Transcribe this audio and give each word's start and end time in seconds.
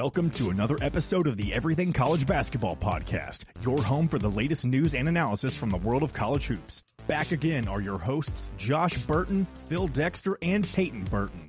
Welcome 0.00 0.30
to 0.30 0.50
another 0.50 0.76
episode 0.80 1.26
of 1.26 1.36
the 1.36 1.52
Everything 1.52 1.92
College 1.92 2.24
Basketball 2.24 2.76
Podcast, 2.76 3.64
your 3.64 3.82
home 3.82 4.06
for 4.06 4.20
the 4.20 4.28
latest 4.28 4.64
news 4.64 4.94
and 4.94 5.08
analysis 5.08 5.56
from 5.56 5.70
the 5.70 5.78
world 5.78 6.04
of 6.04 6.12
college 6.12 6.46
hoops. 6.46 6.82
Back 7.08 7.32
again 7.32 7.66
are 7.66 7.80
your 7.80 7.98
hosts, 7.98 8.54
Josh 8.56 8.96
Burton, 8.98 9.44
Phil 9.44 9.88
Dexter, 9.88 10.38
and 10.40 10.64
Peyton 10.72 11.02
Burton. 11.02 11.48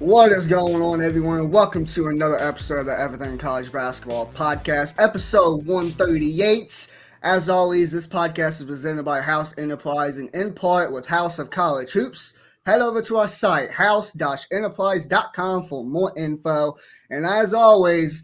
What 0.00 0.32
is 0.32 0.48
going 0.48 0.82
on, 0.82 1.00
everyone, 1.00 1.38
and 1.38 1.52
welcome 1.52 1.86
to 1.86 2.08
another 2.08 2.38
episode 2.40 2.80
of 2.80 2.86
the 2.86 3.00
Everything 3.00 3.38
College 3.38 3.70
Basketball 3.70 4.26
Podcast, 4.26 5.00
episode 5.00 5.64
138. 5.68 6.88
As 7.22 7.48
always, 7.48 7.92
this 7.92 8.08
podcast 8.08 8.60
is 8.60 8.64
presented 8.64 9.04
by 9.04 9.20
House 9.20 9.54
Enterprise 9.56 10.18
and 10.18 10.34
in 10.34 10.52
part 10.52 10.90
with 10.90 11.06
House 11.06 11.38
of 11.38 11.50
College 11.50 11.92
Hoops. 11.92 12.34
Head 12.66 12.80
over 12.80 13.02
to 13.02 13.18
our 13.18 13.28
site, 13.28 13.70
house-enterprise.com 13.70 15.64
for 15.64 15.84
more 15.84 16.12
info. 16.16 16.76
And 17.10 17.26
as 17.26 17.52
always, 17.52 18.22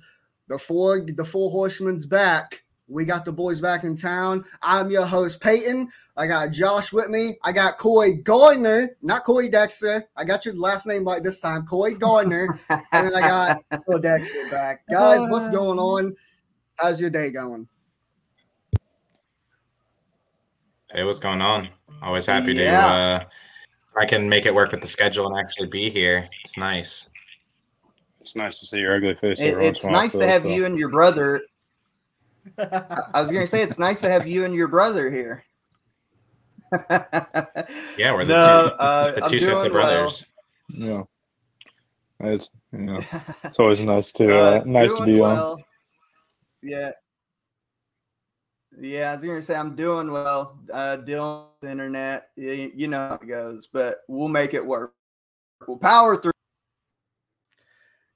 the 0.48 0.58
four 0.58 1.00
the 1.00 1.24
four 1.24 1.50
horsemen's 1.50 2.06
back. 2.06 2.62
We 2.88 3.04
got 3.04 3.24
the 3.26 3.32
boys 3.32 3.60
back 3.60 3.84
in 3.84 3.94
town. 3.94 4.44
I'm 4.62 4.90
your 4.90 5.06
host, 5.06 5.40
Peyton. 5.40 5.88
I 6.16 6.26
got 6.26 6.50
Josh 6.52 6.90
with 6.92 7.08
me. 7.08 7.36
I 7.44 7.52
got 7.52 7.78
Corey 7.78 8.14
Gardner, 8.14 8.96
not 9.02 9.22
Corey 9.24 9.48
Dexter. 9.48 10.08
I 10.16 10.24
got 10.24 10.44
your 10.44 10.56
last 10.56 10.86
name 10.86 11.04
right 11.04 11.22
this 11.22 11.38
time, 11.38 11.66
Corey 11.66 11.94
Gardner. 11.94 12.58
and 12.70 12.82
then 12.92 13.14
I 13.14 13.20
got 13.20 13.62
Phil 13.86 13.98
Dexter 14.00 14.48
back. 14.50 14.82
Guys, 14.90 15.20
what's 15.28 15.48
going 15.50 15.78
on? 15.78 16.16
How's 16.76 17.00
your 17.00 17.10
day 17.10 17.30
going? 17.30 17.68
Hey, 20.90 21.04
what's 21.04 21.20
going 21.20 21.42
on? 21.42 21.68
Always 22.02 22.26
happy 22.26 22.54
Yeah. 22.54 22.70
to 22.70 22.76
uh 22.76 23.20
I 23.96 24.06
can 24.06 24.28
make 24.28 24.46
it 24.46 24.54
work 24.54 24.70
with 24.70 24.80
the 24.80 24.86
schedule 24.86 25.26
and 25.26 25.38
actually 25.38 25.66
be 25.66 25.90
here. 25.90 26.28
It's 26.44 26.56
nice. 26.56 27.10
It's 28.20 28.36
nice 28.36 28.60
to 28.60 28.66
see 28.66 28.78
your 28.78 28.96
ugly 28.96 29.14
face. 29.14 29.40
It, 29.40 29.56
it's 29.58 29.82
in 29.82 29.90
a 29.90 29.92
while, 29.92 30.02
nice 30.02 30.12
to 30.12 30.28
have 30.28 30.42
so. 30.42 30.48
you 30.48 30.64
and 30.66 30.78
your 30.78 30.88
brother. 30.88 31.42
I 32.58 32.82
I 33.14 33.22
was 33.22 33.30
going 33.30 33.44
to 33.44 33.50
say 33.50 33.62
it's 33.62 33.78
nice 33.78 34.00
to 34.02 34.10
have 34.10 34.26
you 34.26 34.44
and 34.44 34.54
your 34.54 34.68
brother 34.68 35.10
here. 35.10 35.44
Yeah, 37.98 38.14
we're 38.14 38.24
the 38.24 38.32
No, 38.38 38.68
two, 38.68 38.74
uh, 38.76 39.10
the 39.12 39.20
two 39.22 39.40
sets 39.40 39.64
of 39.64 39.72
brothers. 39.72 40.26
Yeah, 40.68 41.02
it's 42.20 42.50
you 42.72 42.78
know, 42.78 43.00
it's 43.42 43.58
always 43.58 43.80
nice 43.80 44.12
to 44.12 44.30
Uh, 44.30 44.60
uh, 44.60 44.62
nice 44.64 44.92
to 44.92 44.98
doing 44.98 45.16
be 45.16 45.20
on. 45.20 45.62
Yeah. 46.62 46.92
Yeah, 48.80 49.10
I 49.12 49.16
was 49.16 49.24
gonna 49.24 49.42
say 49.42 49.54
I'm 49.56 49.76
doing 49.76 50.10
well. 50.10 50.58
Uh, 50.72 50.96
dealing 50.96 51.44
with 51.60 51.70
internet, 51.70 52.30
you, 52.36 52.72
you 52.74 52.88
know 52.88 53.08
how 53.08 53.14
it 53.16 53.26
goes, 53.28 53.66
but 53.66 53.98
we'll 54.08 54.28
make 54.28 54.54
it 54.54 54.64
work. 54.64 54.94
We'll 55.68 55.76
power 55.76 56.16
through. 56.16 56.32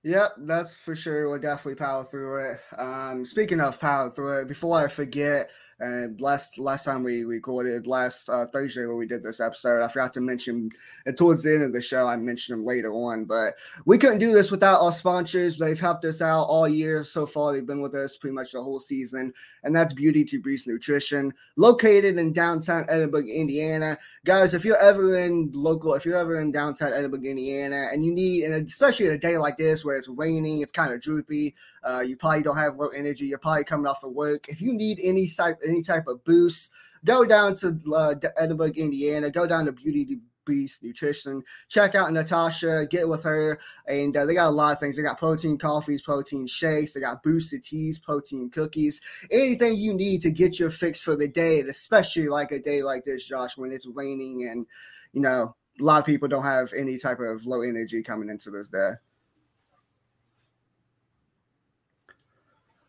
Yep, 0.04 0.32
that's 0.40 0.78
for 0.78 0.96
sure. 0.96 1.28
We'll 1.28 1.38
definitely 1.38 1.76
power 1.76 2.04
through 2.04 2.52
it. 2.52 2.60
Um, 2.78 3.24
speaking 3.26 3.60
of 3.60 3.78
power 3.78 4.10
through 4.10 4.42
it, 4.42 4.48
before 4.48 4.78
I 4.78 4.88
forget, 4.88 5.50
and 5.80 6.20
last 6.20 6.58
last 6.58 6.84
time 6.84 7.02
we 7.02 7.24
recorded 7.24 7.86
last 7.86 8.28
uh, 8.28 8.46
Thursday 8.46 8.86
when 8.86 8.96
we 8.96 9.06
did 9.06 9.22
this 9.22 9.40
episode, 9.40 9.82
I 9.82 9.88
forgot 9.88 10.14
to 10.14 10.20
mention. 10.20 10.70
And 11.06 11.16
towards 11.16 11.42
the 11.42 11.54
end 11.54 11.62
of 11.62 11.72
the 11.72 11.82
show, 11.82 12.06
I 12.06 12.16
mentioned 12.16 12.58
them 12.58 12.66
later 12.66 12.92
on, 12.92 13.24
but 13.24 13.54
we 13.86 13.98
couldn't 13.98 14.18
do 14.18 14.32
this 14.32 14.50
without 14.50 14.80
our 14.80 14.92
sponsors. 14.92 15.58
They've 15.58 15.78
helped 15.78 16.04
us 16.04 16.22
out 16.22 16.44
all 16.44 16.68
year 16.68 17.04
so 17.04 17.26
far. 17.26 17.52
They've 17.52 17.66
been 17.66 17.82
with 17.82 17.94
us 17.94 18.16
pretty 18.16 18.34
much 18.34 18.52
the 18.52 18.62
whole 18.62 18.80
season, 18.80 19.32
and 19.62 19.74
that's 19.74 19.94
Beauty 19.94 20.24
to 20.24 20.40
Beast 20.40 20.66
Nutrition, 20.66 21.32
located 21.56 22.18
in 22.18 22.32
downtown 22.32 22.84
Edinburgh, 22.88 23.26
Indiana 23.26 23.98
guys, 24.24 24.54
if 24.54 24.64
you're 24.64 24.80
ever 24.80 25.16
in 25.16 25.50
local, 25.52 25.94
if 25.94 26.04
you're 26.04 26.16
ever 26.16 26.40
in 26.40 26.52
downtown 26.52 26.92
Edinburgh, 26.92 27.22
Indiana, 27.24 27.88
and 27.92 28.04
you 28.04 28.12
need, 28.12 28.44
and 28.44 28.66
especially 28.66 29.08
a 29.08 29.18
day 29.18 29.36
like 29.38 29.56
this 29.56 29.84
where 29.84 29.96
it's 29.96 30.08
raining, 30.08 30.62
it's 30.62 30.72
kind 30.72 30.92
of 30.92 31.00
droopy, 31.00 31.54
uh, 31.84 32.00
you 32.00 32.16
probably 32.16 32.42
don't 32.42 32.56
have 32.56 32.76
low 32.76 32.88
energy, 32.88 33.26
you're 33.26 33.38
probably 33.38 33.64
coming 33.64 33.86
off 33.86 34.04
of 34.04 34.12
work. 34.12 34.48
If 34.48 34.60
you 34.60 34.72
need 34.72 34.98
any 35.02 35.28
type, 35.28 35.58
any 35.66 35.82
type 35.82 36.06
of 36.06 36.24
boost, 36.24 36.72
go 37.04 37.24
down 37.24 37.54
to 37.56 37.78
uh, 37.94 38.14
Edinburgh, 38.38 38.72
Indiana, 38.76 39.30
go 39.30 39.46
down 39.46 39.66
to 39.66 39.72
Beauty 39.72 40.18
Beast 40.44 40.82
Nutrition. 40.82 41.42
Check 41.68 41.94
out 41.94 42.12
Natasha, 42.12 42.86
get 42.90 43.08
with 43.08 43.22
her, 43.24 43.58
and 43.86 44.16
uh, 44.16 44.24
they 44.24 44.34
got 44.34 44.48
a 44.48 44.50
lot 44.50 44.72
of 44.72 44.80
things. 44.80 44.96
They 44.96 45.02
got 45.02 45.18
protein 45.18 45.58
coffees, 45.58 46.02
protein 46.02 46.46
shakes, 46.46 46.94
they 46.94 47.00
got 47.00 47.22
boosted 47.22 47.64
teas, 47.64 47.98
protein 47.98 48.50
cookies, 48.50 49.00
anything 49.30 49.76
you 49.76 49.94
need 49.94 50.20
to 50.22 50.30
get 50.30 50.58
your 50.58 50.70
fix 50.70 51.00
for 51.00 51.16
the 51.16 51.28
day, 51.28 51.60
and 51.60 51.70
especially 51.70 52.28
like 52.28 52.52
a 52.52 52.58
day 52.58 52.82
like 52.82 53.04
this, 53.04 53.26
Josh, 53.26 53.56
when 53.56 53.72
it's 53.72 53.86
raining 53.86 54.48
and 54.48 54.66
you 55.12 55.20
know 55.20 55.54
a 55.80 55.82
lot 55.82 55.98
of 55.98 56.06
people 56.06 56.28
don't 56.28 56.44
have 56.44 56.72
any 56.76 56.98
type 56.98 57.18
of 57.20 57.44
low 57.46 57.62
energy 57.62 58.02
coming 58.02 58.28
into 58.28 58.50
this 58.50 58.68
day. 58.68 58.92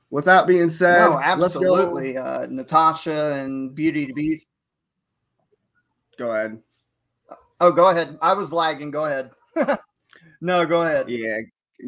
With 0.09 0.25
that 0.25 0.47
being 0.47 0.69
said, 0.69 1.09
No, 1.09 1.19
absolutely. 1.19 2.17
Uh, 2.17 2.45
Natasha 2.47 3.33
and 3.33 3.73
Beauty 3.73 4.05
to 4.07 4.13
Beast. 4.13 4.47
Go 6.17 6.31
ahead. 6.31 6.59
Oh, 7.59 7.71
go 7.71 7.89
ahead. 7.89 8.17
I 8.21 8.33
was 8.33 8.53
lagging. 8.53 8.91
Go 8.91 9.05
ahead. 9.05 9.31
no, 10.41 10.65
go 10.65 10.81
ahead. 10.81 11.09
Yeah, 11.09 11.39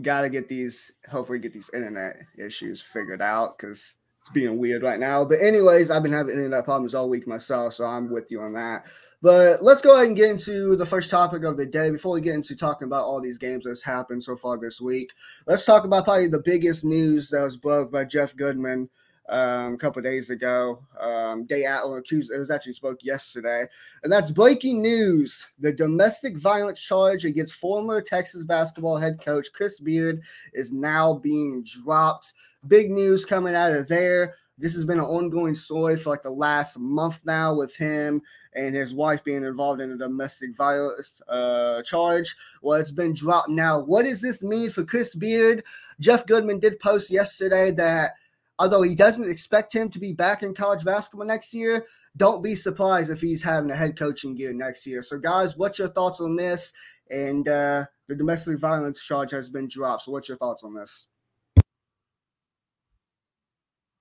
gotta 0.02 0.30
get 0.30 0.48
these. 0.48 0.92
Hopefully, 1.10 1.40
get 1.40 1.54
these 1.54 1.70
internet 1.74 2.18
issues 2.38 2.82
figured 2.82 3.22
out 3.22 3.58
because 3.58 3.96
it's 4.22 4.30
being 4.34 4.58
weird 4.58 4.84
right 4.84 5.00
now. 5.00 5.24
But 5.24 5.42
anyways, 5.42 5.92
I've 5.92 6.04
been 6.04 6.12
having 6.12 6.36
internet 6.36 6.66
problems 6.66 6.96
all 6.96 7.10
week 7.10 7.28
myself, 7.28 7.74
so 7.74 7.86
I'm 7.86 8.10
with 8.10 8.32
you 8.32 8.42
on 8.42 8.54
that. 8.54 8.86
But 9.22 9.64
let's 9.64 9.82
go 9.82 9.96
ahead 9.96 10.08
and 10.08 10.16
get 10.16 10.30
into 10.30 10.76
the 10.76 10.86
first 10.86 11.10
topic 11.10 11.44
of 11.44 11.58
the 11.58 11.66
day 11.66 11.90
before 11.90 12.14
we 12.14 12.22
get 12.22 12.36
into 12.36 12.56
talking 12.56 12.86
about 12.86 13.06
all 13.06 13.20
these 13.20 13.40
games 13.40 13.66
that's 13.66 13.84
happened 13.84 14.24
so 14.24 14.36
far 14.36 14.58
this 14.58 14.80
week. 14.80 15.12
Let's 15.48 15.66
talk 15.66 15.86
about 15.86 16.04
probably 16.04 16.28
the 16.28 16.40
biggest 16.40 16.86
news 16.86 17.30
that 17.32 17.42
was 17.42 17.58
broke 17.58 17.92
by 17.92 18.06
Jeff 18.06 18.36
Goodman 18.36 18.90
um, 19.30 19.74
a 19.74 19.78
couple 19.78 20.02
days 20.02 20.30
ago. 20.30 20.84
Um, 21.00 21.46
day 21.46 21.66
out 21.66 21.86
or 21.86 22.02
Tuesday, 22.02 22.36
it 22.36 22.40
was 22.40 22.52
actually 22.52 22.74
spoke 22.74 23.04
yesterday, 23.04 23.66
and 24.04 24.12
that's 24.12 24.32
breaking 24.32 24.82
news: 24.82 25.46
the 25.60 25.74
domestic 25.74 26.38
violence 26.38 26.82
charge 26.82 27.26
against 27.26 27.56
former 27.56 28.02
Texas 28.02 28.44
basketball 28.46 28.98
head 28.98 29.20
coach 29.24 29.48
Chris 29.54 29.80
Beard 29.80 30.22
is 30.54 30.72
now 30.72 31.14
being 31.14 31.64
dropped. 31.64 32.34
Big 32.68 32.92
news 32.92 33.26
coming 33.26 33.56
out 33.56 33.72
of 33.72 33.88
there. 33.88 34.36
This 34.58 34.74
has 34.74 34.86
been 34.86 35.00
an 35.00 35.06
ongoing 35.06 35.54
story 35.54 35.98
for 35.98 36.10
like 36.10 36.24
the 36.24 36.32
last 36.32 36.80
month 36.80 37.22
now 37.26 37.54
with 37.54 37.76
him 37.76 38.22
and 38.54 38.74
his 38.74 38.94
wife 38.94 39.24
being 39.24 39.44
involved 39.44 39.82
in 39.82 39.92
a 39.92 39.98
domestic 39.98 40.56
violence 40.58 41.22
uh, 41.28 41.84
charge. 41.84 42.36
Well, 42.62 42.80
it's 42.80 42.92
been 42.92 43.14
dropped 43.14 43.50
now. 43.50 43.80
What 43.80 44.06
does 44.06 44.22
this 44.22 44.44
mean 44.44 44.72
for 44.72 44.84
Chris 44.84 45.14
Beard? 45.14 45.64
Jeff 46.00 46.26
Goodman 46.26 46.60
did 46.60 46.80
post 46.80 47.12
yesterday 47.12 47.70
that 47.72 48.12
although 48.58 48.82
he 48.82 48.96
doesn't 48.96 49.30
expect 49.30 49.74
him 49.74 49.90
to 49.90 50.00
be 50.00 50.14
back 50.14 50.42
in 50.42 50.56
college 50.56 50.84
basketball 50.84 51.28
next 51.28 51.54
year, 51.54 51.86
don't 52.16 52.42
be 52.42 52.56
surprised 52.56 53.12
if 53.12 53.22
he's 53.22 53.44
having 53.44 53.70
a 53.70 53.76
head 53.76 53.98
coaching 53.98 54.34
gear 54.34 54.54
next 54.54 54.88
year. 54.88 55.04
So, 55.04 55.20
guys, 55.20 55.56
what's 55.56 55.78
your 55.78 55.90
thoughts 55.90 56.20
on 56.20 56.36
this? 56.36 56.74
And 57.12 57.48
uh, 57.48 57.86
the 58.08 58.16
domestic 58.16 58.58
violence 58.58 59.04
charge 59.04 59.32
has 59.32 59.50
been 59.50 59.68
dropped. 59.68 60.04
So, 60.04 60.12
what's 60.12 60.28
your 60.28 60.38
thoughts 60.38 60.64
on 60.64 60.74
this? 60.74 61.08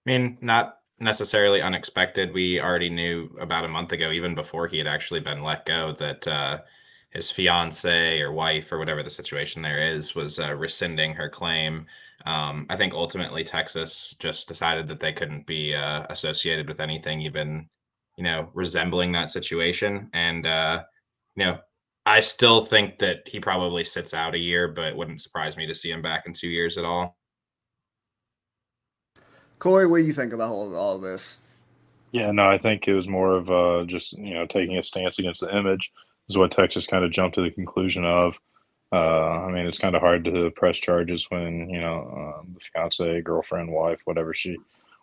I 0.06 0.10
mean, 0.10 0.38
not 0.40 0.78
necessarily 1.00 1.60
unexpected. 1.60 2.32
We 2.32 2.60
already 2.60 2.90
knew 2.90 3.36
about 3.40 3.64
a 3.64 3.68
month 3.68 3.92
ago, 3.92 4.12
even 4.12 4.34
before 4.34 4.66
he 4.66 4.78
had 4.78 4.86
actually 4.86 5.20
been 5.20 5.42
let 5.42 5.66
go, 5.66 5.92
that 5.92 6.26
uh, 6.26 6.62
his 7.10 7.30
fiance 7.30 8.20
or 8.20 8.32
wife 8.32 8.72
or 8.72 8.78
whatever 8.78 9.02
the 9.02 9.10
situation 9.10 9.62
there 9.62 9.80
is 9.80 10.14
was 10.14 10.38
uh, 10.38 10.54
rescinding 10.54 11.14
her 11.14 11.28
claim. 11.28 11.86
Um, 12.24 12.66
I 12.70 12.76
think 12.76 12.94
ultimately 12.94 13.44
Texas 13.44 14.14
just 14.18 14.48
decided 14.48 14.88
that 14.88 15.00
they 15.00 15.12
couldn't 15.12 15.46
be 15.46 15.74
uh, 15.74 16.06
associated 16.10 16.68
with 16.68 16.80
anything 16.80 17.20
even, 17.20 17.68
you 18.16 18.24
know, 18.24 18.50
resembling 18.54 19.12
that 19.12 19.28
situation. 19.28 20.08
And 20.14 20.46
uh, 20.46 20.84
you 21.36 21.44
know, 21.44 21.58
I 22.06 22.20
still 22.20 22.64
think 22.64 22.98
that 22.98 23.26
he 23.26 23.40
probably 23.40 23.84
sits 23.84 24.14
out 24.14 24.34
a 24.34 24.38
year, 24.38 24.68
but 24.68 24.96
wouldn't 24.96 25.20
surprise 25.20 25.56
me 25.56 25.66
to 25.66 25.74
see 25.74 25.90
him 25.90 26.02
back 26.02 26.26
in 26.26 26.32
two 26.32 26.48
years 26.48 26.78
at 26.78 26.84
all. 26.84 27.16
Corey, 29.58 29.86
what 29.86 29.98
do 29.98 30.04
you 30.04 30.12
think 30.12 30.32
about 30.32 30.50
all, 30.50 30.74
all 30.74 30.98
this? 30.98 31.38
Yeah, 32.12 32.30
no, 32.30 32.48
I 32.48 32.58
think 32.58 32.86
it 32.86 32.94
was 32.94 33.08
more 33.08 33.36
of 33.36 33.50
uh, 33.50 33.84
just 33.86 34.12
you 34.14 34.34
know 34.34 34.46
taking 34.46 34.78
a 34.78 34.82
stance 34.82 35.18
against 35.18 35.40
the 35.40 35.56
image 35.56 35.92
is 36.28 36.38
what 36.38 36.50
Texas 36.50 36.86
kind 36.86 37.04
of 37.04 37.10
jumped 37.10 37.34
to 37.36 37.42
the 37.42 37.50
conclusion 37.50 38.04
of. 38.04 38.38
Uh, 38.92 39.44
I 39.44 39.50
mean, 39.50 39.66
it's 39.66 39.78
kind 39.78 39.96
of 39.96 40.00
hard 40.00 40.24
to 40.24 40.50
press 40.52 40.78
charges 40.78 41.26
when 41.30 41.68
you 41.68 41.80
know 41.80 42.34
um, 42.38 42.54
the 42.54 42.60
fiance, 42.72 43.22
girlfriend, 43.22 43.70
wife, 43.70 44.00
whatever 44.04 44.32
she 44.32 44.56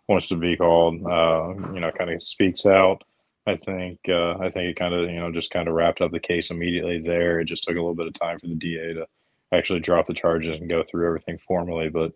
wants 0.08 0.26
to 0.28 0.36
be 0.36 0.56
called, 0.56 1.04
uh, 1.06 1.54
you 1.72 1.80
know, 1.80 1.90
kind 1.92 2.10
of 2.10 2.22
speaks 2.22 2.66
out. 2.66 3.04
I 3.46 3.56
think 3.56 4.00
uh, 4.08 4.38
I 4.38 4.50
think 4.50 4.70
it 4.70 4.76
kind 4.76 4.94
of 4.94 5.10
you 5.10 5.20
know 5.20 5.30
just 5.30 5.50
kind 5.50 5.68
of 5.68 5.74
wrapped 5.74 6.00
up 6.00 6.12
the 6.12 6.20
case 6.20 6.50
immediately 6.50 7.00
there. 7.00 7.40
It 7.40 7.44
just 7.44 7.64
took 7.64 7.76
a 7.76 7.80
little 7.80 7.94
bit 7.94 8.06
of 8.06 8.14
time 8.14 8.38
for 8.38 8.46
the 8.46 8.54
DA 8.54 8.94
to 8.94 9.06
actually 9.52 9.80
drop 9.80 10.06
the 10.06 10.14
charges 10.14 10.58
and 10.58 10.68
go 10.68 10.82
through 10.82 11.06
everything 11.06 11.38
formally, 11.38 11.90
but 11.90 12.12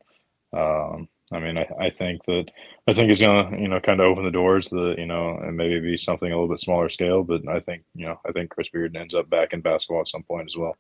um, 0.53 1.09
I 1.33 1.39
mean, 1.41 1.59
I, 1.59 1.69
I 1.79 1.91
think 1.91 2.25
that 2.25 2.47
I 2.87 2.93
think 2.93 3.11
it's 3.11 3.21
gonna 3.21 3.57
you 3.59 3.69
know 3.69 3.81
kind 3.81 4.01
of 4.01 4.07
open 4.07 4.25
the 4.25 4.31
doors 4.31 4.69
that 4.71 4.97
you 4.99 5.07
know 5.07 5.39
and 5.43 5.57
maybe 5.57 5.81
be 5.81 5.97
something 5.97 6.31
a 6.31 6.35
little 6.35 6.49
bit 6.49 6.61
smaller 6.61 6.89
scale. 6.89 7.23
But 7.23 7.47
I 7.49 7.61
think 7.61 7.85
you 7.95 8.07
know 8.07 8.21
I 8.27 8.33
think 8.33 8.51
Chris 8.51 8.69
Beard 8.69 8.97
ends 8.97 9.15
up 9.15 9.29
back 9.29 9.53
in 9.53 9.61
basketball 9.61 10.01
at 10.01 10.09
some 10.09 10.23
point 10.23 10.49
as 10.49 10.57
well. 10.57 10.77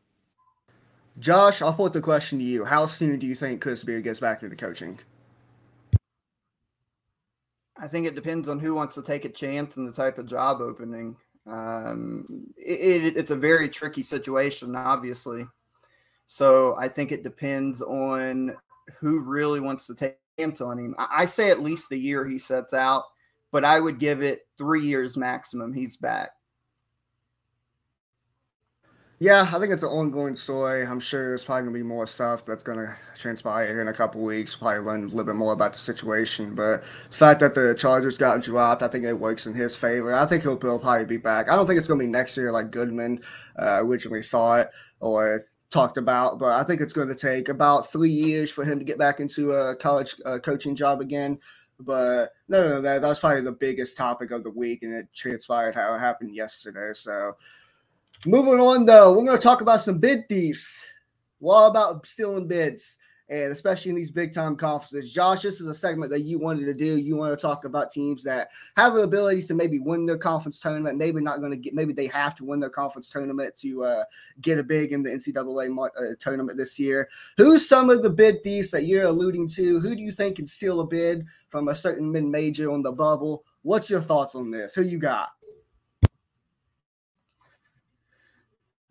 Josh, 1.19 1.62
I'll 1.62 1.75
put 1.75 1.93
the 1.93 2.00
question 2.00 2.39
to 2.39 2.45
you: 2.45 2.65
How 2.65 2.87
soon 2.87 3.19
do 3.19 3.27
you 3.27 3.35
think 3.35 3.61
Chris 3.61 3.85
Beard 3.85 4.05
gets 4.05 4.21
back 4.21 4.43
into 4.43 4.56
coaching? 4.56 4.99
I 7.81 7.87
think 7.87 8.06
it 8.06 8.15
depends 8.15 8.49
on 8.49 8.59
who 8.59 8.75
wants 8.75 8.97
to 8.97 9.03
take 9.03 9.25
a 9.25 9.29
chance 9.29 9.77
and 9.77 9.87
the 9.87 9.93
type 9.93 10.19
of 10.19 10.27
job 10.27 10.61
opening. 10.61 11.17
Um, 11.47 12.47
it, 12.56 13.05
it, 13.05 13.17
it's 13.17 13.31
a 13.31 13.37
very 13.37 13.69
tricky 13.69 14.03
situation, 14.03 14.75
obviously. 14.75 15.47
So 16.27 16.77
I 16.77 16.89
think 16.89 17.12
it 17.12 17.23
depends 17.23 17.81
on 17.81 18.56
who 18.99 19.21
really 19.21 19.61
wants 19.61 19.87
to 19.87 19.95
take 19.95 20.17
a 20.38 20.64
on 20.64 20.79
him. 20.79 20.94
I, 20.99 21.06
I 21.19 21.26
say 21.26 21.50
at 21.50 21.62
least 21.62 21.88
the 21.88 21.99
year 21.99 22.26
he 22.26 22.38
sets 22.38 22.75
out, 22.75 23.05
but 23.50 23.64
I 23.64 23.81
would 23.81 23.99
give 23.99 24.23
it 24.23 24.46
three 24.56 24.87
years 24.87 25.17
maximum. 25.17 25.73
He's 25.73 25.96
back. 25.96 26.31
Yeah, 29.20 29.50
I 29.52 29.58
think 29.58 29.73
it's 29.73 29.82
an 29.82 29.88
ongoing 29.88 30.37
story. 30.37 30.87
I'm 30.87 31.00
sure 31.00 31.31
there's 31.31 31.44
probably 31.44 31.62
gonna 31.62 31.79
be 31.79 31.82
more 31.82 32.06
stuff 32.06 32.44
that's 32.44 32.62
gonna 32.62 32.96
transpire 33.17 33.67
here 33.67 33.82
in 33.82 33.88
a 33.88 33.93
couple 33.93 34.20
weeks. 34.20 34.55
Probably 34.55 34.79
learn 34.79 35.02
a 35.02 35.08
little 35.08 35.25
bit 35.25 35.35
more 35.35 35.52
about 35.52 35.73
the 35.73 35.79
situation. 35.81 36.55
But 36.55 36.85
the 37.11 37.17
fact 37.17 37.40
that 37.40 37.52
the 37.56 37.75
Chargers 37.76 38.17
got 38.17 38.43
dropped, 38.43 38.81
I 38.81 38.87
think 38.87 39.05
it 39.05 39.12
works 39.12 39.49
in 39.49 39.55
his 39.55 39.75
favor. 39.75 40.14
I 40.14 40.25
think 40.25 40.44
he'll, 40.44 40.58
he'll 40.61 40.79
probably 40.79 41.05
be 41.05 41.17
back. 41.17 41.50
I 41.50 41.56
don't 41.56 41.67
think 41.67 41.81
it's 41.81 41.88
gonna 41.88 41.99
be 41.99 42.06
next 42.06 42.37
year 42.37 42.52
like 42.52 42.70
Goodman 42.70 43.20
uh, 43.58 43.81
originally 43.82 44.23
thought 44.23 44.69
or 45.00 45.44
talked 45.70 45.99
about, 45.99 46.38
but 46.38 46.59
I 46.59 46.65
think 46.65 46.81
it's 46.81 46.93
going 46.93 47.09
to 47.09 47.15
take 47.15 47.49
about 47.49 47.93
three 47.93 48.11
years 48.11 48.50
for 48.50 48.65
him 48.65 48.79
to 48.79 48.85
get 48.85 48.99
back 48.99 49.20
into 49.20 49.53
a 49.53 49.76
college 49.76 50.15
uh, 50.25 50.38
coaching 50.38 50.75
job 50.75 51.00
again. 51.00 51.38
But 51.81 52.32
no, 52.49 52.69
no, 52.69 52.81
that, 52.81 53.03
that 53.03 53.09
was 53.09 53.20
probably 53.20 53.43
the 53.43 53.53
biggest 53.53 53.97
topic 53.97 54.31
of 54.31 54.43
the 54.43 54.50
week, 54.50 54.82
and 54.82 54.94
it 54.94 55.09
transpired 55.15 55.75
how 55.75 55.94
it 55.94 55.99
happened 55.99 56.35
yesterday. 56.35 56.91
So 56.94 57.35
Moving 58.26 58.59
on, 58.59 58.85
though, 58.85 59.12
we're 59.12 59.25
going 59.25 59.38
to 59.38 59.43
talk 59.43 59.61
about 59.61 59.81
some 59.81 59.99
bid 59.99 60.29
thieves. 60.29 60.85
What 61.38 61.69
about 61.69 62.05
stealing 62.05 62.49
bids? 62.49 62.99
And 63.31 63.53
especially 63.53 63.91
in 63.91 63.97
these 63.97 64.11
big 64.11 64.33
time 64.33 64.57
conferences. 64.57 65.13
Josh, 65.13 65.43
this 65.43 65.61
is 65.61 65.67
a 65.67 65.75
segment 65.75 66.11
that 66.13 66.23
you 66.23 66.39
wanted 66.39 66.65
to 66.67 66.75
do. 66.75 66.97
You 66.97 67.17
want 67.17 67.39
to 67.39 67.41
talk 67.41 67.65
about 67.65 67.91
teams 67.91 68.23
that 68.25 68.51
have 68.77 68.95
the 68.95 69.03
ability 69.03 69.43
to 69.43 69.55
maybe 69.55 69.79
win 69.79 70.07
their 70.07 70.17
conference 70.17 70.59
tournament, 70.59 70.97
maybe 70.97 71.21
not 71.21 71.41
going 71.41 71.51
to 71.51 71.57
get, 71.57 71.75
maybe 71.75 71.93
they 71.93 72.07
have 72.07 72.35
to 72.37 72.45
win 72.45 72.61
their 72.61 72.71
conference 72.71 73.11
tournament 73.11 73.55
to 73.57 73.85
uh, 73.85 74.05
get 74.41 74.59
a 74.59 74.63
big 74.63 74.93
in 74.93 75.03
the 75.03 75.11
NCAA 75.11 75.77
uh, 75.79 76.15
tournament 76.19 76.57
this 76.57 76.79
year. 76.79 77.09
Who's 77.37 77.69
some 77.69 77.91
of 77.91 78.03
the 78.03 78.11
bid 78.11 78.43
thieves 78.43 78.71
that 78.71 78.85
you're 78.85 79.07
alluding 79.07 79.49
to? 79.49 79.81
Who 79.81 79.95
do 79.95 80.03
you 80.03 80.13
think 80.13 80.37
can 80.37 80.47
steal 80.47 80.81
a 80.81 80.87
bid 80.87 81.27
from 81.51 81.69
a 81.69 81.75
certain 81.75 82.11
mid 82.11 82.25
major 82.25 82.71
on 82.71 82.83
the 82.83 82.93
bubble? 82.93 83.45
What's 83.63 83.91
your 83.91 84.01
thoughts 84.01 84.35
on 84.35 84.51
this? 84.51 84.75
Who 84.75 84.83
you 84.83 84.99
got? 84.99 85.31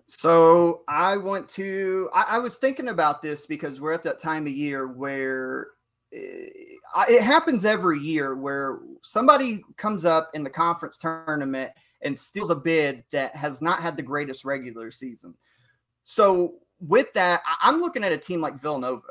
So 0.08 0.84
I 0.88 1.18
want 1.18 1.50
to. 1.50 2.10
I, 2.14 2.26
I, 2.30 2.40
was 2.40 2.58
thinking 2.58 2.88
about 2.88 3.22
this 3.22 3.46
because 3.46 3.82
we're 3.82 3.92
at 3.92 4.04
that 4.04 4.20
time 4.20 4.48
of 4.48 4.54
year 4.54 4.88
where 4.88 5.68
it, 6.12 6.78
eh, 6.96 7.06
it 7.10 7.22
happens 7.22 7.66
every 7.66 8.00
year 8.00 8.36
where 8.36 8.80
somebody 9.04 9.62
comes 9.76 10.06
up 10.06 10.32
in 10.34 10.44
the 10.44 10.50
conference 10.50 10.98
tournament 10.98 11.72
and 12.02 12.18
steals 12.18 12.52
a 12.52 12.56
bid 12.56 13.04
that 13.12 13.36
has 13.36 13.62
not 13.62 13.82
had 13.82 13.98
the 13.98 14.02
greatest 14.02 14.46
regular 14.46 14.92
season. 14.92 15.34
So 16.06 16.56
with 16.80 17.12
that, 17.14 17.42
I'm 17.62 17.82
looking 17.82 18.06
at 18.06 18.14
a 18.14 18.18
team 18.18 18.40
like 18.40 18.62
Villanova. 18.62 19.02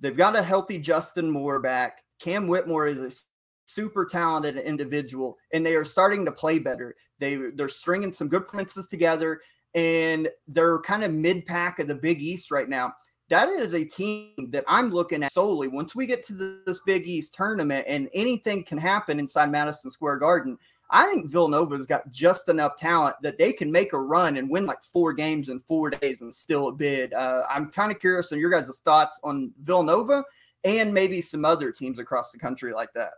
They've 0.00 0.16
got 0.16 0.36
a 0.36 0.42
healthy 0.42 0.76
Justin 0.76 1.30
Moore 1.30 1.60
back. 1.60 2.02
Cam 2.20 2.46
Whitmore 2.46 2.88
is 2.88 2.98
a 2.98 3.16
super 3.64 4.04
talented 4.04 4.58
individual, 4.58 5.38
and 5.52 5.64
they 5.64 5.76
are 5.76 5.84
starting 5.84 6.26
to 6.26 6.32
play 6.32 6.58
better. 6.58 6.94
They 7.18 7.36
they're 7.54 7.68
stringing 7.68 8.12
some 8.12 8.28
good 8.28 8.46
princes 8.46 8.86
together 8.86 9.40
and 9.76 10.28
they're 10.48 10.80
kind 10.80 11.04
of 11.04 11.12
mid 11.12 11.46
pack 11.46 11.78
of 11.78 11.86
the 11.86 11.94
Big 11.94 12.20
East 12.20 12.50
right 12.50 12.68
now. 12.68 12.94
That 13.28 13.48
is 13.48 13.74
a 13.74 13.84
team 13.84 14.48
that 14.50 14.64
I'm 14.66 14.90
looking 14.90 15.22
at 15.22 15.32
solely. 15.32 15.68
Once 15.68 15.94
we 15.94 16.06
get 16.06 16.24
to 16.26 16.62
this 16.64 16.80
Big 16.86 17.06
East 17.06 17.34
tournament 17.34 17.84
and 17.86 18.08
anything 18.14 18.64
can 18.64 18.78
happen 18.78 19.18
inside 19.18 19.50
Madison 19.50 19.90
Square 19.90 20.18
Garden, 20.18 20.56
I 20.90 21.06
think 21.06 21.30
Villanova's 21.30 21.86
got 21.86 22.10
just 22.10 22.48
enough 22.48 22.76
talent 22.76 23.16
that 23.22 23.36
they 23.36 23.52
can 23.52 23.70
make 23.70 23.92
a 23.92 24.00
run 24.00 24.36
and 24.36 24.48
win 24.48 24.64
like 24.64 24.82
four 24.82 25.12
games 25.12 25.48
in 25.48 25.60
four 25.60 25.90
days 25.90 26.22
and 26.22 26.34
still 26.34 26.68
a 26.68 26.72
bid. 26.72 27.12
Uh, 27.12 27.42
I'm 27.50 27.70
kind 27.70 27.90
of 27.92 27.98
curious 27.98 28.32
on 28.32 28.38
your 28.38 28.50
guys' 28.50 28.80
thoughts 28.84 29.18
on 29.24 29.52
Villanova 29.64 30.24
and 30.64 30.94
maybe 30.94 31.20
some 31.20 31.44
other 31.44 31.72
teams 31.72 31.98
across 31.98 32.30
the 32.30 32.38
country 32.38 32.72
like 32.72 32.92
that. 32.94 33.14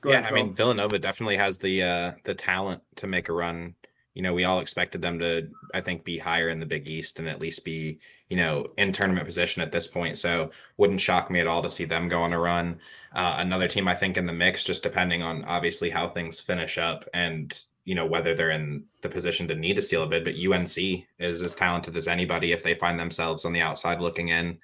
Go 0.00 0.10
yeah, 0.10 0.20
ahead, 0.20 0.32
I 0.32 0.34
mean 0.34 0.54
Villanova 0.54 0.98
definitely 0.98 1.36
has 1.36 1.58
the 1.58 1.82
uh 1.82 2.12
the 2.24 2.34
talent 2.34 2.82
to 2.96 3.06
make 3.06 3.28
a 3.28 3.32
run. 3.32 3.74
You 4.14 4.22
know, 4.22 4.34
we 4.34 4.44
all 4.44 4.58
expected 4.58 5.00
them 5.00 5.20
to, 5.20 5.48
I 5.72 5.80
think, 5.80 6.04
be 6.04 6.18
higher 6.18 6.48
in 6.48 6.58
the 6.58 6.66
Big 6.66 6.88
East 6.88 7.20
and 7.20 7.28
at 7.28 7.40
least 7.40 7.64
be, 7.64 8.00
you 8.28 8.36
know, 8.36 8.66
in 8.76 8.90
tournament 8.90 9.24
position 9.24 9.62
at 9.62 9.70
this 9.70 9.86
point. 9.86 10.18
So 10.18 10.50
wouldn't 10.78 11.00
shock 11.00 11.30
me 11.30 11.38
at 11.38 11.46
all 11.46 11.62
to 11.62 11.70
see 11.70 11.84
them 11.84 12.08
go 12.08 12.20
on 12.20 12.32
a 12.32 12.38
run. 12.38 12.80
Uh, 13.14 13.36
another 13.38 13.68
team, 13.68 13.86
I 13.86 13.94
think, 13.94 14.16
in 14.16 14.26
the 14.26 14.32
mix, 14.32 14.64
just 14.64 14.82
depending 14.82 15.22
on 15.22 15.44
obviously 15.44 15.90
how 15.90 16.08
things 16.08 16.40
finish 16.40 16.76
up 16.76 17.04
and 17.14 17.56
you 17.84 17.94
know 17.94 18.06
whether 18.06 18.34
they're 18.34 18.50
in 18.50 18.84
the 19.02 19.08
position 19.08 19.48
to 19.48 19.54
need 19.54 19.76
to 19.76 19.82
steal 19.82 20.02
a 20.02 20.06
bid. 20.06 20.24
But 20.24 20.34
UNC 20.34 20.76
is 21.18 21.42
as 21.42 21.54
talented 21.54 21.96
as 21.96 22.08
anybody. 22.08 22.52
If 22.52 22.62
they 22.62 22.74
find 22.74 22.98
themselves 22.98 23.44
on 23.44 23.52
the 23.52 23.60
outside 23.60 24.00
looking 24.00 24.28
in, 24.28 24.58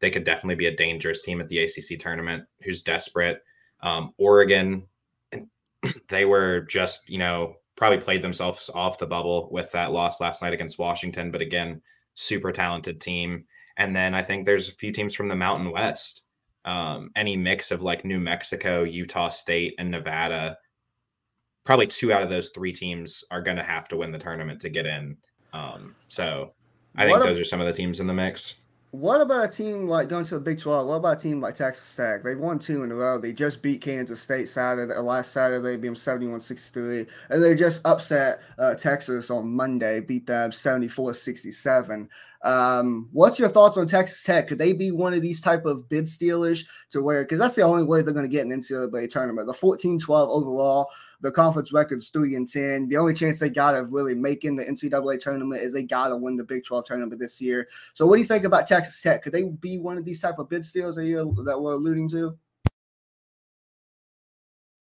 they 0.00 0.10
could 0.10 0.24
definitely 0.24 0.56
be 0.56 0.66
a 0.66 0.76
dangerous 0.76 1.22
team 1.22 1.40
at 1.40 1.48
the 1.48 1.60
ACC 1.60 1.98
tournament. 1.98 2.44
Who's 2.62 2.82
desperate 2.82 3.42
um, 3.80 4.12
Oregon, 4.18 4.86
they 6.08 6.24
were 6.24 6.60
just, 6.62 7.08
you 7.08 7.18
know, 7.18 7.54
probably 7.76 7.98
played 7.98 8.22
themselves 8.22 8.70
off 8.74 8.98
the 8.98 9.06
bubble 9.06 9.48
with 9.52 9.70
that 9.72 9.92
loss 9.92 10.20
last 10.20 10.42
night 10.42 10.52
against 10.52 10.78
Washington. 10.78 11.30
But 11.30 11.40
again, 11.40 11.80
super 12.14 12.50
talented 12.50 13.00
team. 13.00 13.44
And 13.76 13.94
then 13.94 14.14
I 14.14 14.22
think 14.22 14.44
there's 14.44 14.68
a 14.68 14.74
few 14.74 14.92
teams 14.92 15.14
from 15.14 15.28
the 15.28 15.36
Mountain 15.36 15.70
West. 15.70 16.24
Um, 16.64 17.10
any 17.14 17.36
mix 17.36 17.70
of 17.70 17.82
like 17.82 18.04
New 18.04 18.18
Mexico, 18.18 18.82
Utah 18.82 19.30
State, 19.30 19.74
and 19.78 19.90
Nevada. 19.90 20.58
Probably 21.64 21.86
two 21.86 22.12
out 22.12 22.22
of 22.22 22.30
those 22.30 22.50
three 22.50 22.72
teams 22.72 23.22
are 23.30 23.40
going 23.40 23.56
to 23.56 23.62
have 23.62 23.88
to 23.88 23.96
win 23.96 24.10
the 24.10 24.18
tournament 24.18 24.60
to 24.62 24.68
get 24.68 24.84
in. 24.84 25.16
Um, 25.52 25.94
so 26.08 26.52
I 26.96 27.06
what 27.06 27.14
think 27.14 27.24
a- 27.24 27.28
those 27.28 27.38
are 27.38 27.44
some 27.44 27.60
of 27.60 27.66
the 27.66 27.72
teams 27.72 28.00
in 28.00 28.06
the 28.06 28.14
mix. 28.14 28.54
What 28.90 29.20
about 29.20 29.44
a 29.44 29.48
team 29.48 29.86
like 29.86 30.08
going 30.08 30.24
to 30.24 30.34
the 30.36 30.40
Big 30.40 30.58
12? 30.58 30.88
What 30.88 30.94
about 30.94 31.18
a 31.18 31.20
team 31.20 31.42
like 31.42 31.54
Texas 31.54 31.94
Tech? 31.94 32.22
They've 32.22 32.38
won 32.38 32.58
two 32.58 32.84
in 32.84 32.90
a 32.90 32.94
row. 32.94 33.18
They 33.18 33.34
just 33.34 33.60
beat 33.60 33.82
Kansas 33.82 34.18
State 34.18 34.48
Saturday, 34.48 34.94
uh, 34.94 35.02
last 35.02 35.32
Saturday, 35.32 35.76
beat 35.76 35.88
them 35.88 35.94
71 35.94 36.40
63. 36.40 37.06
And 37.28 37.44
they 37.44 37.54
just 37.54 37.86
upset 37.86 38.40
uh, 38.58 38.74
Texas 38.74 39.30
on 39.30 39.54
Monday, 39.54 40.00
beat 40.00 40.26
them 40.26 40.52
74 40.52 41.12
67. 41.12 42.08
Um, 42.42 43.08
what's 43.12 43.38
your 43.38 43.48
thoughts 43.48 43.76
on 43.76 43.86
Texas 43.86 44.22
Tech? 44.22 44.46
Could 44.46 44.58
they 44.58 44.72
be 44.72 44.90
one 44.92 45.12
of 45.12 45.22
these 45.22 45.40
type 45.40 45.64
of 45.66 45.88
bid 45.88 46.08
stealers 46.08 46.64
to 46.90 47.02
where, 47.02 47.24
because 47.24 47.38
that's 47.38 47.56
the 47.56 47.62
only 47.62 47.82
way 47.82 48.02
they're 48.02 48.14
going 48.14 48.28
to 48.28 48.34
get 48.34 48.46
an 48.46 48.52
NCAA 48.52 49.10
tournament. 49.10 49.48
The 49.48 49.54
14 49.54 49.98
12 49.98 50.30
overall, 50.30 50.88
the 51.20 51.32
conference 51.32 51.72
record's 51.72 52.10
3 52.10 52.36
and 52.36 52.48
10. 52.48 52.88
The 52.88 52.96
only 52.96 53.14
chance 53.14 53.40
they 53.40 53.50
got 53.50 53.74
of 53.74 53.92
really 53.92 54.14
making 54.14 54.56
the 54.56 54.64
NCAA 54.64 55.20
tournament 55.20 55.62
is 55.62 55.72
they 55.72 55.82
got 55.82 56.08
to 56.08 56.16
win 56.16 56.36
the 56.36 56.44
Big 56.44 56.64
12 56.64 56.84
tournament 56.84 57.20
this 57.20 57.40
year. 57.40 57.68
So, 57.94 58.06
what 58.06 58.16
do 58.16 58.22
you 58.22 58.28
think 58.28 58.44
about 58.44 58.66
Texas 58.66 59.02
Tech? 59.02 59.22
Could 59.22 59.32
they 59.32 59.44
be 59.44 59.78
one 59.78 59.98
of 59.98 60.04
these 60.04 60.20
type 60.20 60.38
of 60.38 60.48
bid 60.48 60.64
steals 60.64 60.96
that, 60.96 61.06
you, 61.06 61.34
that 61.44 61.60
we're 61.60 61.74
alluding 61.74 62.08
to? 62.10 62.38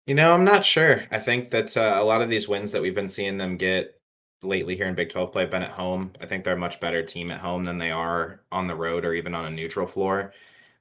You 0.07 0.15
know, 0.15 0.33
I'm 0.33 0.45
not 0.45 0.65
sure. 0.65 1.05
I 1.11 1.19
think 1.19 1.51
that 1.51 1.77
uh, 1.77 1.99
a 2.01 2.05
lot 2.05 2.23
of 2.23 2.31
these 2.31 2.49
wins 2.49 2.73
that 2.73 2.81
we've 2.81 2.95
been 2.95 3.11
seeing 3.11 3.37
them 3.37 3.59
get 3.59 3.98
lately 4.43 4.77
here 4.77 4.87
in 4.87 4.95
Big 4.95 5.11
12 5.11 5.33
play 5.33 5.43
have 5.43 5.51
been 5.51 5.63
at 5.63 5.73
home. 5.73 6.13
I 6.21 6.27
think 6.27 6.45
they're 6.45 6.55
a 6.55 6.59
much 6.59 6.81
better 6.81 7.03
team 7.03 7.31
at 7.31 7.41
home 7.41 7.65
than 7.65 7.79
they 7.79 7.91
are 7.91 8.43
on 8.53 8.67
the 8.67 8.75
road 8.75 9.05
or 9.05 9.15
even 9.15 9.35
on 9.35 9.47
a 9.47 9.51
neutral 9.51 9.87
floor. 9.87 10.33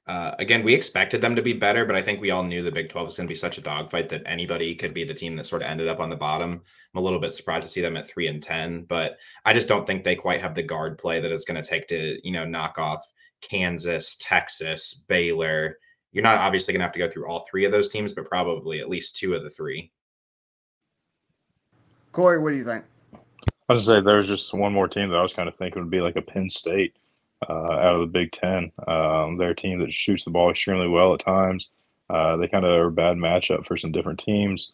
Uh, 0.06 0.34
again, 0.38 0.64
we 0.64 0.72
expected 0.72 1.20
them 1.20 1.36
to 1.36 1.42
be 1.42 1.52
better, 1.52 1.84
but 1.84 1.94
I 1.94 2.00
think 2.00 2.20
we 2.20 2.30
all 2.30 2.42
knew 2.42 2.62
the 2.62 2.72
Big 2.72 2.88
12 2.88 3.08
was 3.08 3.16
going 3.16 3.26
to 3.26 3.32
be 3.32 3.36
such 3.36 3.58
a 3.58 3.62
dogfight 3.62 4.08
that 4.08 4.22
anybody 4.24 4.74
could 4.74 4.94
be 4.94 5.04
the 5.04 5.12
team 5.12 5.36
that 5.36 5.44
sort 5.44 5.60
of 5.60 5.68
ended 5.68 5.86
up 5.86 6.00
on 6.00 6.08
the 6.08 6.16
bottom. 6.16 6.52
I'm 6.52 6.98
a 6.98 7.02
little 7.02 7.18
bit 7.18 7.34
surprised 7.34 7.64
to 7.64 7.68
see 7.68 7.82
them 7.82 7.96
at 7.96 8.08
three 8.08 8.26
and 8.26 8.42
10, 8.42 8.84
but 8.84 9.18
I 9.44 9.52
just 9.52 9.68
don't 9.68 9.86
think 9.86 10.02
they 10.02 10.16
quite 10.16 10.40
have 10.40 10.54
the 10.54 10.62
guard 10.62 10.96
play 10.96 11.20
that 11.20 11.30
it's 11.30 11.44
going 11.44 11.62
to 11.62 11.68
take 11.68 11.86
to, 11.88 12.18
you 12.26 12.32
know, 12.32 12.46
knock 12.46 12.78
off 12.78 13.04
Kansas, 13.42 14.16
Texas, 14.18 15.04
Baylor. 15.08 15.78
You're 16.12 16.24
not 16.24 16.38
obviously 16.38 16.72
going 16.72 16.80
to 16.80 16.86
have 16.86 16.92
to 16.92 16.98
go 16.98 17.10
through 17.10 17.28
all 17.28 17.40
three 17.40 17.66
of 17.66 17.72
those 17.72 17.90
teams, 17.90 18.14
but 18.14 18.24
probably 18.24 18.80
at 18.80 18.88
least 18.88 19.16
two 19.16 19.34
of 19.34 19.44
the 19.44 19.50
three. 19.50 19.92
Corey, 22.12 22.38
what 22.38 22.52
do 22.52 22.56
you 22.56 22.64
think? 22.64 22.82
I 23.68 23.74
was 23.74 23.84
say 23.86 24.00
there's 24.00 24.28
just 24.28 24.54
one 24.54 24.72
more 24.72 24.88
team 24.88 25.10
that 25.10 25.18
I 25.18 25.22
was 25.22 25.34
kind 25.34 25.48
of 25.48 25.56
thinking 25.56 25.82
would 25.82 25.90
be 25.90 26.00
like 26.00 26.16
a 26.16 26.22
Penn 26.22 26.48
State 26.48 26.96
uh, 27.48 27.52
out 27.52 27.94
of 27.96 28.00
the 28.00 28.06
Big 28.06 28.32
Ten. 28.32 28.72
Um, 28.86 29.36
they're 29.36 29.50
a 29.50 29.56
team 29.56 29.80
that 29.80 29.92
shoots 29.92 30.24
the 30.24 30.30
ball 30.30 30.50
extremely 30.50 30.88
well 30.88 31.14
at 31.14 31.20
times. 31.20 31.70
Uh, 32.08 32.36
they 32.38 32.48
kind 32.48 32.64
of 32.64 32.70
are 32.72 32.86
a 32.86 32.92
bad 32.92 33.16
matchup 33.18 33.66
for 33.66 33.76
some 33.76 33.92
different 33.92 34.20
teams. 34.20 34.72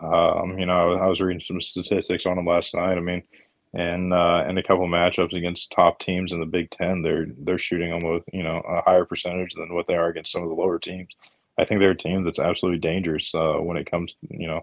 Um, 0.00 0.58
you 0.58 0.66
know, 0.66 0.92
I 0.94 1.06
was 1.06 1.20
reading 1.20 1.42
some 1.46 1.60
statistics 1.60 2.26
on 2.26 2.36
them 2.36 2.46
last 2.46 2.74
night. 2.74 2.98
I 2.98 3.00
mean, 3.00 3.22
and 3.72 4.12
uh, 4.12 4.44
in 4.48 4.58
a 4.58 4.62
couple 4.62 4.86
matchups 4.86 5.32
against 5.36 5.72
top 5.72 5.98
teams 5.98 6.32
in 6.32 6.40
the 6.40 6.46
Big 6.46 6.70
Ten, 6.70 7.02
they're 7.02 7.26
they're 7.38 7.58
shooting 7.58 7.92
almost 7.92 8.24
you 8.32 8.42
know 8.42 8.58
a 8.68 8.82
higher 8.82 9.04
percentage 9.04 9.54
than 9.54 9.74
what 9.74 9.86
they 9.86 9.94
are 9.94 10.08
against 10.08 10.32
some 10.32 10.42
of 10.42 10.48
the 10.50 10.54
lower 10.54 10.78
teams. 10.78 11.14
I 11.58 11.64
think 11.64 11.80
they're 11.80 11.92
a 11.92 11.96
team 11.96 12.24
that's 12.24 12.40
absolutely 12.40 12.80
dangerous 12.80 13.34
uh, 13.34 13.54
when 13.60 13.76
it 13.76 13.90
comes, 13.90 14.16
you 14.28 14.48
know, 14.48 14.62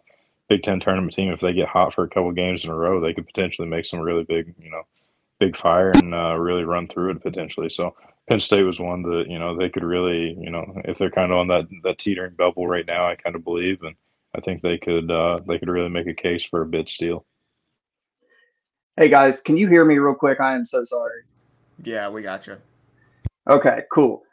Big 0.51 0.63
Ten 0.63 0.81
tournament 0.81 1.13
team. 1.13 1.31
If 1.31 1.39
they 1.39 1.53
get 1.53 1.69
hot 1.69 1.93
for 1.93 2.03
a 2.03 2.09
couple 2.09 2.29
games 2.33 2.65
in 2.65 2.71
a 2.71 2.75
row, 2.75 2.99
they 2.99 3.13
could 3.13 3.25
potentially 3.25 3.69
make 3.69 3.85
some 3.85 4.01
really 4.01 4.25
big, 4.25 4.53
you 4.59 4.69
know, 4.69 4.81
big 5.39 5.55
fire 5.55 5.91
and 5.95 6.13
uh, 6.13 6.35
really 6.35 6.65
run 6.65 6.89
through 6.89 7.11
it 7.11 7.23
potentially. 7.23 7.69
So 7.69 7.95
Penn 8.27 8.41
State 8.41 8.63
was 8.63 8.77
one 8.77 9.01
that 9.03 9.27
you 9.29 9.39
know 9.39 9.55
they 9.55 9.69
could 9.69 9.85
really, 9.85 10.35
you 10.37 10.49
know, 10.49 10.81
if 10.83 10.97
they're 10.97 11.09
kind 11.09 11.31
of 11.31 11.37
on 11.37 11.47
that 11.47 11.69
that 11.83 11.99
teetering 11.99 12.33
bubble 12.37 12.67
right 12.67 12.85
now, 12.85 13.07
I 13.07 13.15
kind 13.15 13.33
of 13.37 13.45
believe, 13.45 13.81
and 13.83 13.95
I 14.35 14.41
think 14.41 14.61
they 14.61 14.77
could 14.77 15.09
uh, 15.09 15.39
they 15.47 15.57
could 15.57 15.69
really 15.69 15.87
make 15.87 16.07
a 16.07 16.13
case 16.13 16.43
for 16.43 16.63
a 16.63 16.65
bid 16.65 16.89
steal. 16.89 17.25
Hey 18.97 19.07
guys, 19.07 19.37
can 19.37 19.55
you 19.55 19.69
hear 19.69 19.85
me 19.85 19.99
real 19.99 20.15
quick? 20.15 20.41
I 20.41 20.53
am 20.53 20.65
so 20.65 20.83
sorry. 20.83 21.21
Yeah, 21.81 22.09
we 22.09 22.23
got 22.23 22.45
you. 22.45 22.57
Okay, 23.49 23.83
cool. 23.89 24.23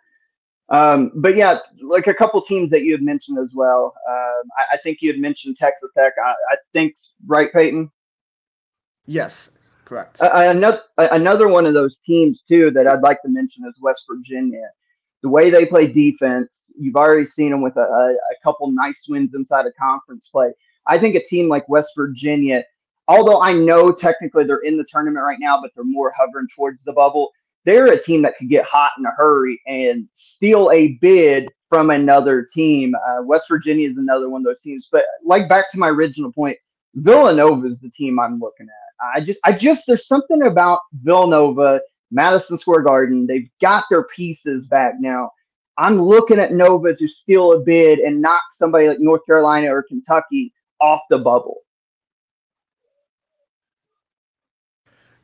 Um, 0.71 1.13
but 1.15 1.35
yeah, 1.35 1.59
like 1.81 2.07
a 2.09 2.15
couple 2.15 2.41
teams 2.43 2.71
that 2.71 2.83
you 2.83 2.93
had 2.93 3.03
mentioned 3.03 3.39
as 3.39 3.51
well. 3.55 3.95
Um, 4.09 4.51
I, 4.59 4.75
I, 4.75 4.77
think 4.79 4.99
you 5.01 5.11
had 5.11 5.19
mentioned 5.19 5.57
Texas 5.57 5.93
Tech. 5.97 6.13
I, 6.23 6.31
I 6.31 6.57
think 6.75 6.95
right, 7.27 7.51
Peyton. 7.53 7.91
Yes, 9.07 9.51
correct. 9.87 10.19
another 10.21 10.83
another 10.99 11.49
one 11.49 11.65
of 11.65 11.73
those 11.73 11.97
teams 11.97 12.43
too 12.43 12.71
that 12.73 12.87
I'd 12.87 13.01
like 13.01 13.23
to 13.23 13.29
mention 13.29 13.65
is 13.65 13.75
West 13.81 14.03
Virginia. 14.11 14.69
The 15.23 15.31
way 15.31 15.49
they 15.49 15.65
play 15.65 15.87
defense, 15.87 16.71
you've 16.79 16.97
already 16.97 17.25
seen 17.25 17.51
them 17.51 17.63
with 17.63 17.77
a, 17.77 17.81
a, 17.81 18.13
a 18.13 18.37
couple 18.45 18.71
nice 18.71 19.07
wins 19.09 19.35
inside 19.35 19.67
of 19.67 19.73
conference 19.81 20.29
play. 20.29 20.53
I 20.87 20.99
think 20.99 21.15
a 21.15 21.25
team 21.25 21.49
like 21.49 21.69
West 21.69 21.91
Virginia, 21.97 22.63
although 23.09 23.41
I 23.41 23.53
know 23.53 23.91
technically 23.91 24.45
they're 24.45 24.59
in 24.59 24.77
the 24.77 24.85
tournament 24.93 25.25
right 25.25 25.39
now, 25.41 25.61
but 25.61 25.71
they're 25.75 25.85
more 25.85 26.13
hovering 26.17 26.47
towards 26.55 26.83
the 26.83 26.93
bubble 26.93 27.33
they're 27.69 27.93
a 27.93 28.03
team 28.03 28.23
that 28.23 28.35
could 28.39 28.49
get 28.49 28.65
hot 28.65 28.93
in 28.99 29.05
a 29.05 29.11
hurry 29.11 29.61
and 29.67 30.09
steal 30.15 30.71
a 30.73 30.99
bid 31.03 31.49
from 31.69 31.91
another 31.91 32.43
team. 32.43 32.95
Uh, 32.95 33.23
West 33.23 33.45
Virginia 33.47 33.87
is 33.87 33.99
another 33.99 34.31
one 34.31 34.41
of 34.41 34.47
those 34.47 34.63
teams. 34.63 34.89
But 34.91 35.05
like 35.23 35.51
back 35.51 35.71
to 35.73 35.79
my 35.79 35.89
original 35.89 36.33
point, 36.33 36.57
Villanova 36.95 37.67
is 37.67 37.79
the 37.79 37.91
team 37.91 38.19
I'm 38.19 38.41
looking 38.41 38.69
at. 38.69 39.15
I 39.15 39.21
just, 39.21 39.39
I 39.45 39.53
just, 39.53 39.85
there's 39.87 40.07
something 40.07 40.45
about 40.45 40.81
Villanova, 41.03 41.83
Madison 42.11 42.57
Square 42.57 42.83
Garden. 42.83 43.27
They've 43.27 43.51
got 43.61 43.85
their 43.91 44.05
pieces 44.05 44.67
back 44.67 44.95
now. 44.99 45.31
I'm 45.77 46.01
looking 46.01 46.39
at 46.39 46.53
Nova 46.53 46.95
to 46.95 47.07
steal 47.07 47.53
a 47.53 47.61
bid 47.61 47.99
and 47.99 48.23
knock 48.23 48.41
somebody 48.51 48.89
like 48.89 48.99
North 48.99 49.27
Carolina 49.27 49.73
or 49.73 49.83
Kentucky 49.83 50.55
off 50.81 51.03
the 51.11 51.19
bubble. 51.19 51.59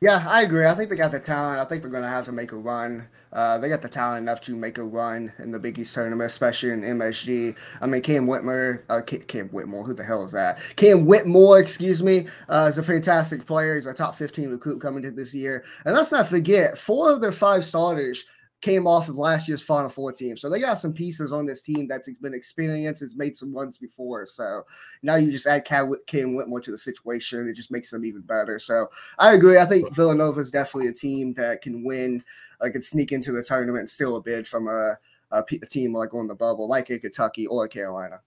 Yeah, 0.01 0.23
I 0.29 0.43
agree. 0.43 0.67
I 0.67 0.75
think 0.75 0.91
they 0.91 0.97
got 0.97 1.13
the 1.13 1.21
talent. 1.21 1.61
I 1.61 1.65
think 1.65 1.81
they're 1.81 1.91
going 1.91 2.03
to 2.03 2.09
have 2.09 2.27
to 2.27 2.33
make 2.33 2.53
a 2.53 2.57
run. 2.57 3.09
Uh, 3.33 3.59
they 3.59 3.69
got 3.69 3.81
the 3.81 3.89
talent 3.89 4.23
enough 4.23 4.41
to 4.43 4.55
make 4.55 4.77
a 4.77 4.85
run 4.85 5.33
in 5.39 5.51
the 5.51 5.59
Big 5.59 5.79
East 5.79 5.95
tournament, 5.95 6.27
especially 6.27 6.71
in 6.71 6.83
MSG. 6.83 7.57
I 7.81 7.87
mean, 7.87 8.03
Cam 8.03 8.27
Whitmer, 8.27 8.83
uh, 8.91 9.01
Cam 9.01 9.49
Whitmore, 9.49 9.85
who 9.85 9.95
the 9.95 10.05
hell 10.05 10.25
is 10.25 10.33
that? 10.33 10.59
Cam 10.77 11.07
Whitmore, 11.07 11.59
excuse 11.59 12.03
me, 12.03 12.27
uh, 12.49 12.67
is 12.71 12.77
a 12.77 12.83
fantastic 12.83 13.47
player. 13.47 13.77
He's 13.77 13.87
a 13.87 13.95
top 13.95 14.17
15 14.17 14.51
recruit 14.51 14.81
coming 14.81 15.03
to 15.03 15.11
this 15.11 15.35
year. 15.35 15.65
And 15.87 15.95
let's 15.95 16.13
not 16.13 16.29
forget, 16.29 16.77
four 16.77 17.11
of 17.11 17.21
their 17.21 17.33
five 17.33 17.65
starters 17.65 18.25
came 18.65 18.87
off 18.87 19.11
of 19.11 19.17
last 19.17 19.47
year's 19.47 19.61
Final 19.61 19.91
Four 19.91 20.11
team. 20.11 20.39
So 20.39 20.49
they 20.49 20.59
got 20.59 20.79
some 20.79 20.95
pieces 20.95 21.33
on 21.33 21.45
this 21.45 21.61
team 21.61 21.87
that's 21.87 22.09
been 22.23 22.33
experienced. 22.33 23.03
It's 23.03 23.15
made 23.15 23.37
some 23.37 23.55
runs 23.55 23.77
before. 23.77 24.25
So 24.25 24.63
now 25.03 25.17
you 25.17 25.31
just 25.31 25.47
add 25.47 25.67
Cam, 25.67 25.91
Whitmore 26.35 26.61
to 26.61 26.71
the 26.71 26.79
situation. 26.79 27.47
It 27.47 27.53
just 27.53 27.71
makes 27.71 27.91
them 27.91 28.07
even 28.07 28.23
better. 28.23 28.59
So 28.59 28.89
I 29.19 29.35
agree. 29.35 29.59
I 29.59 29.67
think 29.67 29.95
Villanova 29.95 30.41
is 30.41 30.51
definitely 30.51 30.89
a 30.89 30.95
team 30.95 31.35
that 31.35 31.61
can 31.61 31.85
win, 31.85 32.25
like, 32.63 32.73
can 32.73 32.81
sneak 32.81 33.13
into 33.13 33.33
the 33.33 33.43
tournament 33.43 33.81
and 33.81 33.91
steal 33.91 34.17
a 34.17 34.23
bid 34.23 34.49
from 34.49 34.69
a, 34.69 34.97
a, 35.31 35.45
a 35.63 35.67
team 35.67 35.95
like 35.95 36.15
on 36.15 36.27
the 36.27 36.35
bubble, 36.35 36.67
like 36.67 36.89
a 36.89 36.99
Kentucky 36.99 37.47
or 37.47 37.67
a 37.67 37.69
Carolina. 37.69 38.21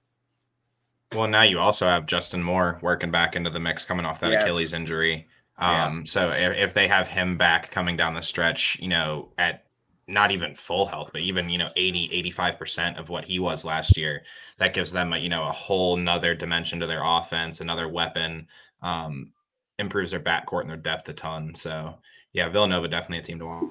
Well, 1.15 1.27
now 1.27 1.41
you 1.41 1.57
also 1.57 1.87
have 1.87 2.05
Justin 2.05 2.43
Moore 2.43 2.77
working 2.83 3.09
back 3.09 3.35
into 3.35 3.49
the 3.49 3.59
mix 3.59 3.85
coming 3.85 4.05
off 4.05 4.19
that 4.19 4.31
yes. 4.31 4.43
Achilles 4.43 4.73
injury. 4.73 5.27
Um, 5.57 5.97
yeah. 5.97 6.01
So 6.03 6.29
if, 6.29 6.55
if 6.57 6.73
they 6.75 6.87
have 6.87 7.07
him 7.07 7.37
back 7.37 7.71
coming 7.71 7.97
down 7.97 8.13
the 8.13 8.21
stretch, 8.21 8.77
you 8.79 8.89
know, 8.89 9.29
at 9.39 9.63
not 10.07 10.31
even 10.31 10.55
full 10.55 10.85
health, 10.85 11.09
but 11.11 11.21
even, 11.21 11.49
you 11.49 11.57
know, 11.57 11.69
80, 11.75 12.31
85% 12.31 12.97
of 12.97 13.09
what 13.09 13.25
he 13.25 13.39
was 13.39 13.65
last 13.65 13.97
year, 13.97 14.23
that 14.57 14.73
gives 14.73 14.91
them, 14.91 15.11
a, 15.13 15.17
you 15.17 15.29
know, 15.29 15.47
a 15.47 15.51
whole 15.51 15.97
nother 15.97 16.33
dimension 16.33 16.79
to 16.79 16.87
their 16.87 17.01
offense, 17.03 17.59
another 17.59 17.89
weapon, 17.89 18.47
um, 18.81 19.31
improves 19.79 20.11
their 20.11 20.19
backcourt 20.19 20.61
and 20.61 20.69
their 20.69 20.77
depth 20.77 21.09
a 21.09 21.13
ton. 21.13 21.53
So, 21.53 21.95
yeah, 22.31 22.47
Villanova 22.47 22.87
definitely 22.87 23.19
a 23.19 23.21
team 23.21 23.39
to 23.39 23.45
watch. 23.45 23.65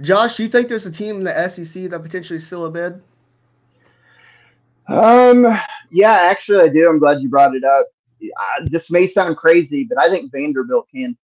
Josh, 0.00 0.38
you 0.38 0.48
think 0.48 0.68
there's 0.68 0.86
a 0.86 0.92
team 0.92 1.16
in 1.16 1.24
the 1.24 1.48
SEC 1.48 1.90
that 1.90 2.02
potentially 2.02 2.38
still 2.38 2.66
a 2.66 2.70
bid? 2.70 3.02
Um, 4.86 5.58
yeah, 5.90 6.12
actually, 6.12 6.60
I 6.60 6.68
do. 6.68 6.88
I'm 6.88 6.98
glad 6.98 7.20
you 7.20 7.28
brought 7.28 7.54
it 7.54 7.64
up. 7.64 7.86
I, 8.22 8.66
this 8.66 8.90
may 8.90 9.06
sound 9.06 9.36
crazy, 9.36 9.84
but 9.84 9.98
I 9.98 10.08
think 10.08 10.30
Vanderbilt 10.30 10.88
can. 10.94 11.16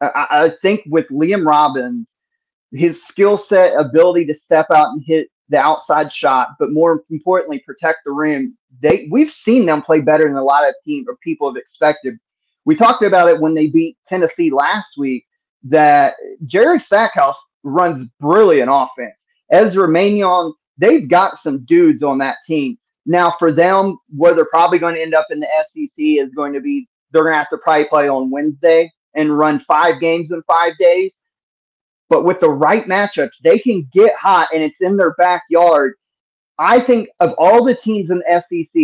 I, 0.00 0.26
I 0.30 0.52
think 0.62 0.82
with 0.86 1.08
Liam 1.08 1.46
Robbins, 1.46 2.12
his 2.72 3.04
skill 3.04 3.36
set, 3.36 3.78
ability 3.78 4.26
to 4.26 4.34
step 4.34 4.66
out 4.70 4.92
and 4.92 5.02
hit 5.04 5.28
the 5.48 5.58
outside 5.58 6.12
shot, 6.12 6.48
but 6.58 6.72
more 6.72 7.04
importantly, 7.10 7.58
protect 7.60 8.00
the 8.04 8.12
rim. 8.12 8.56
They 8.80 9.08
we've 9.10 9.30
seen 9.30 9.64
them 9.64 9.82
play 9.82 10.00
better 10.00 10.24
than 10.24 10.36
a 10.36 10.44
lot 10.44 10.68
of 10.68 10.74
teams 10.84 11.06
or 11.08 11.16
people 11.16 11.48
have 11.48 11.56
expected. 11.56 12.18
We 12.64 12.74
talked 12.74 13.02
about 13.02 13.28
it 13.28 13.40
when 13.40 13.54
they 13.54 13.68
beat 13.68 13.96
Tennessee 14.06 14.50
last 14.50 14.90
week. 14.98 15.24
That 15.64 16.14
Jerry 16.44 16.78
Stackhouse 16.78 17.36
runs 17.62 18.06
brilliant 18.20 18.70
offense. 18.70 19.24
Ezra 19.50 19.88
Manjon, 19.88 20.52
they've 20.76 21.08
got 21.08 21.36
some 21.36 21.64
dudes 21.64 22.02
on 22.02 22.18
that 22.18 22.36
team. 22.46 22.76
Now, 23.06 23.30
for 23.38 23.50
them, 23.50 23.98
where 24.14 24.34
they're 24.34 24.44
probably 24.44 24.78
going 24.78 24.94
to 24.94 25.00
end 25.00 25.14
up 25.14 25.26
in 25.30 25.40
the 25.40 25.48
SEC 25.66 25.92
is 25.96 26.30
going 26.34 26.52
to 26.52 26.60
be 26.60 26.86
they're 27.10 27.22
going 27.22 27.32
to 27.32 27.38
have 27.38 27.48
to 27.48 27.58
probably 27.58 27.86
play 27.86 28.08
on 28.08 28.30
Wednesday 28.30 28.92
and 29.14 29.36
run 29.36 29.60
five 29.60 29.98
games 30.00 30.30
in 30.30 30.42
five 30.42 30.72
days. 30.78 31.14
But 32.08 32.24
with 32.24 32.40
the 32.40 32.50
right 32.50 32.86
matchups, 32.86 33.38
they 33.42 33.58
can 33.58 33.88
get 33.92 34.14
hot 34.14 34.48
and 34.52 34.62
it's 34.62 34.80
in 34.80 34.96
their 34.96 35.14
backyard. 35.14 35.94
I 36.58 36.80
think 36.80 37.08
of 37.20 37.34
all 37.38 37.62
the 37.62 37.74
teams 37.74 38.10
in 38.10 38.18
the 38.18 38.42
SEC, 38.42 38.82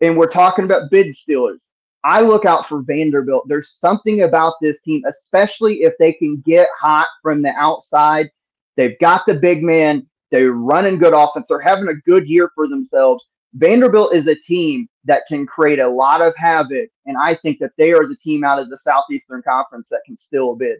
and 0.00 0.16
we're 0.16 0.28
talking 0.28 0.64
about 0.64 0.90
bid 0.90 1.14
stealers, 1.14 1.64
I 2.04 2.20
look 2.20 2.44
out 2.44 2.68
for 2.68 2.82
Vanderbilt. 2.82 3.48
There's 3.48 3.70
something 3.70 4.22
about 4.22 4.54
this 4.60 4.80
team, 4.82 5.02
especially 5.08 5.82
if 5.82 5.94
they 5.98 6.12
can 6.12 6.42
get 6.46 6.68
hot 6.78 7.08
from 7.20 7.42
the 7.42 7.52
outside. 7.56 8.30
They've 8.76 8.98
got 9.00 9.26
the 9.26 9.34
big 9.34 9.62
man. 9.62 10.06
They're 10.30 10.52
running 10.52 10.98
good 10.98 11.14
offense. 11.14 11.46
They're 11.48 11.58
having 11.58 11.88
a 11.88 11.94
good 11.94 12.28
year 12.28 12.50
for 12.54 12.68
themselves. 12.68 13.24
Vanderbilt 13.54 14.14
is 14.14 14.28
a 14.28 14.34
team 14.34 14.88
that 15.04 15.22
can 15.28 15.46
create 15.46 15.78
a 15.78 15.88
lot 15.88 16.20
of 16.20 16.34
havoc, 16.36 16.90
and 17.06 17.16
I 17.16 17.34
think 17.36 17.58
that 17.58 17.72
they 17.76 17.92
are 17.92 18.06
the 18.06 18.16
team 18.16 18.44
out 18.44 18.58
of 18.58 18.68
the 18.68 18.76
Southeastern 18.76 19.42
Conference 19.42 19.88
that 19.88 20.02
can 20.04 20.14
still 20.14 20.54
bid. 20.54 20.78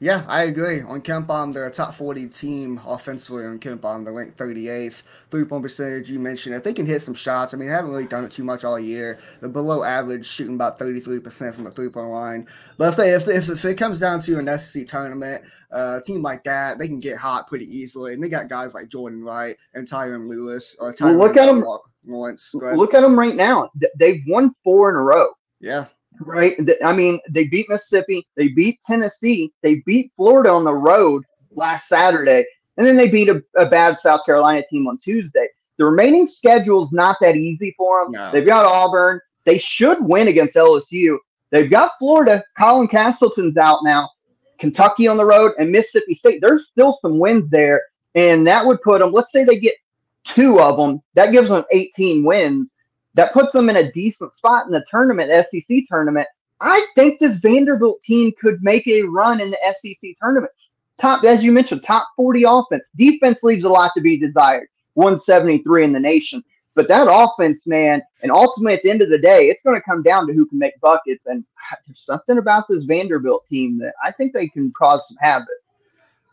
Yeah, 0.00 0.24
I 0.28 0.44
agree. 0.44 0.80
On 0.82 1.00
KenPom, 1.00 1.52
they're 1.52 1.66
a 1.66 1.70
top 1.70 1.92
40 1.92 2.28
team 2.28 2.80
offensively 2.86 3.44
on 3.44 3.58
KenPom. 3.58 4.04
They're 4.04 4.12
ranked 4.12 4.36
38th. 4.36 5.02
Three 5.30 5.44
point 5.44 5.62
percentage, 5.62 6.08
you 6.08 6.20
mentioned 6.20 6.54
it. 6.54 6.62
They 6.62 6.72
can 6.72 6.86
hit 6.86 7.00
some 7.00 7.14
shots. 7.14 7.52
I 7.52 7.56
mean, 7.56 7.68
they 7.68 7.74
haven't 7.74 7.90
really 7.90 8.06
done 8.06 8.24
it 8.24 8.30
too 8.30 8.44
much 8.44 8.64
all 8.64 8.78
year. 8.78 9.18
They're 9.40 9.48
below 9.48 9.82
average, 9.82 10.24
shooting 10.24 10.54
about 10.54 10.78
33% 10.78 11.52
from 11.52 11.64
the 11.64 11.72
three 11.72 11.88
point 11.88 12.10
line. 12.10 12.46
But 12.76 12.90
if, 12.90 12.96
they, 12.96 13.10
if, 13.10 13.26
if, 13.26 13.48
if 13.48 13.64
it 13.64 13.74
comes 13.74 13.98
down 13.98 14.20
to 14.20 14.38
an 14.38 14.58
SEC 14.58 14.86
tournament, 14.86 15.44
uh, 15.72 15.98
a 16.00 16.02
team 16.02 16.22
like 16.22 16.44
that, 16.44 16.78
they 16.78 16.86
can 16.86 17.00
get 17.00 17.18
hot 17.18 17.48
pretty 17.48 17.66
easily. 17.66 18.14
And 18.14 18.22
they 18.22 18.28
got 18.28 18.48
guys 18.48 18.74
like 18.74 18.88
Jordan 18.88 19.24
Wright 19.24 19.56
and 19.74 19.88
Tyrin 19.88 20.28
Lewis. 20.28 20.76
Or 20.78 20.94
Tyrin 20.94 21.18
well, 21.18 21.28
look 21.28 21.36
at 21.36 21.46
them. 21.46 21.64
Lawrence. 22.06 22.54
Look 22.54 22.94
at 22.94 23.00
them 23.00 23.18
right 23.18 23.34
now. 23.34 23.70
They've 23.98 24.22
won 24.28 24.54
four 24.62 24.90
in 24.90 24.94
a 24.94 25.00
row. 25.00 25.30
Yeah 25.60 25.86
right? 26.20 26.56
I 26.84 26.92
mean, 26.92 27.20
they 27.30 27.44
beat 27.44 27.68
Mississippi, 27.68 28.26
they 28.36 28.48
beat 28.48 28.80
Tennessee, 28.80 29.52
they 29.62 29.76
beat 29.86 30.12
Florida 30.14 30.50
on 30.50 30.64
the 30.64 30.74
road 30.74 31.24
last 31.52 31.88
Saturday, 31.88 32.44
and 32.76 32.86
then 32.86 32.96
they 32.96 33.08
beat 33.08 33.28
a, 33.28 33.42
a 33.56 33.66
bad 33.66 33.96
South 33.96 34.24
Carolina 34.24 34.62
team 34.70 34.86
on 34.86 34.96
Tuesday. 34.96 35.48
The 35.78 35.84
remaining 35.84 36.26
schedule 36.26 36.82
is 36.82 36.92
not 36.92 37.16
that 37.20 37.36
easy 37.36 37.74
for 37.76 38.04
them. 38.04 38.12
No. 38.12 38.30
They've 38.32 38.46
got 38.46 38.64
Auburn. 38.64 39.20
They 39.44 39.58
should 39.58 39.98
win 40.00 40.28
against 40.28 40.56
LSU. 40.56 41.16
They've 41.50 41.70
got 41.70 41.92
Florida. 41.98 42.42
Colin 42.58 42.88
Castleton's 42.88 43.56
out 43.56 43.80
now. 43.84 44.08
Kentucky 44.58 45.06
on 45.06 45.16
the 45.16 45.24
road 45.24 45.52
and 45.58 45.70
Mississippi 45.70 46.14
State. 46.14 46.40
There's 46.40 46.66
still 46.66 46.98
some 47.00 47.18
wins 47.18 47.48
there, 47.48 47.80
and 48.16 48.46
that 48.46 48.66
would 48.66 48.82
put 48.82 48.98
them. 48.98 49.12
Let's 49.12 49.30
say 49.30 49.44
they 49.44 49.58
get 49.58 49.74
two 50.24 50.60
of 50.60 50.76
them. 50.76 51.00
That 51.14 51.30
gives 51.30 51.48
them 51.48 51.64
18 51.70 52.24
wins 52.24 52.72
that 53.18 53.32
puts 53.32 53.52
them 53.52 53.68
in 53.68 53.78
a 53.78 53.90
decent 53.90 54.30
spot 54.30 54.66
in 54.66 54.70
the 54.70 54.84
tournament, 54.88 55.44
SEC 55.50 55.78
tournament. 55.90 56.28
I 56.60 56.86
think 56.94 57.18
this 57.18 57.34
Vanderbilt 57.34 58.00
team 58.00 58.32
could 58.40 58.62
make 58.62 58.86
a 58.86 59.02
run 59.02 59.40
in 59.40 59.50
the 59.50 59.58
SEC 59.76 60.10
tournament. 60.22 60.52
Top, 61.00 61.24
as 61.24 61.42
you 61.42 61.50
mentioned, 61.50 61.82
top 61.82 62.06
40 62.14 62.44
offense. 62.44 62.88
Defense 62.94 63.42
leaves 63.42 63.64
a 63.64 63.68
lot 63.68 63.90
to 63.96 64.00
be 64.00 64.16
desired. 64.16 64.68
173 64.94 65.82
in 65.82 65.92
the 65.92 65.98
nation. 65.98 66.44
But 66.76 66.86
that 66.86 67.08
offense, 67.10 67.66
man, 67.66 68.02
and 68.22 68.30
ultimately 68.30 68.74
at 68.74 68.84
the 68.84 68.90
end 68.90 69.02
of 69.02 69.10
the 69.10 69.18
day, 69.18 69.48
it's 69.48 69.64
going 69.64 69.74
to 69.74 69.82
come 69.82 70.04
down 70.04 70.28
to 70.28 70.32
who 70.32 70.46
can 70.46 70.60
make 70.60 70.78
buckets. 70.80 71.26
And 71.26 71.44
there's 71.88 71.98
something 71.98 72.38
about 72.38 72.68
this 72.68 72.84
Vanderbilt 72.84 73.46
team 73.46 73.78
that 73.78 73.94
I 74.00 74.12
think 74.12 74.32
they 74.32 74.46
can 74.46 74.72
cause 74.78 75.04
some 75.08 75.16
havoc. 75.18 75.48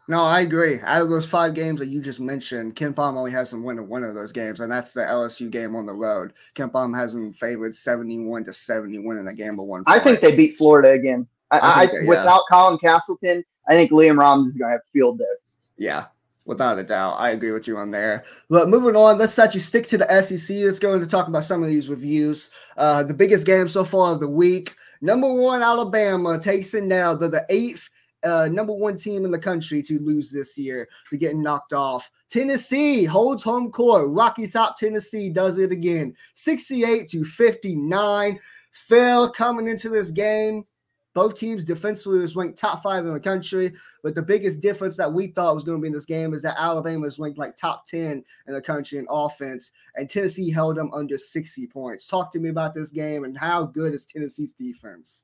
No, 0.08 0.22
I 0.22 0.42
agree. 0.42 0.80
Out 0.84 1.02
of 1.02 1.10
those 1.10 1.26
five 1.26 1.56
games 1.56 1.80
that 1.80 1.88
you 1.88 2.00
just 2.00 2.20
mentioned, 2.20 2.76
KenPom 2.76 3.18
only 3.18 3.32
has 3.32 3.50
them 3.50 3.64
win 3.64 3.88
one 3.88 4.04
of 4.04 4.14
those 4.14 4.32
games, 4.32 4.60
and 4.60 4.72
that's 4.72 4.94
the 4.94 5.02
LSU 5.02 5.50
game 5.50 5.76
on 5.76 5.88
the 5.88 5.94
road. 5.94 6.34
KenPom 6.54 6.96
has 6.96 7.14
them 7.14 7.34
favored 7.34 7.74
seventy-one 7.74 8.44
to 8.44 8.54
seventy-one 8.54 9.18
in 9.18 9.28
a 9.28 9.34
game 9.34 9.60
of 9.60 9.66
one. 9.66 9.84
I 9.88 10.00
think 10.00 10.20
they 10.20 10.36
beat 10.36 10.58
Florida 10.58 10.92
again. 10.92 11.28
I, 11.50 11.58
I, 11.58 11.82
I 11.82 11.86
they, 11.88 12.08
without 12.08 12.44
yeah. 12.50 12.56
Colin 12.56 12.78
Castleton, 12.78 13.44
I 13.68 13.74
think 13.74 13.92
Liam 13.92 14.20
Robbins 14.20 14.54
is 14.54 14.60
going 14.60 14.70
to 14.70 14.74
have 14.74 14.82
field 14.94 15.18
day. 15.18 15.26
Yeah, 15.78 16.06
without 16.46 16.78
a 16.78 16.84
doubt. 16.84 17.16
I 17.18 17.32
agree 17.32 17.52
with 17.52 17.68
you 17.68 17.78
on 17.78 17.90
there. 17.90 18.26
But 18.48 18.70
moving 18.70 18.96
on, 18.96 19.18
let's 19.18 19.40
actually 19.40 19.62
stick 19.62 19.88
to 19.88 19.98
the 19.98 20.22
SEC. 20.22 20.56
Let's 20.58 20.78
go 20.78 20.94
into 20.94 21.08
talk 21.08 21.28
about 21.28 21.46
some 21.46 21.64
of 21.64 21.70
these 21.70 21.90
reviews. 21.90 22.52
Uh, 22.78 23.02
the 23.02 23.14
biggest 23.14 23.48
game 23.48 23.68
so 23.68 23.84
far 23.84 24.14
of 24.14 24.20
the 24.20 24.30
week. 24.30 24.76
Number 25.02 25.32
one, 25.32 25.64
Alabama 25.64 26.40
takes 26.40 26.76
it 26.76 26.84
now. 26.84 27.16
They're 27.16 27.30
the 27.30 27.46
eighth 27.50 27.90
uh, 28.26 28.50
number 28.52 28.74
one 28.74 28.98
team 28.98 29.26
in 29.26 29.32
the 29.32 29.40
country 29.40 29.82
to 29.84 30.00
lose 30.00 30.32
this 30.32 30.58
year, 30.58 30.88
to 31.10 31.18
get 31.18 31.36
knocked 31.36 31.74
off. 31.74 32.10
Tennessee 32.30 33.06
holds 33.06 33.44
home 33.44 33.72
court. 33.72 34.10
Rocky 34.10 34.48
Top 34.48 34.78
Tennessee 34.78 35.30
does 35.30 35.58
it 35.60 35.72
again. 35.72 36.16
68 36.34 37.10
to 37.10 37.24
59. 37.24 38.40
Phil 38.72 39.32
coming 39.32 39.68
into 39.68 39.90
this 39.90 40.12
game. 40.12 40.66
Both 41.14 41.36
teams 41.36 41.64
defensively 41.64 42.20
was 42.20 42.36
ranked 42.36 42.60
top 42.60 42.84
five 42.84 43.06
in 43.06 43.14
the 43.14 43.20
country, 43.22 43.72
but 44.04 44.16
the 44.16 44.22
biggest 44.22 44.60
difference 44.60 44.98
that 44.98 45.12
we 45.12 45.28
thought 45.28 45.56
was 45.56 45.64
going 45.64 45.78
to 45.78 45.82
be 45.82 45.88
in 45.88 45.94
this 45.94 46.04
game 46.04 46.34
is 46.34 46.42
that 46.42 46.58
Alabama 46.60 47.08
is 47.08 47.18
ranked 47.18 47.40
like 47.40 47.56
top 47.56 47.86
10 47.88 48.22
in 48.48 48.54
the 48.54 48.62
country 48.62 49.00
in 49.00 49.08
offense, 49.10 49.72
and 49.96 50.10
Tennessee 50.10 50.52
held 50.52 50.76
them 50.76 50.92
under 50.94 51.18
60 51.18 51.68
points. 51.68 52.06
Talk 52.06 52.34
to 52.34 52.40
me 52.40 52.50
about 52.50 52.76
this 52.76 52.92
game 52.92 53.24
and 53.24 53.38
how 53.38 53.64
good 53.64 53.94
is 53.94 54.06
Tennessee's 54.06 54.52
defense? 54.52 55.24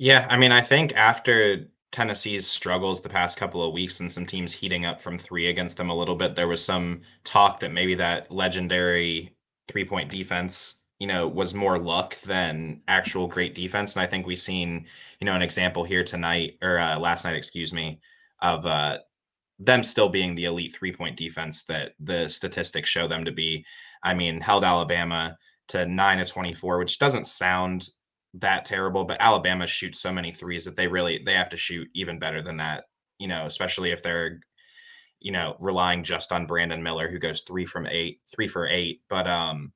Yeah, 0.00 0.26
I 0.30 0.38
mean, 0.38 0.50
I 0.50 0.62
think 0.62 0.96
after 0.96 1.68
Tennessee's 1.92 2.46
struggles 2.46 3.02
the 3.02 3.10
past 3.10 3.36
couple 3.36 3.62
of 3.62 3.74
weeks 3.74 4.00
and 4.00 4.10
some 4.10 4.24
teams 4.24 4.50
heating 4.54 4.86
up 4.86 4.98
from 4.98 5.18
three 5.18 5.48
against 5.48 5.76
them 5.76 5.90
a 5.90 5.94
little 5.94 6.14
bit, 6.14 6.34
there 6.34 6.48
was 6.48 6.64
some 6.64 7.02
talk 7.22 7.60
that 7.60 7.70
maybe 7.70 7.94
that 7.96 8.30
legendary 8.32 9.36
three 9.68 9.84
point 9.84 10.10
defense, 10.10 10.80
you 11.00 11.06
know, 11.06 11.28
was 11.28 11.52
more 11.52 11.78
luck 11.78 12.18
than 12.22 12.80
actual 12.88 13.26
great 13.26 13.54
defense. 13.54 13.94
And 13.94 14.02
I 14.02 14.06
think 14.06 14.26
we've 14.26 14.38
seen, 14.38 14.86
you 15.20 15.26
know, 15.26 15.34
an 15.34 15.42
example 15.42 15.84
here 15.84 16.02
tonight 16.02 16.56
or 16.62 16.78
uh, 16.78 16.98
last 16.98 17.26
night, 17.26 17.34
excuse 17.36 17.70
me, 17.70 18.00
of 18.40 18.64
uh, 18.64 19.00
them 19.58 19.82
still 19.82 20.08
being 20.08 20.34
the 20.34 20.46
elite 20.46 20.74
three 20.74 20.92
point 20.92 21.18
defense 21.18 21.64
that 21.64 21.92
the 22.00 22.26
statistics 22.26 22.88
show 22.88 23.06
them 23.06 23.22
to 23.26 23.32
be. 23.32 23.66
I 24.02 24.14
mean, 24.14 24.40
held 24.40 24.64
Alabama 24.64 25.36
to 25.68 25.84
nine 25.84 26.16
to 26.16 26.24
24, 26.24 26.78
which 26.78 26.98
doesn't 26.98 27.26
sound 27.26 27.90
that 28.34 28.64
terrible, 28.64 29.04
but 29.04 29.20
Alabama 29.20 29.66
shoots 29.66 30.00
so 30.00 30.12
many 30.12 30.32
threes 30.32 30.64
that 30.64 30.76
they 30.76 30.86
really 30.86 31.22
they 31.24 31.34
have 31.34 31.50
to 31.50 31.56
shoot 31.56 31.88
even 31.94 32.18
better 32.18 32.42
than 32.42 32.56
that. 32.58 32.84
You 33.18 33.28
know, 33.28 33.46
especially 33.46 33.90
if 33.90 34.02
they're 34.02 34.40
you 35.20 35.32
know 35.32 35.56
relying 35.60 36.02
just 36.04 36.32
on 36.32 36.46
Brandon 36.46 36.82
Miller 36.82 37.08
who 37.08 37.18
goes 37.18 37.42
three 37.42 37.66
from 37.66 37.86
eight, 37.86 38.20
three 38.34 38.48
for 38.48 38.66
eight. 38.66 39.02
But 39.08 39.28
um, 39.28 39.72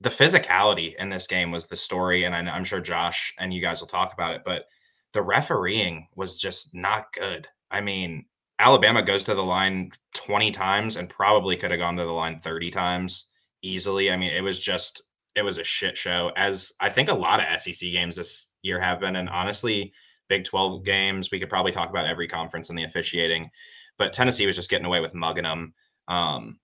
the 0.00 0.10
physicality 0.10 0.94
in 0.96 1.08
this 1.08 1.26
game 1.26 1.50
was 1.50 1.66
the 1.66 1.76
story, 1.76 2.24
and 2.24 2.34
I, 2.34 2.40
I'm 2.40 2.64
sure 2.64 2.80
Josh 2.80 3.34
and 3.38 3.52
you 3.52 3.60
guys 3.60 3.80
will 3.80 3.88
talk 3.88 4.12
about 4.12 4.34
it. 4.34 4.42
But 4.44 4.64
the 5.12 5.22
refereeing 5.22 6.06
was 6.14 6.38
just 6.38 6.74
not 6.74 7.12
good. 7.12 7.48
I 7.70 7.80
mean, 7.80 8.26
Alabama 8.58 9.02
goes 9.02 9.22
to 9.24 9.34
the 9.34 9.42
line 9.42 9.90
20 10.14 10.50
times 10.50 10.96
and 10.96 11.08
probably 11.08 11.56
could 11.56 11.70
have 11.70 11.80
gone 11.80 11.96
to 11.96 12.04
the 12.04 12.12
line 12.12 12.38
30 12.38 12.70
times 12.70 13.30
easily. 13.62 14.12
I 14.12 14.16
mean, 14.16 14.30
it 14.30 14.42
was 14.42 14.58
just 14.58 15.02
it 15.36 15.42
was 15.42 15.58
a 15.58 15.64
shit 15.64 15.96
show, 15.96 16.32
as 16.36 16.72
I 16.80 16.90
think 16.90 17.08
a 17.08 17.14
lot 17.14 17.40
of 17.40 17.60
SEC 17.60 17.90
games 17.90 18.16
this 18.16 18.48
year 18.62 18.80
have 18.80 19.00
been. 19.00 19.16
And 19.16 19.28
honestly, 19.28 19.92
Big 20.28 20.44
12 20.44 20.84
games, 20.84 21.30
we 21.30 21.40
could 21.40 21.48
probably 21.48 21.72
talk 21.72 21.90
about 21.90 22.06
every 22.06 22.28
conference 22.28 22.70
and 22.70 22.78
the 22.78 22.84
officiating, 22.84 23.50
but 23.98 24.12
Tennessee 24.12 24.46
was 24.46 24.56
just 24.56 24.70
getting 24.70 24.86
away 24.86 25.00
with 25.00 25.14
mugging 25.14 25.44
them. 25.44 25.74
Um, 26.08 26.60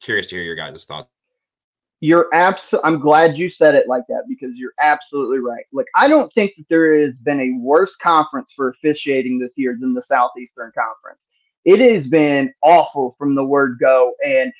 curious 0.00 0.28
to 0.28 0.36
hear 0.36 0.44
your 0.44 0.56
guys' 0.56 0.84
thoughts. 0.84 1.08
You're 2.00 2.28
absolutely. 2.32 2.88
I'm 2.88 2.98
glad 2.98 3.38
you 3.38 3.48
said 3.48 3.76
it 3.76 3.86
like 3.86 4.02
that 4.08 4.24
because 4.28 4.56
you're 4.56 4.74
absolutely 4.80 5.38
right. 5.38 5.64
Like 5.72 5.86
I 5.94 6.08
don't 6.08 6.32
think 6.32 6.52
that 6.56 6.68
there 6.68 6.98
has 6.98 7.14
been 7.22 7.40
a 7.40 7.56
worse 7.60 7.94
conference 7.94 8.52
for 8.54 8.70
officiating 8.70 9.38
this 9.38 9.56
year 9.56 9.76
than 9.78 9.94
the 9.94 10.02
Southeastern 10.02 10.72
Conference. 10.76 11.26
It 11.64 11.78
has 11.78 12.04
been 12.04 12.52
awful 12.64 13.14
from 13.16 13.36
the 13.36 13.44
word 13.44 13.78
go, 13.80 14.14
and 14.26 14.52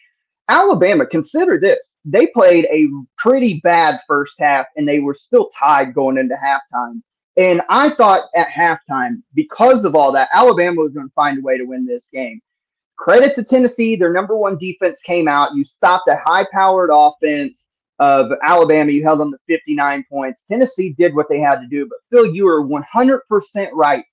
Alabama, 0.53 1.07
consider 1.07 1.59
this. 1.59 1.97
They 2.05 2.27
played 2.27 2.67
a 2.67 2.87
pretty 3.17 3.61
bad 3.65 4.01
first 4.07 4.35
half 4.39 4.67
and 4.77 4.87
they 4.87 5.01
were 5.01 5.15
still 5.15 5.49
tied 5.59 5.95
going 5.95 6.19
into 6.19 6.35
halftime. 6.35 7.01
And 7.39 7.63
I 7.71 7.95
thought 7.95 8.29
at 8.37 8.49
halftime, 8.49 9.23
because 9.33 9.87
of 9.87 9.97
all 9.97 10.13
that, 10.13 10.29
Alabama 10.35 10.83
was 10.83 10.93
going 10.93 11.09
to 11.09 11.15
find 11.15 11.39
a 11.39 11.41
way 11.41 11.57
to 11.57 11.65
win 11.65 11.87
this 11.87 12.09
game. 12.13 12.39
Credit 12.99 13.33
to 13.35 13.43
Tennessee. 13.43 13.97
Their 13.97 14.13
number 14.13 14.37
one 14.37 14.59
defense 14.59 15.01
came 15.01 15.27
out. 15.27 15.55
You 15.55 15.65
stopped 15.65 16.11
a 16.11 16.21
high 16.23 16.45
powered 16.53 16.91
offense 16.93 17.67
of 17.99 18.31
Alabama. 18.43 18.93
You 18.93 19.03
held 19.03 19.21
them 19.21 19.33
to 19.33 19.39
59 19.49 20.05
points. 20.13 20.45
Tennessee 20.47 20.91
did 20.99 21.15
what 21.15 21.31
they 21.31 21.41
had 21.41 21.61
to 21.61 21.67
do. 21.67 21.89
But 21.89 21.99
Phil, 22.11 22.35
you 22.35 22.47
are 22.47 22.63
100% 22.63 23.71
right. 23.73 24.05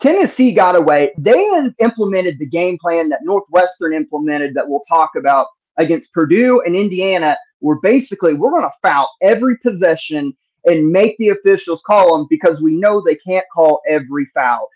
Tennessee 0.00 0.52
got 0.52 0.76
away. 0.76 1.12
They 1.18 1.48
implemented 1.78 2.38
the 2.38 2.46
game 2.46 2.78
plan 2.78 3.08
that 3.10 3.20
Northwestern 3.22 3.94
implemented 3.94 4.54
that 4.54 4.68
we'll 4.68 4.84
talk 4.88 5.10
about 5.16 5.46
against 5.78 6.12
Purdue 6.12 6.62
and 6.62 6.74
Indiana, 6.74 7.36
where 7.60 7.76
basically 7.76 8.34
we're 8.34 8.50
going 8.50 8.62
to 8.62 8.70
foul 8.82 9.08
every 9.20 9.56
possession 9.58 10.34
and 10.64 10.90
make 10.90 11.16
the 11.18 11.30
officials 11.30 11.80
call 11.86 12.16
them 12.16 12.26
because 12.30 12.60
we 12.60 12.72
know 12.72 13.00
they 13.00 13.16
can't 13.16 13.46
call 13.52 13.80
every 13.88 14.26
foul. 14.34 14.68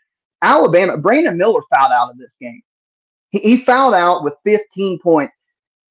Alabama, 0.42 0.96
Brandon 0.96 1.36
Miller 1.36 1.60
fouled 1.72 1.92
out 1.92 2.10
of 2.10 2.18
this 2.18 2.36
game. 2.40 2.62
He, 3.30 3.38
he 3.38 3.56
fouled 3.56 3.94
out 3.94 4.24
with 4.24 4.34
15 4.44 4.98
points. 5.00 5.34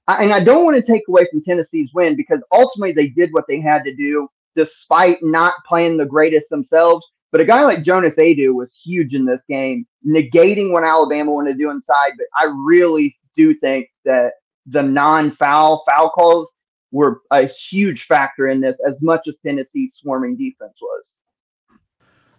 I, 0.07 0.23
and 0.23 0.33
I 0.33 0.39
don't 0.39 0.63
want 0.63 0.75
to 0.75 0.91
take 0.91 1.03
away 1.07 1.27
from 1.31 1.41
Tennessee's 1.41 1.89
win 1.93 2.15
because 2.15 2.39
ultimately 2.51 2.91
they 2.91 3.07
did 3.07 3.33
what 3.33 3.45
they 3.47 3.59
had 3.59 3.83
to 3.83 3.95
do 3.95 4.27
despite 4.55 5.17
not 5.21 5.53
playing 5.67 5.97
the 5.97 6.05
greatest 6.05 6.49
themselves. 6.49 7.05
But 7.35 7.41
a 7.41 7.43
guy 7.45 7.65
like 7.65 7.83
Jonas 7.83 8.15
Aidoo 8.15 8.53
was 8.53 8.73
huge 8.73 9.13
in 9.13 9.25
this 9.25 9.43
game, 9.43 9.85
negating 10.07 10.71
what 10.71 10.85
Alabama 10.85 11.33
wanted 11.33 11.51
to 11.51 11.57
do 11.57 11.69
inside. 11.69 12.11
But 12.17 12.27
I 12.37 12.49
really 12.65 13.13
do 13.35 13.53
think 13.53 13.89
that 14.05 14.35
the 14.67 14.81
non-foul 14.81 15.83
foul 15.85 16.11
calls 16.11 16.53
were 16.93 17.19
a 17.31 17.45
huge 17.47 18.05
factor 18.05 18.47
in 18.47 18.61
this, 18.61 18.77
as 18.87 19.01
much 19.01 19.27
as 19.27 19.35
Tennessee's 19.45 19.97
swarming 19.99 20.37
defense 20.37 20.77
was. 20.81 21.17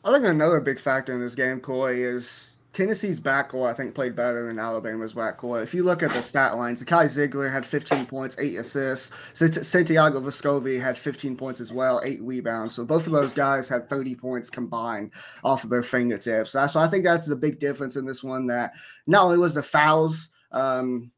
I 0.02 0.12
think 0.14 0.24
another 0.24 0.60
big 0.60 0.80
factor 0.80 1.12
in 1.12 1.20
this 1.20 1.34
game, 1.34 1.60
Coy, 1.60 1.96
is 1.96 2.52
Tennessee's 2.76 3.18
backcourt, 3.18 3.70
I 3.70 3.72
think, 3.72 3.94
played 3.94 4.14
better 4.14 4.46
than 4.46 4.58
Alabama's 4.58 5.14
backcourt. 5.14 5.62
If 5.62 5.72
you 5.72 5.82
look 5.82 6.02
at 6.02 6.12
the 6.12 6.20
stat 6.20 6.58
lines, 6.58 6.84
Kai 6.84 7.06
Zeigler 7.06 7.50
had 7.50 7.64
15 7.64 8.04
points, 8.04 8.36
eight 8.38 8.56
assists. 8.56 9.12
Santiago 9.32 10.20
Vescovi 10.20 10.78
had 10.78 10.98
15 10.98 11.38
points 11.38 11.62
as 11.62 11.72
well, 11.72 12.02
eight 12.04 12.20
rebounds. 12.22 12.74
So 12.74 12.84
both 12.84 13.06
of 13.06 13.14
those 13.14 13.32
guys 13.32 13.66
had 13.66 13.88
30 13.88 14.16
points 14.16 14.50
combined 14.50 15.12
off 15.42 15.64
of 15.64 15.70
their 15.70 15.82
fingertips. 15.82 16.50
So 16.50 16.78
I 16.78 16.86
think 16.86 17.06
that's 17.06 17.26
the 17.26 17.34
big 17.34 17.58
difference 17.58 17.96
in 17.96 18.04
this 18.04 18.22
one. 18.22 18.46
That 18.48 18.74
not 19.06 19.24
only 19.24 19.38
was 19.38 19.54
the 19.54 19.62
fouls 19.62 20.28
um, 20.52 21.10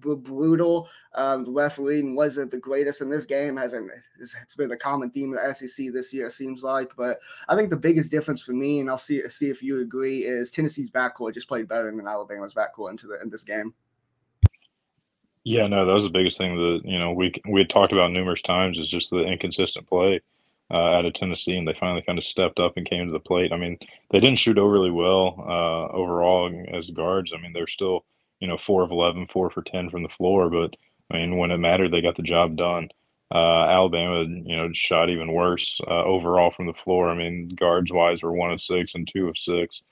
brutal. 0.00 0.88
Um, 1.14 1.44
the 1.44 1.52
refereeing 1.52 2.14
wasn't 2.14 2.50
the 2.50 2.58
greatest 2.58 3.00
in 3.00 3.10
this 3.10 3.26
game. 3.26 3.56
Hasn't 3.56 3.90
it's 4.20 4.56
been 4.56 4.72
a 4.72 4.76
common 4.76 5.10
theme 5.10 5.32
of 5.32 5.40
the 5.40 5.54
SEC 5.54 5.92
this 5.92 6.12
year, 6.12 6.26
it 6.26 6.32
seems 6.32 6.62
like. 6.62 6.92
But 6.96 7.18
I 7.48 7.56
think 7.56 7.70
the 7.70 7.76
biggest 7.76 8.10
difference 8.10 8.42
for 8.42 8.52
me, 8.52 8.80
and 8.80 8.90
I'll 8.90 8.98
see 8.98 9.28
see 9.28 9.50
if 9.50 9.62
you 9.62 9.80
agree, 9.80 10.20
is 10.20 10.50
Tennessee's 10.50 10.90
backcourt 10.90 11.34
just 11.34 11.48
played 11.48 11.68
better 11.68 11.90
than 11.90 12.06
Alabama's 12.06 12.54
backcourt 12.54 12.90
into 12.90 13.06
the 13.06 13.20
in 13.22 13.30
this 13.30 13.44
game. 13.44 13.74
Yeah, 15.44 15.66
no, 15.66 15.84
that 15.84 15.92
was 15.92 16.04
the 16.04 16.10
biggest 16.10 16.38
thing 16.38 16.56
that 16.56 16.80
you 16.84 16.98
know 16.98 17.12
we 17.12 17.32
we 17.48 17.60
had 17.60 17.70
talked 17.70 17.92
about 17.92 18.12
numerous 18.12 18.42
times 18.42 18.78
is 18.78 18.88
just 18.88 19.10
the 19.10 19.24
inconsistent 19.24 19.88
play 19.88 20.20
uh, 20.70 20.76
out 20.76 21.04
of 21.04 21.12
Tennessee, 21.12 21.56
and 21.56 21.66
they 21.66 21.76
finally 21.78 22.02
kind 22.02 22.18
of 22.18 22.24
stepped 22.24 22.60
up 22.60 22.76
and 22.76 22.88
came 22.88 23.06
to 23.06 23.12
the 23.12 23.20
plate. 23.20 23.52
I 23.52 23.56
mean, 23.56 23.78
they 24.10 24.20
didn't 24.20 24.38
shoot 24.38 24.58
overly 24.58 24.90
well 24.90 25.36
uh, 25.38 25.94
overall 25.94 26.50
as 26.72 26.90
guards. 26.90 27.32
I 27.34 27.40
mean, 27.40 27.52
they're 27.52 27.66
still 27.66 28.04
you 28.42 28.48
know, 28.48 28.58
four 28.58 28.82
of 28.82 28.90
11, 28.90 29.28
four 29.28 29.50
for 29.50 29.62
10 29.62 29.88
from 29.88 30.02
the 30.02 30.08
floor. 30.08 30.50
But 30.50 30.74
I 31.12 31.18
mean, 31.18 31.36
when 31.36 31.52
it 31.52 31.58
mattered, 31.58 31.92
they 31.92 32.00
got 32.02 32.16
the 32.16 32.24
job 32.24 32.56
done. 32.56 32.88
Uh, 33.32 33.66
Alabama, 33.66 34.24
you 34.24 34.56
know, 34.56 34.68
shot 34.74 35.08
even 35.08 35.32
worse 35.32 35.80
uh, 35.86 36.02
overall 36.02 36.50
from 36.50 36.66
the 36.66 36.74
floor. 36.74 37.08
I 37.08 37.14
mean, 37.14 37.50
guards 37.50 37.92
wise, 37.92 38.20
were 38.20 38.32
one 38.32 38.50
of 38.50 38.60
six 38.60 38.96
and 38.96 39.06
two 39.06 39.28
of 39.28 39.38
six. 39.38 39.82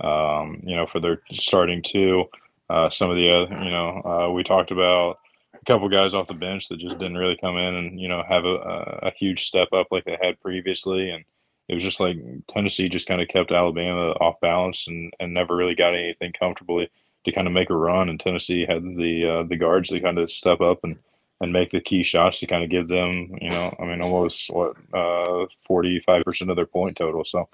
Um, 0.00 0.60
you 0.64 0.74
know, 0.74 0.88
for 0.88 0.98
their 0.98 1.20
starting 1.32 1.82
two. 1.82 2.24
Uh, 2.68 2.90
some 2.90 3.10
of 3.10 3.16
the 3.16 3.30
other, 3.30 3.62
you 3.62 3.70
know, 3.70 4.02
uh, 4.04 4.32
we 4.32 4.42
talked 4.42 4.72
about 4.72 5.18
a 5.54 5.64
couple 5.64 5.88
guys 5.88 6.12
off 6.12 6.26
the 6.26 6.34
bench 6.34 6.68
that 6.68 6.80
just 6.80 6.98
didn't 6.98 7.18
really 7.18 7.36
come 7.40 7.56
in 7.56 7.74
and 7.74 8.00
you 8.00 8.08
know 8.08 8.22
have 8.28 8.44
a, 8.44 9.00
a 9.02 9.12
huge 9.18 9.44
step 9.44 9.68
up 9.72 9.88
like 9.90 10.04
they 10.04 10.18
had 10.20 10.40
previously, 10.40 11.10
and 11.10 11.24
it 11.68 11.74
was 11.74 11.82
just 11.82 12.00
like 12.00 12.16
Tennessee 12.48 12.88
just 12.88 13.06
kind 13.06 13.20
of 13.20 13.28
kept 13.28 13.52
Alabama 13.52 14.10
off 14.20 14.40
balance 14.40 14.88
and, 14.88 15.12
and 15.20 15.32
never 15.32 15.54
really 15.54 15.74
got 15.76 15.94
anything 15.94 16.32
comfortably 16.32 16.90
to 17.24 17.32
kind 17.32 17.46
of 17.46 17.52
make 17.52 17.70
a 17.70 17.76
run, 17.76 18.08
and 18.08 18.18
Tennessee 18.18 18.66
had 18.66 18.82
the 18.82 19.40
uh, 19.40 19.42
the 19.48 19.56
guards 19.56 19.88
to 19.90 20.00
kind 20.00 20.18
of 20.18 20.30
step 20.30 20.60
up 20.60 20.80
and 20.84 20.96
and 21.40 21.52
make 21.52 21.70
the 21.70 21.80
key 21.80 22.02
shots 22.02 22.40
to 22.40 22.46
kind 22.46 22.62
of 22.62 22.70
give 22.70 22.88
them, 22.88 23.34
you 23.40 23.48
know, 23.48 23.74
I 23.80 23.84
mean, 23.84 24.02
almost 24.02 24.50
what 24.50 24.76
uh, 24.92 25.46
forty 25.66 26.00
five 26.00 26.24
percent 26.24 26.50
of 26.50 26.56
their 26.56 26.66
point 26.66 26.96
total. 26.96 27.24
So 27.24 27.48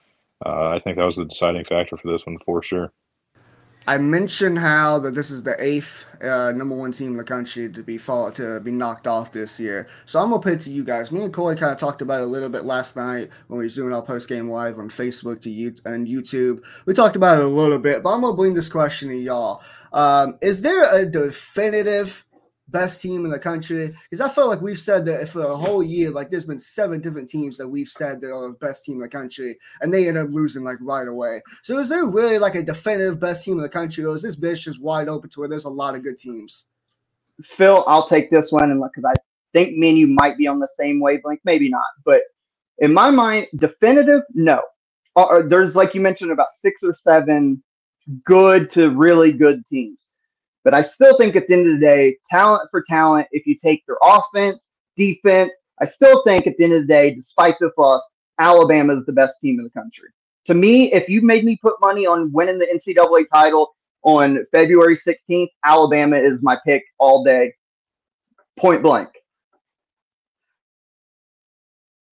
uh, 0.45 0.69
I 0.69 0.79
think 0.79 0.97
that 0.97 1.05
was 1.05 1.17
the 1.17 1.25
deciding 1.25 1.65
factor 1.65 1.97
for 1.97 2.11
this 2.11 2.27
one 2.27 2.39
for 2.45 2.63
sure. 2.63 2.93
I 3.89 3.99
mentioned 3.99 4.59
how 4.59 4.99
that 4.99 5.15
this 5.15 5.31
is 5.31 5.45
the 5.45 5.55
eighth 5.63 6.05
uh, 6.21 6.51
number 6.53 6.75
one 6.75 6.91
team 6.91 7.13
in 7.13 7.17
the 7.17 7.25
country 7.25 7.71
to 7.71 7.83
be 7.85 7.99
fall 7.99 8.33
to 8.33 8.59
be 8.61 8.73
knocked 8.73 9.07
off 9.07 9.31
this 9.31 9.61
year. 9.61 9.87
So 10.07 10.19
I'm 10.21 10.31
gonna 10.31 10.43
put 10.43 10.55
it 10.55 10.61
to 10.63 10.71
you 10.71 10.83
guys. 10.83 11.13
Me 11.13 11.23
and 11.23 11.33
Corey 11.33 11.55
kind 11.55 11.71
of 11.71 11.79
talked 11.79 12.03
about 12.03 12.21
it 12.21 12.25
a 12.25 12.27
little 12.27 12.49
bit 12.49 12.65
last 12.65 12.97
night 12.97 13.31
when 13.47 13.59
we 13.59 13.65
was 13.65 13.77
doing 13.77 13.95
our 13.95 14.03
post 14.03 14.29
game 14.29 14.51
live 14.51 14.81
on 14.81 14.89
Facebook 14.89 15.41
to 15.43 15.51
you 15.51 15.77
and 15.85 16.09
YouTube. 16.09 16.65
We 16.85 16.95
talked 16.95 17.15
about 17.15 17.39
it 17.39 17.45
a 17.45 17.49
little 17.49 17.79
bit, 17.79 18.03
but 18.03 18.13
I'm 18.13 18.23
gonna 18.23 18.37
bring 18.37 18.55
this 18.55 18.69
question 18.69 19.09
to 19.11 19.17
y'all. 19.17 19.63
Um, 19.93 20.37
is 20.43 20.63
there 20.63 21.01
a 21.01 21.07
definitive 21.07 22.26
best 22.69 23.01
team 23.01 23.25
in 23.25 23.31
the 23.31 23.39
country? 23.39 23.91
Because 24.11 24.21
I 24.21 24.33
feel 24.33 24.49
like 24.49 24.61
we've 24.61 24.79
said 24.79 25.07
that 25.07 25.29
for 25.29 25.43
a 25.43 25.57
whole 25.57 25.83
year, 25.83 26.11
like 26.11 26.31
there's 26.31 26.45
been 26.45 26.59
seven 26.59 27.01
different 27.01 27.29
teams 27.29 27.57
that 27.57 27.69
we've 27.69 27.89
said 27.89 28.21
that 28.21 28.33
are 28.33 28.49
the 28.49 28.55
best 28.55 28.85
team 28.85 28.97
in 28.97 29.03
the 29.03 29.09
country, 29.09 29.57
and 29.81 29.93
they 29.93 30.09
end 30.09 30.19
up 30.19 30.29
losing 30.31 30.65
like 30.65 30.79
right 30.81 31.09
away. 31.09 31.41
So 31.63 31.79
is 31.79 31.89
there 31.89 32.07
really 32.07 32.39
like 32.39 32.55
a 32.55 32.63
definitive 32.63 33.21
best 33.21 33.45
team 33.45 33.59
in 33.59 33.63
the 33.63 33.69
country, 33.69 34.05
or 34.05 34.15
is 34.17 34.23
this 34.23 34.37
bitch 34.37 34.65
just 34.65 34.81
wide 34.81 35.09
open 35.09 35.31
to 35.31 35.41
where 35.41 35.49
there's 35.49 35.65
a 35.65 35.71
lot 35.71 35.95
of 35.95 36.03
good 36.03 36.19
teams? 36.19 36.67
Phil, 37.43 37.85
I'll 37.87 38.09
take 38.09 38.31
this 38.31 38.51
one, 38.51 38.71
and 38.71 38.83
because 38.83 39.05
I 39.05 39.15
think 39.53 39.77
me 39.77 39.91
and 39.91 39.99
you 39.99 40.07
might 40.07 40.39
be 40.39 40.47
on 40.47 40.59
the 40.59 40.69
same 40.69 41.01
wavelength, 41.01 41.41
maybe 41.45 41.69
not, 41.69 41.85
but 42.05 42.23
in 42.79 42.93
my 42.93 43.11
mind, 43.11 43.47
definitive, 43.57 44.23
no. 44.35 44.61
Uh, 45.17 45.41
there's 45.47 45.75
like 45.75 45.95
you 45.95 46.01
mentioned 46.01 46.31
about 46.31 46.51
six 46.51 46.83
or 46.83 46.93
seven 46.93 47.63
good 48.25 48.69
to 48.69 48.91
really 48.91 49.33
good 49.33 49.65
teams. 49.65 50.06
But 50.67 50.75
I 50.75 50.83
still 50.83 51.17
think 51.17 51.37
at 51.37 51.47
the 51.47 51.55
end 51.55 51.67
of 51.69 51.75
the 51.75 51.87
day, 51.87 52.17
talent 52.29 52.69
for 52.73 52.83
talent, 52.91 53.29
if 53.31 53.47
you 53.47 53.55
take 53.55 53.87
their 53.87 53.99
offense, 54.03 54.73
defense, 54.97 55.53
I 55.81 55.85
still 55.85 56.25
think 56.25 56.49
at 56.49 56.57
the 56.57 56.65
end 56.65 56.73
of 56.73 56.81
the 56.81 56.89
day, 56.89 57.15
despite 57.15 57.55
this 57.61 57.79
loss, 57.79 58.03
Alabama 58.41 58.97
is 58.97 59.07
the 59.07 59.13
best 59.13 59.35
team 59.41 59.61
in 59.61 59.65
the 59.65 59.71
country. 59.71 60.09
To 60.47 60.55
me, 60.55 60.93
if 60.93 61.09
you 61.09 61.23
made 61.23 61.45
me 61.45 61.57
put 61.63 61.75
money 61.81 62.05
on 62.05 62.33
winning 62.33 62.59
the 62.59 62.67
NCAA 62.67 63.27
title 63.33 63.77
on 64.03 64.45
February 64.51 64.97
16th, 64.97 65.51
Alabama 65.65 66.17
is 66.17 66.43
my 66.43 66.59
pick 66.67 66.83
all 66.99 67.23
day, 67.23 67.55
point 68.57 68.83
blank. 68.83 69.11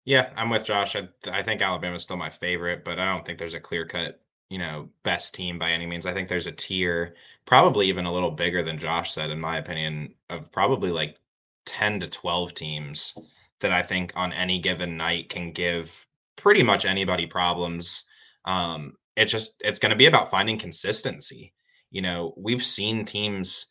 Yeah, 0.04 0.28
I'm 0.36 0.50
with 0.50 0.64
Josh. 0.64 0.94
I, 0.94 1.08
I 1.30 1.42
think 1.42 1.62
is 1.62 2.02
still 2.02 2.18
my 2.18 2.28
favorite, 2.28 2.84
but 2.84 2.98
I 2.98 3.06
don't 3.06 3.24
think 3.24 3.38
there's 3.38 3.54
a 3.54 3.60
clear 3.60 3.86
cut 3.86 4.21
you 4.52 4.58
know, 4.58 4.90
best 5.02 5.34
team 5.34 5.58
by 5.58 5.70
any 5.70 5.86
means. 5.86 6.04
I 6.04 6.12
think 6.12 6.28
there's 6.28 6.46
a 6.46 6.52
tier, 6.52 7.14
probably 7.46 7.88
even 7.88 8.04
a 8.04 8.12
little 8.12 8.30
bigger 8.30 8.62
than 8.62 8.76
Josh 8.76 9.14
said, 9.14 9.30
in 9.30 9.40
my 9.40 9.56
opinion, 9.56 10.14
of 10.28 10.52
probably 10.52 10.90
like 10.90 11.18
10 11.64 12.00
to 12.00 12.06
12 12.06 12.52
teams 12.52 13.14
that 13.60 13.72
I 13.72 13.82
think 13.82 14.12
on 14.14 14.30
any 14.34 14.58
given 14.58 14.98
night 14.98 15.30
can 15.30 15.52
give 15.52 16.06
pretty 16.36 16.62
much 16.62 16.84
anybody 16.84 17.24
problems. 17.24 18.04
Um, 18.44 18.98
it 19.16 19.24
just 19.24 19.54
it's 19.60 19.78
going 19.78 19.88
to 19.88 19.96
be 19.96 20.04
about 20.04 20.30
finding 20.30 20.58
consistency. 20.58 21.54
You 21.90 22.02
know, 22.02 22.34
we've 22.36 22.62
seen 22.62 23.06
teams, 23.06 23.68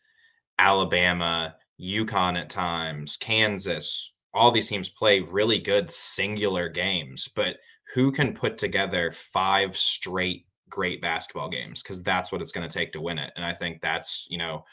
Alabama, 0.58 1.58
UConn 1.80 2.40
at 2.40 2.50
times, 2.50 3.18
Kansas, 3.18 4.14
all 4.34 4.50
these 4.50 4.70
teams 4.70 4.90
play 4.90 5.20
really 5.20 5.60
good 5.60 5.92
singular 5.92 6.70
games, 6.70 7.30
but 7.36 7.58
who 7.94 8.12
can 8.12 8.34
put 8.34 8.58
together 8.58 9.12
five 9.12 9.78
straight 9.78 10.48
great 10.72 11.02
basketball 11.02 11.50
games 11.50 11.84
because 11.84 12.02
that's 12.02 12.32
what 12.32 12.42
it's 12.42 12.52
going 12.52 12.68
to 12.68 12.74
take 12.74 12.92
to 12.94 13.02
win 13.02 13.20
it. 13.20 13.32
And 13.36 13.46
I 13.46 13.54
think 13.54 13.82
that's, 13.82 14.26
you 14.30 14.40
know, 14.40 14.66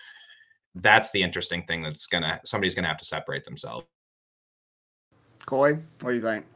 that's 0.77 1.11
the 1.11 1.23
interesting 1.23 1.63
thing 1.65 1.83
that's 1.83 2.07
going 2.07 2.23
to, 2.23 2.41
somebody's 2.45 2.75
going 2.75 2.85
to 2.85 2.89
have 2.89 2.99
to 2.99 3.05
separate 3.05 3.45
themselves. 3.45 3.85
Coy, 5.45 5.79
what 6.01 6.11
do 6.11 6.17
you 6.17 6.23
think? 6.23 6.47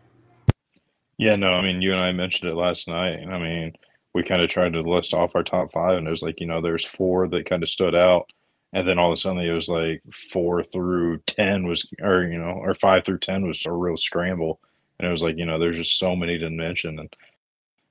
Yeah, 1.18 1.36
no, 1.36 1.52
I 1.52 1.62
mean, 1.62 1.82
you 1.82 1.92
and 1.92 2.00
I 2.00 2.12
mentioned 2.12 2.50
it 2.50 2.54
last 2.54 2.88
night. 2.88 3.26
I 3.26 3.38
mean, 3.38 3.72
we 4.14 4.22
kind 4.22 4.42
of 4.42 4.50
tried 4.50 4.72
to 4.72 4.80
list 4.82 5.14
off 5.14 5.34
our 5.34 5.42
top 5.42 5.72
five, 5.72 5.96
and 5.96 6.06
it 6.06 6.10
was 6.10 6.22
like, 6.22 6.40
you 6.40 6.46
know, 6.46 6.60
there's 6.60 6.84
four 6.84 7.28
that 7.28 7.48
kind 7.48 7.62
of 7.62 7.68
stood 7.68 7.94
out. 7.94 8.30
And 8.74 8.88
then 8.88 8.98
all 8.98 9.12
of 9.12 9.18
a 9.18 9.20
sudden, 9.20 9.38
it 9.38 9.52
was 9.52 9.68
like 9.68 10.02
four 10.30 10.62
through 10.62 11.18
10 11.26 11.66
was, 11.66 11.86
or, 12.00 12.24
you 12.24 12.38
know, 12.38 12.52
or 12.62 12.74
five 12.74 13.04
through 13.04 13.18
10 13.18 13.46
was 13.46 13.64
a 13.66 13.72
real 13.72 13.96
scramble. 13.96 14.60
And 14.98 15.06
it 15.06 15.10
was 15.10 15.22
like, 15.22 15.36
you 15.36 15.46
know, 15.46 15.58
there's 15.58 15.76
just 15.76 15.98
so 15.98 16.16
many 16.16 16.38
to 16.38 16.50
mention. 16.50 16.98
And, 16.98 17.16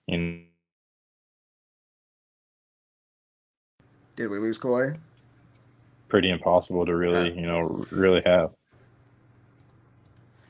you 0.08 0.46
Did 4.16 4.28
we 4.28 4.40
lose 4.40 4.58
Corey? 4.58 4.98
Pretty 6.10 6.30
impossible 6.30 6.86
to 6.86 6.96
really, 6.96 7.34
you 7.34 7.46
know, 7.48 7.86
really 7.92 8.22
have. 8.26 8.52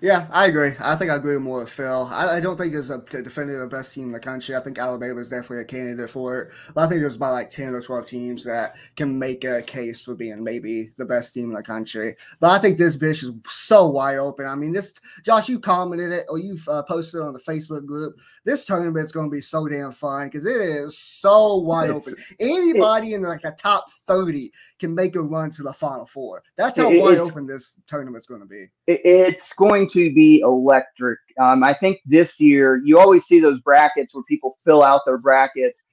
Yeah, 0.01 0.25
I 0.31 0.47
agree. 0.47 0.71
I 0.79 0.95
think 0.95 1.11
I 1.11 1.15
agree 1.15 1.37
more 1.37 1.59
with 1.59 1.69
Phil. 1.69 2.09
I, 2.11 2.37
I 2.37 2.39
don't 2.39 2.57
think 2.57 2.73
it's 2.73 2.89
a 2.89 3.01
to 3.11 3.21
defend 3.21 3.49
the 3.51 3.67
best 3.67 3.93
team 3.93 4.05
in 4.05 4.11
the 4.11 4.19
country. 4.19 4.55
I 4.55 4.59
think 4.59 4.79
Alabama 4.79 5.19
is 5.19 5.29
definitely 5.29 5.59
a 5.59 5.65
candidate 5.65 6.09
for 6.09 6.41
it. 6.41 6.53
But 6.73 6.81
I 6.81 6.87
think 6.87 7.01
there's 7.01 7.17
about 7.17 7.33
like 7.33 7.51
10 7.51 7.75
or 7.75 7.81
12 7.83 8.07
teams 8.07 8.43
that 8.45 8.75
can 8.95 9.17
make 9.19 9.43
a 9.43 9.61
case 9.61 10.01
for 10.01 10.15
being 10.15 10.43
maybe 10.43 10.89
the 10.97 11.05
best 11.05 11.35
team 11.35 11.49
in 11.49 11.53
the 11.53 11.61
country. 11.61 12.15
But 12.39 12.49
I 12.49 12.57
think 12.57 12.79
this 12.79 12.97
bitch 12.97 13.23
is 13.23 13.29
so 13.47 13.89
wide 13.89 14.17
open. 14.17 14.47
I 14.47 14.55
mean, 14.55 14.73
this, 14.73 14.91
Josh, 15.23 15.47
you 15.47 15.59
commented 15.59 16.11
it 16.11 16.25
or 16.29 16.39
you've 16.39 16.67
uh, 16.67 16.81
posted 16.81 17.21
on 17.21 17.33
the 17.33 17.39
Facebook 17.39 17.85
group. 17.85 18.19
This 18.43 18.65
tournament's 18.65 19.11
going 19.11 19.29
to 19.29 19.35
be 19.35 19.41
so 19.41 19.67
damn 19.67 19.91
fun 19.91 20.27
because 20.27 20.47
it 20.47 20.49
is 20.49 20.97
so 20.97 21.57
wide 21.57 21.91
open. 21.91 22.15
Anybody 22.39 23.13
in 23.13 23.21
like 23.21 23.43
the 23.43 23.51
top 23.51 23.91
30 23.91 24.51
can 24.79 24.95
make 24.95 25.15
a 25.15 25.21
run 25.21 25.51
to 25.51 25.61
the 25.61 25.73
Final 25.73 26.07
Four. 26.07 26.41
That's 26.55 26.79
how 26.79 26.89
wide 26.89 27.19
open 27.19 27.45
this 27.45 27.77
tournament's 27.85 28.25
going 28.25 28.41
to 28.41 28.47
be. 28.47 28.65
it's 28.87 29.53
going 29.53 29.90
to 29.93 30.13
be 30.13 30.39
electric. 30.39 31.19
Um, 31.39 31.63
I 31.63 31.73
think 31.73 31.99
this 32.05 32.39
year 32.39 32.81
you 32.83 32.99
always 32.99 33.25
see 33.25 33.39
those 33.39 33.59
brackets 33.61 34.13
where 34.13 34.23
people 34.23 34.57
fill 34.65 34.83
out 34.83 35.01
their 35.05 35.17
brackets, 35.17 35.83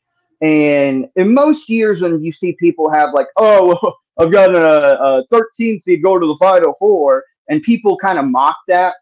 and 0.40 1.08
in 1.16 1.34
most 1.34 1.68
years 1.68 2.00
when 2.00 2.22
you 2.22 2.32
see 2.32 2.56
people 2.58 2.90
have 2.90 3.12
like, 3.12 3.28
oh, 3.36 3.94
I've 4.18 4.32
got 4.32 4.54
a, 4.54 5.00
a 5.00 5.26
13 5.30 5.78
seed 5.78 6.02
go 6.02 6.18
to 6.18 6.26
the 6.26 6.36
Final 6.40 6.74
Four, 6.78 7.24
and 7.48 7.62
people 7.62 7.96
kind 7.96 8.18
of 8.18 8.24
mock 8.24 8.56
that. 8.66 8.94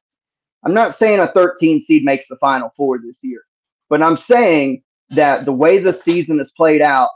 I'm 0.64 0.74
not 0.74 0.94
saying 0.94 1.20
a 1.20 1.32
13 1.32 1.80
seed 1.80 2.04
makes 2.04 2.26
the 2.28 2.36
Final 2.36 2.70
Four 2.76 2.98
this 2.98 3.20
year, 3.22 3.42
but 3.88 4.02
I'm 4.02 4.16
saying 4.16 4.82
that 5.10 5.44
the 5.44 5.52
way 5.52 5.78
the 5.78 5.92
season 5.92 6.40
is 6.40 6.50
played 6.56 6.82
out, 6.82 7.08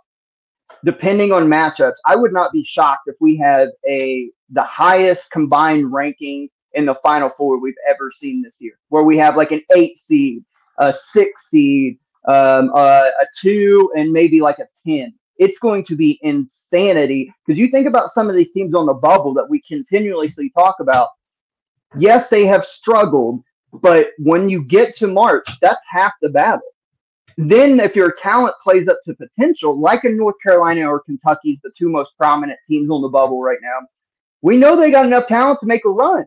depending 0.84 1.32
on 1.32 1.48
matchups, 1.48 1.94
I 2.06 2.16
would 2.16 2.32
not 2.32 2.52
be 2.52 2.62
shocked 2.62 3.02
if 3.06 3.16
we 3.20 3.36
have 3.38 3.68
a 3.88 4.30
the 4.50 4.62
highest 4.62 5.30
combined 5.30 5.92
ranking 5.92 6.48
in 6.74 6.84
the 6.84 6.94
final 6.96 7.28
four 7.28 7.58
we've 7.58 7.74
ever 7.88 8.10
seen 8.10 8.42
this 8.42 8.60
year, 8.60 8.74
where 8.88 9.02
we 9.02 9.16
have 9.18 9.36
like 9.36 9.52
an 9.52 9.62
eight 9.74 9.96
seed, 9.96 10.44
a 10.78 10.92
six 10.92 11.48
seed, 11.48 11.98
um, 12.26 12.70
a, 12.74 13.10
a 13.20 13.26
two, 13.40 13.90
and 13.96 14.10
maybe 14.12 14.40
like 14.40 14.58
a 14.58 14.66
10. 14.86 15.12
It's 15.38 15.58
going 15.58 15.84
to 15.86 15.96
be 15.96 16.18
insanity 16.22 17.32
because 17.46 17.58
you 17.58 17.68
think 17.68 17.86
about 17.86 18.12
some 18.12 18.28
of 18.28 18.34
these 18.34 18.52
teams 18.52 18.74
on 18.74 18.86
the 18.86 18.94
bubble 18.94 19.32
that 19.34 19.48
we 19.48 19.60
continuously 19.62 20.50
talk 20.50 20.76
about. 20.80 21.08
Yes, 21.96 22.28
they 22.28 22.46
have 22.46 22.64
struggled, 22.64 23.42
but 23.72 24.08
when 24.18 24.48
you 24.48 24.62
get 24.62 24.94
to 24.96 25.06
March, 25.06 25.48
that's 25.60 25.82
half 25.88 26.12
the 26.20 26.28
battle. 26.28 26.60
Then, 27.36 27.80
if 27.80 27.96
your 27.96 28.12
talent 28.12 28.54
plays 28.62 28.86
up 28.86 28.98
to 29.06 29.14
potential, 29.14 29.80
like 29.80 30.04
in 30.04 30.16
North 30.16 30.34
Carolina 30.42 30.86
or 30.86 31.00
Kentucky's 31.00 31.58
the 31.62 31.70
two 31.76 31.88
most 31.88 32.10
prominent 32.18 32.58
teams 32.68 32.90
on 32.90 33.00
the 33.00 33.08
bubble 33.08 33.40
right 33.42 33.58
now, 33.62 33.78
we 34.42 34.58
know 34.58 34.76
they 34.76 34.90
got 34.90 35.06
enough 35.06 35.26
talent 35.26 35.58
to 35.60 35.66
make 35.66 35.84
a 35.86 35.88
run. 35.88 36.26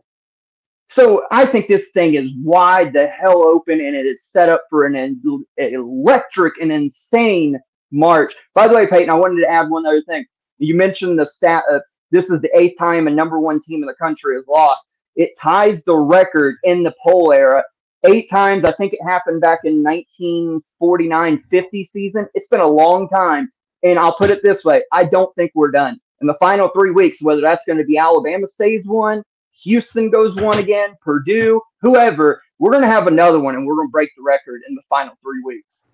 So 0.86 1.24
I 1.30 1.46
think 1.46 1.66
this 1.66 1.88
thing 1.94 2.14
is 2.14 2.30
wide 2.42 2.92
the 2.92 3.06
hell 3.06 3.42
open, 3.42 3.80
and 3.80 3.96
it 3.96 4.06
is 4.06 4.24
set 4.24 4.48
up 4.48 4.64
for 4.68 4.84
an, 4.84 5.20
electric 5.56 6.54
and 6.60 6.70
insane 6.70 7.58
March. 7.90 8.32
By 8.54 8.68
the 8.68 8.74
way, 8.74 8.86
Peyton, 8.86 9.10
I 9.10 9.14
wanted 9.14 9.40
to 9.40 9.50
add 9.50 9.70
one 9.70 9.86
other 9.86 10.02
thing. 10.02 10.24
You 10.58 10.76
mentioned 10.76 11.18
the 11.18 11.26
stat 11.26 11.64
of 11.70 11.82
this 12.10 12.30
is 12.30 12.40
the 12.40 12.50
eighth 12.56 12.78
time 12.78 13.08
a 13.08 13.10
number 13.10 13.40
one 13.40 13.58
team 13.58 13.82
in 13.82 13.86
the 13.86 13.94
country 13.94 14.36
has 14.36 14.46
lost. 14.46 14.86
It 15.16 15.30
ties 15.40 15.82
the 15.82 15.96
record 15.96 16.56
in 16.64 16.82
the 16.82 16.94
poll 17.02 17.32
era. 17.32 17.62
Eight 18.06 18.28
times. 18.28 18.64
I 18.64 18.72
think 18.72 18.92
it 18.92 19.02
happened 19.02 19.40
back 19.40 19.60
in 19.64 19.82
1949 19.82 21.42
50 21.50 21.84
season. 21.84 22.26
It's 22.34 22.48
been 22.48 22.60
a 22.60 22.66
long 22.66 23.08
time. 23.08 23.50
And 23.82 23.98
I'll 23.98 24.14
put 24.14 24.30
it 24.30 24.42
this 24.42 24.64
way 24.64 24.82
I 24.92 25.04
don't 25.04 25.34
think 25.36 25.52
we're 25.54 25.70
done. 25.70 25.98
In 26.20 26.26
the 26.26 26.36
final 26.38 26.68
three 26.68 26.90
weeks, 26.90 27.22
whether 27.22 27.40
that's 27.40 27.64
going 27.66 27.78
to 27.78 27.84
be 27.84 27.98
Alabama 27.98 28.46
stays 28.46 28.84
one 28.84 29.22
Houston 29.62 30.10
goes 30.10 30.36
one 30.36 30.58
again, 30.58 30.94
Purdue, 31.00 31.60
whoever, 31.80 32.42
we're 32.58 32.70
going 32.70 32.82
to 32.82 32.88
have 32.88 33.06
another 33.06 33.38
one 33.38 33.54
and 33.54 33.66
we're 33.66 33.76
going 33.76 33.88
to 33.88 33.92
break 33.92 34.10
the 34.16 34.22
record 34.22 34.62
in 34.68 34.74
the 34.74 34.82
final 34.88 35.14
three 35.22 35.42
weeks. 35.44 35.84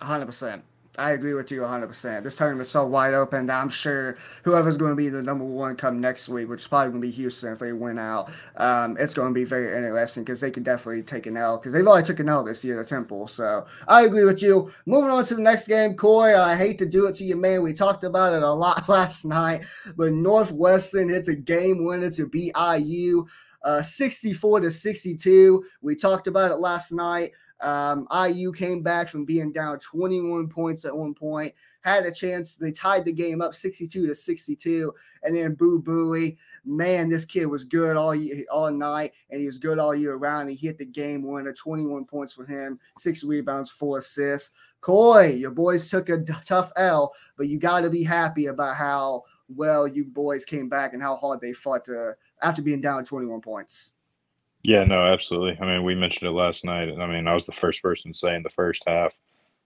100%. 0.00 0.62
I 0.98 1.12
agree 1.12 1.34
with 1.34 1.52
you 1.52 1.60
100%. 1.60 2.24
This 2.24 2.36
tournament's 2.36 2.72
so 2.72 2.84
wide 2.84 3.14
open 3.14 3.46
that 3.46 3.62
I'm 3.62 3.68
sure 3.68 4.16
whoever's 4.42 4.76
going 4.76 4.90
to 4.90 4.96
be 4.96 5.08
the 5.08 5.22
number 5.22 5.44
one 5.44 5.76
come 5.76 6.00
next 6.00 6.28
week, 6.28 6.48
which 6.48 6.62
is 6.62 6.68
probably 6.68 6.90
going 6.90 7.02
to 7.02 7.06
be 7.06 7.12
Houston 7.12 7.52
if 7.52 7.60
they 7.60 7.72
win 7.72 7.98
out, 7.98 8.30
um, 8.56 8.96
it's 8.98 9.14
going 9.14 9.28
to 9.28 9.34
be 9.34 9.44
very 9.44 9.66
interesting 9.74 10.24
because 10.24 10.40
they 10.40 10.50
can 10.50 10.64
definitely 10.64 11.02
take 11.02 11.26
an 11.26 11.36
L 11.36 11.58
because 11.58 11.72
they've 11.72 11.86
already 11.86 12.06
took 12.06 12.18
an 12.18 12.28
L 12.28 12.42
this 12.42 12.64
year, 12.64 12.76
the 12.76 12.84
Temple. 12.84 13.28
So 13.28 13.66
I 13.86 14.02
agree 14.02 14.24
with 14.24 14.42
you. 14.42 14.72
Moving 14.84 15.10
on 15.10 15.24
to 15.24 15.34
the 15.36 15.42
next 15.42 15.68
game, 15.68 15.94
Coy, 15.94 16.36
I 16.36 16.56
hate 16.56 16.78
to 16.78 16.86
do 16.86 17.06
it 17.06 17.14
to 17.16 17.24
you, 17.24 17.36
man. 17.36 17.62
We 17.62 17.72
talked 17.72 18.02
about 18.02 18.34
it 18.34 18.42
a 18.42 18.50
lot 18.50 18.88
last 18.88 19.24
night, 19.24 19.62
but 19.96 20.12
Northwestern 20.12 21.08
hits 21.08 21.28
a 21.28 21.36
game 21.36 21.84
winner 21.84 22.10
to 22.10 22.26
BIU. 22.26 23.26
Uh, 23.62 23.82
64 23.82 24.60
to 24.60 24.70
62. 24.70 25.62
We 25.82 25.94
talked 25.94 26.26
about 26.26 26.50
it 26.50 26.56
last 26.56 26.92
night. 26.92 27.32
Um, 27.62 28.06
IU 28.28 28.52
came 28.52 28.82
back 28.82 29.08
from 29.08 29.24
being 29.24 29.52
down 29.52 29.78
21 29.78 30.48
points 30.48 30.84
at 30.84 30.96
one 30.96 31.14
point, 31.14 31.52
had 31.82 32.04
a 32.06 32.12
chance. 32.12 32.56
They 32.56 32.72
tied 32.72 33.04
the 33.04 33.12
game 33.12 33.42
up 33.42 33.54
62 33.54 34.06
to 34.06 34.14
62, 34.14 34.94
and 35.22 35.34
then 35.34 35.54
Boo 35.54 35.80
Buie, 35.80 36.36
man, 36.64 37.08
this 37.08 37.24
kid 37.24 37.46
was 37.46 37.64
good 37.64 37.96
all 37.96 38.16
all 38.50 38.70
night, 38.70 39.12
and 39.30 39.40
he 39.40 39.46
was 39.46 39.58
good 39.58 39.78
all 39.78 39.94
year 39.94 40.16
round. 40.16 40.50
He 40.50 40.56
hit 40.56 40.78
the 40.78 40.86
game 40.86 41.22
winner, 41.22 41.52
21 41.52 42.04
points 42.06 42.32
for 42.32 42.46
him, 42.46 42.78
six 42.96 43.24
rebounds, 43.24 43.70
four 43.70 43.98
assists. 43.98 44.52
Coy, 44.80 45.34
your 45.34 45.50
boys 45.50 45.90
took 45.90 46.08
a 46.08 46.18
tough 46.44 46.72
L, 46.76 47.12
but 47.36 47.48
you 47.48 47.58
got 47.58 47.82
to 47.82 47.90
be 47.90 48.02
happy 48.02 48.46
about 48.46 48.76
how 48.76 49.24
well 49.54 49.86
you 49.86 50.04
boys 50.04 50.44
came 50.44 50.68
back 50.68 50.94
and 50.94 51.02
how 51.02 51.16
hard 51.16 51.40
they 51.40 51.52
fought 51.52 51.84
to 51.84 52.14
after 52.42 52.62
being 52.62 52.80
down 52.80 53.04
21 53.04 53.40
points. 53.40 53.94
Yeah, 54.62 54.84
no, 54.84 55.06
absolutely. 55.06 55.58
I 55.60 55.64
mean, 55.66 55.84
we 55.84 55.94
mentioned 55.94 56.28
it 56.28 56.32
last 56.32 56.64
night. 56.64 56.90
I 56.98 57.06
mean, 57.06 57.26
I 57.26 57.34
was 57.34 57.46
the 57.46 57.52
first 57.52 57.82
person 57.82 58.12
saying 58.12 58.42
the 58.42 58.50
first 58.50 58.84
half 58.86 59.14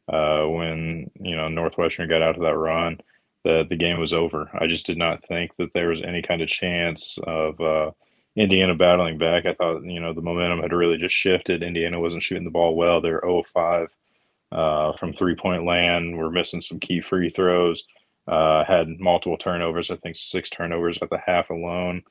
uh, 0.08 0.44
when 0.46 1.10
you 1.20 1.36
know 1.36 1.48
Northwestern 1.48 2.08
got 2.08 2.22
out 2.22 2.36
of 2.36 2.42
that 2.42 2.56
run 2.56 2.98
that 3.44 3.68
the 3.68 3.76
game 3.76 3.98
was 3.98 4.12
over. 4.14 4.50
I 4.58 4.66
just 4.66 4.86
did 4.86 4.98
not 4.98 5.22
think 5.24 5.56
that 5.58 5.72
there 5.74 5.88
was 5.88 6.02
any 6.02 6.22
kind 6.22 6.42
of 6.42 6.48
chance 6.48 7.18
of 7.24 7.60
uh, 7.60 7.90
Indiana 8.36 8.74
battling 8.74 9.18
back. 9.18 9.46
I 9.46 9.54
thought 9.54 9.84
you 9.84 10.00
know 10.00 10.12
the 10.14 10.22
momentum 10.22 10.60
had 10.60 10.72
really 10.72 10.98
just 10.98 11.14
shifted. 11.14 11.62
Indiana 11.62 12.00
wasn't 12.00 12.22
shooting 12.22 12.44
the 12.44 12.50
ball 12.50 12.76
well. 12.76 13.00
They're 13.00 13.20
0 13.24 13.44
5 13.52 13.88
uh, 14.52 14.92
from 14.94 15.12
three 15.12 15.34
point 15.34 15.64
land. 15.64 16.16
We're 16.16 16.30
missing 16.30 16.62
some 16.62 16.78
key 16.80 17.00
free 17.00 17.30
throws. 17.30 17.84
Uh, 18.28 18.64
had 18.64 18.88
multiple 19.00 19.36
turnovers. 19.36 19.90
I 19.90 19.96
think 19.96 20.16
six 20.16 20.48
turnovers 20.50 20.98
at 21.02 21.10
the 21.10 21.18
half 21.26 21.50
alone 21.50 22.04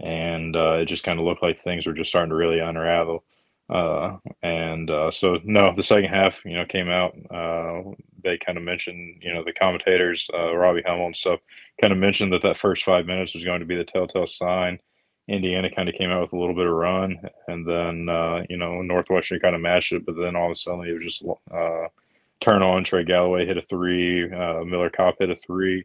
and 0.00 0.54
uh, 0.56 0.74
it 0.74 0.86
just 0.86 1.04
kind 1.04 1.18
of 1.18 1.24
looked 1.24 1.42
like 1.42 1.58
things 1.58 1.86
were 1.86 1.92
just 1.92 2.10
starting 2.10 2.30
to 2.30 2.36
really 2.36 2.60
unravel. 2.60 3.24
Uh, 3.68 4.18
and 4.42 4.90
uh, 4.90 5.10
so, 5.10 5.38
no, 5.44 5.74
the 5.74 5.82
second 5.82 6.10
half, 6.10 6.44
you 6.44 6.56
know, 6.56 6.64
came 6.64 6.88
out. 6.88 7.16
Uh, 7.30 7.82
they 8.22 8.38
kind 8.38 8.58
of 8.58 8.64
mentioned, 8.64 9.20
you 9.22 9.32
know, 9.32 9.42
the 9.44 9.52
commentators, 9.52 10.28
uh, 10.34 10.54
Robbie 10.54 10.82
Hummel 10.86 11.06
and 11.06 11.16
stuff, 11.16 11.40
kind 11.80 11.92
of 11.92 11.98
mentioned 11.98 12.32
that 12.32 12.42
that 12.42 12.58
first 12.58 12.84
five 12.84 13.06
minutes 13.06 13.34
was 13.34 13.44
going 13.44 13.60
to 13.60 13.66
be 13.66 13.76
the 13.76 13.84
telltale 13.84 14.26
sign. 14.26 14.78
Indiana 15.28 15.68
kind 15.74 15.88
of 15.88 15.96
came 15.96 16.10
out 16.10 16.20
with 16.20 16.32
a 16.32 16.38
little 16.38 16.54
bit 16.54 16.66
of 16.66 16.72
run, 16.72 17.18
and 17.48 17.66
then 17.66 18.08
uh, 18.08 18.44
you 18.48 18.56
know 18.56 18.80
Northwestern 18.80 19.40
kind 19.40 19.56
of 19.56 19.60
matched 19.60 19.90
it, 19.92 20.06
but 20.06 20.14
then 20.16 20.36
all 20.36 20.46
of 20.46 20.52
a 20.52 20.54
sudden 20.54 20.86
it 20.86 20.92
was 20.92 21.02
just 21.02 21.24
turn 22.40 22.62
on. 22.62 22.84
Trey 22.84 23.02
Galloway 23.02 23.44
hit 23.44 23.56
a 23.56 23.62
three, 23.62 24.28
Miller 24.28 24.88
Kopp 24.88 25.16
hit 25.18 25.30
a 25.30 25.34
three 25.34 25.84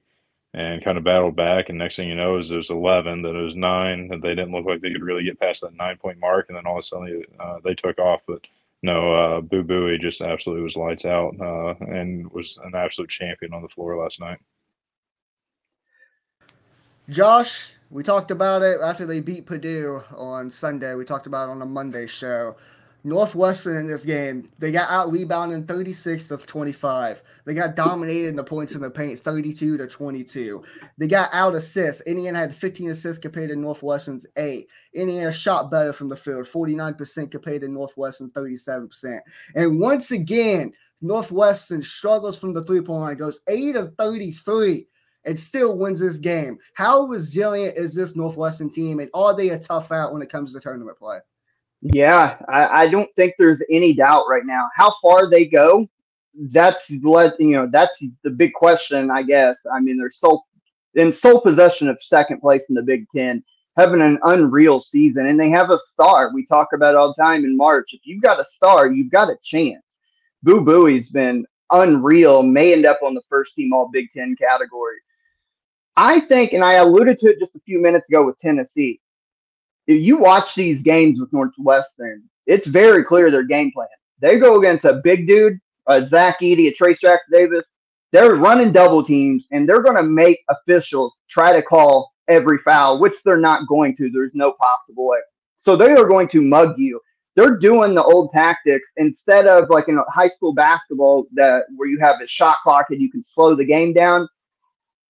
and 0.53 0.83
kind 0.83 0.97
of 0.97 1.03
battled 1.03 1.35
back. 1.35 1.69
And 1.69 1.77
next 1.77 1.95
thing 1.95 2.09
you 2.09 2.15
know, 2.15 2.37
is 2.37 2.49
there's 2.49 2.69
11, 2.69 3.21
then 3.21 3.35
it 3.35 3.41
was 3.41 3.55
nine, 3.55 4.09
and 4.11 4.21
they 4.21 4.35
didn't 4.35 4.51
look 4.51 4.65
like 4.65 4.81
they 4.81 4.91
could 4.91 5.03
really 5.03 5.23
get 5.23 5.39
past 5.39 5.61
that 5.61 5.75
nine 5.75 5.97
point 5.97 6.19
mark. 6.19 6.47
And 6.49 6.57
then 6.57 6.65
all 6.65 6.77
of 6.77 6.79
a 6.79 6.83
sudden 6.83 7.23
uh, 7.39 7.59
they 7.63 7.73
took 7.73 7.99
off. 7.99 8.21
But 8.27 8.41
no, 8.83 9.13
uh, 9.13 9.41
Boo 9.41 9.63
Buie 9.63 9.99
just 9.99 10.21
absolutely 10.21 10.63
was 10.63 10.75
lights 10.75 11.05
out 11.05 11.35
uh, 11.39 11.75
and 11.85 12.31
was 12.31 12.57
an 12.63 12.75
absolute 12.75 13.09
champion 13.09 13.53
on 13.53 13.61
the 13.61 13.69
floor 13.69 13.95
last 13.97 14.19
night. 14.19 14.39
Josh, 17.09 17.71
we 17.89 18.03
talked 18.03 18.31
about 18.31 18.61
it 18.61 18.79
after 18.81 19.05
they 19.05 19.19
beat 19.19 19.45
Purdue 19.45 20.03
on 20.15 20.49
Sunday. 20.49 20.95
We 20.95 21.05
talked 21.05 21.27
about 21.27 21.49
it 21.49 21.51
on 21.51 21.61
a 21.61 21.65
Monday 21.65 22.07
show. 22.07 22.55
Northwestern 23.03 23.77
in 23.77 23.87
this 23.87 24.05
game, 24.05 24.45
they 24.59 24.71
got 24.71 24.89
out 24.91 25.11
rebounding 25.11 25.65
36 25.65 26.29
of 26.29 26.45
25. 26.45 27.23
They 27.45 27.53
got 27.55 27.75
dominated 27.75 28.29
in 28.29 28.35
the 28.35 28.43
points 28.43 28.75
in 28.75 28.81
the 28.81 28.91
paint 28.91 29.19
32 29.19 29.77
to 29.77 29.87
22. 29.87 30.63
They 30.97 31.07
got 31.07 31.29
out 31.33 31.55
assists. 31.55 32.01
Indiana 32.01 32.37
had 32.37 32.55
15 32.55 32.91
assists 32.91 33.19
compared 33.19 33.49
to 33.49 33.55
Northwestern's 33.55 34.27
eight. 34.37 34.67
Indiana 34.93 35.31
shot 35.31 35.71
better 35.71 35.93
from 35.93 36.09
the 36.09 36.15
field, 36.15 36.45
49% 36.45 37.31
compared 37.31 37.61
to 37.61 37.67
Northwestern 37.67 38.29
37%. 38.29 39.19
And 39.55 39.79
once 39.79 40.11
again, 40.11 40.71
Northwestern 41.01 41.81
struggles 41.81 42.37
from 42.37 42.53
the 42.53 42.63
three 42.63 42.81
point 42.81 43.01
line, 43.01 43.17
goes 43.17 43.41
8 43.47 43.75
of 43.77 43.95
33 43.97 44.85
and 45.25 45.39
still 45.39 45.77
wins 45.77 45.99
this 45.99 46.17
game. 46.17 46.57
How 46.73 47.05
resilient 47.05 47.77
is 47.77 47.93
this 47.93 48.15
Northwestern 48.15 48.69
team, 48.69 48.99
and 48.99 49.09
are 49.13 49.35
they 49.35 49.49
a 49.49 49.59
tough 49.59 49.91
out 49.91 50.13
when 50.13 50.21
it 50.21 50.29
comes 50.29 50.53
to 50.53 50.59
tournament 50.59 50.97
play? 50.97 51.19
Yeah, 51.81 52.37
I, 52.47 52.83
I, 52.83 52.87
don't 52.87 53.09
think 53.15 53.33
there's 53.37 53.61
any 53.69 53.93
doubt 53.93 54.25
right 54.29 54.45
now. 54.45 54.69
How 54.75 54.93
far 55.01 55.29
they 55.29 55.45
go, 55.45 55.89
that's 56.51 56.89
let 56.91 57.39
you 57.39 57.51
know, 57.51 57.67
that's 57.71 57.97
the 58.23 58.29
big 58.29 58.53
question, 58.53 59.09
I 59.09 59.23
guess. 59.23 59.65
I 59.73 59.79
mean, 59.79 59.97
they're 59.97 60.09
still 60.09 60.45
in 60.93 61.11
sole 61.11 61.41
possession 61.41 61.89
of 61.89 62.01
second 62.01 62.39
place 62.39 62.65
in 62.69 62.75
the 62.75 62.83
Big 62.83 63.07
Ten, 63.15 63.43
having 63.77 64.01
an 64.01 64.19
unreal 64.23 64.79
season, 64.79 65.25
and 65.25 65.39
they 65.39 65.49
have 65.49 65.71
a 65.71 65.77
star. 65.79 66.31
We 66.33 66.45
talk 66.45 66.67
about 66.73 66.95
all 66.95 67.13
the 67.15 67.21
time 67.21 67.45
in 67.45 67.57
March. 67.57 67.93
If 67.93 68.01
you've 68.03 68.21
got 68.21 68.39
a 68.39 68.43
star, 68.43 68.91
you've 68.91 69.11
got 69.11 69.31
a 69.31 69.37
chance. 69.43 69.97
Boo 70.43 70.61
Buie's 70.61 71.09
been 71.09 71.47
unreal, 71.71 72.43
may 72.43 72.73
end 72.73 72.85
up 72.85 72.99
on 73.03 73.15
the 73.15 73.23
first 73.27 73.55
team 73.55 73.73
all 73.73 73.89
Big 73.91 74.11
Ten 74.11 74.35
category. 74.35 74.97
I 75.97 76.19
think, 76.19 76.53
and 76.53 76.63
I 76.63 76.73
alluded 76.73 77.19
to 77.19 77.27
it 77.27 77.39
just 77.39 77.55
a 77.55 77.59
few 77.61 77.81
minutes 77.81 78.07
ago 78.07 78.23
with 78.23 78.37
Tennessee 78.39 78.99
if 79.87 80.01
you 80.01 80.17
watch 80.17 80.55
these 80.55 80.79
games 80.79 81.19
with 81.19 81.31
Northwestern, 81.33 82.23
it's 82.45 82.65
very 82.65 83.03
clear 83.03 83.31
their 83.31 83.43
game 83.43 83.71
plan. 83.71 83.87
They 84.19 84.37
go 84.37 84.59
against 84.59 84.85
a 84.85 85.01
big 85.03 85.27
dude, 85.27 85.59
a 85.87 86.05
Zach 86.05 86.39
Edey, 86.41 86.67
a 86.67 86.71
Trayce 86.71 86.99
Jackson 86.99 87.31
Davis. 87.31 87.71
They're 88.11 88.35
running 88.35 88.71
double 88.71 89.03
teams, 89.03 89.45
and 89.51 89.67
they're 89.67 89.81
going 89.81 89.95
to 89.95 90.03
make 90.03 90.39
officials 90.49 91.13
try 91.29 91.53
to 91.53 91.61
call 91.61 92.11
every 92.27 92.57
foul, 92.59 92.99
which 92.99 93.15
they're 93.23 93.37
not 93.37 93.67
going 93.67 93.95
to. 93.97 94.09
There's 94.09 94.35
no 94.35 94.53
possible 94.53 95.07
way. 95.07 95.19
So 95.57 95.75
they 95.75 95.91
are 95.93 96.05
going 96.05 96.27
to 96.29 96.41
mug 96.41 96.77
you. 96.77 96.99
They're 97.35 97.57
doing 97.57 97.93
the 97.93 98.03
old 98.03 98.31
tactics 98.31 98.91
instead 98.97 99.47
of 99.47 99.69
like 99.69 99.87
in 99.87 100.01
high 100.09 100.27
school 100.27 100.53
basketball 100.53 101.27
that 101.33 101.63
where 101.75 101.87
you 101.87 101.97
have 101.99 102.19
a 102.21 102.27
shot 102.27 102.57
clock 102.63 102.87
and 102.89 103.01
you 103.01 103.09
can 103.09 103.21
slow 103.21 103.55
the 103.55 103.63
game 103.63 103.93
down 103.93 104.27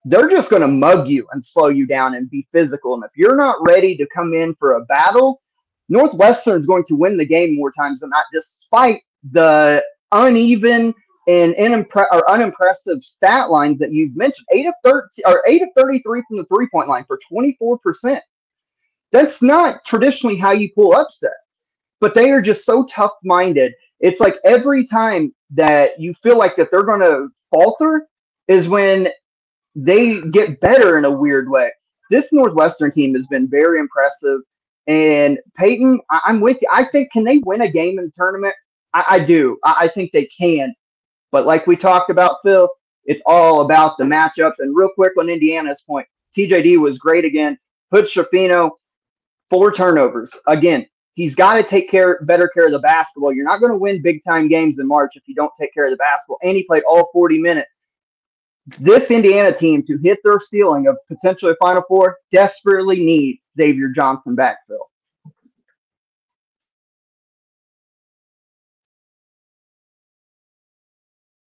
they're 0.04 0.28
just 0.28 0.50
going 0.50 0.62
to 0.62 0.68
mug 0.68 1.08
you 1.08 1.26
and 1.32 1.42
slow 1.42 1.68
you 1.68 1.86
down 1.86 2.14
and 2.14 2.28
be 2.28 2.46
physical. 2.52 2.94
And 2.94 3.04
if 3.04 3.10
you're 3.14 3.36
not 3.36 3.56
ready 3.66 3.96
to 3.96 4.06
come 4.14 4.34
in 4.34 4.54
for 4.56 4.74
a 4.74 4.84
battle, 4.84 5.40
Northwestern 5.88 6.60
is 6.60 6.66
going 6.66 6.84
to 6.88 6.94
win 6.94 7.16
the 7.16 7.24
game 7.24 7.54
more 7.54 7.72
times 7.72 8.00
than 8.00 8.10
not, 8.10 8.24
despite 8.32 9.02
the 9.30 9.82
uneven 10.10 10.94
and 11.28 11.54
unimpre- 11.54 12.08
or 12.10 12.28
unimpressive 12.28 13.00
stat 13.02 13.50
lines 13.50 13.78
that 13.78 13.92
you've 13.92 14.16
mentioned. 14.16 14.46
Eight 14.52 14.66
of 14.66 14.74
thirteen 14.82 15.24
or 15.24 15.42
eight 15.46 15.62
of 15.62 15.68
thirty-three 15.76 16.22
from 16.26 16.36
the 16.36 16.44
three-point 16.46 16.88
line 16.88 17.04
for 17.06 17.18
twenty-four 17.28 17.78
percent. 17.78 18.22
That's 19.12 19.40
not 19.42 19.84
traditionally 19.84 20.36
how 20.36 20.52
you 20.52 20.70
pull 20.74 20.94
upsets, 20.94 21.60
but 22.00 22.14
they 22.14 22.30
are 22.30 22.40
just 22.40 22.64
so 22.64 22.84
tough-minded. 22.90 23.72
It's 24.00 24.18
like 24.18 24.36
every 24.42 24.84
time 24.84 25.32
that 25.50 26.00
you 26.00 26.14
feel 26.14 26.36
like 26.36 26.56
that 26.56 26.70
they're 26.70 26.82
going 26.82 27.00
to 27.00 27.28
falter 27.50 28.08
is 28.48 28.66
when 28.66 29.08
they 29.74 30.20
get 30.22 30.60
better 30.60 30.98
in 30.98 31.04
a 31.04 31.10
weird 31.10 31.48
way. 31.48 31.70
This 32.10 32.32
Northwestern 32.32 32.92
team 32.92 33.14
has 33.14 33.26
been 33.26 33.48
very 33.48 33.78
impressive. 33.80 34.40
And 34.86 35.38
Peyton, 35.56 36.00
I- 36.10 36.20
am 36.26 36.40
with 36.40 36.60
you. 36.60 36.68
I 36.70 36.84
think 36.84 37.10
can 37.12 37.24
they 37.24 37.38
win 37.38 37.62
a 37.62 37.70
game 37.70 37.98
in 37.98 38.06
the 38.06 38.12
tournament? 38.16 38.54
I, 38.92 39.04
I 39.08 39.18
do. 39.20 39.58
I-, 39.64 39.76
I 39.80 39.88
think 39.88 40.12
they 40.12 40.28
can. 40.38 40.74
But 41.30 41.46
like 41.46 41.66
we 41.66 41.76
talked 41.76 42.10
about, 42.10 42.36
Phil, 42.42 42.68
it's 43.04 43.22
all 43.26 43.62
about 43.62 43.96
the 43.96 44.04
matchups. 44.04 44.54
And 44.58 44.76
real 44.76 44.90
quick 44.94 45.12
on 45.18 45.28
Indiana's 45.28 45.80
point, 45.86 46.06
TJD 46.36 46.78
was 46.78 46.98
great 46.98 47.24
again. 47.24 47.58
Hood 47.90 48.04
Schifino, 48.04 48.70
four 49.48 49.72
turnovers. 49.72 50.30
Again, 50.46 50.86
he's 51.14 51.34
got 51.34 51.54
to 51.54 51.62
take 51.62 51.90
care 51.90 52.20
better 52.22 52.48
care 52.48 52.66
of 52.66 52.72
the 52.72 52.78
basketball. 52.78 53.32
You're 53.32 53.44
not 53.44 53.60
going 53.60 53.72
to 53.72 53.78
win 53.78 54.02
big 54.02 54.22
time 54.24 54.48
games 54.48 54.78
in 54.78 54.86
March 54.86 55.12
if 55.14 55.22
you 55.26 55.34
don't 55.34 55.52
take 55.58 55.72
care 55.72 55.84
of 55.84 55.90
the 55.90 55.96
basketball. 55.96 56.38
And 56.42 56.56
he 56.56 56.64
played 56.64 56.82
all 56.84 57.10
40 57.12 57.38
minutes 57.38 57.70
this 58.78 59.10
Indiana 59.10 59.54
team 59.54 59.84
to 59.86 59.98
hit 60.02 60.18
their 60.24 60.38
ceiling 60.38 60.86
of 60.86 60.96
potentially 61.08 61.54
Final 61.58 61.82
Four 61.88 62.18
desperately 62.30 63.04
needs 63.04 63.40
Xavier 63.56 63.88
Johnson 63.88 64.36
backfill. 64.36 64.86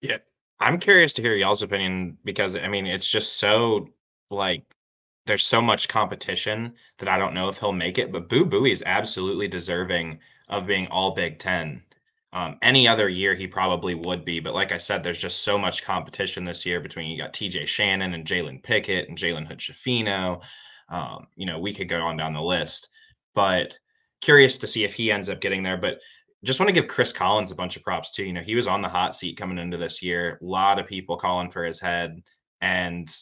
Yeah, 0.01 0.19
I'm 0.61 0.79
curious 0.79 1.13
to 1.15 1.23
hear 1.23 1.37
y'all's 1.37 1.63
opinion 1.63 2.19
because 2.25 2.57
I 2.57 2.69
mean 2.69 2.87
it's 2.87 3.09
just 3.09 3.39
so 3.39 3.89
like 4.31 4.65
there's 5.27 5.47
so 5.47 5.63
much 5.63 5.89
competition 5.89 6.75
that 6.99 7.09
I 7.09 7.19
don't 7.19 7.35
know 7.35 7.49
if 7.49 7.59
he'll 7.59 7.73
make 7.73 7.99
it. 7.99 8.11
But 8.11 8.29
Boo 8.29 8.45
Buie 8.45 8.73
is 8.73 8.83
absolutely 8.87 9.49
deserving 9.49 10.19
of 10.49 10.67
being 10.67 10.89
all 10.89 11.13
Big 11.13 11.39
Ten 11.39 11.83
Um, 12.35 12.57
any 12.63 12.89
other 12.89 13.09
year, 13.09 13.35
he 13.35 13.47
probably 13.47 13.95
would 13.95 14.25
be. 14.25 14.41
But 14.41 14.55
like 14.55 14.73
I 14.73 14.79
said, 14.79 15.03
there's 15.03 15.21
just 15.21 15.45
so 15.45 15.59
much 15.59 15.85
competition 15.85 16.45
this 16.45 16.65
year 16.65 16.81
between 16.81 17.11
you 17.11 17.19
got 17.19 17.35
TJ 17.35 17.67
Shannon 17.67 18.15
and 18.15 18.25
Jalen 18.25 18.63
Pickett 18.63 19.09
and 19.09 19.19
Jalen 19.19 19.47
Hood 19.47 19.59
Schifino. 19.59 20.43
Um, 20.89 21.27
you 21.37 21.47
know, 21.47 21.59
we 21.59 21.75
could 21.75 21.89
go 21.89 22.01
on 22.01 22.17
down 22.17 22.33
the 22.33 22.41
list, 22.41 22.89
but 23.35 23.79
curious 24.23 24.57
to 24.59 24.67
see 24.67 24.85
if 24.85 24.95
he 24.95 25.13
ends 25.13 25.29
up 25.29 25.41
getting 25.41 25.63
there. 25.63 25.77
But 25.77 25.99
just 26.45 26.59
want 26.59 26.69
to 26.69 26.75
give 26.75 26.89
Chris 26.89 27.13
Collins 27.13 27.51
a 27.51 27.55
bunch 27.55 27.77
of 27.77 27.83
props 27.83 28.13
too. 28.13 28.25
You 28.25 28.33
know, 28.33 28.41
he 28.41 28.55
was 28.55 28.67
on 28.67 28.81
the 28.81 28.89
hot 28.89 29.15
seat 29.15 29.37
coming 29.37 29.59
into 29.59 29.77
this 29.77 30.03
year. 30.03 30.39
A 30.41 30.45
lot 30.45 30.79
of 30.79 30.87
people 30.87 31.17
calling 31.17 31.51
for 31.51 31.65
his 31.65 31.81
head, 31.81 32.23
and 32.61 33.15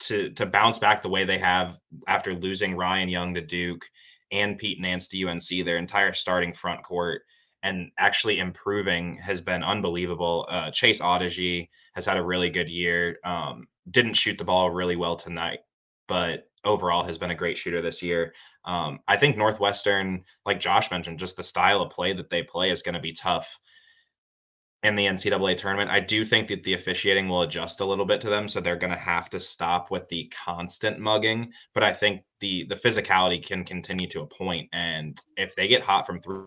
to 0.00 0.30
to 0.30 0.44
bounce 0.44 0.78
back 0.78 1.02
the 1.02 1.08
way 1.08 1.24
they 1.24 1.38
have 1.38 1.78
after 2.08 2.34
losing 2.34 2.76
Ryan 2.76 3.08
Young 3.08 3.34
to 3.34 3.40
Duke 3.40 3.84
and 4.32 4.58
Pete 4.58 4.80
Nance 4.80 5.08
to 5.08 5.24
UNC, 5.24 5.64
their 5.64 5.78
entire 5.78 6.12
starting 6.12 6.52
front 6.52 6.82
court 6.82 7.22
and 7.66 7.90
actually 7.98 8.38
improving 8.38 9.16
has 9.16 9.40
been 9.40 9.64
unbelievable. 9.64 10.46
Uh, 10.48 10.70
Chase 10.70 11.00
Audige 11.00 11.68
has 11.94 12.06
had 12.06 12.16
a 12.16 12.22
really 12.22 12.48
good 12.48 12.70
year. 12.70 13.18
Um, 13.24 13.66
didn't 13.90 14.14
shoot 14.14 14.38
the 14.38 14.44
ball 14.44 14.70
really 14.70 14.94
well 14.94 15.16
tonight, 15.16 15.58
but 16.06 16.48
overall 16.64 17.02
has 17.02 17.18
been 17.18 17.32
a 17.32 17.34
great 17.34 17.58
shooter 17.58 17.82
this 17.82 18.04
year. 18.04 18.34
Um, 18.64 19.00
I 19.08 19.16
think 19.16 19.36
Northwestern, 19.36 20.24
like 20.44 20.60
Josh 20.60 20.92
mentioned, 20.92 21.18
just 21.18 21.36
the 21.36 21.42
style 21.42 21.82
of 21.82 21.90
play 21.90 22.12
that 22.12 22.30
they 22.30 22.44
play 22.44 22.70
is 22.70 22.82
going 22.82 22.94
to 22.94 23.00
be 23.00 23.12
tough 23.12 23.58
in 24.84 24.94
the 24.94 25.06
NCAA 25.06 25.56
tournament. 25.56 25.90
I 25.90 25.98
do 25.98 26.24
think 26.24 26.46
that 26.48 26.62
the 26.62 26.74
officiating 26.74 27.28
will 27.28 27.42
adjust 27.42 27.80
a 27.80 27.84
little 27.84 28.04
bit 28.04 28.20
to 28.20 28.30
them, 28.30 28.46
so 28.46 28.60
they're 28.60 28.76
going 28.76 28.92
to 28.92 28.98
have 28.98 29.28
to 29.30 29.40
stop 29.40 29.90
with 29.90 30.08
the 30.08 30.32
constant 30.44 31.00
mugging. 31.00 31.52
But 31.74 31.82
I 31.82 31.92
think 31.92 32.22
the 32.38 32.64
the 32.68 32.76
physicality 32.76 33.44
can 33.44 33.64
continue 33.64 34.06
to 34.10 34.20
a 34.20 34.26
point, 34.26 34.68
and 34.72 35.18
if 35.36 35.56
they 35.56 35.66
get 35.66 35.82
hot 35.82 36.06
from 36.06 36.20
three. 36.20 36.44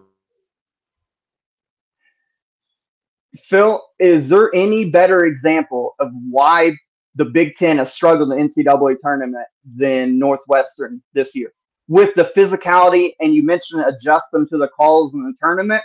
Phil, 3.37 3.81
is 3.99 4.27
there 4.27 4.53
any 4.55 4.85
better 4.85 5.25
example 5.25 5.95
of 5.99 6.09
why 6.29 6.75
the 7.15 7.25
Big 7.25 7.53
Ten 7.55 7.77
has 7.77 7.93
struggled 7.93 8.31
in 8.31 8.37
the 8.37 8.63
NCAA 8.63 8.95
tournament 9.03 9.47
than 9.75 10.17
Northwestern 10.17 11.01
this 11.13 11.35
year? 11.35 11.53
With 11.87 12.13
the 12.15 12.31
physicality, 12.35 13.13
and 13.19 13.33
you 13.33 13.43
mentioned 13.43 13.83
adjust 13.85 14.25
them 14.31 14.47
to 14.49 14.57
the 14.57 14.67
calls 14.69 15.13
in 15.13 15.23
the 15.23 15.33
tournament 15.41 15.83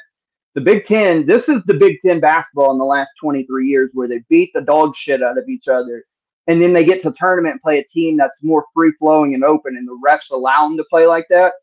the 0.54 0.60
Big 0.60 0.84
Ten, 0.84 1.24
this 1.24 1.48
is 1.48 1.62
the 1.64 1.74
Big 1.74 1.98
Ten 2.00 2.20
basketball 2.20 2.70
in 2.70 2.78
the 2.78 2.84
last 2.84 3.10
23 3.20 3.66
years 3.66 3.90
where 3.92 4.06
they 4.06 4.22
beat 4.28 4.52
the 4.54 4.60
dog 4.60 4.94
shit 4.94 5.22
out 5.22 5.36
of 5.36 5.48
each 5.48 5.66
other. 5.68 6.04
And 6.46 6.62
then 6.62 6.72
they 6.72 6.84
get 6.84 7.02
to 7.02 7.12
tournament 7.12 7.54
and 7.54 7.62
play 7.62 7.78
a 7.78 7.84
team 7.84 8.16
that's 8.16 8.38
more 8.42 8.64
free 8.72 8.92
flowing 8.98 9.34
and 9.34 9.42
open, 9.42 9.76
and 9.76 9.88
the 9.88 9.98
refs 10.06 10.30
allow 10.30 10.68
them 10.68 10.76
to 10.76 10.84
play 10.90 11.06
like 11.06 11.26
that. 11.30 11.54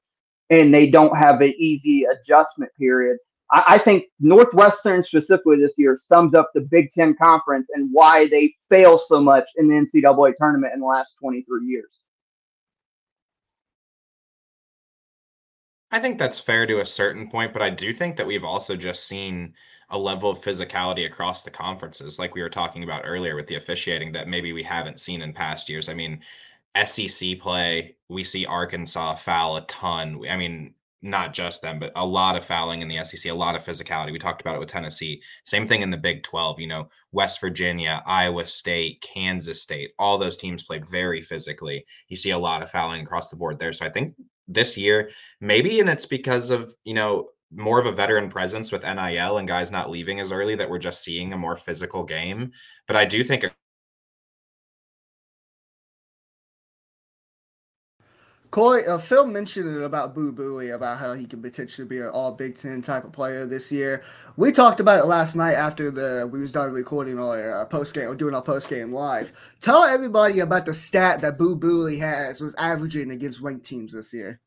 And 0.49 0.73
they 0.73 0.87
don't 0.87 1.15
have 1.15 1.39
an 1.41 1.53
easy 1.57 2.03
adjustment 2.03 2.71
period. 2.77 3.17
I, 3.51 3.63
I 3.67 3.77
think 3.77 4.05
Northwestern 4.19 5.03
specifically 5.03 5.57
this 5.59 5.73
year 5.77 5.97
sums 5.99 6.33
up 6.33 6.51
the 6.53 6.61
Big 6.61 6.89
Ten 6.91 7.15
conference 7.15 7.69
and 7.73 7.89
why 7.91 8.27
they 8.27 8.53
fail 8.69 8.97
so 8.97 9.21
much 9.21 9.47
in 9.57 9.67
the 9.67 9.75
NCAA 9.75 10.33
tournament 10.39 10.73
in 10.73 10.79
the 10.79 10.85
last 10.85 11.15
23 11.19 11.65
years. 11.65 11.99
I 15.93 15.99
think 15.99 16.17
that's 16.17 16.39
fair 16.39 16.65
to 16.67 16.79
a 16.79 16.85
certain 16.85 17.29
point, 17.29 17.51
but 17.51 17.61
I 17.61 17.69
do 17.69 17.93
think 17.93 18.15
that 18.15 18.25
we've 18.25 18.45
also 18.45 18.77
just 18.77 19.07
seen 19.07 19.53
a 19.89 19.97
level 19.97 20.29
of 20.29 20.39
physicality 20.39 21.05
across 21.05 21.43
the 21.43 21.51
conferences, 21.51 22.17
like 22.17 22.33
we 22.33 22.41
were 22.41 22.49
talking 22.49 22.83
about 22.83 23.01
earlier 23.03 23.35
with 23.35 23.47
the 23.47 23.55
officiating, 23.55 24.13
that 24.13 24.29
maybe 24.29 24.53
we 24.53 24.63
haven't 24.63 25.01
seen 25.01 25.21
in 25.21 25.33
past 25.33 25.67
years. 25.67 25.89
I 25.89 25.93
mean, 25.93 26.21
SEC 26.85 27.39
play, 27.39 27.97
we 28.07 28.23
see 28.23 28.45
Arkansas 28.45 29.15
foul 29.15 29.57
a 29.57 29.61
ton. 29.61 30.21
I 30.29 30.37
mean, 30.37 30.73
not 31.01 31.33
just 31.33 31.61
them, 31.61 31.79
but 31.79 31.91
a 31.95 32.05
lot 32.05 32.35
of 32.35 32.45
fouling 32.45 32.81
in 32.81 32.87
the 32.87 33.03
SEC, 33.03 33.31
a 33.31 33.35
lot 33.35 33.55
of 33.55 33.63
physicality. 33.63 34.11
We 34.11 34.19
talked 34.19 34.41
about 34.41 34.55
it 34.55 34.59
with 34.59 34.69
Tennessee. 34.69 35.21
Same 35.43 35.65
thing 35.65 35.81
in 35.81 35.89
the 35.89 35.97
Big 35.97 36.23
12, 36.23 36.59
you 36.59 36.67
know, 36.67 36.89
West 37.11 37.41
Virginia, 37.41 38.03
Iowa 38.05 38.45
State, 38.45 39.01
Kansas 39.01 39.61
State, 39.61 39.91
all 39.97 40.17
those 40.17 40.37
teams 40.37 40.63
play 40.63 40.79
very 40.79 41.21
physically. 41.21 41.85
You 42.07 42.17
see 42.17 42.31
a 42.31 42.37
lot 42.37 42.61
of 42.61 42.69
fouling 42.69 43.01
across 43.01 43.29
the 43.29 43.35
board 43.35 43.57
there. 43.57 43.73
So 43.73 43.85
I 43.85 43.89
think 43.89 44.11
this 44.47 44.77
year, 44.77 45.09
maybe, 45.39 45.79
and 45.79 45.89
it's 45.89 46.05
because 46.05 46.49
of, 46.49 46.75
you 46.83 46.93
know, 46.93 47.29
more 47.53 47.79
of 47.79 47.85
a 47.85 47.91
veteran 47.91 48.29
presence 48.29 48.71
with 48.71 48.83
NIL 48.83 49.37
and 49.37 49.47
guys 49.47 49.71
not 49.71 49.89
leaving 49.89 50.19
as 50.19 50.31
early 50.31 50.55
that 50.55 50.69
we're 50.69 50.77
just 50.77 51.03
seeing 51.03 51.33
a 51.33 51.37
more 51.37 51.55
physical 51.55 52.03
game. 52.03 52.51
But 52.87 52.95
I 52.95 53.05
do 53.05 53.23
think 53.23 53.43
Corey, 58.51 58.85
uh, 58.85 58.97
Phil 58.97 59.25
mentioned 59.25 59.77
it 59.77 59.81
about 59.81 60.13
Boo 60.13 60.33
Buie, 60.33 60.75
about 60.75 60.99
how 60.99 61.13
he 61.13 61.25
could 61.25 61.41
potentially 61.41 61.87
be 61.87 61.99
an 61.99 62.09
All 62.09 62.33
Big 62.33 62.55
Ten 62.55 62.81
type 62.81 63.05
of 63.05 63.13
player 63.13 63.45
this 63.45 63.71
year. 63.71 64.03
We 64.35 64.51
talked 64.51 64.81
about 64.81 64.99
it 64.99 65.05
last 65.05 65.37
night 65.37 65.53
after 65.53 65.89
the 65.89 66.29
we 66.29 66.41
was 66.41 66.51
done 66.51 66.69
recording 66.71 67.17
our 67.17 67.61
uh, 67.61 67.65
post 67.65 67.95
game 67.95 68.09
or 68.09 68.15
doing 68.15 68.35
our 68.35 68.41
post 68.41 68.67
game 68.67 68.91
live. 68.91 69.31
Tell 69.61 69.85
everybody 69.85 70.41
about 70.41 70.65
the 70.65 70.73
stat 70.73 71.21
that 71.21 71.37
Boo 71.37 71.55
Buie 71.55 71.97
has 71.99 72.41
was 72.41 72.53
averaging 72.55 73.11
against 73.11 73.39
ranked 73.39 73.65
teams 73.65 73.93
this 73.93 74.13
year. 74.13 74.41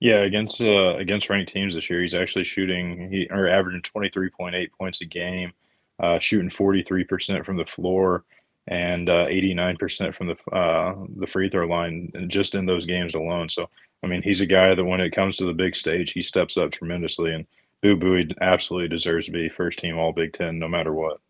Yeah, 0.00 0.24
against 0.24 0.60
uh, 0.60 0.96
against 0.96 1.30
ranked 1.30 1.52
teams 1.52 1.74
this 1.74 1.88
year, 1.88 2.02
he's 2.02 2.16
actually 2.16 2.44
shooting 2.44 3.08
he 3.08 3.28
or 3.30 3.46
averaging 3.46 3.82
twenty 3.82 4.08
three 4.08 4.30
point 4.30 4.56
eight 4.56 4.72
points 4.72 5.00
a 5.00 5.04
game, 5.04 5.52
uh, 6.00 6.18
shooting 6.18 6.50
forty 6.50 6.82
three 6.82 7.04
percent 7.04 7.46
from 7.46 7.56
the 7.56 7.66
floor 7.66 8.24
and 8.68 9.08
uh, 9.08 9.26
89% 9.26 10.14
from 10.14 10.28
the 10.28 10.56
uh, 10.56 10.94
the 11.16 11.26
free 11.26 11.48
throw 11.48 11.66
line 11.66 12.12
just 12.28 12.54
in 12.54 12.66
those 12.66 12.86
games 12.86 13.14
alone. 13.14 13.48
So 13.48 13.68
I 14.02 14.06
mean, 14.06 14.22
he's 14.22 14.40
a 14.40 14.46
guy 14.46 14.74
that 14.74 14.84
when 14.84 15.00
it 15.00 15.14
comes 15.14 15.36
to 15.36 15.44
the 15.44 15.52
big 15.52 15.76
stage, 15.76 16.12
he 16.12 16.22
steps 16.22 16.56
up 16.56 16.72
tremendously, 16.72 17.32
and 17.32 17.46
Boo 17.82 17.96
Buie 17.96 18.34
absolutely 18.40 18.88
deserves 18.88 19.26
to 19.26 19.32
be 19.32 19.48
first 19.48 19.78
team 19.78 19.98
All 19.98 20.12
Big 20.12 20.32
Ten 20.32 20.58
no 20.58 20.68
matter 20.68 20.92
what. 20.92 21.20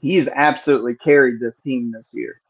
He's 0.00 0.28
absolutely 0.28 0.94
carried 0.96 1.40
this 1.40 1.58
team 1.58 1.92
this 1.92 2.12
year. 2.12 2.40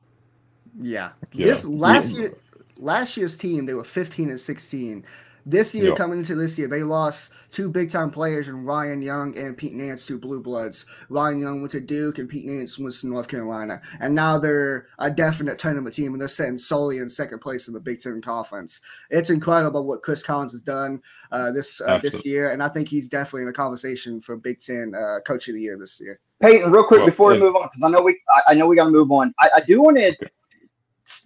Yeah, 0.80 1.10
yeah. 1.32 1.46
this 1.46 1.64
last 1.64 2.12
yeah. 2.12 2.20
year, 2.20 2.36
last 2.78 3.16
year's 3.16 3.36
team 3.36 3.66
they 3.66 3.74
were 3.74 3.84
15 3.84 4.30
and 4.30 4.40
16. 4.40 5.04
This 5.44 5.74
year, 5.74 5.86
yep. 5.86 5.96
coming 5.96 6.18
into 6.18 6.34
this 6.34 6.58
year, 6.58 6.68
they 6.68 6.82
lost 6.82 7.32
two 7.50 7.68
big 7.68 7.90
time 7.90 8.10
players 8.10 8.48
in 8.48 8.64
Ryan 8.64 9.02
Young 9.02 9.36
and 9.36 9.56
Pete 9.56 9.74
Nance 9.74 10.06
to 10.06 10.18
Blue 10.18 10.42
Bloods. 10.42 10.86
Ryan 11.08 11.40
Young 11.40 11.60
went 11.60 11.72
to 11.72 11.80
Duke 11.80 12.18
and 12.18 12.28
Pete 12.28 12.46
Nance 12.46 12.78
went 12.78 12.94
to 12.94 13.08
North 13.08 13.28
Carolina. 13.28 13.80
And 14.00 14.14
now 14.14 14.38
they're 14.38 14.86
a 14.98 15.10
definite 15.10 15.58
tournament 15.58 15.94
team 15.94 16.12
and 16.12 16.20
they're 16.20 16.28
sitting 16.28 16.58
solely 16.58 16.98
in 16.98 17.08
second 17.08 17.40
place 17.40 17.68
in 17.68 17.74
the 17.74 17.80
Big 17.80 18.00
Ten 18.00 18.20
Conference. 18.20 18.80
It's 19.10 19.30
incredible 19.30 19.86
what 19.86 20.02
Chris 20.02 20.22
Collins 20.22 20.52
has 20.52 20.62
done 20.62 21.00
uh, 21.32 21.50
this 21.50 21.80
uh, 21.80 21.98
this 21.98 22.24
year. 22.24 22.52
And 22.52 22.62
I 22.62 22.68
think 22.68 22.88
he's 22.88 23.08
definitely 23.08 23.42
in 23.42 23.48
the 23.48 23.52
conversation 23.52 24.20
for 24.20 24.36
Big 24.36 24.60
Ten 24.60 24.94
uh, 24.94 25.18
Coach 25.26 25.48
of 25.48 25.54
the 25.54 25.60
Year 25.60 25.76
this 25.78 26.00
year. 26.00 26.20
Peyton, 26.40 26.72
real 26.72 26.84
quick 26.84 27.00
well, 27.00 27.08
before 27.08 27.32
we 27.32 27.38
move 27.38 27.54
on, 27.54 27.68
because 27.72 27.84
I 27.84 27.88
know 27.88 28.02
we 28.02 28.20
I, 28.28 28.52
I 28.52 28.54
know 28.54 28.66
we 28.66 28.76
got 28.76 28.84
to 28.84 28.90
move 28.90 29.10
on. 29.12 29.32
I, 29.38 29.48
I 29.56 29.60
do 29.60 29.80
want 29.80 29.96
to 29.96 30.14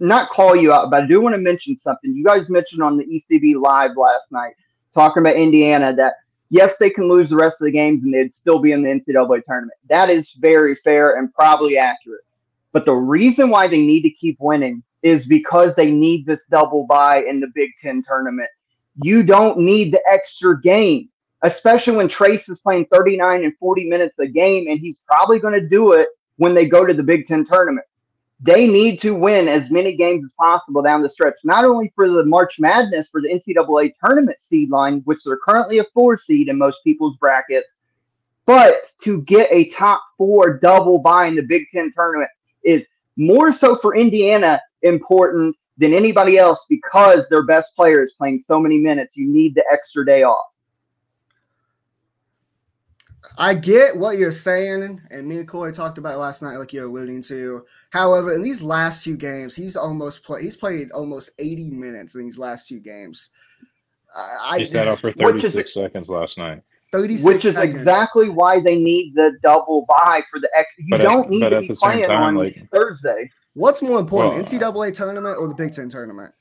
not 0.01 0.31
call 0.31 0.57
you 0.57 0.73
out, 0.73 0.91
but 0.91 1.05
I 1.05 1.07
do 1.07 1.21
want 1.21 1.35
to 1.35 1.41
mention 1.41 1.77
something. 1.77 2.15
You 2.15 2.25
guys 2.25 2.49
mentioned 2.49 2.83
on 2.83 2.97
the 2.97 3.05
ECB 3.05 3.61
live 3.61 3.97
last 3.97 4.33
night, 4.33 4.55
talking 4.95 5.23
about 5.23 5.37
Indiana, 5.37 5.95
that 5.97 6.15
yes, 6.51 6.77
they 6.79 6.91
can 6.91 7.09
lose 7.09 7.29
the 7.29 7.37
rest 7.37 7.61
of 7.61 7.67
the 7.67 7.71
games 7.71 8.03
and 8.05 8.12
they'd 8.12 8.33
still 8.33 8.59
be 8.59 8.73
in 8.73 8.83
the 8.83 8.89
NCAA 8.89 9.43
tournament. 9.45 9.79
That 9.89 10.11
is 10.11 10.33
very 10.33 10.75
fair 10.77 11.17
and 11.17 11.33
probably 11.35 11.77
accurate. 11.79 12.23
But 12.73 12.85
the 12.85 12.95
reason 12.95 13.51
why 13.51 13.69
they 13.69 13.81
need 13.81 14.03
to 14.03 14.11
keep 14.11 14.37
winning 14.41 14.83
is 15.03 15.25
because 15.25 15.75
they 15.75 15.91
need 15.91 16.27
this 16.27 16.45
double 16.45 16.87
bye 16.87 17.23
in 17.23 17.41
the 17.41 17.49
Big 17.55 17.71
Ten 17.81 18.03
tournament. 18.03 18.49
You 19.03 19.23
don't 19.23 19.59
need 19.59 19.93
the 19.93 20.03
extra 20.09 20.61
game, 20.61 21.09
especially 21.43 21.97
when 21.97 22.09
Trace 22.09 22.49
is 22.49 22.59
playing 22.59 22.87
39 22.87 23.45
and 23.45 23.57
40 23.59 23.89
minutes 23.89 24.19
a 24.19 24.27
game, 24.27 24.69
and 24.69 24.79
he's 24.79 24.99
probably 25.07 25.39
going 25.39 25.55
to 25.55 25.67
do 25.67 25.93
it 25.93 26.09
when 26.37 26.55
they 26.55 26.67
go 26.67 26.85
to 26.85 26.95
the 26.95 27.03
Big 27.03 27.27
Ten 27.27 27.47
tournament 27.47 27.87
they 28.40 28.66
need 28.66 29.01
to 29.01 29.14
win 29.14 29.49
as 29.49 29.70
many 29.70 29.96
games 29.96 30.25
as 30.25 30.33
possible 30.38 30.83
down 30.83 31.03
the 31.03 31.09
stretch, 31.09 31.37
not 31.44 31.64
only 31.64 31.90
for 31.94 32.09
the 32.09 32.25
March 32.25 32.59
Madness, 32.59 33.09
for 33.11 33.22
the 33.22 33.29
NCAA 33.29 33.92
tournament 34.03 34.38
seed 34.38 34.70
line, 34.70 35.01
which 35.05 35.25
they're 35.25 35.38
currently 35.38 35.79
a 35.79 35.85
four 35.94 36.16
seed 36.16 36.49
in 36.49 36.59
most 36.59 36.77
people's 36.85 37.16
brackets, 37.16 37.79
but 38.44 38.85
to 39.03 39.22
get 39.22 39.49
a 39.51 39.64
top 39.68 40.03
four 40.18 40.59
double 40.59 40.99
by 40.99 41.27
in 41.27 41.35
the 41.35 41.42
Big 41.42 41.66
Ten 41.72 41.92
tournament 41.92 42.31
is 42.62 42.87
more 43.16 43.51
so 43.51 43.75
for 43.75 43.96
Indiana 43.96 44.61
important 44.83 45.57
than 45.79 45.92
anybody 45.92 46.38
else 46.38 46.64
because 46.68 47.27
their 47.29 47.42
best 47.42 47.68
player 47.75 48.03
is 48.03 48.12
playing 48.18 48.38
so 48.38 48.61
many 48.61 48.79
minutes. 48.79 49.12
You 49.16 49.29
need 49.29 49.55
the 49.55 49.64
extra 49.70 50.05
day 50.05 50.22
off. 50.22 50.46
I 53.39 53.55
get 53.55 53.97
what 53.97 54.19
you're 54.19 54.33
saying, 54.33 55.01
and 55.11 55.27
me 55.27 55.39
and 55.39 55.49
Corey 55.49 55.73
talked 55.73 55.99
about 55.99 56.19
last 56.19 56.43
night, 56.43 56.57
like 56.57 56.73
you're 56.73 56.87
alluding 56.87 57.23
to. 57.25 57.65
However, 57.91 58.35
in 58.35 58.43
these 58.43 58.62
last 58.62 59.05
two 59.05 59.17
games, 59.17 59.55
he's 59.55 59.77
almost 59.77 60.25
played. 60.25 60.45
He's 60.45 60.57
played 60.57 60.91
almost 60.93 61.31
80 61.39 61.71
minutes 61.71 62.15
in 62.15 62.23
these 62.23 62.39
last 62.39 62.69
two 62.69 62.81
games. 62.81 63.31
I, 64.49 64.61
he 64.61 64.67
sat 64.67 64.89
out 64.89 65.01
for 65.01 65.12
36 65.12 65.55
is, 65.55 65.75
seconds 65.75 66.09
last 66.09 66.39
night. 66.39 66.62
36 66.93 67.25
which 67.25 67.45
is 67.45 67.55
seconds. 67.55 67.77
exactly 67.77 68.29
why 68.29 68.61
they 68.61 68.77
need 68.77 69.15
the 69.15 69.33
double 69.43 69.85
bye 69.89 70.23
for 70.31 70.41
the 70.41 70.49
extra. 70.55 70.85
You 70.85 70.91
but 70.91 71.03
don't 71.03 71.25
at, 71.25 71.31
need 71.31 71.41
to 71.41 71.61
be 71.61 71.75
playing 71.75 72.07
time, 72.07 72.23
on 72.23 72.35
like, 72.37 72.71
Thursday. 72.71 73.31
What's 73.55 73.83
more 73.83 73.98
important, 73.98 74.35
well, 74.35 74.75
NCAA 74.75 74.94
tournament 74.94 75.37
or 75.38 75.48
the 75.48 75.55
Big 75.55 75.75
Ten 75.75 75.88
tournament? 75.88 76.33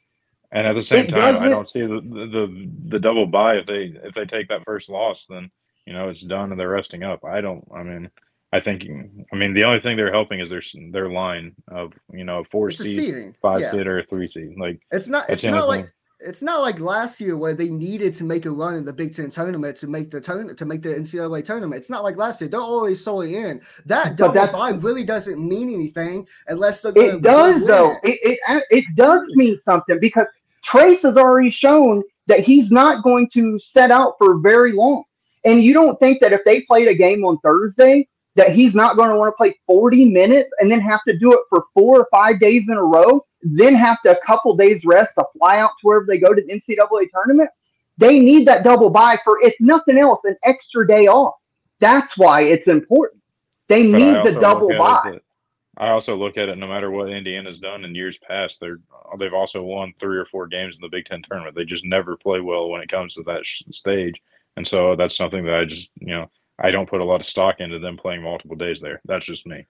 And 0.51 0.67
at 0.67 0.73
the 0.73 0.81
same 0.81 1.05
it 1.05 1.09
time, 1.09 1.37
I 1.37 1.49
don't 1.49 1.67
see 1.67 1.81
the, 1.81 1.99
the 1.99 2.69
the 2.89 2.99
double 2.99 3.25
bye 3.25 3.55
if 3.55 3.65
they 3.65 3.93
if 4.03 4.13
they 4.13 4.25
take 4.25 4.47
that 4.49 4.63
first 4.63 4.89
loss, 4.89 5.25
then 5.27 5.51
you 5.85 5.93
know 5.93 6.09
it's 6.09 6.21
done 6.21 6.51
and 6.51 6.59
they're 6.59 6.69
resting 6.69 7.03
up. 7.03 7.23
I 7.25 7.41
don't. 7.41 7.65
I 7.73 7.83
mean, 7.83 8.09
I 8.53 8.59
think. 8.59 8.83
I 9.31 9.35
mean, 9.35 9.53
the 9.53 9.63
only 9.65 9.79
thing 9.79 9.97
they're 9.97 10.11
helping 10.11 10.39
is 10.39 10.49
their 10.49 10.61
their 10.91 11.09
line 11.09 11.53
of 11.69 11.93
you 12.11 12.23
know 12.23 12.43
four 12.51 12.69
It's 12.69 12.79
seed, 12.79 13.35
five 13.41 13.61
Yeah. 13.61 13.71
seed, 13.71 13.87
or 13.87 14.03
three 14.03 14.27
seed. 14.27 14.55
Like 14.57 14.79
It's 14.91 15.07
not. 15.07 15.29
It's 15.29 15.43
not 15.43 15.53
only 15.63 15.77
like. 15.79 15.91
It's 16.21 16.41
not 16.41 16.61
like 16.61 16.79
last 16.79 17.19
year 17.19 17.35
where 17.35 17.53
they 17.53 17.69
needed 17.69 18.13
to 18.15 18.23
make 18.23 18.45
a 18.45 18.49
run 18.49 18.75
in 18.75 18.85
the 18.85 18.93
Big 18.93 19.13
Ten 19.13 19.29
tournament 19.29 19.75
to 19.77 19.87
make 19.87 20.09
the 20.11 20.21
tournament 20.21 20.57
to 20.59 20.65
make 20.65 20.81
the 20.81 20.89
NCAA 20.89 21.43
tournament. 21.43 21.77
It's 21.77 21.89
not 21.89 22.03
like 22.03 22.15
last 22.15 22.39
year. 22.39 22.49
They're 22.49 22.61
always 22.61 23.03
solely 23.03 23.35
in. 23.35 23.59
That 23.85 24.11
But 24.11 24.17
double 24.17 24.33
that's- 24.33 24.55
bye 24.57 24.71
really 24.79 25.03
doesn't 25.03 25.37
mean 25.45 25.69
anything 25.69 26.25
unless 26.47 26.81
they're 26.81 26.93
going 26.93 27.17
It 27.17 27.21
does 27.21 27.65
though. 27.67 27.91
It, 28.03 28.17
it 28.23 28.63
it 28.71 28.85
does 28.95 29.27
mean 29.35 29.57
something 29.57 29.99
because 29.99 30.25
Trace 30.63 31.01
has 31.01 31.17
already 31.17 31.49
shown 31.49 32.01
that 32.27 32.39
he's 32.39 32.71
not 32.71 33.03
going 33.03 33.29
to 33.33 33.59
set 33.59 33.91
out 33.91 34.13
for 34.17 34.37
very 34.39 34.71
long. 34.71 35.03
And 35.45 35.63
you 35.63 35.73
don't 35.73 35.99
think 35.99 36.19
that 36.21 36.33
if 36.33 36.43
they 36.43 36.61
played 36.61 36.87
a 36.87 36.93
game 36.93 37.23
on 37.23 37.37
Thursday 37.39 38.07
that 38.35 38.53
he's 38.53 38.75
not 38.75 38.97
going 38.97 39.09
to 39.09 39.15
want 39.15 39.31
to 39.31 39.37
play 39.37 39.57
40 39.65 40.05
minutes 40.05 40.51
and 40.59 40.69
then 40.69 40.81
have 40.81 40.99
to 41.07 41.17
do 41.17 41.31
it 41.33 41.39
for 41.49 41.65
four 41.73 42.01
or 42.01 42.07
five 42.11 42.39
days 42.39 42.67
in 42.67 42.75
a 42.75 42.83
row, 42.83 43.23
then 43.41 43.75
have 43.75 44.01
to 44.01 44.17
a 44.17 44.25
couple 44.25 44.55
days 44.55 44.83
rest 44.83 45.13
to 45.15 45.25
fly 45.37 45.59
out 45.59 45.69
to 45.69 45.87
wherever 45.87 46.05
they 46.05 46.17
go 46.17 46.33
to 46.33 46.41
the 46.41 46.53
NCAA 46.53 47.07
tournament. 47.13 47.49
They 47.97 48.19
need 48.19 48.45
that 48.47 48.63
double 48.63 48.89
bye 48.89 49.19
for 49.23 49.39
if 49.41 49.53
nothing 49.59 49.97
else, 49.97 50.25
an 50.25 50.35
extra 50.43 50.85
day 50.85 51.07
off. 51.07 51.35
That's 51.79 52.17
why 52.17 52.41
it's 52.41 52.67
important. 52.67 53.21
They 53.67 53.89
But 53.91 53.97
need 53.97 54.23
the 54.23 54.39
double 54.39 54.69
bye. 54.69 55.19
I 55.77 55.89
also 55.89 56.15
look 56.15 56.37
at 56.37 56.49
it 56.49 56.57
no 56.57 56.67
matter 56.67 56.89
what 56.89 57.09
Indiana's 57.09 57.59
done 57.59 57.83
in 57.83 57.95
years 57.95 58.17
past, 58.17 58.59
they're 58.59 58.79
they've 59.19 59.33
also 59.33 59.61
won 59.61 59.93
three 59.99 60.17
or 60.17 60.25
four 60.25 60.47
games 60.47 60.77
in 60.77 60.81
the 60.81 60.89
Big 60.89 61.05
Ten 61.05 61.21
tournament. 61.21 61.55
They 61.55 61.65
just 61.65 61.85
never 61.85 62.15
play 62.15 62.39
well 62.39 62.69
when 62.69 62.81
it 62.81 62.89
comes 62.89 63.15
to 63.15 63.23
that 63.23 63.45
sh- 63.45 63.63
stage, 63.71 64.21
and 64.57 64.67
so 64.67 64.95
that's 64.95 65.17
something 65.17 65.45
that 65.45 65.53
I 65.55 65.65
just 65.65 65.91
you 65.99 66.07
know 66.07 66.29
I 66.59 66.71
don't 66.71 66.89
put 66.89 67.01
a 67.01 67.05
lot 67.05 67.19
of 67.19 67.25
stock 67.25 67.59
into 67.59 67.79
them 67.79 67.97
playing 67.97 68.23
multiple 68.23 68.55
days 68.55 68.79
there. 68.81 69.01
That's 69.05 69.25
just 69.25 69.45
me. 69.45 69.65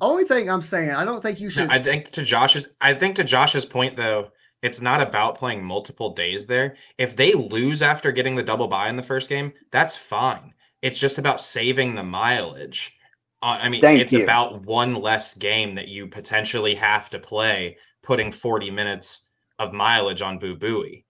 Only 0.00 0.24
thing 0.24 0.50
I'm 0.50 0.62
saying, 0.62 0.90
I 0.90 1.04
don't 1.04 1.22
think 1.22 1.40
you 1.40 1.48
should. 1.48 1.70
I 1.70 1.78
think 1.78 2.10
to 2.10 2.22
Josh's 2.22 2.66
I 2.80 2.92
think 2.92 3.16
to 3.16 3.24
Josh's 3.24 3.64
point 3.64 3.96
though, 3.96 4.30
it's 4.62 4.80
not 4.80 5.00
about 5.00 5.38
playing 5.38 5.64
multiple 5.64 6.10
days 6.10 6.46
there. 6.46 6.76
If 6.98 7.16
they 7.16 7.32
lose 7.32 7.82
after 7.82 8.12
getting 8.12 8.36
the 8.36 8.42
double 8.42 8.68
bye 8.68 8.88
in 8.88 8.96
the 8.96 9.02
first 9.02 9.28
game, 9.28 9.52
that's 9.70 9.96
fine. 9.96 10.52
It's 10.82 11.00
just 11.00 11.18
about 11.18 11.40
saving 11.40 11.94
the 11.94 12.02
mileage. 12.02 12.94
Uh, 13.42 13.58
I 13.60 13.68
mean, 13.68 13.80
Thank 13.80 14.00
it's 14.00 14.12
you. 14.12 14.22
about 14.22 14.62
one 14.64 14.94
less 14.94 15.34
game 15.34 15.74
that 15.74 15.88
you 15.88 16.06
potentially 16.06 16.74
have 16.74 17.10
to 17.10 17.18
play, 17.18 17.76
putting 18.02 18.32
40 18.32 18.70
minutes 18.70 19.30
of 19.58 19.72
mileage 19.72 20.22
on 20.22 20.38
Boo 20.38 20.56
Buie. 20.56 21.05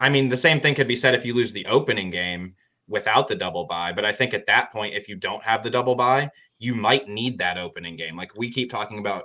I 0.00 0.08
mean, 0.08 0.28
the 0.28 0.36
same 0.36 0.60
thing 0.60 0.74
could 0.74 0.88
be 0.88 0.96
said 0.96 1.14
if 1.14 1.24
you 1.24 1.34
lose 1.34 1.52
the 1.52 1.66
opening 1.66 2.10
game 2.10 2.54
without 2.88 3.28
the 3.28 3.34
double 3.34 3.64
bye. 3.64 3.92
But 3.92 4.04
I 4.04 4.12
think 4.12 4.32
at 4.32 4.46
that 4.46 4.72
point, 4.72 4.94
if 4.94 5.08
you 5.08 5.16
don't 5.16 5.42
have 5.42 5.62
the 5.62 5.70
double 5.70 5.94
bye, 5.94 6.30
you 6.58 6.74
might 6.74 7.08
need 7.08 7.38
that 7.38 7.58
opening 7.58 7.96
game. 7.96 8.16
Like 8.16 8.36
we 8.36 8.50
keep 8.50 8.70
talking 8.70 8.98
about 8.98 9.24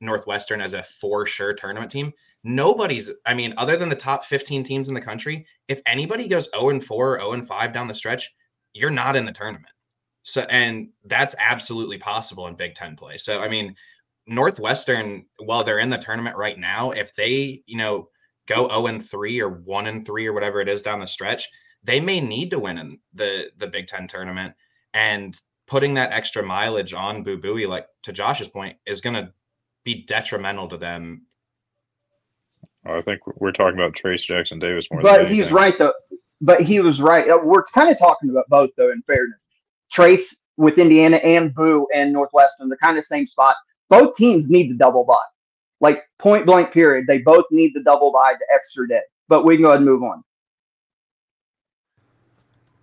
Northwestern 0.00 0.60
as 0.60 0.74
a 0.74 0.82
for 0.82 1.26
sure 1.26 1.54
tournament 1.54 1.90
team. 1.90 2.12
Nobody's, 2.42 3.10
I 3.26 3.34
mean, 3.34 3.54
other 3.56 3.76
than 3.76 3.88
the 3.88 3.96
top 3.96 4.24
15 4.24 4.62
teams 4.62 4.88
in 4.88 4.94
the 4.94 5.00
country, 5.00 5.46
if 5.68 5.80
anybody 5.86 6.28
goes 6.28 6.48
0 6.54 6.70
and 6.70 6.84
4 6.84 7.14
or 7.14 7.18
0 7.18 7.32
and 7.32 7.46
5 7.46 7.72
down 7.72 7.88
the 7.88 7.94
stretch, 7.94 8.34
you're 8.72 8.90
not 8.90 9.16
in 9.16 9.24
the 9.24 9.32
tournament. 9.32 9.72
So, 10.22 10.42
and 10.50 10.88
that's 11.04 11.34
absolutely 11.38 11.98
possible 11.98 12.46
in 12.46 12.54
Big 12.54 12.74
Ten 12.74 12.96
play. 12.96 13.18
So, 13.18 13.40
I 13.40 13.48
mean, 13.48 13.74
Northwestern, 14.26 15.26
while 15.38 15.64
they're 15.64 15.78
in 15.78 15.90
the 15.90 15.98
tournament 15.98 16.36
right 16.36 16.58
now, 16.58 16.90
if 16.90 17.14
they, 17.14 17.62
you 17.66 17.76
know, 17.76 18.08
go 18.46 18.68
0 18.68 18.86
and 18.86 19.04
3 19.04 19.40
or 19.40 19.48
1 19.48 19.86
and 19.86 20.04
3 20.04 20.26
or 20.26 20.32
whatever 20.32 20.60
it 20.60 20.68
is 20.68 20.82
down 20.82 21.00
the 21.00 21.06
stretch, 21.06 21.48
they 21.82 22.00
may 22.00 22.20
need 22.20 22.50
to 22.50 22.58
win 22.58 22.78
in 22.78 22.98
the 23.12 23.50
the 23.56 23.66
Big 23.66 23.86
Ten 23.86 24.06
tournament. 24.06 24.54
And 24.92 25.38
putting 25.66 25.94
that 25.94 26.12
extra 26.12 26.42
mileage 26.42 26.92
on 26.92 27.22
Boo 27.22 27.38
Buie, 27.38 27.66
like 27.66 27.86
to 28.02 28.12
Josh's 28.12 28.48
point, 28.48 28.76
is 28.86 29.00
gonna 29.00 29.32
be 29.84 30.04
detrimental 30.04 30.68
to 30.68 30.76
them. 30.76 31.26
I 32.86 33.00
think 33.02 33.20
we're 33.26 33.52
talking 33.52 33.78
about 33.78 33.94
Trace 33.94 34.24
Jackson 34.24 34.58
Davis 34.58 34.86
more. 34.90 35.00
But 35.00 35.22
than 35.22 35.32
he's 35.32 35.50
right 35.50 35.76
though. 35.76 35.92
But 36.40 36.60
he 36.60 36.80
was 36.80 37.00
right. 37.00 37.28
Uh, 37.28 37.38
We're 37.42 37.64
kind 37.64 37.90
of 37.90 37.98
talking 37.98 38.30
about 38.30 38.44
both 38.48 38.70
though. 38.76 38.90
In 38.90 39.02
fairness, 39.06 39.46
Trace 39.90 40.34
with 40.56 40.78
Indiana 40.78 41.16
and 41.18 41.54
Boo 41.54 41.86
and 41.94 42.12
Northwestern, 42.12 42.68
the 42.68 42.76
kind 42.76 42.98
of 42.98 43.04
same 43.04 43.26
spot. 43.26 43.56
Both 43.88 44.16
teams 44.16 44.48
need 44.48 44.70
the 44.70 44.74
double 44.74 45.04
bye, 45.04 45.16
like 45.80 46.02
point 46.18 46.46
blank. 46.46 46.72
Period. 46.72 47.06
They 47.06 47.18
both 47.18 47.44
need 47.50 47.72
the 47.74 47.82
double 47.82 48.12
bye, 48.12 48.34
the 48.38 48.46
extra 48.54 48.88
day. 48.88 49.02
But 49.28 49.44
we 49.44 49.56
can 49.56 49.62
go 49.62 49.68
ahead 49.70 49.78
and 49.78 49.86
move 49.86 50.02
on. 50.02 50.22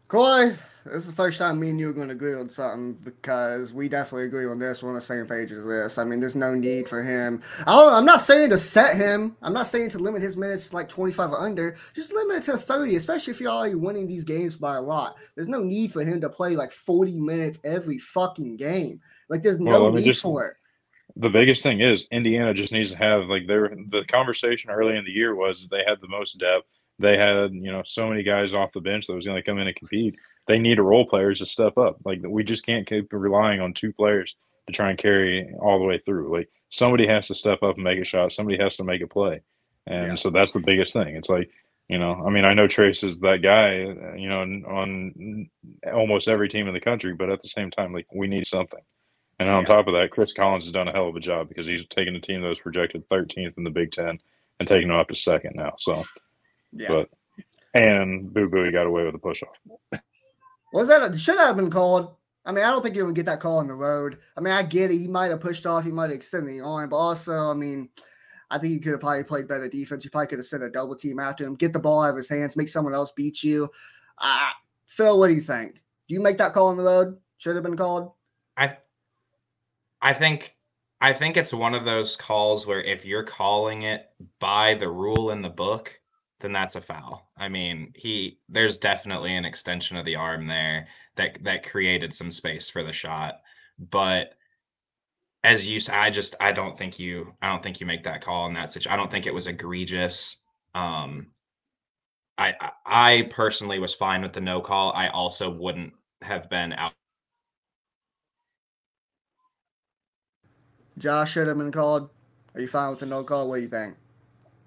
Croy, 0.08 0.58
this 0.84 0.96
is 0.96 1.08
the 1.08 1.16
first 1.16 1.38
time 1.38 1.60
me 1.60 1.70
and 1.70 1.80
you 1.80 1.90
are 1.90 1.94
going 1.94 2.08
to 2.08 2.14
agree 2.14 2.34
on 2.34 2.50
something 2.50 2.94
because 3.04 3.72
we 3.72 3.88
definitely 3.88 4.26
agree 4.26 4.46
on 4.46 4.58
this. 4.58 4.82
We're 4.82 4.90
on 4.90 4.96
the 4.96 5.02
same 5.02 5.28
page 5.28 5.52
as 5.52 5.66
this. 5.66 5.98
I 5.98 6.04
mean, 6.04 6.20
there's 6.20 6.36
no 6.36 6.56
need 6.56 6.90
for 6.90 7.04
him. 7.04 7.42
I 7.60 7.76
don't, 7.76 7.94
I'm 7.94 8.06
not 8.06 8.22
saying 8.22 8.50
to 8.50 8.58
set 8.58 8.98
him. 8.98 9.38
I'm 9.42 9.54
not 9.54 9.68
saying 9.68 9.90
to 9.92 10.00
limit 10.00 10.22
his 10.22 10.38
minutes 10.38 10.70
to 10.70 10.76
like 10.76 10.90
25 10.90 11.32
or 11.32 11.40
under. 11.40 11.76
Just 11.94 12.14
limit 12.14 12.38
it 12.38 12.44
to 12.52 12.58
30, 12.58 12.96
especially 12.96 13.32
if 13.32 13.40
you're 13.40 13.52
already 13.52 13.76
winning 13.76 14.08
these 14.08 14.24
games 14.24 14.58
by 14.58 14.76
a 14.76 14.82
lot. 14.82 15.18
There's 15.36 15.48
no 15.48 15.62
need 15.62 15.94
for 15.94 16.04
him 16.04 16.20
to 16.22 16.30
play 16.30 16.56
like 16.56 16.72
40 16.72 17.20
minutes 17.20 17.60
every 17.64 18.00
fucking 18.00 18.58
game. 18.58 19.00
Like, 19.30 19.44
there's 19.44 19.60
no 19.60 19.86
let 19.86 19.94
me 19.94 20.00
need 20.02 20.08
just- 20.08 20.22
for 20.24 20.48
it. 20.48 20.56
The 21.16 21.30
biggest 21.30 21.64
thing 21.64 21.82
is 21.82 22.08
Indiana 22.12 22.54
just 22.54 22.72
needs 22.74 22.92
to 22.92 22.98
have 22.98 23.26
like 23.28 23.48
their 23.48 23.74
the 23.88 24.04
conversation 24.06 24.70
early 24.72 24.98
in 24.98 25.06
the 25.06 25.12
year 25.12 25.36
was 25.36 25.68
they 25.70 25.84
had 25.86 26.00
the 26.02 26.08
most 26.08 26.38
depth. 26.40 26.68
They 27.00 27.18
had 27.18 27.54
you 27.54 27.72
know 27.72 27.82
so 27.86 28.08
many 28.10 28.24
guys 28.24 28.54
off 28.54 28.72
the 28.74 28.82
bench 28.82 29.08
that 29.08 29.16
was 29.16 29.26
going 29.26 29.38
to 29.38 29.44
come 29.44 29.58
in 29.60 29.68
and 29.68 29.76
compete. 29.76 30.16
They 30.48 30.60
need 30.60 30.80
a 30.80 30.84
role 30.84 31.06
players 31.06 31.40
to 31.40 31.46
step 31.46 31.78
up. 31.78 31.98
Like 32.06 32.22
we 32.28 32.44
just 32.44 32.66
can't 32.66 32.88
keep 32.88 33.12
relying 33.12 33.62
on 33.62 33.74
two 33.74 33.94
players 33.94 34.36
to 34.68 34.74
try 34.74 34.90
and 34.90 34.98
carry 35.00 35.54
all 35.60 35.80
the 35.80 35.86
way 35.86 36.00
through. 36.06 36.36
Like 36.36 36.50
somebody 36.70 37.08
has 37.08 37.28
to 37.28 37.36
step 37.36 37.64
up 37.64 37.76
and 37.76 37.84
make 37.84 38.00
a 38.00 38.06
shot. 38.06 38.34
Somebody 38.34 38.58
has 38.58 38.76
to 38.78 38.84
make 38.84 39.02
a 39.02 39.08
play, 39.08 39.42
and 39.88 40.08
Yeah. 40.10 40.16
so 40.16 40.30
that's 40.30 40.54
the 40.54 40.60
biggest 40.60 40.94
thing. 40.94 41.16
It's 41.16 41.30
like 41.30 41.50
you 41.90 41.98
know, 41.98 42.24
I 42.26 42.30
mean, 42.30 42.46
I 42.46 42.54
know 42.54 42.68
Trace 42.68 43.04
is 43.04 43.20
that 43.20 43.42
guy, 43.42 43.80
you 44.18 44.30
know, 44.30 44.42
on 44.42 45.50
almost 45.94 46.30
every 46.30 46.48
team 46.48 46.68
in 46.70 46.74
the 46.74 46.80
country, 46.80 47.14
but 47.14 47.30
at 47.30 47.42
the 47.42 47.50
same 47.50 47.70
time, 47.70 47.92
like 47.94 48.08
we 48.14 48.28
need 48.28 48.48
something. 48.48 48.80
And 49.42 49.50
on 49.50 49.64
Yeah. 49.64 49.68
top 49.70 49.88
of 49.88 49.94
that, 49.96 50.12
Chris 50.12 50.34
Collins 50.34 50.66
has 50.66 50.72
done 50.72 50.88
a 50.88 50.92
hell 50.92 51.08
of 51.08 51.16
a 51.16 51.20
job 51.20 51.50
because 51.50 51.66
he's 51.66 51.84
taken 51.88 52.16
a 52.16 52.22
team 52.22 52.42
that 52.42 52.48
was 52.48 52.60
projected 52.60 53.08
13th 53.10 53.58
in 53.58 53.64
the 53.64 53.72
Big 53.72 53.92
Ten 53.92 54.20
and 54.60 54.68
taking 54.68 54.90
them 54.90 54.98
up 54.98 55.08
to 55.08 55.16
second 55.16 55.56
now. 55.56 55.74
So, 55.80 56.04
Yeah. 56.72 56.88
but 56.90 57.10
and 57.74 58.32
Boo 58.32 58.48
Boo 58.50 58.72
got 58.72 58.86
away 58.86 59.04
with 59.04 59.16
a 59.16 59.18
push 59.18 59.42
off. 59.42 60.02
Was 60.74 60.90
that 60.90 61.02
a, 61.12 61.18
should 61.18 61.38
that 61.38 61.48
have 61.48 61.56
been 61.56 61.72
called? 61.72 62.16
I 62.46 62.52
mean, 62.52 62.64
I 62.64 62.70
don't 62.70 62.84
think 62.84 62.96
you 62.96 63.04
would 63.06 63.16
get 63.16 63.26
that 63.26 63.40
call 63.40 63.58
on 63.58 63.68
the 63.68 63.74
road. 63.74 64.20
I 64.38 64.42
mean, 64.42 64.54
I 64.54 64.62
get 64.62 64.92
it. 64.92 64.98
He 65.00 65.08
might 65.08 65.32
have 65.32 65.40
pushed 65.40 65.66
off. 65.66 65.84
He 65.86 65.92
might 65.92 66.10
have 66.10 66.16
extended 66.16 66.52
the 66.54 66.64
arm, 66.64 66.90
but 66.90 66.98
also, 66.98 67.50
I 67.50 67.54
mean, 67.56 67.90
I 68.52 68.60
think 68.60 68.74
he 68.74 68.80
could 68.80 68.92
have 68.92 69.02
probably 69.02 69.24
played 69.24 69.48
better 69.48 69.68
defense. 69.68 70.04
You 70.04 70.12
probably 70.12 70.28
could 70.28 70.40
have 70.40 70.46
sent 70.46 70.62
a 70.64 70.70
double 70.70 70.96
team 70.96 71.20
after 71.20 71.46
him, 71.46 71.56
get 71.56 71.74
the 71.74 71.80
ball 71.80 72.04
out 72.04 72.12
of 72.12 72.18
his 72.18 72.30
hands, 72.30 72.56
make 72.56 72.70
someone 72.70 72.94
else 72.94 73.12
beat 73.12 73.44
you. 73.44 73.70
Uh, 74.20 74.50
Phil, 74.86 75.18
what 75.18 75.30
do 75.30 75.34
you 75.34 75.42
think? 75.42 75.76
Do 76.08 76.14
you 76.14 76.20
make 76.22 76.38
that 76.38 76.54
call 76.54 76.68
on 76.68 76.78
the 76.78 76.84
road? 76.84 77.18
Should 77.38 77.56
have 77.56 77.64
been 77.64 77.78
called. 77.78 78.12
I 78.58 78.78
I 80.02 80.14
think 80.14 80.56
I 81.00 81.14
think 81.14 81.38
it's 81.38 81.54
one 81.54 81.74
of 81.74 81.86
those 81.86 82.16
calls 82.16 82.68
where 82.68 82.82
if 82.82 83.06
you're 83.06 83.24
calling 83.24 83.82
it 83.84 84.12
by 84.40 84.76
the 84.76 84.90
rule 84.90 85.32
in 85.32 85.42
the 85.42 85.50
book, 85.50 86.00
then 86.40 86.52
that's 86.54 86.76
a 86.76 86.82
foul. 86.82 87.32
I 87.38 87.50
mean, 87.50 87.94
he 87.96 88.40
there's 88.50 88.78
definitely 88.78 89.36
an 89.36 89.46
extension 89.46 89.98
of 89.98 90.06
the 90.06 90.16
arm 90.18 90.46
there 90.48 90.88
that 91.16 91.44
that 91.44 91.68
created 91.70 92.14
some 92.14 92.32
space 92.32 92.70
for 92.70 92.84
the 92.84 92.94
shot. 92.94 93.42
But 93.80 94.38
as 95.44 95.68
you 95.68 95.80
say, 95.80 95.94
I 95.94 96.10
just 96.10 96.36
I 96.40 96.52
don't 96.52 96.78
think 96.78 97.00
you 97.00 97.34
I 97.42 97.50
don't 97.50 97.64
think 97.64 97.80
you 97.80 97.86
make 97.88 98.04
that 98.04 98.22
call 98.22 98.46
in 98.48 98.54
that 98.54 98.72
situation. 98.72 98.92
I 98.94 98.98
don't 98.98 99.10
think 99.12 99.26
it 99.26 99.34
was 99.34 99.48
egregious. 99.48 100.38
Um 100.76 101.32
I- 102.38 102.72
I 102.86 103.22
personally 103.30 103.80
was 103.80 103.96
fine 103.96 104.22
with 104.22 104.34
the 104.34 104.42
no 104.42 104.60
call. 104.62 104.92
I 104.94 105.08
also 105.10 105.50
wouldn't 105.50 105.94
have 106.24 106.50
been 106.50 106.74
out 106.74 106.94
Josh 111.02 111.32
should 111.32 111.48
have 111.48 111.58
been 111.58 111.72
called. 111.72 112.10
Are 112.54 112.62
you 112.62 112.68
fine 112.68 112.92
with 112.92 113.00
the 113.00 113.08
no 113.08 113.24
call? 113.24 113.50
What 113.50 113.56
do 113.56 113.62
you 113.64 113.68
think? 113.68 113.96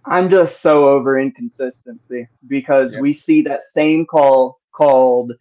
I'm 0.04 0.28
just 0.28 0.60
so 0.60 0.88
over 0.88 1.18
inconsistency 1.18 2.28
because 2.48 2.92
Yep. 2.92 3.00
we 3.00 3.12
see 3.12 3.40
that 3.42 3.62
same 3.62 4.04
call 4.04 4.60
called 4.72 5.32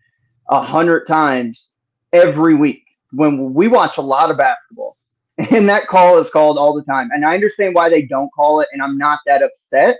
a 0.49 0.61
hundred 0.61 1.07
times 1.07 1.71
every 2.13 2.53
week 2.53 2.83
when 3.11 3.53
we 3.53 3.67
watch 3.67 3.97
a 3.97 4.01
lot 4.01 4.31
of 4.31 4.37
basketball. 4.37 4.95
And 5.49 5.67
that 5.67 5.87
call 5.87 6.19
is 6.19 6.29
called 6.29 6.59
all 6.59 6.75
the 6.75 6.83
time. 6.83 7.09
And 7.11 7.25
I 7.25 7.33
understand 7.33 7.73
why 7.73 7.89
they 7.89 8.03
don't 8.03 8.29
call 8.33 8.61
it, 8.61 8.67
and 8.71 8.83
I'm 8.83 8.99
not 8.99 9.17
that 9.25 9.41
upset. 9.41 9.97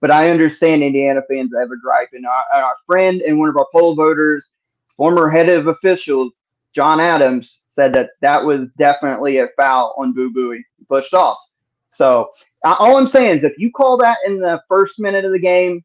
But 0.00 0.12
I 0.12 0.30
understand 0.30 0.84
Indiana 0.84 1.22
fans 1.28 1.50
have 1.58 1.72
a 1.72 1.76
gripe. 1.76 2.10
And 2.12 2.24
our, 2.24 2.44
and 2.54 2.62
our 2.62 2.76
friend 2.86 3.20
and 3.20 3.38
one 3.40 3.48
of 3.48 3.56
our 3.56 3.66
poll 3.72 3.96
voters, 3.96 4.48
former 4.96 5.28
head 5.28 5.48
of 5.48 5.66
officials, 5.66 6.32
John 6.72 7.00
Adams, 7.00 7.59
said 7.80 7.94
that 7.94 8.10
that 8.20 8.44
was 8.44 8.70
definitely 8.76 9.38
a 9.38 9.48
foul 9.56 9.94
on 9.96 10.12
Boo 10.12 10.30
Buie, 10.30 10.62
pushed 10.88 11.14
off. 11.14 11.38
So 11.88 12.28
uh, 12.64 12.76
all 12.78 12.96
I'm 12.96 13.06
saying 13.06 13.38
is 13.38 13.44
if 13.44 13.58
you 13.58 13.70
call 13.70 13.96
that 13.98 14.18
in 14.26 14.38
the 14.38 14.60
first 14.68 14.98
minute 14.98 15.24
of 15.24 15.32
the 15.32 15.38
game 15.38 15.82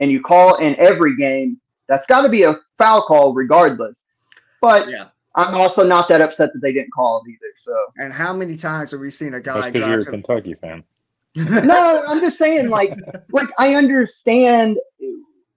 and 0.00 0.10
you 0.10 0.22
call 0.22 0.56
in 0.56 0.74
every 0.76 1.16
game, 1.16 1.60
That's 1.88 2.06
got 2.06 2.22
to 2.22 2.28
be 2.28 2.42
a 2.42 2.58
foul 2.78 3.02
call 3.02 3.32
regardless. 3.32 4.04
But 4.60 4.88
Yeah. 4.88 5.06
I'm 5.34 5.54
also 5.54 5.86
not 5.86 6.08
that 6.08 6.22
upset 6.22 6.50
that 6.54 6.60
they 6.60 6.72
didn't 6.72 6.92
call 6.92 7.22
it 7.24 7.30
either. 7.30 7.52
So 7.58 7.76
And 7.98 8.12
how 8.12 8.32
many 8.32 8.56
times 8.56 8.92
have 8.92 9.00
we 9.00 9.10
seen 9.10 9.34
a 9.34 9.40
guy 9.40 9.70
because 9.70 9.88
you're 9.88 10.00
a 10.00 10.04
Kentucky 10.04 10.54
fan. 10.54 10.82
no, 11.34 12.02
I'm 12.06 12.20
just 12.20 12.38
saying, 12.38 12.70
like, 12.70 12.94
like 13.30 13.48
I 13.58 13.74
understand 13.74 14.78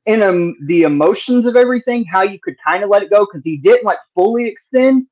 in 0.06 0.22
um, 0.22 0.58
the 0.66 0.84
emotions 0.84 1.46
of 1.46 1.56
everything 1.56 2.04
how 2.04 2.24
you 2.24 2.38
could 2.38 2.56
kind 2.68 2.84
of 2.84 2.90
let 2.90 3.02
it 3.02 3.10
go 3.10 3.26
because 3.26 3.44
he 3.44 3.56
didn't 3.56 3.86
like 3.86 4.00
fully 4.14 4.46
extend, 4.46 5.08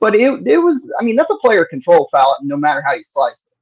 but 0.00 0.14
it 0.14 0.46
it 0.46 0.58
was. 0.58 0.90
I 1.00 1.04
mean, 1.04 1.16
that's 1.16 1.30
a 1.30 1.36
player 1.36 1.64
control 1.64 2.08
foul, 2.12 2.36
no 2.42 2.56
matter 2.56 2.82
how 2.82 2.94
you 2.94 3.02
slice 3.04 3.44
it. 3.46 3.52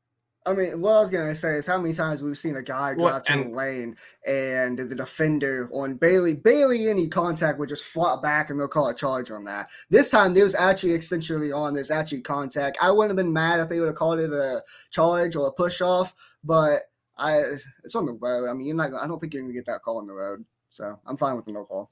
I 0.47 0.53
mean, 0.53 0.79
what 0.83 0.91
I 0.93 1.01
was 1.01 1.11
gonna 1.11 1.35
say 1.35 1.55
is 1.55 1.67
how 1.67 1.79
many 1.79 1.95
times 1.95 2.23
we've 2.23 2.37
seen 2.37 2.57
a 2.57 2.63
guy 2.63 2.93
Well, 2.99 3.09
drive 3.09 3.23
to 3.25 3.45
the 3.45 3.49
lane 3.57 3.97
and 4.27 4.79
the 4.79 4.95
defender 4.95 5.71
on 5.73 5.95
Bailey, 5.95 6.35
Bailey 6.35 6.91
any 6.91 7.09
contact 7.09 7.59
would 7.59 7.71
just 7.71 7.85
flop 7.85 8.23
back 8.23 8.51
and 8.51 8.61
they'll 8.61 8.69
call 8.69 8.89
a 8.89 8.95
charge 8.95 9.31
on 9.31 9.45
that. 9.45 9.71
This 9.89 10.11
time 10.11 10.35
there 10.35 10.45
was 10.45 10.55
actually 10.55 10.93
essentially 10.93 11.51
on, 11.51 11.73
there's 11.73 11.91
actually 11.91 12.21
contact. 12.21 12.77
I 12.83 12.91
wouldn't 12.91 13.11
have 13.11 13.25
been 13.25 13.33
mad 13.33 13.61
if 13.61 13.71
they 13.71 13.81
would 13.81 13.87
have 13.87 13.95
called 13.97 14.19
it 14.19 14.33
a 14.35 14.63
charge 14.91 15.35
or 15.35 15.47
a 15.49 15.53
push 15.53 15.81
off, 15.81 16.13
but 16.45 16.81
I 17.17 17.39
it's 17.83 17.95
on 17.95 18.05
the 18.05 18.13
road. 18.13 18.47
I 18.51 18.53
mean, 18.53 18.67
you're 18.67 18.77
not. 18.77 18.93
I 18.93 19.07
don't 19.07 19.19
think 19.19 19.33
you're 19.33 19.43
gonna 19.45 19.55
get 19.55 19.65
that 19.67 19.81
call 19.83 19.97
on 19.97 20.07
the 20.07 20.13
road, 20.13 20.45
so 20.69 21.01
I'm 21.07 21.17
fine 21.17 21.37
with 21.37 21.47
the 21.47 21.53
no 21.53 21.65
call. 21.65 21.91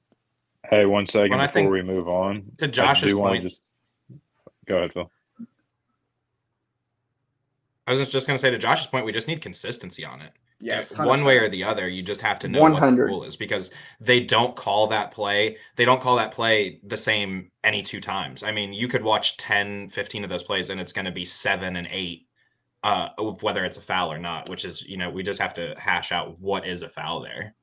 Hey, 0.69 0.85
one 0.85 1.07
second 1.07 1.31
Well, 1.31 1.39
I 1.39 1.47
before 1.47 1.53
think- 1.53 1.71
we 1.71 1.81
move 1.81 2.07
on. 2.07 2.51
To 2.59 2.65
I 2.65 2.67
Josh's 2.67 3.09
do 3.09 3.17
wanna 3.17 3.31
point- 3.39 3.43
just 3.45 3.61
go 4.65 4.77
ahead, 4.77 4.93
Phil. 4.93 5.11
I 7.85 7.91
was 7.91 8.09
just 8.09 8.27
going 8.27 8.37
to 8.37 8.41
say 8.41 8.49
to 8.49 8.57
Josh's 8.57 8.87
point, 8.87 9.05
we 9.05 9.11
just 9.11 9.27
need 9.27 9.41
consistency 9.41 10.05
on 10.05 10.21
it. 10.21 10.31
Yes, 10.59 10.97
one 10.97 11.25
way 11.25 11.37
or 11.39 11.49
the 11.49 11.65
other, 11.65 11.89
you 11.89 12.01
just 12.01 12.21
have 12.21 12.39
to 12.39 12.47
know 12.47 12.61
what 12.61 12.79
the 12.79 12.91
rule 12.93 13.23
is 13.23 13.35
because 13.35 13.71
they 13.99 14.21
don't 14.21 14.55
call 14.55 14.87
that 14.87 15.11
play. 15.11 15.57
They 15.75 15.83
don't 15.83 15.99
call 15.99 16.15
that 16.15 16.31
play 16.31 16.79
the 16.83 16.95
same 16.95 17.51
any 17.65 17.83
two 17.83 17.99
times. 17.99 18.43
I 18.43 18.53
mean, 18.53 18.71
you 18.71 18.87
could 18.87 19.03
watch 19.03 19.35
10, 19.35 19.89
15 19.89 20.23
of 20.23 20.29
those 20.29 20.43
plays 20.43 20.69
and 20.69 20.79
it's 20.79 20.93
going 20.93 21.05
to 21.05 21.11
be 21.11 21.25
seven 21.25 21.75
and 21.75 21.87
eight 21.91 22.27
uh, 22.83 23.09
of 23.17 23.43
whether 23.43 23.65
it's 23.65 23.75
a 23.75 23.81
foul 23.81 24.11
or 24.11 24.17
not, 24.17 24.47
which 24.47 24.63
is, 24.63 24.81
you 24.83 24.95
know, 24.95 25.09
we 25.09 25.21
just 25.21 25.41
have 25.41 25.53
to 25.55 25.75
hash 25.77 26.13
out 26.13 26.39
what 26.39 26.65
is 26.65 26.81
a 26.81 26.87
foul 26.87 27.19
there. 27.19 27.53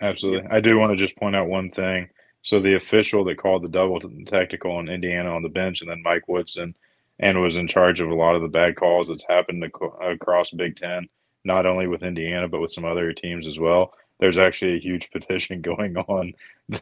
Absolutely. 0.00 0.48
I 0.50 0.60
do 0.60 0.78
want 0.78 0.92
to 0.92 0.96
just 0.96 1.16
point 1.16 1.36
out 1.36 1.48
one 1.48 1.70
thing. 1.70 2.08
So 2.46 2.60
the 2.60 2.76
official 2.76 3.24
that 3.24 3.38
called 3.38 3.64
the 3.64 3.68
double 3.68 3.98
technical 4.24 4.78
in 4.78 4.88
Indiana 4.88 5.34
on 5.34 5.42
the 5.42 5.48
bench, 5.48 5.80
and 5.80 5.90
then 5.90 6.00
Mike 6.04 6.28
Woodson, 6.28 6.76
and 7.18 7.40
was 7.40 7.56
in 7.56 7.66
charge 7.66 8.00
of 8.00 8.08
a 8.08 8.14
lot 8.14 8.36
of 8.36 8.42
the 8.42 8.46
bad 8.46 8.76
calls 8.76 9.08
that's 9.08 9.26
happened 9.28 9.64
ac- 9.64 9.90
across 10.00 10.52
Big 10.52 10.76
Ten, 10.76 11.08
not 11.42 11.66
only 11.66 11.88
with 11.88 12.04
Indiana 12.04 12.46
but 12.46 12.60
with 12.60 12.70
some 12.70 12.84
other 12.84 13.12
teams 13.12 13.48
as 13.48 13.58
well. 13.58 13.94
There's 14.20 14.38
actually 14.38 14.76
a 14.76 14.80
huge 14.80 15.10
petition 15.12 15.60
going 15.60 15.96
on 15.96 16.34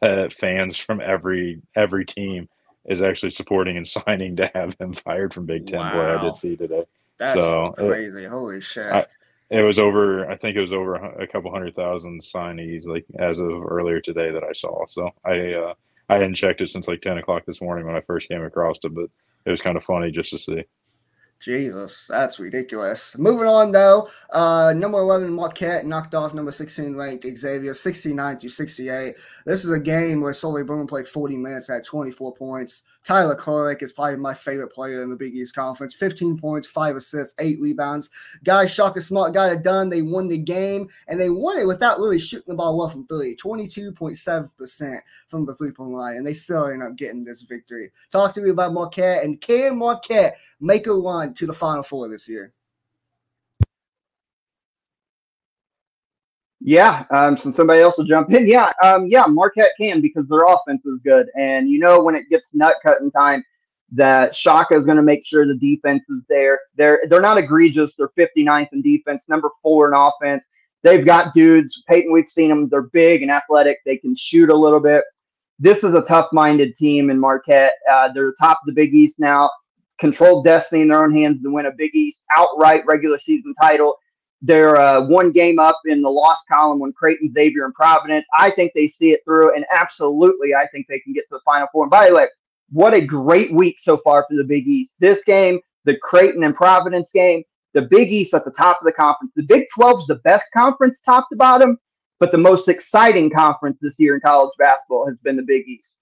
that 0.03 0.35
fans 0.35 0.77
from 0.77 1.01
every 1.01 1.63
every 1.75 2.05
team 2.05 2.47
is 2.85 3.01
actually 3.01 3.31
supporting 3.31 3.79
and 3.79 3.89
signing 4.07 4.37
to 4.37 4.51
have 4.55 4.77
him 4.79 4.93
fired 4.93 5.33
from 5.33 5.47
Big 5.47 5.67
Ten. 5.67 5.81
Boy, 5.81 6.15
I 6.19 6.23
did 6.25 6.37
see 6.37 6.57
today. 6.57 6.85
That's 7.17 7.41
So, 7.41 7.69
it- 7.69 7.87
crazy. 7.89 8.27
Holy 8.27 8.61
shit. 8.61 8.93
I- 8.93 9.07
It 9.51 9.63
was 9.63 9.79
over. 9.79 10.29
I 10.31 10.37
think 10.37 10.57
it 10.57 10.61
was 10.61 10.73
over 10.73 10.95
a 10.95 11.27
couple 11.27 11.51
hundred 11.51 11.77
thousand 11.77 12.23
signees, 12.23 12.87
like 12.87 13.05
as 13.19 13.39
of 13.39 13.65
earlier 13.65 14.01
today 14.01 14.31
that 14.31 14.43
I 14.43 14.53
saw. 14.53 14.87
So 14.89 15.11
I 15.25 15.53
uh, 15.53 15.75
I 16.09 16.15
hadn't 16.15 16.35
checked 16.35 16.61
it 16.61 16.71
since 16.71 16.89
like 16.89 17.03
ten 17.03 17.19
o'clock 17.19 17.45
this 17.47 17.61
morning 17.61 17.87
when 17.87 17.97
I 17.97 18.01
first 18.01 18.29
came 18.29 18.43
across 18.43 18.79
it, 18.83 18.95
but 18.95 19.11
it 19.45 19.51
was 19.51 19.61
kind 19.61 19.77
of 19.77 19.85
funny 19.85 20.11
just 20.11 20.31
to 20.31 20.39
see. 20.39 20.65
Jesus, 21.41 22.07
that's 22.09 22.39
ridiculous. 22.39 23.19
Moving 23.19 23.47
on 23.47 23.71
though, 23.71 24.09
uh, 24.33 24.73
number 24.75 24.97
11 24.99 25.31
Marquette 25.31 25.85
knocked 25.85 26.15
off 26.15 26.33
number 26.33 26.51
16 26.51 26.95
ranked 26.95 27.27
Xavier 27.37 27.75
69 27.75 28.39
to 28.39 28.49
68. 28.49 29.15
This 29.45 29.65
is 29.65 29.71
a 29.71 29.79
game 29.79 30.23
where 30.23 30.33
Souley 30.33 30.67
Boum 30.67 30.87
played 30.87 31.07
40 31.07 31.37
minutes 31.37 31.69
at 31.69 31.85
24 31.85 32.35
points. 32.35 32.83
Tyler 33.05 33.37
Kolek 33.37 33.83
is 33.83 33.93
probably 33.93 34.17
my 34.17 34.33
favorite 34.33 34.73
player 34.73 35.03
in 35.03 35.11
the 35.11 35.17
Big 35.17 35.35
East 35.37 35.55
Conference. 35.55 35.95
15 35.95 36.39
points, 36.39 36.67
five 36.67 36.97
assists, 36.97 37.35
eight 37.39 37.61
rebounds. 37.61 38.09
Guys, 38.45 38.73
Shaka 38.73 39.01
Smart 39.01 39.35
got 39.35 39.53
it 39.53 39.63
done. 39.63 39.91
They 39.91 40.03
won 40.03 40.27
the 40.27 40.39
game, 40.39 40.89
and 41.09 41.21
they 41.21 41.29
won 41.29 41.59
it 41.59 41.67
without 41.67 41.99
really 41.99 42.19
shooting 42.19 42.49
the 42.49 42.55
ball 42.55 42.79
well 42.79 42.89
from 42.89 43.07
three. 43.07 43.37
22.7% 43.37 44.99
from 45.29 45.45
the 45.45 45.55
three-point 45.55 45.93
line, 45.93 46.17
and 46.17 46.27
they 46.27 46.33
still 46.33 46.67
end 46.67 46.83
up 46.83 46.97
getting 46.97 47.25
this 47.25 47.43
victory. 47.43 47.91
Talk 48.11 48.35
to 48.35 48.41
me 48.41 48.51
about 48.51 48.73
Marquette, 48.73 49.23
and 49.23 49.41
can 49.41 49.79
Marquette 49.79 50.39
make 50.61 50.87
a 50.87 50.95
run 50.95 51.35
to 51.35 51.47
the 51.47 51.53
Final 51.53 51.83
Four 51.83 52.09
this 52.09 52.29
year? 52.29 52.53
Yeah, 56.67 57.05
um, 57.11 57.37
so 57.37 57.51
somebody 57.51 57.83
else 57.83 57.99
will 57.99 58.07
jump 58.07 58.33
in. 58.33 58.47
Yeah, 58.47 58.73
um, 58.83 59.07
yeah, 59.07 59.27
Marquette 59.27 59.73
can 59.79 60.01
because 60.01 60.27
their 60.29 60.45
offense 60.45 60.87
is 60.87 60.99
good, 61.01 61.29
and 61.37 61.69
you 61.69 61.79
know 61.79 62.01
when 62.01 62.15
it 62.15 62.31
gets 62.31 62.55
nut 62.55 62.77
cutting 62.83 63.11
time, 63.11 63.45
that 63.93 64.35
Shaka 64.35 64.75
is 64.75 64.87
going 64.87 64.97
to 64.97 65.03
make 65.03 65.23
sure 65.27 65.47
the 65.47 65.57
defense 65.57 66.09
is 66.09 66.23
there. 66.27 66.59
They're 66.75 67.03
they're 67.11 67.21
not 67.21 67.37
egregious. 67.37 67.93
They're 67.95 68.09
59th 68.17 68.69
in 68.73 68.81
defense, 68.81 69.29
number 69.29 69.51
four 69.63 69.89
in 69.89 69.95
offense. 69.95 70.43
They've 70.83 71.05
got 71.05 71.35
dudes. 71.35 71.83
Peyton, 71.87 72.11
we've 72.11 72.31
seen 72.31 72.49
them. 72.49 72.71
They're 72.71 72.81
big 72.81 73.21
and 73.21 73.31
athletic. 73.31 73.81
They 73.85 73.99
can 73.99 74.17
shoot 74.17 74.49
a 74.49 74.57
little 74.57 74.81
bit. 74.81 75.05
This 75.59 75.85
is 75.85 75.95
a 75.95 76.03
tough-minded 76.03 76.75
team 76.77 77.11
in 77.11 77.21
Marquette. 77.21 77.75
Uh, 77.91 78.09
they're 78.15 78.33
top 78.41 78.61
of 78.63 78.67
the 78.67 78.73
Big 78.73 78.95
East 78.95 79.21
now. 79.21 79.51
Controlled 79.99 80.45
destiny 80.45 80.81
in 80.81 80.89
their 80.89 81.05
own 81.05 81.13
hands 81.13 81.43
to 81.43 81.53
win 81.53 81.67
a 81.67 81.73
Big 81.73 81.95
East 81.95 82.23
outright 82.35 82.85
regular 82.87 83.19
season 83.19 83.55
title. 83.61 83.97
They're 84.47 84.77
uh, 84.77 85.07
one 85.07 85.33
game 85.33 85.59
up 85.59 85.81
in 85.87 86.03
the 86.03 86.11
loss 86.11 86.37
column 86.53 86.79
when 86.79 86.93
Creighton, 86.93 87.31
Xavier, 87.31 87.65
and 87.65 87.73
Providence. 87.73 88.27
I 88.39 88.51
think 88.51 88.73
they 88.75 88.87
see 88.87 89.13
it 89.13 89.21
through, 89.25 89.57
and 89.57 89.65
absolutely, 89.73 90.55
I 90.55 90.67
think 90.67 90.87
they 90.87 91.01
can 91.01 91.15
get 91.15 91.27
to 91.29 91.37
the 91.37 91.41
Final 91.47 91.67
Four. 91.73 91.85
And 91.85 91.91
by 91.91 92.11
the 92.11 92.15
way, 92.15 92.27
what 92.71 92.93
a 92.93 93.01
great 93.01 93.55
week 93.55 93.79
so 93.79 93.97
far 94.05 94.27
for 94.29 94.37
the 94.37 94.45
Big 94.45 94.69
East. 94.69 94.97
This 94.99 95.25
game, 95.25 95.61
the 95.85 95.97
Creighton 95.97 96.45
and 96.45 96.55
Providence 96.55 97.11
game, 97.11 97.43
the 97.73 97.81
Big 97.81 98.13
East 98.13 98.35
at 98.35 98.45
the 98.45 98.51
top 98.51 98.79
of 98.83 98.85
the 98.85 98.93
conference. 98.93 99.33
The 99.35 99.45
Big 99.45 99.65
12 99.75 100.01
is 100.01 100.07
the 100.09 100.17
best 100.17 100.45
conference, 100.53 101.01
top 101.01 101.31
to 101.31 101.37
bottom, 101.37 101.79
but 102.21 102.31
the 102.31 102.37
most 102.37 102.69
exciting 102.69 103.31
conference 103.31 103.81
this 103.81 103.99
year 103.99 104.15
in 104.15 104.21
college 104.21 104.53
basketball 104.59 105.07
has 105.07 105.17
been 105.25 105.37
the 105.37 105.43
Big 105.43 105.67
East. 105.67 105.97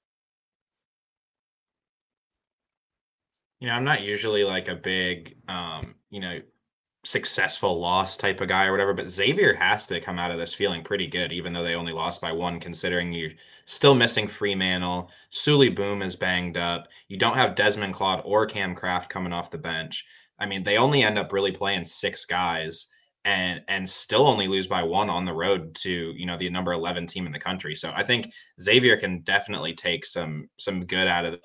You 3.61 3.69
know, 3.69 3.75
I'm 3.75 3.85
not 3.85 4.03
usually 4.03 4.43
like 4.43 4.67
a 4.67 4.75
big, 4.75 5.37
um, 5.47 5.95
you 6.11 6.19
know, 6.19 6.41
successful 7.05 7.81
loss 7.81 8.17
type 8.17 8.41
of 8.41 8.49
guy 8.49 8.67
or 8.67 8.71
whatever, 8.71 8.95
but 8.95 9.11
Xavier 9.11 9.55
has 9.55 9.87
to 9.87 10.01
come 10.01 10.19
out 10.19 10.31
of 10.31 10.39
this 10.39 10.55
feeling 10.55 10.85
pretty 10.85 11.07
good, 11.07 11.33
even 11.33 11.53
though 11.53 11.65
they 11.65 11.75
only 11.75 11.93
lost 11.93 12.21
by 12.21 12.31
one, 12.31 12.61
considering 12.61 13.13
you're 13.13 13.33
still 13.65 13.95
missing 13.95 14.29
Freemantle. 14.29 15.09
Souley 15.31 15.75
Boum 15.75 16.03
is 16.03 16.15
banged 16.15 16.57
up. 16.57 16.87
You 17.09 17.17
don't 17.17 17.37
have 17.37 17.57
Desmond 17.57 17.95
Claude 17.95 18.23
or 18.25 18.47
Cam 18.47 18.75
Craft 18.75 19.11
coming 19.11 19.33
off 19.33 19.51
the 19.51 19.59
bench. 19.59 20.05
I 20.39 20.47
mean, 20.47 20.63
they 20.63 20.77
only 20.77 21.03
end 21.03 21.19
up 21.19 21.33
really 21.33 21.53
playing 21.53 21.85
six 21.87 22.25
guys 22.25 22.87
and 23.25 23.63
and 23.69 23.89
still 23.89 24.27
only 24.27 24.49
lose 24.49 24.67
by 24.67 24.83
one 24.83 25.09
on 25.09 25.25
the 25.25 25.33
road 25.33 25.75
to 25.77 26.13
you 26.17 26.27
know 26.27 26.37
the 26.37 26.51
number 26.51 26.73
11 26.73 27.07
team 27.07 27.25
in 27.25 27.33
the 27.33 27.39
country 27.39 27.75
so 27.75 27.93
i 27.95 28.03
think 28.03 28.33
xavier 28.61 28.97
can 28.97 29.21
definitely 29.21 29.73
take 29.73 30.05
some 30.05 30.49
some 30.59 30.85
good 30.87 31.07
out 31.07 31.25
of 31.25 31.39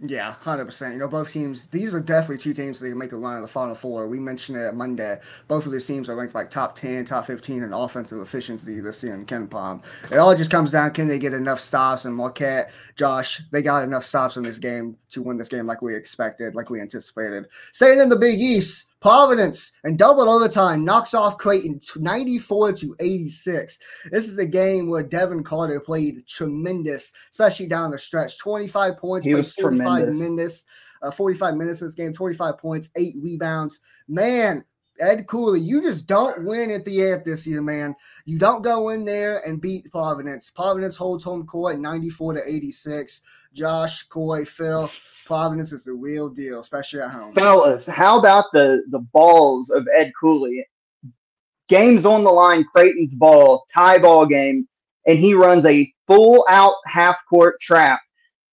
Yeah, 0.00 0.34
hundred 0.40 0.66
percent. 0.66 0.92
You 0.92 1.00
know, 1.00 1.08
both 1.08 1.32
teams. 1.32 1.66
These 1.66 1.92
are 1.92 1.98
definitely 1.98 2.38
two 2.38 2.54
teams 2.54 2.78
that 2.78 2.88
can 2.88 2.96
make 2.96 3.10
a 3.10 3.16
run 3.16 3.34
in 3.34 3.42
the 3.42 3.48
Final 3.48 3.74
Four. 3.74 4.06
We 4.06 4.20
mentioned 4.20 4.56
it 4.56 4.72
Monday. 4.72 5.16
Both 5.48 5.66
of 5.66 5.72
these 5.72 5.86
teams 5.86 6.08
are 6.08 6.14
ranked 6.14 6.36
like 6.36 6.50
top 6.50 6.76
ten, 6.76 7.04
top 7.04 7.26
fifteen 7.26 7.64
in 7.64 7.72
offensive 7.72 8.20
efficiency 8.20 8.80
this 8.80 9.02
year 9.02 9.14
in 9.14 9.26
KenPom. 9.26 9.82
It 10.12 10.18
all 10.18 10.36
just 10.36 10.52
comes 10.52 10.70
down: 10.70 10.92
can 10.92 11.08
they 11.08 11.18
get 11.18 11.32
enough 11.32 11.58
stops? 11.58 12.04
And 12.04 12.14
Marquette, 12.14 12.70
Josh, 12.94 13.42
they 13.50 13.60
got 13.60 13.82
enough 13.82 14.04
stops 14.04 14.36
in 14.36 14.44
this 14.44 14.58
game 14.58 14.96
to 15.10 15.22
win 15.22 15.36
this 15.36 15.48
game 15.48 15.66
like 15.66 15.82
we 15.82 15.96
expected, 15.96 16.54
like 16.54 16.70
we 16.70 16.80
anticipated. 16.80 17.46
Staying 17.72 17.98
in 17.98 18.08
the 18.08 18.16
Big 18.16 18.38
East, 18.38 18.94
Providence 19.00 19.72
and 19.84 19.96
double 19.96 20.28
overtime 20.28 20.84
knocks 20.84 21.14
off 21.14 21.38
Creighton 21.38 21.80
94 21.96 22.72
to 22.74 22.96
86. 22.98 23.78
This 24.10 24.28
is 24.28 24.38
a 24.38 24.46
game 24.46 24.88
where 24.88 25.04
Devin 25.04 25.44
Carter 25.44 25.78
played 25.78 26.26
tremendous, 26.26 27.12
especially 27.30 27.68
down 27.68 27.92
the 27.92 27.98
stretch. 27.98 28.38
25 28.38 28.96
points, 28.98 29.24
He 29.24 29.34
was 29.34 29.52
45 29.52 29.78
tremendous. 29.86 30.16
minutes, 30.16 30.64
uh, 31.02 31.10
45 31.12 31.56
minutes 31.56 31.80
in 31.80 31.86
this 31.86 31.94
game, 31.94 32.12
25 32.12 32.58
points, 32.58 32.88
eight 32.96 33.14
rebounds. 33.22 33.80
Man, 34.08 34.64
Ed 34.98 35.28
Cooley, 35.28 35.60
you 35.60 35.80
just 35.80 36.08
don't 36.08 36.44
win 36.44 36.72
at 36.72 36.84
the 36.84 37.02
end 37.02 37.22
this 37.24 37.46
year, 37.46 37.62
man. 37.62 37.94
You 38.24 38.36
don't 38.36 38.62
go 38.62 38.88
in 38.88 39.04
there 39.04 39.46
and 39.46 39.60
beat 39.60 39.88
Providence. 39.92 40.50
Providence 40.50 40.96
holds 40.96 41.22
home 41.22 41.46
court 41.46 41.78
94 41.78 42.34
to 42.34 42.40
86. 42.44 43.22
Josh, 43.52 44.02
Coy, 44.04 44.44
Phil, 44.44 44.90
Providence 45.28 45.74
is 45.74 45.84
the 45.84 45.92
real 45.92 46.30
deal, 46.30 46.58
especially 46.58 47.00
at 47.00 47.10
home. 47.10 47.34
Fellas, 47.34 47.84
how 47.84 48.18
about 48.18 48.46
the 48.54 48.82
the 48.88 49.00
balls 49.12 49.68
of 49.68 49.86
Ed 49.94 50.10
Cooley? 50.18 50.66
Games 51.68 52.06
on 52.06 52.24
the 52.24 52.30
line, 52.30 52.64
Creighton's 52.74 53.14
ball, 53.14 53.62
tie 53.74 53.98
ball 53.98 54.24
game, 54.24 54.66
and 55.06 55.18
he 55.18 55.34
runs 55.34 55.66
a 55.66 55.92
full 56.06 56.46
out 56.48 56.76
half 56.86 57.16
court 57.28 57.60
trap 57.60 58.00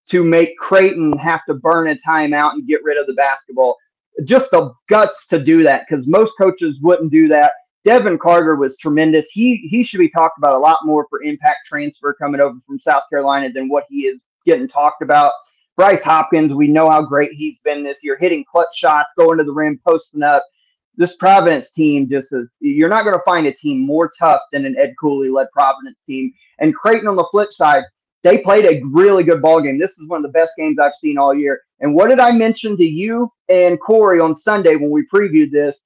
to 0.09 0.21
make 0.21 0.57
Creighton 0.57 1.17
have 1.17 1.45
to 1.45 1.53
burn 1.53 1.87
a 1.87 1.95
timeout 1.95 2.51
and 2.51 2.67
get 2.67 2.83
rid 2.83 2.99
of 2.99 3.07
the 3.07 3.13
basketball. 3.13 3.77
Just 4.25 4.51
the 4.51 4.73
guts 4.89 5.27
to 5.27 5.41
do 5.41 5.63
that 5.63 5.85
because 5.87 6.05
most 6.05 6.33
coaches 6.37 6.77
wouldn't 6.81 7.09
do 7.09 7.29
that. 7.29 7.53
Devin 7.85 8.17
Carter 8.17 8.57
was 8.57 8.75
tremendous. 8.75 9.27
He 9.31 9.65
he 9.69 9.81
should 9.81 10.01
be 10.01 10.09
talked 10.09 10.37
about 10.37 10.55
a 10.55 10.59
lot 10.59 10.79
more 10.83 11.07
for 11.09 11.23
impact 11.23 11.67
transfer 11.67 12.13
coming 12.13 12.41
over 12.41 12.59
from 12.67 12.79
South 12.79 13.03
Carolina 13.09 13.49
than 13.49 13.69
what 13.69 13.85
he 13.89 14.07
is 14.07 14.19
getting 14.45 14.67
talked 14.67 15.01
about. 15.01 15.31
Bryce 15.77 16.01
Hopkins, 16.01 16.53
we 16.53 16.67
know 16.67 16.89
how 16.89 17.01
great 17.01 17.33
he's 17.33 17.57
been 17.59 17.83
this 17.83 17.99
year, 18.01 18.17
hitting 18.17 18.45
clutch 18.49 18.75
shots, 18.75 19.11
going 19.17 19.37
to 19.37 19.43
the 19.43 19.51
rim, 19.51 19.79
posting 19.85 20.23
up. 20.23 20.43
This 20.97 21.15
Providence 21.17 21.71
team 21.71 22.07
just 22.09 22.31
is, 22.31 22.47
you're 22.61 22.87
not 22.87 23.03
going 23.03 23.15
to 23.15 23.23
find 23.25 23.45
a 23.47 23.53
team 23.53 23.79
more 23.79 24.09
tough 24.17 24.39
than 24.53 24.65
an 24.65 24.77
Ed 24.77 24.93
Cooley 24.97 25.29
led 25.29 25.47
Providence 25.51 26.01
team. 26.01 26.31
And 26.59 26.73
Creighton 26.73 27.09
on 27.09 27.17
the 27.17 27.27
flip 27.31 27.51
side, 27.51 27.83
they 28.23 28.37
played 28.37 28.65
a 28.65 28.81
really 28.85 29.23
good 29.23 29.41
ball 29.41 29.61
game. 29.61 29.77
This 29.77 29.99
is 29.99 30.07
one 30.07 30.17
of 30.17 30.23
the 30.23 30.37
best 30.37 30.53
games 30.57 30.79
I've 30.79 30.93
seen 30.93 31.17
all 31.17 31.33
year. 31.33 31.59
And 31.81 31.93
what 31.93 32.07
did 32.07 32.21
I 32.21 32.31
mention 32.31 32.77
to 32.77 32.85
you 32.85 33.29
and 33.49 33.79
Corey 33.79 34.21
on 34.21 34.33
Sunday 34.33 34.77
when 34.77 34.89
we 34.89 35.05
previewed 35.13 35.51
this? 35.51 35.77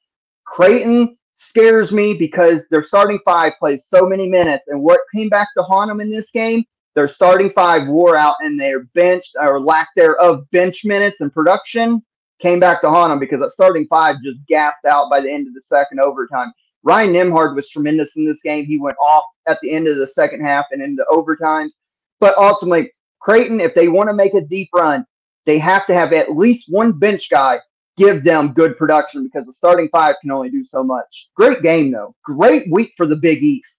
Creighton 0.46 1.18
scares 1.34 1.92
me 1.92 2.14
because 2.14 2.66
their 2.70 2.82
starting 2.82 3.20
five 3.26 3.54
plays 3.58 3.86
so 3.88 4.06
many 4.06 4.30
minutes. 4.30 4.68
And 4.68 4.82
what 4.82 5.02
came 5.16 5.30
back 5.30 5.48
to 5.58 5.64
haunt 5.64 5.90
them 5.90 6.02
in 6.02 6.10
this 6.12 6.30
game? 6.30 6.64
Their 6.96 7.08
starting 7.08 7.52
five 7.52 7.88
wore 7.88 8.16
out 8.16 8.36
and 8.42 8.60
their 8.60 8.84
bench 8.96 9.24
or 9.40 9.62
lack 9.62 9.90
thereof 9.96 10.50
bench 10.52 10.84
minutes 10.84 11.22
and 11.22 11.32
production 11.32 12.04
came 12.42 12.60
back 12.60 12.82
to 12.82 12.90
haunt 12.90 13.12
them 13.12 13.20
because 13.20 13.42
that 13.42 13.52
starting 13.52 13.86
five 13.88 14.16
just 14.24 14.40
gassed 14.48 14.86
out 14.86 15.10
by 15.10 15.20
the 15.20 15.32
end 15.32 15.48
of 15.48 15.54
the 15.54 15.62
second 15.62 16.00
overtime. 16.00 16.52
Ryan 16.84 17.14
Nembhard 17.14 17.56
was 17.56 17.70
tremendous 17.70 18.16
in 18.16 18.26
this 18.26 18.40
game. 18.42 18.66
He 18.66 18.80
went 18.80 18.98
off 18.98 19.26
at 19.48 19.60
the 19.62 19.72
end 19.72 19.88
of 19.88 19.98
the 19.98 20.06
second 20.06 20.42
half 20.42 20.66
and 20.72 20.82
into 20.82 21.06
overtimes. 21.12 21.72
But 22.20 22.38
ultimately, 22.38 22.92
Creighton, 23.20 23.60
if 23.60 23.74
they 23.74 23.90
want 23.90 24.10
to 24.10 24.14
make 24.14 24.34
a 24.34 24.42
deep 24.42 24.70
run, 24.74 25.06
they 25.46 25.58
have 25.60 25.86
to 25.88 25.94
have 25.94 26.14
at 26.14 26.36
least 26.36 26.66
one 26.70 26.98
bench 26.98 27.30
guy 27.30 27.60
give 27.98 28.24
them 28.24 28.54
good 28.54 28.78
production 28.78 29.24
because 29.24 29.46
the 29.46 29.54
starting 29.54 29.90
five 29.92 30.16
can 30.22 30.32
only 30.32 30.50
do 30.50 30.64
so 30.64 30.84
much. 30.84 31.28
Great 31.36 31.62
game, 31.62 31.92
though. 31.92 32.16
Great 32.24 32.72
week 32.72 32.94
for 32.96 33.06
the 33.06 33.16
Big 33.16 33.44
East. 33.44 33.79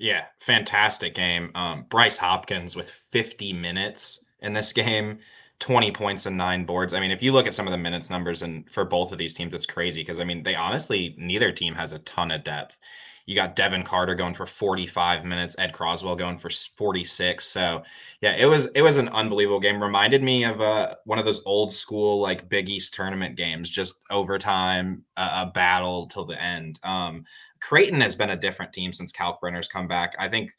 Yeah, 0.00 0.24
fantastic 0.38 1.14
game. 1.14 1.52
Um, 1.54 1.84
Bryce 1.88 2.16
Hopkins 2.16 2.74
with 2.74 2.90
50 2.90 3.52
minutes 3.52 4.24
in 4.40 4.52
this 4.54 4.72
game, 4.72 5.18
20 5.58 5.92
points 5.92 6.24
and 6.26 6.36
nine 6.38 6.64
boards. 6.64 6.94
I 6.94 7.00
mean, 7.00 7.10
if 7.10 7.22
you 7.22 7.32
look 7.32 7.46
at 7.46 7.54
some 7.54 7.66
of 7.68 7.70
the 7.70 7.78
minutes 7.78 8.08
numbers 8.10 8.40
and 8.42 8.68
for 8.68 8.84
both 8.84 9.12
of 9.12 9.18
these 9.18 9.34
teams, 9.34 9.52
it's 9.54 9.66
crazy 9.66 10.00
because 10.00 10.18
I 10.18 10.24
mean, 10.24 10.42
they 10.42 10.54
honestly 10.54 11.14
neither 11.18 11.52
team 11.52 11.74
has 11.74 11.92
a 11.92 11.98
ton 12.00 12.30
of 12.30 12.42
depth. 12.44 12.80
You 13.30 13.36
got 13.36 13.54
Devin 13.54 13.84
Carter 13.84 14.16
going 14.16 14.34
for 14.34 14.44
45 14.44 15.24
minutes, 15.24 15.54
Ed 15.56 15.72
Croswell 15.72 16.16
going 16.16 16.36
for 16.36 16.50
46. 16.50 17.44
So 17.44 17.84
yeah, 18.20 18.34
it 18.36 18.46
was 18.46 18.66
it 18.74 18.82
was 18.82 18.98
an 18.98 19.08
unbelievable 19.10 19.60
game. 19.60 19.80
Reminded 19.80 20.20
me 20.20 20.42
of 20.42 20.60
uh, 20.60 20.96
one 21.04 21.20
of 21.20 21.24
those 21.24 21.40
old 21.46 21.72
school 21.72 22.20
like 22.20 22.48
Big 22.48 22.68
East 22.68 22.92
tournament 22.92 23.36
games, 23.36 23.70
just 23.70 24.02
overtime, 24.10 25.04
uh, 25.16 25.44
a 25.46 25.52
battle 25.52 26.08
till 26.08 26.24
the 26.24 26.42
end. 26.42 26.80
Um, 26.82 27.24
Creighton 27.60 28.00
has 28.00 28.16
been 28.16 28.30
a 28.30 28.36
different 28.36 28.72
team 28.72 28.92
since 28.92 29.12
Kalkbrenner's 29.12 29.68
come 29.68 29.86
back. 29.86 30.16
I 30.18 30.28
think 30.28 30.50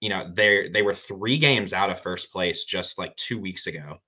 you 0.00 0.08
know 0.08 0.28
they 0.34 0.70
they 0.70 0.82
were 0.82 0.94
three 0.94 1.38
games 1.38 1.72
out 1.72 1.88
of 1.88 2.00
first 2.00 2.32
place 2.32 2.64
just 2.64 2.98
like 2.98 3.14
two 3.14 3.38
weeks 3.38 3.68
ago 3.68 4.00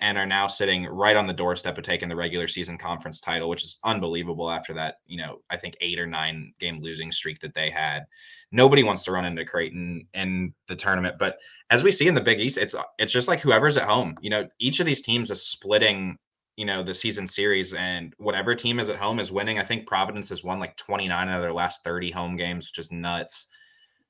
and 0.00 0.18
are 0.18 0.26
now 0.26 0.46
sitting 0.46 0.86
right 0.86 1.16
on 1.16 1.26
the 1.26 1.32
doorstep 1.32 1.78
of 1.78 1.84
taking 1.84 2.08
the 2.08 2.16
regular 2.16 2.48
season 2.48 2.78
conference 2.78 3.20
title, 3.20 3.48
which 3.48 3.64
is 3.64 3.78
unbelievable 3.84 4.50
after 4.50 4.72
that, 4.74 4.96
you 5.06 5.18
know, 5.18 5.40
I 5.50 5.56
think 5.56 5.76
eight 5.80 5.98
or 5.98 6.06
nine 6.06 6.52
game 6.58 6.80
losing 6.80 7.12
streak 7.12 7.38
that 7.40 7.54
they 7.54 7.70
had. 7.70 8.04
Nobody 8.52 8.82
wants 8.82 9.04
to 9.04 9.12
run 9.12 9.24
into 9.24 9.44
Creighton 9.44 10.06
in 10.14 10.54
the 10.66 10.76
tournament, 10.76 11.16
but 11.18 11.38
as 11.70 11.84
we 11.84 11.92
see 11.92 12.08
in 12.08 12.14
the 12.14 12.20
Big 12.20 12.40
East, 12.40 12.58
it's 12.58 12.74
it's 12.98 13.12
just 13.12 13.28
like 13.28 13.40
whoever's 13.40 13.76
at 13.76 13.88
home. 13.88 14.14
You 14.20 14.30
know, 14.30 14.48
each 14.58 14.80
of 14.80 14.86
these 14.86 15.02
teams 15.02 15.30
is 15.30 15.46
splitting, 15.46 16.18
you 16.56 16.64
know, 16.64 16.82
the 16.82 16.94
season 16.94 17.26
series, 17.26 17.72
and 17.74 18.12
whatever 18.18 18.54
team 18.54 18.80
is 18.80 18.90
at 18.90 18.96
home 18.96 19.20
is 19.20 19.32
winning. 19.32 19.58
I 19.58 19.64
think 19.64 19.86
Providence 19.86 20.28
has 20.30 20.42
won 20.42 20.58
like 20.58 20.76
29 20.76 21.28
out 21.28 21.36
of 21.36 21.42
their 21.42 21.52
last 21.52 21.84
30 21.84 22.10
home 22.10 22.36
games, 22.36 22.68
which 22.68 22.84
is 22.84 22.92
nuts. 22.92 23.46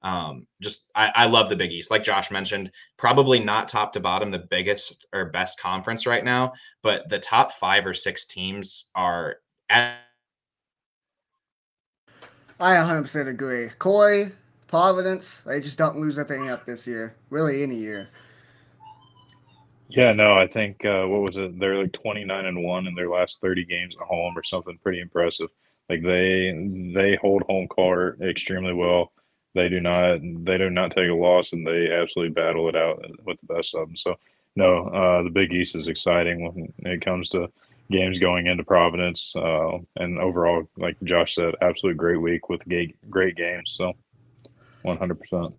Um, 0.03 0.46
just 0.61 0.90
I, 0.94 1.12
I 1.14 1.26
love 1.26 1.48
the 1.48 1.57
Big 1.57 1.72
East. 1.72 1.90
Like 1.90 2.03
Josh 2.03 2.30
mentioned, 2.30 2.70
probably 2.96 3.38
not 3.38 3.68
top 3.68 3.92
to 3.92 4.01
bottom 4.01 4.30
the 4.30 4.46
biggest 4.51 5.07
or 5.12 5.26
best 5.26 5.61
conference 5.61 6.07
right 6.07 6.24
now, 6.24 6.53
but 6.82 7.09
the 7.09 7.18
top 7.18 7.53
five 7.53 7.86
or 7.86 7.94
six 7.94 8.24
teams 8.24 8.86
are 8.94 9.36
at 9.68 9.98
I 12.59 12.76
100% 12.76 13.26
agree. 13.26 13.68
Coy, 13.78 14.30
Providence, 14.66 15.40
they 15.40 15.61
just 15.61 15.78
don't 15.78 15.98
lose 15.98 16.18
a 16.18 16.24
thing 16.24 16.51
up 16.51 16.66
this 16.66 16.86
year. 16.86 17.14
Really, 17.30 17.62
any 17.62 17.76
year. 17.76 18.09
Yeah, 19.88 20.12
no, 20.12 20.34
I 20.34 20.46
think 20.46 20.84
uh, 20.84 21.07
what 21.07 21.22
was 21.22 21.36
it? 21.36 21.59
They're 21.59 21.82
like 21.82 21.92
29 21.92 22.44
and 22.44 22.62
one 22.62 22.86
in 22.86 22.94
their 22.94 23.09
last 23.09 23.40
30 23.40 23.64
games 23.64 23.96
at 23.98 24.07
home, 24.07 24.36
or 24.36 24.44
something 24.44 24.78
pretty 24.82 25.01
impressive. 25.01 25.48
Like 25.88 26.03
they 26.03 26.53
they 26.94 27.16
hold 27.20 27.42
home 27.42 27.66
court 27.66 28.20
extremely 28.20 28.72
well 28.72 29.11
they 29.55 29.68
do 29.68 29.80
not 29.80 30.20
they 30.20 30.59
do 30.59 30.70
not 30.70 30.92
take 30.92 31.11
a 31.11 31.14
loss 31.14 31.53
and 31.53 31.66
they 31.66 31.90
absolutely 31.92 32.32
battle 32.32 32.68
it 32.68 32.76
out 32.76 33.05
with 33.24 33.38
the 33.40 33.55
best 33.55 33.74
of 33.74 33.88
them. 33.88 33.96
So 33.96 34.16
no, 34.57 34.86
uh, 34.86 35.22
the 35.22 35.30
Big 35.30 35.53
East 35.53 35.76
is 35.76 35.88
exciting 35.88 36.44
when 36.44 36.92
it 36.92 37.05
comes 37.05 37.28
to 37.30 37.51
games 37.90 38.18
going 38.18 38.46
into 38.46 38.64
Providence, 38.64 39.32
uh, 39.36 39.78
and 39.96 40.18
overall, 40.18 40.68
like 40.76 40.96
Josh 41.03 41.34
said, 41.34 41.55
absolute 41.61 41.96
great 41.96 42.20
week 42.20 42.48
with 42.48 42.62
great 43.09 43.36
games. 43.36 43.74
So 43.76 43.92
one 44.82 44.96
hundred 44.96 45.20
percent. 45.20 45.55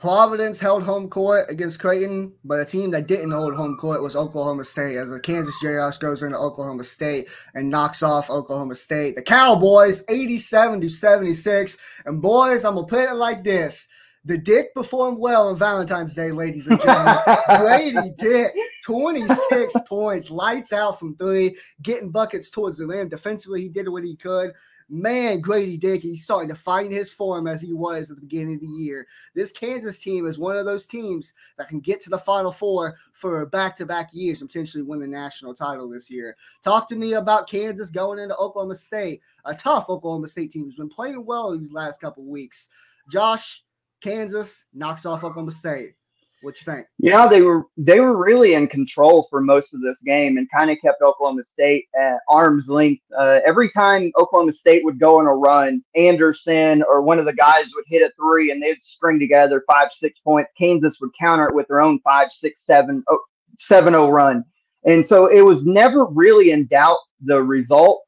Providence 0.00 0.58
held 0.58 0.82
home 0.82 1.10
court 1.10 1.44
against 1.50 1.78
Creighton, 1.78 2.32
but 2.42 2.58
a 2.58 2.64
team 2.64 2.90
that 2.92 3.06
didn't 3.06 3.32
hold 3.32 3.54
home 3.54 3.76
court 3.76 4.02
was 4.02 4.16
Oklahoma 4.16 4.64
State. 4.64 4.96
As 4.96 5.10
the 5.10 5.20
Kansas 5.20 5.54
Jayhawks 5.62 6.00
goes 6.00 6.22
into 6.22 6.38
Oklahoma 6.38 6.84
State 6.84 7.28
and 7.52 7.68
knocks 7.68 8.02
off 8.02 8.30
Oklahoma 8.30 8.76
State, 8.76 9.14
the 9.14 9.22
Cowboys 9.22 10.02
87 10.08 10.80
to 10.80 10.88
76. 10.88 11.76
And 12.06 12.22
boys, 12.22 12.64
I'm 12.64 12.76
gonna 12.76 12.86
put 12.86 13.10
it 13.10 13.14
like 13.14 13.44
this: 13.44 13.88
the 14.24 14.38
Dick 14.38 14.74
performed 14.74 15.18
well 15.18 15.48
on 15.48 15.58
Valentine's 15.58 16.14
Day, 16.14 16.32
ladies 16.32 16.66
and 16.66 16.80
gentlemen. 16.80 17.18
Grady 17.58 18.12
Dick, 18.16 18.52
26 18.86 19.74
points, 19.86 20.30
lights 20.30 20.72
out 20.72 20.98
from 20.98 21.14
three, 21.16 21.54
getting 21.82 22.10
buckets 22.10 22.48
towards 22.48 22.78
the 22.78 22.86
rim. 22.86 23.10
Defensively, 23.10 23.60
he 23.60 23.68
did 23.68 23.86
what 23.86 24.04
he 24.04 24.16
could 24.16 24.54
man, 24.90 25.40
Grady 25.40 25.76
Dick, 25.76 26.02
he's 26.02 26.24
starting 26.24 26.48
to 26.48 26.54
find 26.54 26.92
his 26.92 27.12
form 27.12 27.46
as 27.46 27.62
he 27.62 27.72
was 27.72 28.10
at 28.10 28.16
the 28.16 28.22
beginning 28.22 28.56
of 28.56 28.60
the 28.60 28.66
year. 28.66 29.06
This 29.34 29.52
Kansas 29.52 30.00
team 30.00 30.26
is 30.26 30.38
one 30.38 30.56
of 30.56 30.66
those 30.66 30.86
teams 30.86 31.32
that 31.56 31.68
can 31.68 31.80
get 31.80 32.00
to 32.02 32.10
the 32.10 32.18
Final 32.18 32.52
Four 32.52 32.96
for 33.12 33.46
back 33.46 33.76
to 33.76 33.86
back 33.86 34.10
years 34.12 34.40
and 34.40 34.50
potentially 34.50 34.82
win 34.82 35.00
the 35.00 35.06
national 35.06 35.54
title 35.54 35.88
this 35.88 36.10
year. 36.10 36.36
Talk 36.62 36.88
to 36.88 36.96
me 36.96 37.14
about 37.14 37.48
Kansas 37.48 37.90
going 37.90 38.18
into 38.18 38.36
Oklahoma 38.36 38.74
State, 38.74 39.20
a 39.44 39.54
tough 39.54 39.88
Oklahoma 39.88 40.28
State 40.28 40.50
team 40.50 40.64
who's 40.64 40.74
been 40.74 40.88
playing 40.88 41.24
well 41.24 41.56
these 41.56 41.72
last 41.72 42.00
couple 42.00 42.24
weeks. 42.24 42.68
Josh, 43.08 43.62
Kansas 44.00 44.64
knocks 44.72 45.06
off 45.06 45.24
Oklahoma 45.24 45.52
State. 45.52 45.94
What 46.42 46.58
you 46.58 46.72
think? 46.72 46.86
Yeah, 46.98 47.26
they 47.26 47.42
were 47.42 47.64
they 47.76 48.00
were 48.00 48.16
really 48.16 48.54
in 48.54 48.66
control 48.66 49.26
for 49.28 49.42
most 49.42 49.74
of 49.74 49.82
this 49.82 50.00
game 50.00 50.38
and 50.38 50.50
kind 50.50 50.70
of 50.70 50.78
kept 50.82 51.02
Oklahoma 51.02 51.42
State 51.42 51.86
at 51.94 52.18
arm's 52.28 52.66
length. 52.66 53.02
Uh, 53.16 53.40
every 53.44 53.68
time 53.70 54.10
Oklahoma 54.18 54.52
State 54.52 54.82
would 54.84 54.98
go 54.98 55.18
on 55.18 55.26
a 55.26 55.34
run, 55.34 55.84
Anderson 55.94 56.82
or 56.82 57.02
one 57.02 57.18
of 57.18 57.26
the 57.26 57.34
guys 57.34 57.66
would 57.74 57.84
hit 57.88 58.02
a 58.02 58.10
three 58.16 58.50
and 58.50 58.62
they'd 58.62 58.82
string 58.82 59.18
together 59.18 59.62
five 59.66 59.90
six 59.90 60.18
points. 60.20 60.52
Kansas 60.56 60.94
would 61.00 61.10
counter 61.20 61.48
it 61.48 61.54
with 61.54 61.68
their 61.68 61.82
own 61.82 62.00
five 62.00 62.30
six 62.30 62.64
seven 62.64 63.04
oh, 63.10 63.20
seven 63.56 63.94
oh 63.94 64.08
run, 64.08 64.42
and 64.84 65.04
so 65.04 65.26
it 65.26 65.42
was 65.42 65.66
never 65.66 66.06
really 66.06 66.52
in 66.52 66.66
doubt 66.66 66.98
the 67.20 67.42
result. 67.42 68.02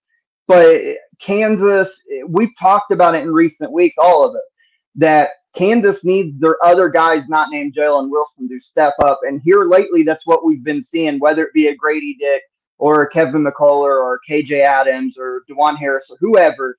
But 0.49 0.81
Kansas, 1.21 2.01
we've 2.29 2.57
talked 2.59 2.93
about 2.93 3.15
it 3.15 3.23
in 3.23 3.33
recent 3.33 3.71
weeks, 3.73 3.97
all 3.99 4.27
of 4.27 4.35
us, 4.35 4.51
that 4.97 5.31
Kansas 5.55 6.03
needs 6.05 6.39
their 6.39 6.57
other 6.65 6.89
guys 6.89 7.29
not 7.29 7.51
named 7.51 7.75
Jalen 7.75 8.11
Wilson 8.11 8.49
to 8.49 8.59
step 8.59 8.95
up. 9.03 9.21
And 9.23 9.41
here 9.45 9.65
lately, 9.65 10.03
that's 10.03 10.27
what 10.27 10.45
we've 10.45 10.65
been 10.65 10.83
seeing, 10.83 11.19
whether 11.19 11.45
it 11.45 11.53
be 11.53 11.69
a 11.69 11.77
Grady 11.77 12.17
Dick 12.19 12.43
or 12.79 13.07
Kevin 13.07 13.45
McCullar 13.45 14.01
or 14.01 14.21
KJ 14.29 14.61
Adams 14.61 15.17
or 15.19 15.43
Dajuan 15.49 15.77
Harris 15.77 16.07
or 16.11 16.17
whoever. 16.21 16.79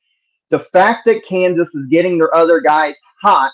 The 0.49 0.59
fact 0.59 1.05
that 1.05 1.25
Kansas 1.25 1.73
is 1.75 1.85
getting 1.87 2.17
their 2.17 2.35
other 2.35 2.59
guys 2.59 2.95
hot 3.21 3.51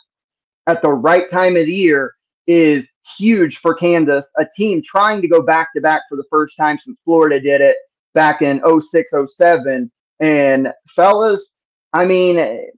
at 0.67 0.81
the 0.81 0.89
right 0.89 1.29
time 1.29 1.57
of 1.57 1.65
the 1.65 1.73
year 1.73 2.13
is 2.47 2.87
huge 3.17 3.57
for 3.57 3.73
Kansas, 3.73 4.29
a 4.37 4.45
team 4.55 4.81
trying 4.81 5.21
to 5.21 5.27
go 5.27 5.41
back 5.41 5.73
to 5.73 5.81
back 5.81 6.03
for 6.09 6.15
the 6.15 6.23
first 6.29 6.55
time 6.57 6.77
since 6.77 6.97
Florida 7.03 7.39
did 7.39 7.61
it 7.61 7.75
back 8.13 8.41
in 8.41 8.61
06 8.79 9.11
07. 9.35 9.91
And 10.19 10.73
fellas, 10.95 11.49
I 11.93 12.05
mean, 12.05 12.69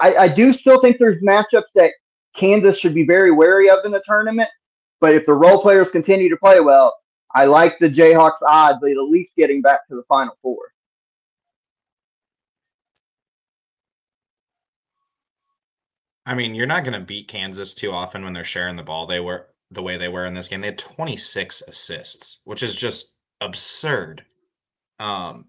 I, 0.00 0.14
I 0.16 0.28
do 0.28 0.52
still 0.52 0.80
think 0.80 0.98
there's 0.98 1.22
matchups 1.22 1.72
that 1.74 1.92
Kansas 2.34 2.78
should 2.78 2.94
be 2.94 3.04
very 3.04 3.30
wary 3.30 3.70
of 3.70 3.78
in 3.84 3.90
the 3.90 4.02
tournament. 4.06 4.48
But 5.00 5.14
if 5.14 5.26
the 5.26 5.32
role 5.32 5.60
players 5.60 5.90
continue 5.90 6.28
to 6.28 6.36
play 6.36 6.60
well, 6.60 6.94
I 7.34 7.44
like 7.44 7.78
the 7.78 7.88
Jayhawks 7.88 8.42
odds 8.46 8.82
at 8.82 8.96
least 8.96 9.36
getting 9.36 9.60
back 9.60 9.86
to 9.88 9.94
the 9.94 10.02
Final 10.08 10.36
Four. 10.40 10.58
I 16.24 16.34
mean, 16.34 16.54
you're 16.54 16.66
not 16.66 16.82
going 16.82 16.98
to 16.98 17.06
beat 17.06 17.28
Kansas 17.28 17.72
too 17.74 17.92
often 17.92 18.24
when 18.24 18.32
they're 18.32 18.42
sharing 18.42 18.74
the 18.74 18.82
ball. 18.82 19.06
They 19.06 19.20
were 19.20 19.46
the 19.70 19.82
way 19.82 19.96
they 19.96 20.08
were 20.08 20.26
in 20.26 20.34
this 20.34 20.48
game. 20.48 20.60
They 20.60 20.68
had 20.68 20.78
26 20.78 21.62
assists, 21.68 22.40
which 22.44 22.62
is 22.62 22.74
just 22.74 23.12
absurd. 23.40 24.24
Um, 24.98 25.46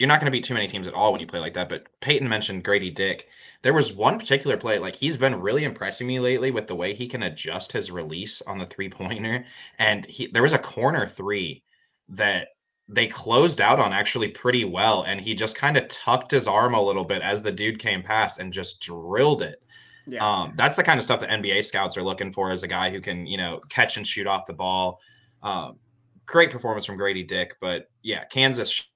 you're 0.00 0.06
not 0.06 0.18
going 0.18 0.24
to 0.24 0.32
beat 0.32 0.44
too 0.44 0.54
many 0.54 0.66
teams 0.66 0.86
at 0.86 0.94
all 0.94 1.12
when 1.12 1.20
you 1.20 1.26
play 1.26 1.40
like 1.40 1.52
that. 1.52 1.68
But 1.68 1.86
Peyton 2.00 2.26
mentioned 2.26 2.64
Grady 2.64 2.90
Dick. 2.90 3.28
There 3.60 3.74
was 3.74 3.92
one 3.92 4.18
particular 4.18 4.56
play, 4.56 4.78
like 4.78 4.96
he's 4.96 5.18
been 5.18 5.38
really 5.38 5.62
impressing 5.62 6.06
me 6.06 6.18
lately 6.18 6.50
with 6.50 6.66
the 6.66 6.74
way 6.74 6.94
he 6.94 7.06
can 7.06 7.24
adjust 7.24 7.70
his 7.70 7.90
release 7.90 8.40
on 8.42 8.58
the 8.58 8.64
three 8.64 8.88
pointer. 8.88 9.44
And 9.78 10.06
he 10.06 10.28
there 10.28 10.42
was 10.42 10.54
a 10.54 10.58
corner 10.58 11.06
three 11.06 11.62
that 12.08 12.48
they 12.88 13.06
closed 13.08 13.60
out 13.60 13.78
on 13.78 13.92
actually 13.92 14.28
pretty 14.28 14.64
well. 14.64 15.02
And 15.02 15.20
he 15.20 15.34
just 15.34 15.54
kind 15.54 15.76
of 15.76 15.86
tucked 15.88 16.30
his 16.30 16.48
arm 16.48 16.72
a 16.72 16.82
little 16.82 17.04
bit 17.04 17.20
as 17.20 17.42
the 17.42 17.52
dude 17.52 17.78
came 17.78 18.02
past 18.02 18.40
and 18.40 18.54
just 18.54 18.80
drilled 18.80 19.42
it. 19.42 19.62
Yeah. 20.06 20.26
Um, 20.26 20.54
that's 20.56 20.76
the 20.76 20.82
kind 20.82 20.98
of 20.98 21.04
stuff 21.04 21.20
that 21.20 21.28
NBA 21.28 21.62
scouts 21.66 21.98
are 21.98 22.02
looking 22.02 22.32
for 22.32 22.50
as 22.50 22.62
a 22.62 22.68
guy 22.68 22.88
who 22.88 23.02
can, 23.02 23.26
you 23.26 23.36
know, 23.36 23.60
catch 23.68 23.98
and 23.98 24.06
shoot 24.06 24.26
off 24.26 24.46
the 24.46 24.54
ball. 24.54 24.98
Um, 25.42 25.78
great 26.24 26.50
performance 26.50 26.86
from 26.86 26.96
Grady 26.96 27.22
Dick, 27.22 27.56
but 27.60 27.90
yeah, 28.02 28.24
Kansas 28.24 28.89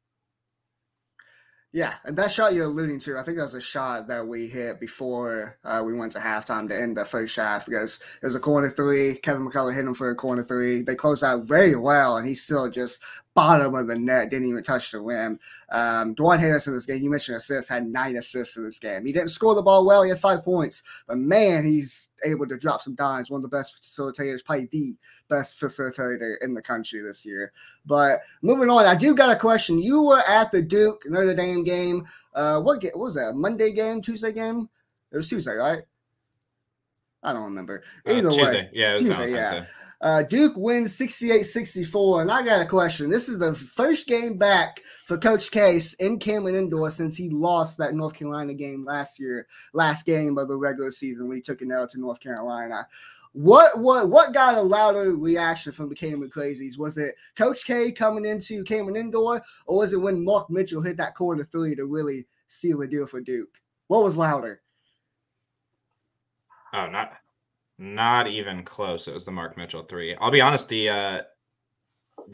yeah, 1.74 1.94
and 2.04 2.16
that 2.16 2.30
shot 2.30 2.54
you're 2.54 2.66
alluding 2.66 3.00
to, 3.00 3.18
I 3.18 3.24
think 3.24 3.36
that 3.36 3.42
was 3.42 3.54
a 3.54 3.60
shot 3.60 4.06
that 4.06 4.28
we 4.28 4.46
hit 4.46 4.78
before 4.78 5.58
uh, 5.64 5.82
we 5.84 5.92
went 5.92 6.12
to 6.12 6.20
halftime 6.20 6.68
to 6.68 6.80
end 6.80 6.96
the 6.96 7.04
first 7.04 7.34
half 7.34 7.66
because 7.66 7.98
it 8.22 8.24
was 8.24 8.36
a 8.36 8.40
corner 8.40 8.68
three. 8.68 9.16
Kevin 9.16 9.44
McCullar 9.44 9.74
hit 9.74 9.84
him 9.84 9.92
for 9.92 10.08
a 10.08 10.14
corner 10.14 10.44
three. 10.44 10.82
They 10.82 10.94
closed 10.94 11.24
out 11.24 11.42
very 11.42 11.74
well, 11.74 12.16
and 12.16 12.28
he 12.28 12.36
still 12.36 12.70
just 12.70 13.02
bottom 13.34 13.74
of 13.74 13.88
the 13.88 13.98
net, 13.98 14.30
didn't 14.30 14.48
even 14.48 14.62
touch 14.62 14.92
the 14.92 15.00
rim. 15.00 15.38
Um, 15.70 16.14
Dajuan 16.14 16.38
Harris 16.38 16.66
in 16.66 16.74
this 16.74 16.86
game, 16.86 17.02
you 17.02 17.10
mentioned 17.10 17.36
assists, 17.36 17.68
had 17.68 17.86
nine 17.86 18.16
assists 18.16 18.56
in 18.56 18.64
this 18.64 18.78
game. 18.78 19.04
He 19.04 19.12
didn't 19.12 19.28
score 19.28 19.54
the 19.54 19.62
ball 19.62 19.84
well, 19.84 20.02
he 20.02 20.10
had 20.10 20.20
five 20.20 20.44
points, 20.44 20.82
but 21.06 21.18
man, 21.18 21.64
he's 21.64 22.10
able 22.24 22.46
to 22.46 22.56
drop 22.56 22.82
some 22.82 22.94
dimes. 22.94 23.30
One 23.30 23.38
of 23.38 23.42
the 23.42 23.56
best 23.56 23.82
facilitators, 23.82 24.44
probably 24.44 24.68
the 24.70 24.96
best 25.28 25.60
facilitator 25.60 26.36
in 26.42 26.54
the 26.54 26.62
country 26.62 27.00
this 27.02 27.26
year. 27.26 27.52
But 27.84 28.20
moving 28.42 28.70
on, 28.70 28.86
I 28.86 28.94
do 28.94 29.14
got 29.14 29.34
a 29.34 29.38
question. 29.38 29.78
You 29.78 30.02
were 30.02 30.22
at 30.28 30.50
the 30.50 30.62
Duke 30.62 31.02
Notre 31.06 31.34
Dame 31.34 31.64
game. 31.64 32.06
Uh, 32.34 32.60
what, 32.60 32.82
what 32.82 32.98
was 32.98 33.14
that? 33.14 33.34
Monday 33.34 33.72
game, 33.72 34.00
Tuesday 34.00 34.32
game? 34.32 34.68
It 35.12 35.16
was 35.16 35.28
Tuesday, 35.28 35.54
right? 35.54 35.82
I 37.22 37.32
don't 37.32 37.44
remember. 37.44 37.82
Uh, 38.06 38.12
Either 38.12 38.28
uh, 38.28 38.32
Tuesday. 38.32 38.62
way, 38.62 38.70
yeah, 38.72 38.96
Tuesday, 38.96 39.32
yeah. 39.32 39.64
Uh, 40.00 40.22
Duke 40.22 40.54
wins 40.56 40.94
68 40.94 41.44
64. 41.44 42.22
And 42.22 42.30
I 42.30 42.44
got 42.44 42.60
a 42.60 42.66
question. 42.66 43.08
This 43.08 43.28
is 43.28 43.38
the 43.38 43.54
first 43.54 44.06
game 44.06 44.36
back 44.36 44.80
for 45.06 45.16
Coach 45.16 45.50
Case 45.50 45.94
in 45.94 46.18
Cameron 46.18 46.56
Indoor 46.56 46.90
since 46.90 47.16
he 47.16 47.30
lost 47.30 47.78
that 47.78 47.94
North 47.94 48.14
Carolina 48.14 48.54
game 48.54 48.84
last 48.84 49.18
year, 49.18 49.46
last 49.72 50.04
game 50.06 50.36
of 50.38 50.48
the 50.48 50.56
regular 50.56 50.90
season 50.90 51.28
when 51.28 51.36
he 51.36 51.42
took 51.42 51.62
an 51.62 51.72
L 51.72 51.86
to 51.88 52.00
North 52.00 52.20
Carolina. 52.20 52.86
What 53.32 53.80
what 53.80 54.10
what 54.10 54.32
got 54.32 54.54
a 54.54 54.60
louder 54.60 55.16
reaction 55.16 55.72
from 55.72 55.88
the 55.88 55.94
Cameron 55.94 56.30
Crazies? 56.30 56.78
Was 56.78 56.98
it 56.98 57.16
Coach 57.36 57.64
K 57.64 57.90
coming 57.90 58.24
into 58.24 58.62
Cameron 58.62 58.94
Indoor, 58.96 59.42
or 59.66 59.78
was 59.78 59.92
it 59.92 60.00
when 60.00 60.24
Mark 60.24 60.50
Mitchell 60.50 60.82
hit 60.82 60.96
that 60.98 61.16
corner 61.16 61.42
three 61.42 61.74
to 61.74 61.86
really 61.86 62.26
seal 62.46 62.78
the 62.78 62.86
deal 62.86 63.06
for 63.06 63.20
Duke? 63.20 63.60
What 63.88 64.04
was 64.04 64.16
louder? 64.16 64.60
Oh, 66.72 66.88
not 66.88 67.12
not 67.78 68.26
even 68.26 68.62
close. 68.62 69.08
It 69.08 69.14
was 69.14 69.24
the 69.24 69.32
Mark 69.32 69.56
Mitchell 69.56 69.82
three. 69.82 70.14
I'll 70.16 70.30
be 70.30 70.40
honest, 70.40 70.68
the 70.68 70.88
uh, 70.88 71.22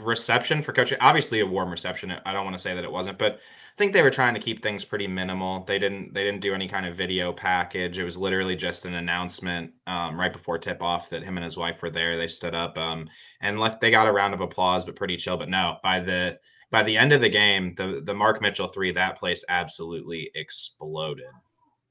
reception 0.03 0.63
for 0.63 0.73
Coach, 0.73 0.93
obviously 1.01 1.41
a 1.41 1.47
warm 1.47 1.71
reception. 1.71 2.13
I 2.25 2.33
don't 2.33 2.45
want 2.45 2.57
to 2.57 2.63
say 2.63 2.75
that 2.75 2.85
it 2.85 2.93
wasn't, 2.93 3.19
but 3.19 3.35
I 3.35 3.77
think 3.77 3.93
they 3.93 4.03
were 4.03 4.11
trying 4.11 4.35
to 4.35 4.41
keep 4.41 4.63
things 4.63 4.85
pretty 4.85 5.07
minimal. 5.07 5.65
They 5.65 5.79
didn't 5.79 6.13
they 6.13 6.25
didn't 6.25 6.43
do 6.43 6.55
any 6.55 6.69
kind 6.69 6.87
of 6.87 6.97
video 6.97 7.33
package. 7.33 7.99
It 7.99 8.05
was 8.05 8.17
literally 8.17 8.57
just 8.57 8.85
an 8.85 8.95
announcement 8.95 9.73
um, 9.87 10.19
right 10.19 10.33
before 10.33 10.59
tip 10.59 10.83
off 10.83 11.09
that 11.11 11.23
him 11.23 11.37
and 11.37 11.45
his 11.45 11.57
wife 11.57 11.83
were 11.83 11.91
there. 11.91 12.17
They 12.17 12.29
stood 12.29 12.55
up 12.55 12.77
um, 12.77 13.09
and 13.41 13.59
left. 13.59 13.81
They 13.81 13.91
got 13.91 14.09
a 14.09 14.13
round 14.13 14.35
of 14.35 14.41
applause, 14.41 14.85
but 14.85 14.97
pretty 14.97 15.17
chill. 15.17 15.37
But 15.37 15.49
no, 15.49 15.79
by 15.83 16.01
the 16.01 16.39
by 16.71 16.83
the 16.83 16.97
end 16.97 17.13
of 17.13 17.21
the 17.21 17.29
game, 17.29 17.75
the 17.75 18.03
the 18.05 18.15
Mark 18.15 18.41
Mitchell 18.43 18.69
three, 18.69 18.93
that 18.93 19.19
place 19.19 19.45
absolutely 19.49 20.31
exploded. 20.35 21.25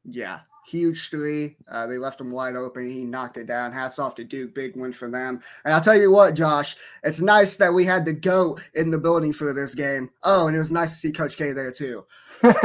Yeah, 0.06 0.40
huge 0.70 1.10
three. 1.10 1.56
Uh, 1.70 1.88
they 1.88 1.98
left 1.98 2.22
him 2.22 2.32
wide 2.32 2.56
open. 2.56 2.90
He 2.90 3.04
knocked 3.04 3.38
it 3.38 3.48
down. 3.48 3.72
Hats 3.72 4.00
off 4.00 4.16
to 4.16 4.24
Duke. 4.24 4.54
Big 4.54 4.76
win 4.76 4.94
for 4.94 5.10
them. 5.10 5.42
And 5.66 5.74
I'll 5.74 5.82
tell 5.82 5.98
you 5.98 6.12
what, 6.12 6.36
Josh, 6.36 6.76
it's 7.04 7.22
nice 7.22 7.56
that 7.56 7.74
we 7.74 7.86
had 7.86 8.06
the 8.06 8.14
GOAT 8.14 8.62
in 8.76 8.92
the 8.92 8.98
building 8.98 9.34
for 9.34 9.54
this 9.54 9.74
game. 9.74 10.10
Oh, 10.24 10.48
and 10.48 10.56
it 10.56 10.60
was 10.60 10.72
nice 10.72 10.94
to 10.94 11.00
see 11.08 11.12
Coach 11.12 11.38
K 11.38 11.52
there 11.52 11.72
too. 11.72 12.06
I 12.44 12.60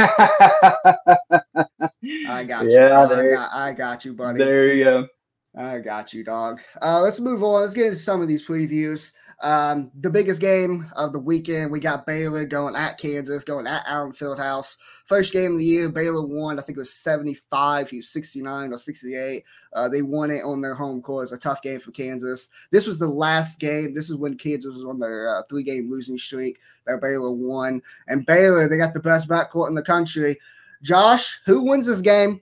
got 2.46 2.64
you. 2.64 2.72
Yeah, 2.72 3.00
I 3.00 3.28
got, 3.30 3.50
I 3.52 3.72
got 3.72 4.04
you, 4.04 4.12
buddy. 4.12 4.38
There 4.38 4.72
you 4.72 4.84
go. 4.84 5.08
I 5.56 5.78
got 5.78 6.12
you, 6.12 6.24
dog. 6.24 6.60
Uh, 6.82 7.00
let's 7.00 7.20
move 7.20 7.44
on. 7.44 7.60
Let's 7.60 7.74
get 7.74 7.86
into 7.86 7.98
some 7.98 8.20
of 8.20 8.26
these 8.26 8.44
previews. 8.44 9.12
Um, 9.40 9.92
the 10.00 10.10
biggest 10.10 10.40
game 10.40 10.90
of 10.96 11.12
the 11.12 11.20
weekend, 11.20 11.70
we 11.70 11.78
got 11.78 12.06
Baylor 12.06 12.44
going 12.44 12.74
at 12.74 12.98
Kansas, 12.98 13.44
going 13.44 13.68
at 13.68 13.84
Allen 13.86 14.10
Fieldhouse. 14.10 14.76
First 15.06 15.32
game 15.32 15.52
of 15.52 15.58
the 15.58 15.64
year, 15.64 15.88
Baylor 15.88 16.26
won. 16.26 16.58
I 16.58 16.62
think 16.62 16.76
it 16.76 16.80
was 16.80 16.92
75, 16.94 17.88
he 17.88 17.98
was 17.98 18.08
69 18.08 18.72
or 18.72 18.76
68. 18.76 19.44
Uh, 19.74 19.88
they 19.88 20.02
won 20.02 20.32
it 20.32 20.42
on 20.42 20.60
their 20.60 20.74
home 20.74 21.00
court. 21.00 21.24
It's 21.24 21.32
a 21.32 21.38
tough 21.38 21.62
game 21.62 21.78
for 21.78 21.92
Kansas. 21.92 22.48
This 22.72 22.88
was 22.88 22.98
the 22.98 23.08
last 23.08 23.60
game. 23.60 23.94
This 23.94 24.10
is 24.10 24.16
when 24.16 24.36
Kansas 24.36 24.74
was 24.74 24.84
on 24.84 24.98
their 24.98 25.36
uh, 25.36 25.42
three 25.48 25.62
game 25.62 25.88
losing 25.88 26.18
streak 26.18 26.58
that 26.88 27.00
Baylor 27.00 27.30
won. 27.30 27.80
And 28.08 28.26
Baylor, 28.26 28.68
they 28.68 28.76
got 28.76 28.92
the 28.92 28.98
best 28.98 29.28
backcourt 29.28 29.68
in 29.68 29.76
the 29.76 29.82
country. 29.82 30.36
Josh, 30.82 31.40
who 31.46 31.62
wins 31.62 31.86
this 31.86 32.00
game? 32.00 32.40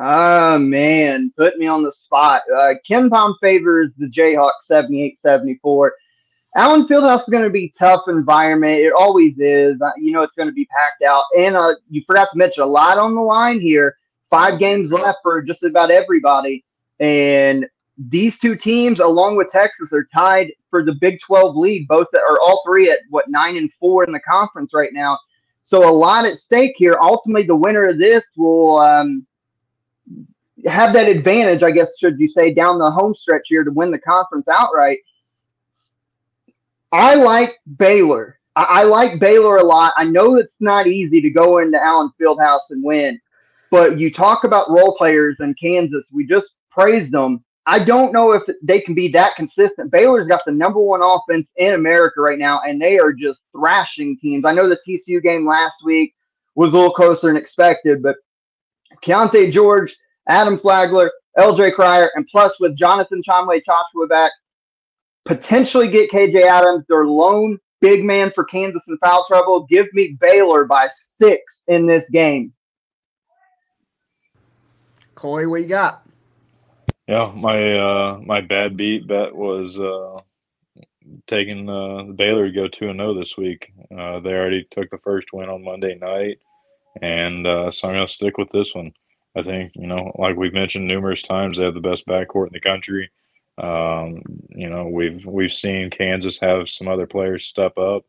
Oh 0.00 0.58
man, 0.58 1.32
put 1.36 1.58
me 1.58 1.66
on 1.66 1.82
the 1.82 1.90
spot. 1.90 2.42
Uh, 2.56 2.74
KenPom 2.88 3.34
favors 3.40 3.90
the 3.98 4.06
Jayhawks 4.06 4.70
78-74. 4.70 5.90
Allen 6.54 6.86
Fieldhouse 6.86 7.22
is 7.22 7.28
going 7.28 7.42
to 7.42 7.50
be 7.50 7.72
tough 7.76 8.02
environment. 8.06 8.80
It 8.80 8.92
always 8.96 9.40
is. 9.40 9.80
Uh, 9.82 9.90
you 9.98 10.12
know 10.12 10.22
it's 10.22 10.34
going 10.34 10.48
to 10.48 10.54
be 10.54 10.66
packed 10.66 11.02
out. 11.02 11.24
And 11.36 11.56
uh, 11.56 11.74
you 11.90 12.02
forgot 12.06 12.28
to 12.30 12.38
mention 12.38 12.62
a 12.62 12.66
lot 12.66 12.96
on 12.96 13.16
the 13.16 13.20
line 13.20 13.60
here. 13.60 13.96
Five 14.30 14.60
games 14.60 14.92
left 14.92 15.18
for 15.22 15.42
just 15.42 15.64
about 15.64 15.90
everybody. 15.90 16.64
And 17.00 17.66
these 17.96 18.38
two 18.38 18.54
teams, 18.54 19.00
along 19.00 19.36
with 19.36 19.50
Texas, 19.50 19.92
are 19.92 20.06
tied 20.14 20.52
for 20.70 20.84
the 20.84 20.94
Big 21.00 21.18
12 21.26 21.56
lead. 21.56 21.88
Both 21.88 22.06
are 22.14 22.38
all 22.40 22.62
three 22.64 22.88
at 22.88 23.00
what 23.10 23.28
nine 23.28 23.56
and 23.56 23.72
four 23.72 24.04
in 24.04 24.12
the 24.12 24.20
conference 24.20 24.70
right 24.72 24.92
now. 24.92 25.18
So 25.62 25.88
a 25.88 25.90
lot 25.90 26.24
at 26.24 26.36
stake 26.36 26.74
here. 26.76 26.96
Ultimately, 27.02 27.42
the 27.42 27.56
winner 27.56 27.88
of 27.88 27.98
this 27.98 28.32
will 28.36 28.78
um, 28.78 29.26
have 30.66 30.92
that 30.92 31.08
advantage, 31.08 31.62
I 31.62 31.70
guess, 31.70 31.98
should 31.98 32.18
you 32.18 32.28
say, 32.28 32.52
down 32.52 32.78
the 32.78 32.90
home 32.90 33.14
stretch 33.14 33.46
here 33.48 33.64
to 33.64 33.70
win 33.70 33.90
the 33.90 33.98
conference 33.98 34.48
outright. 34.48 34.98
I 36.90 37.14
like 37.14 37.56
Baylor. 37.76 38.38
I, 38.56 38.62
I 38.62 38.82
like 38.84 39.20
Baylor 39.20 39.56
a 39.56 39.64
lot. 39.64 39.92
I 39.96 40.04
know 40.04 40.36
it's 40.36 40.60
not 40.60 40.86
easy 40.86 41.20
to 41.20 41.30
go 41.30 41.58
into 41.58 41.82
Allen 41.82 42.10
Fieldhouse 42.20 42.70
and 42.70 42.82
win, 42.82 43.20
but 43.70 43.98
you 43.98 44.10
talk 44.10 44.44
about 44.44 44.70
role 44.70 44.96
players 44.96 45.40
in 45.40 45.54
Kansas. 45.54 46.08
We 46.12 46.26
just 46.26 46.50
praised 46.70 47.12
them. 47.12 47.44
I 47.66 47.78
don't 47.78 48.14
know 48.14 48.32
if 48.32 48.44
they 48.62 48.80
can 48.80 48.94
be 48.94 49.08
that 49.08 49.36
consistent. 49.36 49.90
Baylor's 49.90 50.26
got 50.26 50.42
the 50.46 50.52
number 50.52 50.80
one 50.80 51.02
offense 51.02 51.52
in 51.56 51.74
America 51.74 52.22
right 52.22 52.38
now, 52.38 52.62
and 52.66 52.80
they 52.80 52.98
are 52.98 53.12
just 53.12 53.46
thrashing 53.52 54.18
teams. 54.18 54.46
I 54.46 54.52
know 54.52 54.66
the 54.66 54.80
TCU 54.88 55.22
game 55.22 55.46
last 55.46 55.84
week 55.84 56.14
was 56.54 56.72
a 56.72 56.76
little 56.76 56.92
closer 56.92 57.26
than 57.26 57.36
expected, 57.36 58.02
but 58.02 58.16
Keyonte 59.04 59.50
George– 59.52 59.94
Adam 60.28 60.58
Flagler, 60.58 61.10
LJ 61.38 61.74
Cryer, 61.74 62.10
and 62.14 62.26
plus 62.26 62.60
with 62.60 62.78
Jonathan 62.78 63.20
Tchamwa 63.26 63.60
Tchatchoua 63.60 64.08
back, 64.08 64.30
potentially 65.26 65.88
get 65.88 66.10
KJ 66.10 66.42
Adams, 66.42 66.84
their 66.88 67.06
lone 67.06 67.58
big 67.80 68.04
man 68.04 68.30
for 68.30 68.44
Kansas 68.44 68.86
in 68.88 68.98
foul 68.98 69.24
trouble. 69.26 69.66
Give 69.68 69.86
me 69.94 70.16
Baylor 70.20 70.64
by 70.64 70.88
six 70.92 71.62
in 71.66 71.86
this 71.86 72.08
game. 72.10 72.52
Corey, 75.14 75.46
what 75.46 75.62
you 75.62 75.68
got? 75.68 76.02
Yeah, 77.08 77.32
my 77.34 77.78
uh 77.78 78.20
my 78.24 78.42
bad 78.42 78.76
beat 78.76 79.08
bet 79.08 79.34
was 79.34 79.78
uh 79.78 80.20
taking 81.26 81.68
uh 81.68 82.02
Baylor 82.14 82.48
to 82.48 82.52
go 82.52 82.68
two 82.68 82.90
and 82.90 82.98
zero 82.98 83.10
oh 83.10 83.18
this 83.18 83.36
week. 83.36 83.72
Uh, 83.90 84.20
they 84.20 84.30
already 84.30 84.68
took 84.70 84.90
the 84.90 84.98
first 84.98 85.32
win 85.32 85.48
on 85.48 85.64
Monday 85.64 85.94
night, 85.94 86.38
and 87.02 87.46
uh, 87.46 87.70
so 87.70 87.88
I'm 87.88 87.94
gonna 87.94 88.08
stick 88.08 88.38
with 88.38 88.50
this 88.50 88.74
one. 88.74 88.92
I 89.36 89.42
think 89.42 89.72
you 89.74 89.86
know, 89.86 90.12
like 90.18 90.36
we've 90.36 90.52
mentioned 90.52 90.86
numerous 90.86 91.22
times, 91.22 91.58
they 91.58 91.64
have 91.64 91.74
the 91.74 91.80
best 91.80 92.06
backcourt 92.06 92.48
in 92.48 92.52
the 92.52 92.60
country. 92.60 93.10
Um, 93.58 94.22
you 94.50 94.70
know, 94.70 94.86
we've 94.88 95.24
we've 95.26 95.52
seen 95.52 95.90
Kansas 95.90 96.38
have 96.40 96.68
some 96.70 96.88
other 96.88 97.06
players 97.06 97.46
step 97.46 97.76
up, 97.76 98.04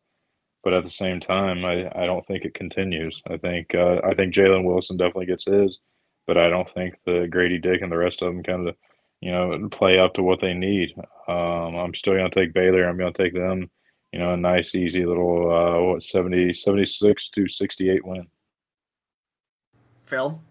but 0.62 0.72
at 0.74 0.84
the 0.84 0.90
same 0.90 1.20
time, 1.20 1.64
I, 1.64 1.90
I 1.94 2.06
don't 2.06 2.26
think 2.26 2.44
it 2.44 2.54
continues. 2.54 3.20
I 3.28 3.36
think 3.36 3.74
uh, 3.74 4.00
I 4.04 4.14
think 4.14 4.34
Jalen 4.34 4.64
Wilson 4.64 4.96
definitely 4.96 5.26
gets 5.26 5.46
his, 5.46 5.78
but 6.26 6.36
I 6.38 6.48
don't 6.48 6.70
think 6.70 6.94
the 7.04 7.26
Grady 7.28 7.58
Dick 7.58 7.82
and 7.82 7.90
the 7.90 7.96
rest 7.96 8.22
of 8.22 8.32
them 8.32 8.42
kind 8.42 8.68
of 8.68 8.76
you 9.20 9.32
know 9.32 9.68
play 9.70 9.98
up 9.98 10.14
to 10.14 10.22
what 10.22 10.40
they 10.40 10.54
need. 10.54 10.94
Um, 11.28 11.76
I'm 11.76 11.94
still 11.94 12.14
going 12.14 12.30
to 12.30 12.40
take 12.40 12.54
Baylor. 12.54 12.88
I'm 12.88 12.98
going 12.98 13.12
to 13.12 13.22
take 13.22 13.34
them. 13.34 13.70
You 14.12 14.18
know, 14.18 14.34
a 14.34 14.36
nice, 14.36 14.74
easy 14.74 15.06
little 15.06 15.52
uh, 15.52 15.80
what 15.92 16.02
70, 16.02 16.52
76 16.52 17.28
to 17.30 17.48
68 17.48 18.04
win. 18.04 18.26
Phil. 20.10 20.42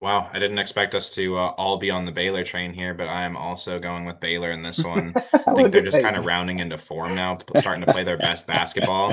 Wow, 0.00 0.30
I 0.32 0.38
didn't 0.38 0.58
expect 0.58 0.94
us 0.94 1.14
to 1.16 1.36
uh, 1.36 1.54
all 1.58 1.76
be 1.76 1.90
on 1.90 2.06
the 2.06 2.12
Baylor 2.12 2.42
train 2.42 2.72
here, 2.72 2.94
but 2.94 3.08
I 3.08 3.22
am 3.24 3.36
also 3.36 3.78
going 3.78 4.04
with 4.04 4.20
Baylor 4.20 4.52
in 4.52 4.62
this 4.62 4.82
one. 4.82 5.12
I 5.46 5.54
think 5.54 5.72
they're 5.72 5.82
just 5.82 6.00
kind 6.00 6.16
of 6.16 6.24
rounding 6.24 6.60
into 6.60 6.78
form 6.78 7.14
now, 7.16 7.36
starting 7.56 7.84
to 7.84 7.92
play 7.92 8.04
their 8.04 8.16
best 8.16 8.46
basketball, 8.46 9.12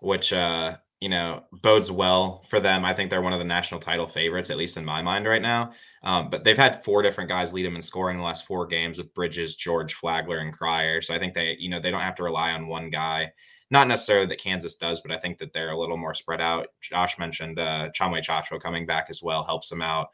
which 0.00 0.32
uh, 0.32 0.76
you 1.00 1.08
know 1.08 1.44
bodes 1.50 1.90
well 1.90 2.44
for 2.48 2.60
them. 2.60 2.84
I 2.84 2.92
think 2.92 3.10
they're 3.10 3.22
one 3.22 3.32
of 3.32 3.38
the 3.38 3.46
national 3.46 3.80
title 3.80 4.06
favorites, 4.06 4.50
at 4.50 4.58
least 4.58 4.76
in 4.76 4.84
my 4.84 5.02
mind 5.02 5.26
right 5.26 5.42
now. 5.42 5.72
Um, 6.04 6.30
but 6.30 6.44
they've 6.44 6.56
had 6.56 6.84
four 6.84 7.02
different 7.02 7.30
guys 7.30 7.52
lead 7.52 7.66
them 7.66 7.76
in 7.76 7.82
scoring 7.82 8.18
the 8.18 8.24
last 8.24 8.46
four 8.46 8.66
games 8.66 8.98
with 8.98 9.14
Bridges, 9.14 9.56
George, 9.56 9.94
Flagler, 9.94 10.38
and 10.38 10.52
Cryer. 10.52 11.00
So 11.00 11.14
I 11.14 11.18
think 11.18 11.34
they, 11.34 11.56
you 11.58 11.70
know, 11.70 11.80
they 11.80 11.90
don't 11.90 12.00
have 12.00 12.14
to 12.16 12.24
rely 12.24 12.52
on 12.52 12.68
one 12.68 12.90
guy. 12.90 13.32
Not 13.70 13.86
necessarily 13.86 14.26
that 14.26 14.38
Kansas 14.38 14.74
does, 14.74 15.00
but 15.00 15.12
I 15.12 15.18
think 15.18 15.38
that 15.38 15.52
they're 15.52 15.70
a 15.70 15.78
little 15.78 15.96
more 15.96 16.14
spread 16.14 16.40
out. 16.40 16.68
Josh 16.80 17.18
mentioned 17.18 17.58
uh, 17.58 17.90
Tchatchoua 17.96 18.60
coming 18.60 18.84
back 18.84 19.06
as 19.10 19.22
well 19.22 19.44
helps 19.44 19.68
them 19.68 19.82
out. 19.82 20.08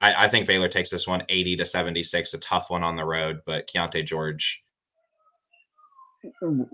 I, 0.00 0.26
I, 0.26 0.28
think 0.28 0.46
Baylor 0.46 0.68
takes 0.68 0.90
this 0.90 1.06
one 1.06 1.22
80 1.28 1.56
to 1.56 1.64
76, 1.64 2.34
a 2.34 2.38
tough 2.38 2.70
one 2.70 2.84
on 2.84 2.94
the 2.94 3.04
road, 3.04 3.40
but 3.46 3.68
Keyonte 3.68 4.04
George. 4.04 4.64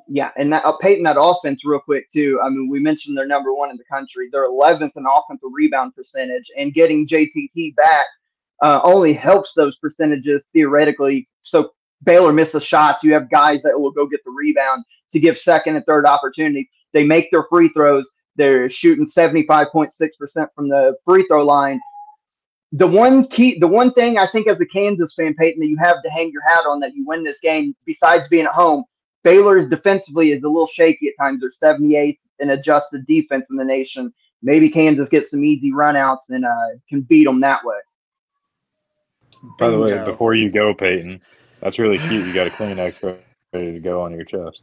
Yeah, 0.09 0.31
and 0.37 0.53
that, 0.53 0.65
uh, 0.65 0.77
Peyton, 0.79 1.05
that 1.05 1.17
offense, 1.19 1.65
real 1.65 1.79
quick 1.79 2.09
too. 2.11 2.41
I 2.43 2.49
mean, 2.49 2.69
we 2.69 2.81
mentioned 2.81 3.17
they're 3.17 3.27
number 3.27 3.55
one 3.55 3.71
in 3.71 3.77
the 3.77 3.85
country. 3.85 4.29
They're 4.33 4.49
11th 4.49 4.97
in 4.97 5.05
offensive 5.11 5.51
rebound 5.53 5.95
percentage, 5.95 6.45
and 6.57 6.75
getting 6.75 7.07
JTT 7.07 7.77
back 7.77 8.07
uh, 8.63 8.81
only 8.83 9.13
helps 9.13 9.53
those 9.55 9.77
percentages 9.77 10.49
theoretically. 10.53 11.29
So 11.43 11.71
Baylor 12.05 12.33
misses 12.33 12.65
shots. 12.65 13.03
You 13.03 13.13
have 13.15 13.31
guys 13.31 13.63
that 13.63 13.79
will 13.79 13.91
go 13.91 14.07
get 14.07 14.25
the 14.25 14.31
rebound 14.31 14.85
to 15.13 15.21
give 15.21 15.37
second 15.37 15.77
and 15.77 15.85
third 15.87 16.07
opportunities. 16.07 16.67
They 16.93 17.05
make 17.05 17.31
their 17.31 17.45
free 17.51 17.69
throws. 17.71 18.05
They're 18.37 18.69
shooting 18.69 19.07
75.6% 19.07 19.91
from 20.55 20.69
the 20.69 20.97
free 21.05 21.25
throw 21.29 21.45
line. 21.45 21.81
The 22.73 22.87
one 22.87 23.29
key, 23.29 23.59
the 23.59 23.69
one 23.69 23.93
thing 23.93 24.19
I 24.19 24.29
think 24.31 24.49
as 24.49 24.61
a 24.61 24.67
Kansas 24.67 25.15
fan, 25.15 25.35
Peyton, 25.35 25.61
that 25.61 25.69
you 25.69 25.77
have 25.79 26.03
to 26.03 26.11
hang 26.11 26.33
your 26.33 26.43
hat 26.43 26.65
on 26.67 26.81
that 26.81 26.95
you 26.95 27.07
win 27.07 27.23
this 27.23 27.39
game, 27.39 27.77
besides 27.85 28.27
being 28.29 28.47
at 28.47 28.53
home, 28.53 28.85
Baylor 29.23 29.65
defensively 29.65 30.33
is 30.33 30.43
a 30.43 30.49
little 30.49 30.67
shaky 30.67 31.09
at 31.09 31.15
times. 31.23 31.41
They're 31.41 31.75
78th 31.77 32.19
in 32.41 32.51
adjusted 32.51 33.07
defense 33.07 33.47
in 33.51 33.57
the 33.57 33.65
nation. 33.65 34.13
Maybe 34.43 34.69
Kansas 34.69 35.09
gets 35.09 35.31
some 35.31 35.45
easy 35.45 35.73
runouts 35.73 36.29
and 36.31 36.45
uh, 36.45 36.79
can 36.89 37.03
beat 37.03 37.25
them 37.25 37.41
that 37.41 37.65
way. 37.65 37.77
By 39.59 39.71
the 39.71 39.79
way, 39.79 40.05
before 40.05 40.35
you 40.35 40.51
go, 40.51 40.75
Peyton, 40.75 41.21
that's 41.65 41.79
really 41.79 41.97
cute. 41.97 42.27
You 42.27 42.33
got 42.33 42.47
a 42.47 42.51
Kleenex 42.51 43.19
ready 43.53 43.73
to 43.73 43.81
go 43.81 44.03
on 44.03 44.13
your 44.13 44.25
chest. 44.25 44.61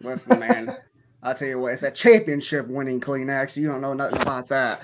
Listen, 0.00 0.38
man, 0.38 0.76
I'll 1.24 1.34
tell 1.34 1.48
you 1.48 1.58
what, 1.58 1.72
it's 1.72 1.82
a 1.82 1.90
championship 1.90 2.68
winning 2.68 3.00
Kleenex. 3.00 3.56
You 3.56 3.66
don't 3.66 3.80
know 3.80 3.94
nothing 3.94 4.22
about 4.22 4.48
that. 4.48 4.82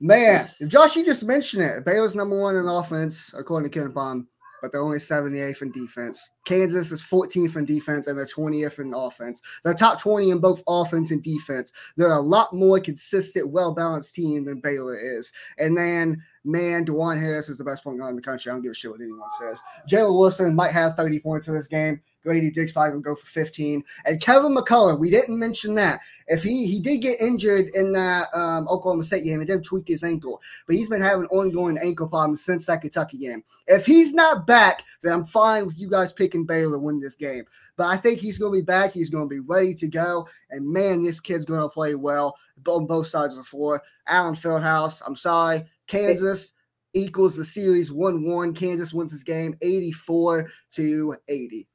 Man, 0.00 0.50
Josh, 0.66 0.96
you 0.96 1.04
just 1.04 1.24
mentioned 1.24 1.64
it. 1.64 1.84
Baylor's 1.84 2.14
number 2.14 2.38
one 2.38 2.56
in 2.56 2.66
offense, 2.66 3.32
according 3.34 3.70
to 3.70 3.80
KenPom, 3.80 4.26
but 4.62 4.72
they're 4.72 4.80
only 4.80 4.98
78th 4.98 5.60
in 5.60 5.72
defense. 5.72 6.30
Kansas 6.46 6.92
is 6.92 7.02
14th 7.02 7.56
in 7.56 7.64
defense 7.66 8.06
and 8.06 8.16
they're 8.16 8.24
20th 8.24 8.78
in 8.78 8.94
offense. 8.94 9.42
They're 9.62 9.74
top 9.74 10.00
20 10.00 10.30
in 10.30 10.38
both 10.38 10.62
offense 10.68 11.10
and 11.10 11.22
defense. 11.22 11.72
They're 11.96 12.12
a 12.12 12.20
lot 12.20 12.54
more 12.54 12.80
consistent, 12.80 13.50
well 13.50 13.74
balanced 13.74 14.14
team 14.14 14.44
than 14.44 14.60
Baylor 14.60 14.96
is. 14.96 15.32
And 15.58 15.76
then 15.76 16.22
man, 16.44 16.84
Dajuan 16.84 17.20
Harris 17.20 17.48
is 17.48 17.58
the 17.58 17.64
best 17.64 17.84
point 17.84 17.98
guard 17.98 18.10
in 18.10 18.16
the 18.16 18.22
country. 18.22 18.50
I 18.50 18.54
don't 18.54 18.62
give 18.62 18.72
a 18.72 18.74
shit 18.74 18.90
what 18.90 19.00
anyone 19.00 19.28
says. 19.38 19.60
Jalen 19.90 20.18
Wilson 20.18 20.54
might 20.54 20.72
have 20.72 20.94
30 20.94 21.20
points 21.20 21.48
in 21.48 21.54
this 21.54 21.68
game. 21.68 22.00
Grady 22.22 22.50
Dick's 22.50 22.72
probably 22.72 22.92
gonna 22.92 23.02
go 23.02 23.14
for 23.14 23.26
15. 23.26 23.82
And 24.06 24.20
Kevin 24.20 24.54
McCullar, 24.54 24.98
we 24.98 25.10
didn't 25.10 25.38
mention 25.38 25.74
that. 25.74 26.00
If 26.28 26.42
he 26.42 26.66
he 26.66 26.80
did 26.80 26.98
get 26.98 27.20
injured 27.20 27.70
in 27.74 27.92
that 27.92 28.28
um, 28.34 28.66
Oklahoma 28.68 29.04
State 29.04 29.24
game 29.24 29.40
and 29.40 29.48
then 29.48 29.62
tweaked 29.62 29.88
his 29.88 30.04
ankle, 30.04 30.40
but 30.66 30.76
he's 30.76 30.88
been 30.88 31.00
having 31.00 31.26
ongoing 31.26 31.78
ankle 31.78 32.08
problems 32.08 32.44
since 32.44 32.66
that 32.66 32.80
Kentucky 32.80 33.18
game. 33.18 33.42
If 33.66 33.86
he's 33.86 34.12
not 34.12 34.46
back, 34.46 34.84
then 35.02 35.12
I'm 35.12 35.24
fine 35.24 35.66
with 35.66 35.78
you 35.78 35.88
guys 35.88 36.12
picking 36.12 36.44
Baylor 36.44 36.78
win 36.78 37.00
this 37.00 37.14
game. 37.14 37.44
But 37.76 37.86
I 37.86 37.96
think 37.96 38.20
he's 38.20 38.38
gonna 38.38 38.52
be 38.52 38.62
back. 38.62 38.92
He's 38.92 39.10
gonna 39.10 39.26
be 39.26 39.40
ready 39.40 39.74
to 39.74 39.88
go. 39.88 40.28
And 40.50 40.68
man, 40.68 41.02
this 41.02 41.20
kid's 41.20 41.44
gonna 41.44 41.68
play 41.68 41.94
well 41.94 42.36
on 42.66 42.86
both 42.86 43.06
sides 43.06 43.34
of 43.34 43.38
the 43.38 43.48
floor. 43.48 43.82
Allen 44.06 44.34
Fieldhouse, 44.34 45.02
I'm 45.06 45.16
sorry. 45.16 45.64
Kansas 45.86 46.54
equals 46.94 47.36
the 47.36 47.44
series 47.44 47.92
1 47.92 48.24
1. 48.24 48.54
Kansas 48.54 48.94
wins 48.94 49.12
this 49.12 49.22
game 49.22 49.56
84 49.62 50.50
to 50.72 51.16
80. 51.28 51.68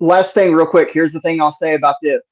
Last 0.00 0.34
thing, 0.34 0.54
real 0.54 0.66
quick. 0.66 0.90
Here's 0.92 1.12
the 1.12 1.20
thing 1.20 1.40
I'll 1.40 1.52
say 1.52 1.74
about 1.74 1.96
this 2.02 2.22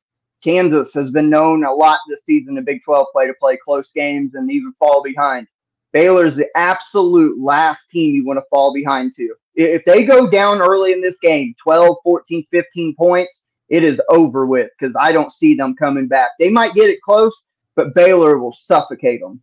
Kansas 0.42 0.92
has 0.94 1.10
been 1.10 1.30
known 1.30 1.64
a 1.64 1.72
lot 1.72 1.98
this 2.08 2.24
season 2.24 2.58
in 2.58 2.64
Big 2.64 2.82
12 2.82 3.06
play 3.12 3.26
to 3.26 3.34
play 3.34 3.56
close 3.56 3.90
games 3.90 4.34
and 4.34 4.50
even 4.50 4.72
fall 4.78 5.02
behind. 5.02 5.46
Baylor's 5.92 6.34
the 6.34 6.48
absolute 6.56 7.40
last 7.40 7.88
team 7.90 8.14
you 8.14 8.24
want 8.24 8.38
to 8.38 8.44
fall 8.50 8.72
behind 8.72 9.12
to. 9.16 9.34
If 9.54 9.84
they 9.84 10.04
go 10.04 10.26
down 10.26 10.60
early 10.60 10.92
in 10.92 11.02
this 11.02 11.18
game, 11.18 11.54
12, 11.62 11.96
14, 12.02 12.46
15 12.50 12.94
points, 12.96 13.42
it 13.68 13.84
is 13.84 14.00
over 14.08 14.46
with 14.46 14.70
because 14.78 14.94
I 14.98 15.12
don't 15.12 15.32
see 15.32 15.54
them 15.54 15.74
coming 15.76 16.08
back. 16.08 16.30
They 16.38 16.48
might 16.48 16.74
get 16.74 16.88
it 16.90 17.00
close, 17.02 17.32
but 17.76 17.94
Baylor 17.94 18.38
will 18.38 18.52
suffocate 18.52 19.20
them. 19.20 19.42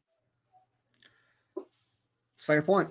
It's 2.36 2.46
fair 2.46 2.62
point. 2.62 2.90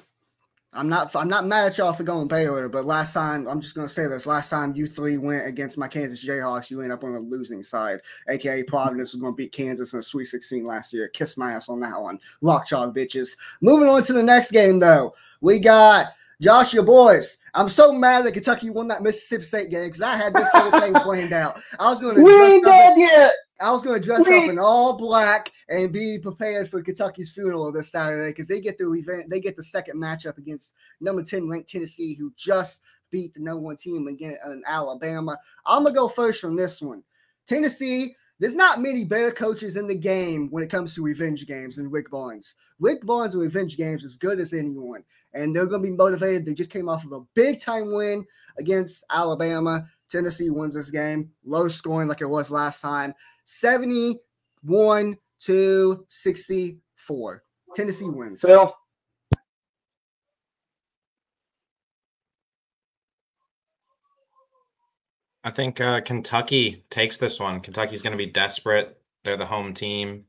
I'm 0.74 0.88
not 0.88 1.14
I'm 1.16 1.28
not 1.28 1.46
mad 1.46 1.68
at 1.68 1.78
y'all 1.78 1.94
for 1.94 2.02
going 2.02 2.28
Baylor, 2.28 2.68
but 2.68 2.84
last 2.84 3.14
time 3.14 3.48
I'm 3.48 3.60
just 3.60 3.74
gonna 3.74 3.88
say 3.88 4.06
this: 4.06 4.26
last 4.26 4.50
time 4.50 4.74
you 4.74 4.86
three 4.86 5.16
went 5.16 5.46
against 5.46 5.78
my 5.78 5.88
Kansas 5.88 6.24
Jayhawks, 6.24 6.70
you 6.70 6.82
ended 6.82 6.96
up 6.96 7.04
on 7.04 7.14
the 7.14 7.20
losing 7.20 7.62
side. 7.62 8.00
AKA 8.28 8.64
Providence 8.64 9.14
was 9.14 9.22
gonna 9.22 9.34
beat 9.34 9.52
Kansas 9.52 9.94
in 9.94 10.00
the 10.00 10.02
Sweet 10.02 10.26
16 10.26 10.66
last 10.66 10.92
year. 10.92 11.08
Kiss 11.08 11.38
my 11.38 11.52
ass 11.52 11.70
on 11.70 11.80
that 11.80 12.00
one. 12.00 12.20
Rock 12.42 12.66
chalk 12.66 12.94
bitches. 12.94 13.30
Moving 13.62 13.88
on 13.88 14.02
to 14.04 14.12
the 14.12 14.22
next 14.22 14.50
game 14.50 14.78
though, 14.78 15.14
we 15.40 15.58
got 15.58 16.08
Josh, 16.40 16.72
your 16.72 16.84
boys. 16.84 17.38
I'm 17.54 17.68
so 17.68 17.90
mad 17.90 18.24
that 18.24 18.32
Kentucky 18.32 18.70
won 18.70 18.88
that 18.88 19.02
Mississippi 19.02 19.44
State 19.44 19.70
game 19.70 19.86
because 19.86 20.02
I 20.02 20.16
had 20.16 20.32
this 20.34 20.48
whole 20.52 20.70
thing 20.80 20.92
planned 21.02 21.32
out. 21.32 21.60
I 21.80 21.88
was 21.88 21.98
going 21.98 22.14
to. 22.14 22.22
We 22.22 22.32
ain't 22.40 22.64
dead 22.64 22.96
yet. 22.96 23.32
I 23.60 23.72
was 23.72 23.82
going 23.82 24.00
to 24.00 24.06
dress 24.06 24.20
up 24.20 24.48
in 24.48 24.58
all 24.58 24.96
black 24.96 25.50
and 25.68 25.92
be 25.92 26.18
prepared 26.18 26.68
for 26.68 26.82
Kentucky's 26.82 27.30
funeral 27.30 27.72
this 27.72 27.90
Saturday 27.90 28.30
because 28.30 28.48
they 28.48 28.60
get 28.60 28.78
the 28.78 28.92
event. 28.92 29.30
They 29.30 29.40
get 29.40 29.56
the 29.56 29.62
second 29.62 30.00
matchup 30.00 30.38
against 30.38 30.74
number 31.00 31.22
ten 31.22 31.48
ranked 31.48 31.68
Tennessee, 31.68 32.14
who 32.14 32.32
just 32.36 32.82
beat 33.10 33.34
the 33.34 33.40
number 33.40 33.62
one 33.62 33.76
team 33.76 34.06
again 34.06 34.36
in 34.46 34.62
Alabama. 34.66 35.36
I'm 35.66 35.82
gonna 35.82 35.94
go 35.94 36.08
first 36.08 36.44
on 36.44 36.56
this 36.56 36.80
one. 36.80 37.02
Tennessee. 37.46 38.14
There's 38.40 38.54
not 38.54 38.80
many 38.80 39.04
better 39.04 39.32
coaches 39.32 39.76
in 39.76 39.88
the 39.88 39.96
game 39.96 40.48
when 40.52 40.62
it 40.62 40.70
comes 40.70 40.94
to 40.94 41.02
revenge 41.02 41.44
games 41.48 41.74
than 41.74 41.90
Rick 41.90 42.08
Barnes. 42.08 42.54
Rick 42.78 43.04
Barnes 43.04 43.34
in 43.34 43.40
revenge 43.40 43.76
games 43.76 44.04
is 44.04 44.16
good 44.16 44.38
as 44.38 44.52
anyone, 44.52 45.02
and 45.34 45.56
they're 45.56 45.66
going 45.66 45.82
to 45.82 45.90
be 45.90 45.96
motivated. 45.96 46.46
They 46.46 46.54
just 46.54 46.70
came 46.70 46.88
off 46.88 47.04
of 47.04 47.10
a 47.10 47.22
big 47.34 47.60
time 47.60 47.92
win 47.92 48.24
against 48.56 49.02
Alabama. 49.10 49.88
Tennessee 50.08 50.50
wins 50.50 50.76
this 50.76 50.88
game, 50.88 51.32
low 51.44 51.66
scoring 51.66 52.06
like 52.08 52.20
it 52.20 52.26
was 52.26 52.52
last 52.52 52.80
time. 52.80 53.12
71 53.48 55.16
to 55.40 56.06
64. 56.10 57.42
Tennessee 57.74 58.10
wins. 58.10 58.42
Phil. 58.42 58.74
I 65.44 65.50
think 65.50 65.80
uh, 65.80 66.02
Kentucky 66.02 66.84
takes 66.90 67.16
this 67.16 67.40
one. 67.40 67.60
Kentucky's 67.60 68.02
going 68.02 68.10
to 68.12 68.18
be 68.18 68.30
desperate. 68.30 69.00
They're 69.24 69.38
the 69.38 69.46
home 69.46 69.72
team. 69.72 70.26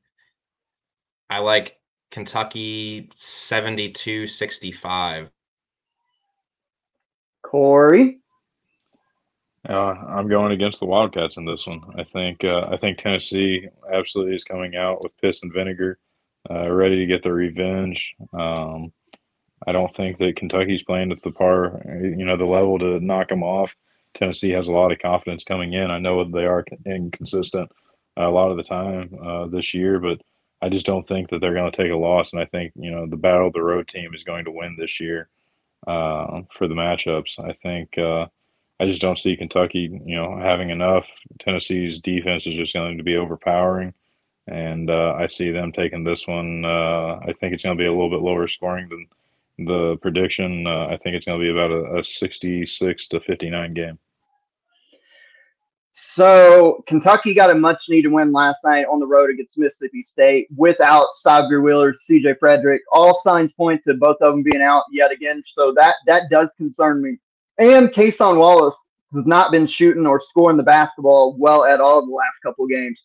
I 1.30 1.39
like 1.39 1.78
Kentucky 2.11 3.09
72 3.13 4.28
65. 4.28 5.30
Corey. 7.43 8.22
Uh, 9.68 9.93
I'm 10.07 10.30
going 10.30 10.51
against 10.51 10.80
the 10.80 10.86
Wildcats 10.86 11.38
in 11.38 11.45
this 11.45 11.68
one. 11.68 11.82
I 11.97 12.03
think 12.03 12.43
uh, 12.43 12.68
I 12.72 12.78
think 12.78 12.97
Tennessee 12.97 13.68
absolutely 13.91 14.36
is 14.36 14.43
coming 14.43 14.76
out 14.76 15.03
with 15.03 15.18
piss 15.18 15.43
and 15.43 15.53
vinegar, 15.53 15.99
uh, 16.49 16.70
ready 16.70 16.97
to 16.97 17.05
get 17.05 17.24
their 17.24 17.34
revenge. 17.34 18.16
Um, 18.34 18.93
I 19.68 19.74
don't 19.74 19.93
think 19.93 20.18
that 20.20 20.38
Kentucky's 20.38 20.84
playing 20.84 21.12
at 21.12 21.22
the 21.22 21.32
par, 21.32 21.82
you 22.01 22.26
know, 22.26 22.38
the 22.38 22.45
level 22.45 22.80
to 22.80 22.99
knock 23.01 23.28
them 23.28 23.43
off. 23.43 23.76
Tennessee 24.16 24.51
has 24.51 24.68
a 24.68 24.72
lot 24.72 24.91
of 24.91 24.99
confidence 24.99 25.43
coming 25.43 25.74
in. 25.74 25.91
I 25.91 25.99
know 25.99 26.24
they 26.24 26.45
are 26.45 26.64
inconsistent 26.86 27.70
a 28.18 28.30
lot 28.30 28.51
of 28.51 28.57
the 28.57 28.64
time 28.64 29.18
uh, 29.24 29.47
this 29.47 29.74
year, 29.74 29.99
but 29.99 30.22
I 30.62 30.70
just 30.70 30.86
don't 30.86 31.07
think 31.07 31.30
that 31.30 31.39
they're 31.39 31.53
going 31.53 31.72
to 31.72 31.78
take 31.78 31.91
a 31.91 31.95
loss. 31.95 32.34
And 32.34 32.41
I 32.41 32.45
think 32.45 32.74
you 32.76 32.91
know 32.91 33.07
the 33.07 33.18
battle 33.18 33.47
of 33.47 33.53
the 33.53 33.64
road 33.64 33.88
team 33.88 34.14
is 34.14 34.24
going 34.24 34.45
to 34.45 34.51
win 34.51 34.76
this 34.78 34.99
year 34.99 35.30
uh, 35.88 36.41
for 36.53 36.68
the 36.68 36.76
matchups. 36.76 37.39
I 37.39 37.53
think 37.62 37.97
uh, 37.97 38.28
I 38.80 38.86
just 38.86 39.01
don't 39.01 39.19
see 39.19 39.36
Kentucky, 39.36 40.01
you 40.05 40.15
know, 40.15 40.38
having 40.38 40.69
enough. 40.69 41.05
Tennessee's 41.38 41.99
defense 41.99 42.47
is 42.47 42.55
just 42.55 42.73
going 42.73 42.97
to 42.97 43.03
be 43.03 43.17
overpowering, 43.17 43.93
and 44.47 44.89
uh, 44.89 45.15
I 45.17 45.27
see 45.27 45.51
them 45.51 45.71
taking 45.71 46.03
this 46.03 46.27
one. 46.27 46.63
Uh, 46.63 47.19
I 47.21 47.34
think 47.39 47.53
it's 47.53 47.63
going 47.63 47.77
to 47.77 47.82
be 47.82 47.88
a 47.88 47.91
little 47.91 48.09
bit 48.09 48.21
lower 48.21 48.47
scoring 48.47 48.88
than 48.88 49.07
the 49.65 49.97
prediction. 49.97 50.65
Uh, 50.65 50.88
I 50.88 50.97
think 50.97 51.15
it's 51.15 51.25
going 51.25 51.39
to 51.39 51.43
be 51.43 51.51
about 51.51 51.71
a, 51.71 51.99
a 51.99 52.03
66 52.03 53.07
to 53.07 53.19
59 53.19 53.73
game. 53.73 53.99
So 55.91 56.84
Kentucky 56.88 57.34
got 57.34 57.49
a 57.49 57.55
much 57.55 57.89
needed 57.89 58.11
win 58.11 58.32
last 58.32 58.63
night 58.63 58.86
on 58.86 58.99
the 58.99 59.07
road 59.07 59.30
against 59.30 59.57
Mississippi 59.57 60.01
State 60.01 60.47
without 60.55 61.07
Sahvir 61.25 61.61
Wheeler, 61.61 61.93
CJ 61.93 62.39
Frederick. 62.39 62.84
All 62.91 63.19
signs 63.19 63.51
point 63.51 63.82
to 63.86 63.95
both 63.95 64.17
of 64.21 64.32
them 64.34 64.43
being 64.43 64.61
out 64.61 64.84
yet 64.91 65.11
again. 65.11 65.41
So 65.45 65.73
that 65.73 65.95
that 66.05 66.30
does 66.30 66.53
concern 66.53 67.01
me. 67.01 67.17
And 67.60 67.89
Cason 67.89 68.38
Wallace 68.38 68.76
has 69.14 69.26
not 69.26 69.51
been 69.51 69.66
shooting 69.66 70.05
or 70.05 70.20
scoring 70.20 70.57
the 70.57 70.64
basketball 70.64 71.36
well 71.38 71.66
at 71.66 71.82
all 71.82 72.05
the 72.05 72.12
last 72.12 72.39
couple 72.41 72.66
of 72.66 72.72
games. 72.72 73.01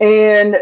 And 0.00 0.58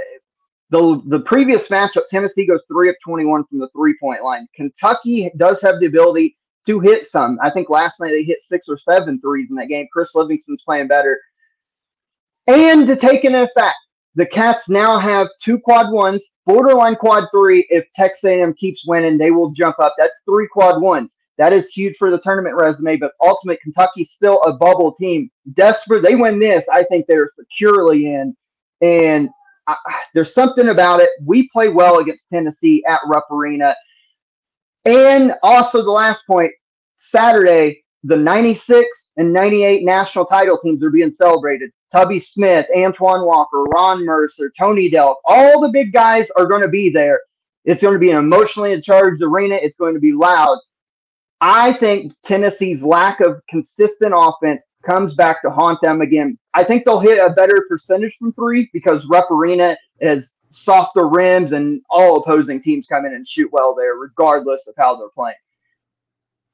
the 0.71 1.03
the 1.07 1.21
previous 1.21 1.69
matchup, 1.69 2.07
Tennessee 2.11 2.47
goes 2.47 2.61
three 2.69 2.89
of 2.89 2.97
twenty 3.03 3.25
one 3.25 3.45
from 3.45 3.59
the 3.59 3.69
three 3.69 3.97
point 4.01 4.23
line. 4.23 4.49
Kentucky 4.55 5.31
does 5.37 5.61
have 5.61 5.79
the 5.81 5.87
ability 5.87 6.37
to 6.67 6.81
hit 6.81 7.05
some. 7.05 7.39
I 7.43 7.51
think 7.51 7.71
last 7.71 8.01
night 8.01 8.11
they 8.11 8.23
hit 8.23 8.41
six 8.43 8.67
or 8.69 8.77
seven 8.77 9.21
threes 9.21 9.49
in 9.51 9.57
that 9.57 9.69
game. 9.69 9.87
Chris 9.93 10.15
Livingston's 10.15 10.63
playing 10.65 10.89
better. 10.89 11.19
And 12.47 12.87
to 12.87 12.97
take 12.97 13.25
into 13.25 13.43
effect, 13.43 13.77
the 14.15 14.27
Cats 14.27 14.69
now 14.69 14.99
have 14.99 15.29
two 15.43 15.59
quad 15.59 15.93
ones, 15.93 16.25
borderline 16.45 16.97
quad 16.97 17.25
three. 17.33 17.67
If 17.71 17.85
Texas 17.95 18.25
A&M 18.25 18.55
keeps 18.55 18.87
winning, 18.87 19.17
they 19.17 19.31
will 19.31 19.51
jump 19.51 19.79
up. 19.79 19.95
That's 19.97 20.23
three 20.25 20.49
quad 20.49 20.83
ones. 20.83 21.17
That 21.39 21.53
is 21.53 21.69
huge 21.69 21.97
for 21.97 22.11
the 22.11 22.21
tournament 22.21 22.57
resume. 22.57 22.97
But 22.97 23.13
ultimate, 23.23 23.61
Kentucky's 23.61 24.11
still 24.11 24.43
a 24.43 24.53
bubble 24.53 24.93
team. 24.93 25.31
Desperate, 25.53 26.03
they 26.03 26.17
win 26.17 26.39
this. 26.39 26.69
I 26.69 26.83
think 26.85 27.07
they're 27.07 27.29
securely 27.29 28.07
in. 28.07 28.37
And 28.81 29.31
I, 29.67 29.77
there's 30.15 30.35
something 30.35 30.69
about 30.69 31.01
it. 31.01 31.11
We 31.25 31.49
play 31.49 31.69
well 31.69 31.99
against 31.99 32.29
Tennessee 32.29 32.85
at 32.87 33.01
Rupp 33.07 33.31
Arena. 33.31 33.75
And 34.85 35.35
also 35.43 35.83
the 35.83 35.91
last 35.91 36.23
point, 36.27 36.51
Saturday, 36.95 37.85
the 38.05 38.17
96 38.17 39.11
and 39.17 39.33
98 39.33 39.85
national 39.85 40.25
title 40.27 40.59
teams 40.59 40.83
are 40.83 40.91
being 40.91 41.11
celebrated. 41.11 41.71
Tubby 41.91 42.19
Smith, 42.19 42.67
Antoine 42.77 43.25
Walker, 43.25 43.63
Ron 43.65 44.05
Mercer, 44.05 44.53
Tony 44.59 44.91
Delk, 44.91 45.17
all 45.25 45.61
the 45.61 45.69
big 45.69 45.93
guys 45.93 46.27
are 46.37 46.47
going 46.47 46.63
to 46.63 46.69
be 46.69 46.91
there. 46.91 47.21
It's 47.65 47.83
going 47.83 47.95
to 47.95 47.99
be 47.99 48.11
an 48.11 48.19
emotionally 48.19 48.81
charged 48.81 49.23
arena. 49.23 49.57
It's 49.57 49.77
going 49.77 49.95
to 49.95 50.01
be 50.01 50.13
loud. 50.13 50.59
I 51.41 51.73
think 51.75 52.15
Tennessee's 52.21 52.83
lack 52.83 53.21
of 53.21 53.41
consistent 53.49 54.13
offense 54.15 54.67
comes 54.85 55.15
back 55.15 55.41
to 55.43 55.51
haunt 55.51 55.81
them 55.81 56.01
again. 56.01 56.37
I 56.55 56.65
think 56.65 56.85
they'll 56.85 56.99
hit 56.99 57.19
a 57.19 57.31
better 57.31 57.65
percentage 57.69 58.17
from 58.19 58.33
three 58.33 58.69
because 58.73 59.07
Rupp 59.07 59.29
has 60.03 60.33
softer 60.49 61.07
rims 61.07 61.53
and 61.53 61.81
all 61.91 62.17
opposing 62.17 62.61
teams 62.61 62.87
come 62.89 63.05
in 63.05 63.15
and 63.15 63.27
shoot 63.27 63.53
well 63.53 63.75
there, 63.75 63.95
regardless 63.95 64.67
of 64.67 64.75
how 64.77 64.97
they're 64.97 65.11
playing. 65.11 65.37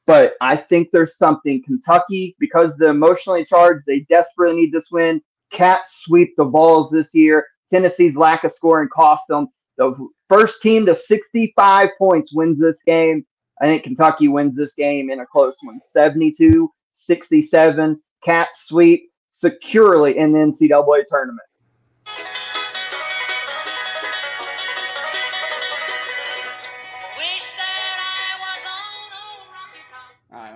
But 0.07 0.35
I 0.43 0.57
think 0.57 0.91
there's 0.91 1.16
something. 1.16 1.62
Kentucky, 1.62 2.37
because 2.39 2.76
the 2.76 2.89
emotionally 2.89 3.45
charged, 3.45 3.85
they 3.87 4.01
desperately 4.11 4.62
need 4.62 4.72
this 4.72 4.91
win. 4.91 5.22
Cats 5.51 6.03
sweep 6.05 6.35
the 6.37 6.45
balls 6.45 6.91
this 6.91 7.14
year. 7.14 7.47
Tennessee's 7.70 8.16
lack 8.16 8.45
of 8.45 8.53
scoring 8.53 8.91
cost 8.93 9.22
them. 9.28 9.49
The 9.78 9.97
first 10.28 10.61
team 10.61 10.85
to 10.87 10.95
65 10.95 11.89
points 11.97 12.35
wins 12.35 12.61
this 12.61 12.82
game. 12.82 13.24
I 13.61 13.67
think 13.67 13.85
Kentucky 13.85 14.29
wins 14.29 14.57
this 14.57 14.75
game 14.75 15.11
in 15.11 15.21
a 15.21 15.27
close 15.27 15.57
one 15.63 15.81
72 15.81 16.71
67. 16.93 18.01
Cats 18.25 18.67
sweep 18.67 19.11
securely 19.29 20.19
in 20.19 20.33
the 20.33 20.39
NCAA 20.39 21.03
tournament. 21.09 21.41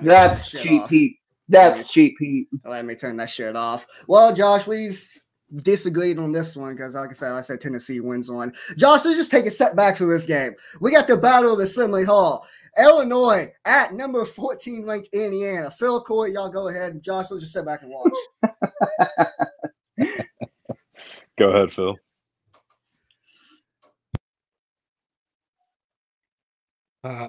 That's 0.01 0.51
cheap 0.51 0.83
off. 0.83 0.91
heat. 0.91 1.19
That's 1.49 1.91
cheap 1.91 2.15
heat. 2.19 2.49
Let 2.65 2.85
me 2.85 2.95
turn 2.95 3.17
that 3.17 3.31
shit 3.31 3.57
off. 3.57 3.87
Well, 4.07 4.35
Josh, 4.35 4.67
we've 4.67 5.05
disagreed 5.57 6.19
on 6.19 6.33
this 6.33 6.57
one 6.57 6.75
because, 6.75 6.95
like 6.95 7.11
I 7.11 7.13
said, 7.13 7.33
I 7.33 7.41
said 7.41 7.61
Tennessee 7.61 8.01
wins 8.01 8.31
one. 8.31 8.53
Josh, 8.77 9.05
let's 9.05 9.17
just 9.17 9.31
take 9.31 9.47
a 9.47 9.51
step 9.51 9.75
back 9.75 9.97
for 9.97 10.07
this 10.07 10.27
game. 10.27 10.55
We 10.81 10.93
got 10.93 11.07
the 11.07 11.17
Battle 11.17 11.53
of 11.53 11.61
Assembly 11.61 12.05
Hall. 12.05 12.47
Illinois 12.79 13.53
at 13.65 13.95
number 13.95 14.25
14 14.25 14.85
ranked 14.85 15.09
Indiana. 15.13 15.71
Phil 15.71 16.03
Corey, 16.03 16.33
y'all 16.33 16.51
go 16.51 16.69
ahead. 16.69 17.03
Josh, 17.03 17.31
let's 17.31 17.43
just 17.43 17.53
sit 17.53 17.67
back 17.67 17.83
and 17.83 17.91
watch. 17.91 18.13
go 21.39 21.51
ahead, 21.51 21.73
Phil. 21.73 21.97
Uh, 27.05 27.29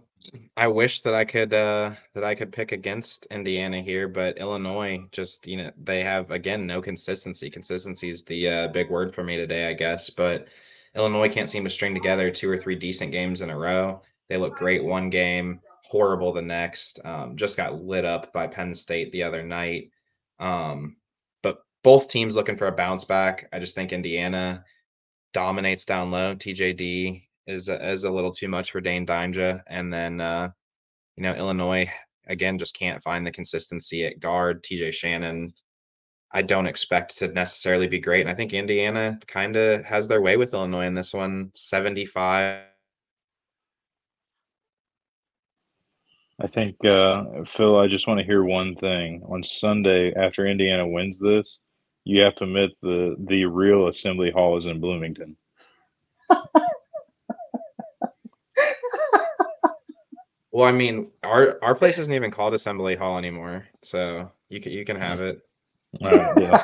I 0.57 0.67
wish 0.67 1.01
that 1.01 1.13
I 1.13 1.25
could 1.25 1.53
uh, 1.53 1.91
that 2.13 2.23
I 2.23 2.35
could 2.35 2.51
pick 2.51 2.71
against 2.71 3.25
Indiana 3.27 3.81
here, 3.81 4.07
but 4.07 4.37
Illinois 4.37 5.05
just 5.11 5.47
you 5.47 5.57
know 5.57 5.71
they 5.81 6.03
have 6.03 6.31
again 6.31 6.65
no 6.65 6.81
consistency. 6.81 7.49
Consistency 7.49 8.09
is 8.09 8.23
the 8.23 8.49
uh, 8.49 8.67
big 8.67 8.89
word 8.89 9.13
for 9.13 9.23
me 9.23 9.37
today, 9.37 9.69
I 9.69 9.73
guess. 9.73 10.09
But 10.09 10.47
Illinois 10.95 11.29
can't 11.29 11.49
seem 11.49 11.63
to 11.63 11.69
string 11.69 11.93
together 11.93 12.29
two 12.31 12.49
or 12.49 12.57
three 12.57 12.75
decent 12.75 13.11
games 13.11 13.41
in 13.41 13.49
a 13.49 13.57
row. 13.57 14.01
They 14.27 14.37
look 14.37 14.55
great 14.55 14.83
one 14.83 15.09
game, 15.09 15.61
horrible 15.83 16.33
the 16.33 16.41
next. 16.41 16.99
Um, 17.05 17.35
just 17.35 17.57
got 17.57 17.81
lit 17.81 18.05
up 18.05 18.33
by 18.33 18.47
Penn 18.47 18.75
State 18.75 19.11
the 19.11 19.23
other 19.23 19.43
night. 19.43 19.91
Um, 20.39 20.97
but 21.41 21.63
both 21.83 22.09
teams 22.09 22.35
looking 22.35 22.57
for 22.57 22.67
a 22.67 22.71
bounce 22.71 23.05
back. 23.05 23.47
I 23.53 23.59
just 23.59 23.75
think 23.75 23.93
Indiana 23.93 24.63
dominates 25.33 25.85
down 25.85 26.11
low. 26.11 26.35
TJD 26.35 27.28
is 27.49 27.67
is 27.67 28.03
a 28.03 28.11
little 28.11 28.31
too 28.31 28.47
much 28.47 28.71
for 28.71 28.79
Dain 28.79 29.05
Dainja, 29.05 29.61
and 29.67 29.91
then 29.91 30.21
uh, 30.21 30.49
you 31.17 31.23
know 31.23 31.33
Illinois 31.33 31.89
again 32.27 32.57
just 32.57 32.77
can't 32.77 33.01
find 33.01 33.25
the 33.25 33.31
consistency 33.31 34.05
at 34.05 34.19
guard. 34.19 34.63
TJ 34.63 34.93
Shannon, 34.93 35.53
I 36.31 36.43
don't 36.43 36.67
expect 36.67 37.17
to 37.17 37.27
necessarily 37.29 37.87
be 37.87 37.99
great, 37.99 38.21
and 38.21 38.29
I 38.29 38.35
think 38.35 38.53
Indiana 38.53 39.19
kind 39.27 39.55
of 39.55 39.83
has 39.83 40.07
their 40.07 40.21
way 40.21 40.37
with 40.37 40.53
Illinois 40.53 40.85
in 40.85 40.93
this 40.93 41.13
one, 41.13 41.51
seventy 41.55 42.05
five. 42.05 42.61
I 46.41 46.47
think 46.47 46.83
uh, 46.85 47.23
Phil. 47.47 47.79
I 47.79 47.87
just 47.87 48.07
want 48.07 48.19
to 48.19 48.25
hear 48.25 48.43
one 48.43 48.75
thing 48.75 49.23
on 49.27 49.43
Sunday 49.43 50.13
after 50.13 50.47
Indiana 50.47 50.87
wins 50.87 51.19
this. 51.19 51.59
You 52.05 52.21
have 52.21 52.35
to 52.35 52.45
admit 52.45 52.71
the 52.81 53.15
the 53.27 53.45
real 53.45 53.87
assembly 53.87 54.31
hall 54.31 54.57
is 54.57 54.65
in 54.65 54.79
Bloomington. 54.79 55.35
Well, 60.51 60.65
I 60.67 60.71
mean, 60.71 61.11
our 61.23 61.59
our 61.61 61.75
place 61.75 61.99
isn't 61.99 62.13
even 62.13 62.31
called 62.31 62.53
Assembly 62.53 62.95
Hall 62.95 63.17
anymore, 63.17 63.67
so 63.83 64.31
you 64.49 64.59
can 64.59 64.71
you 64.71 64.83
can 64.83 64.95
have 64.95 65.21
it. 65.21 65.41
yeah, 65.99 66.63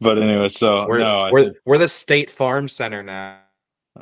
but 0.00 0.18
anyway, 0.18 0.48
so 0.48 0.86
we're 0.88 0.98
no, 0.98 1.28
we're, 1.30 1.44
think, 1.44 1.56
we're 1.66 1.78
the 1.78 1.88
State 1.88 2.30
Farm 2.30 2.68
Center 2.68 3.02
now. 3.02 3.38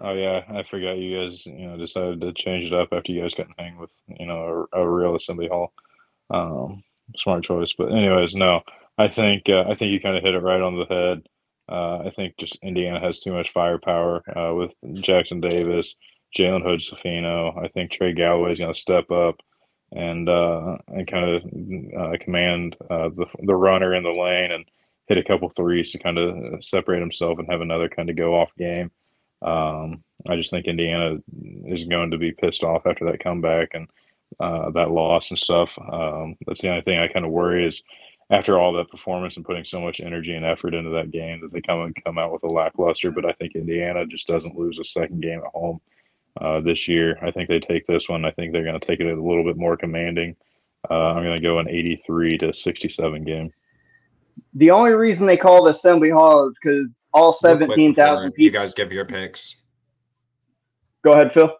Oh 0.00 0.12
yeah, 0.12 0.42
I 0.48 0.62
forgot 0.62 0.98
you 0.98 1.18
guys. 1.18 1.44
You 1.46 1.68
know, 1.68 1.76
decided 1.76 2.20
to 2.20 2.32
change 2.32 2.66
it 2.66 2.74
up 2.74 2.88
after 2.92 3.12
you 3.12 3.22
guys 3.22 3.34
got 3.34 3.48
hang 3.58 3.78
with 3.78 3.90
you 4.06 4.26
know 4.26 4.66
a, 4.72 4.80
a 4.80 4.88
real 4.88 5.16
Assembly 5.16 5.48
Hall. 5.48 5.72
Um, 6.30 6.84
smart 7.16 7.44
choice, 7.44 7.72
but 7.76 7.92
anyways, 7.92 8.34
no, 8.34 8.60
I 8.98 9.08
think 9.08 9.48
uh, 9.48 9.64
I 9.68 9.74
think 9.74 9.92
you 9.92 10.00
kind 10.00 10.16
of 10.16 10.22
hit 10.22 10.34
it 10.34 10.42
right 10.42 10.60
on 10.60 10.78
the 10.78 10.84
head. 10.84 11.22
Uh, 11.70 11.98
I 11.98 12.12
think 12.14 12.36
just 12.38 12.58
Indiana 12.62 13.00
has 13.00 13.20
too 13.20 13.32
much 13.32 13.52
firepower 13.52 14.22
uh, 14.36 14.54
with 14.54 14.72
Jackson 15.02 15.40
Davis, 15.40 15.94
Jalen 16.36 16.62
Hood 16.62 16.80
Schifino. 16.80 17.56
I 17.62 17.68
think 17.68 17.90
Trey 17.90 18.12
Galloway 18.12 18.52
is 18.52 18.58
going 18.58 18.72
to 18.72 18.78
step 18.78 19.10
up 19.10 19.36
and 19.92 20.28
uh, 20.28 20.78
and 20.88 21.10
kind 21.10 21.30
of 21.30 21.42
uh, 22.00 22.16
command 22.20 22.76
uh, 22.90 23.08
the 23.10 23.26
the 23.42 23.54
runner 23.54 23.94
in 23.94 24.02
the 24.02 24.10
lane 24.10 24.52
and 24.52 24.64
hit 25.06 25.18
a 25.18 25.24
couple 25.24 25.48
threes 25.48 25.90
to 25.92 25.98
kind 25.98 26.18
of 26.18 26.64
separate 26.64 27.00
himself 27.00 27.38
and 27.38 27.48
have 27.50 27.60
another 27.60 27.88
kind 27.88 28.10
of 28.10 28.16
go 28.16 28.34
off 28.34 28.50
game. 28.56 28.90
Um, 29.42 30.04
I 30.28 30.36
just 30.36 30.50
think 30.50 30.66
Indiana 30.66 31.18
is 31.66 31.84
going 31.84 32.10
to 32.12 32.18
be 32.18 32.32
pissed 32.32 32.62
off 32.62 32.86
after 32.86 33.06
that 33.06 33.22
comeback 33.22 33.70
and 33.74 33.88
uh, 34.38 34.70
that 34.70 34.90
loss 34.90 35.30
and 35.30 35.38
stuff. 35.38 35.76
Um, 35.78 36.36
that's 36.46 36.60
the 36.60 36.68
only 36.68 36.82
thing 36.82 36.98
I 36.98 37.08
kind 37.08 37.24
of 37.24 37.32
worry 37.32 37.66
is 37.66 37.82
after 38.30 38.58
all 38.58 38.72
that 38.72 38.90
performance 38.90 39.36
and 39.36 39.44
putting 39.44 39.64
so 39.64 39.80
much 39.80 40.00
energy 40.00 40.34
and 40.34 40.44
effort 40.44 40.74
into 40.74 40.90
that 40.90 41.10
game 41.10 41.40
that 41.40 41.52
they 41.52 41.60
come 41.60 41.80
and 41.80 42.04
come 42.04 42.16
out 42.16 42.32
with 42.32 42.44
a 42.44 42.48
lackluster. 42.48 43.10
But 43.10 43.26
I 43.26 43.32
think 43.32 43.54
Indiana 43.54 44.06
just 44.06 44.28
doesn't 44.28 44.56
lose 44.56 44.78
a 44.78 44.84
second 44.84 45.20
game 45.20 45.40
at 45.44 45.52
home 45.52 45.80
uh, 46.40 46.60
this 46.60 46.86
year. 46.86 47.18
I 47.22 47.32
think 47.32 47.48
they 47.48 47.58
take 47.58 47.86
this 47.86 48.08
one. 48.08 48.24
I 48.24 48.30
think 48.30 48.52
they're 48.52 48.64
going 48.64 48.78
to 48.78 48.86
take 48.86 49.00
it 49.00 49.06
a 49.06 49.20
little 49.20 49.44
bit 49.44 49.56
more 49.56 49.76
commanding. 49.76 50.36
Uh, 50.88 50.94
I'm 50.94 51.24
going 51.24 51.36
to 51.36 51.42
go 51.42 51.58
an 51.58 51.68
83 51.68 52.38
to 52.38 52.54
67 52.54 53.24
game. 53.24 53.52
The 54.54 54.70
only 54.70 54.92
reason 54.92 55.26
they 55.26 55.36
called 55.36 55.68
Assembly 55.68 56.10
Hall 56.10 56.46
is 56.48 56.56
because 56.62 56.94
all 57.12 57.32
17,000 57.32 58.30
people. 58.30 58.44
You 58.44 58.50
guys 58.50 58.74
give 58.74 58.92
your 58.92 59.04
picks. 59.04 59.56
Go 61.02 61.12
ahead, 61.12 61.32
Phil. 61.32 61.52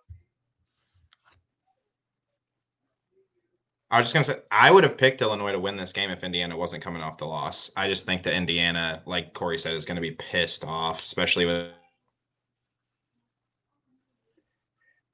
I 3.91 3.99
was 3.99 4.07
just 4.07 4.15
gonna 4.15 4.25
say 4.25 4.45
I 4.53 4.71
would 4.71 4.85
have 4.85 4.97
picked 4.97 5.21
Illinois 5.21 5.53
to 5.53 5.59
win 5.59 5.77
this 5.77 5.93
game 5.93 6.11
if 6.11 6.23
Indiana 6.23 6.57
wasn't 6.57 6.83
coming 6.83 7.03
off 7.03 7.19
the 7.19 7.27
loss. 7.27 7.73
I 7.77 7.89
just 7.89 8.07
think 8.07 8.23
that 8.23 8.35
Indiana, 8.35 9.03
like 9.05 9.35
Corey 9.35 9.59
said, 9.59 9.75
is 9.75 9.85
to 9.85 10.01
be 10.01 10.13
pissed 10.13 10.65
off, 10.65 11.03
especially 11.03 11.47
with. 11.47 11.71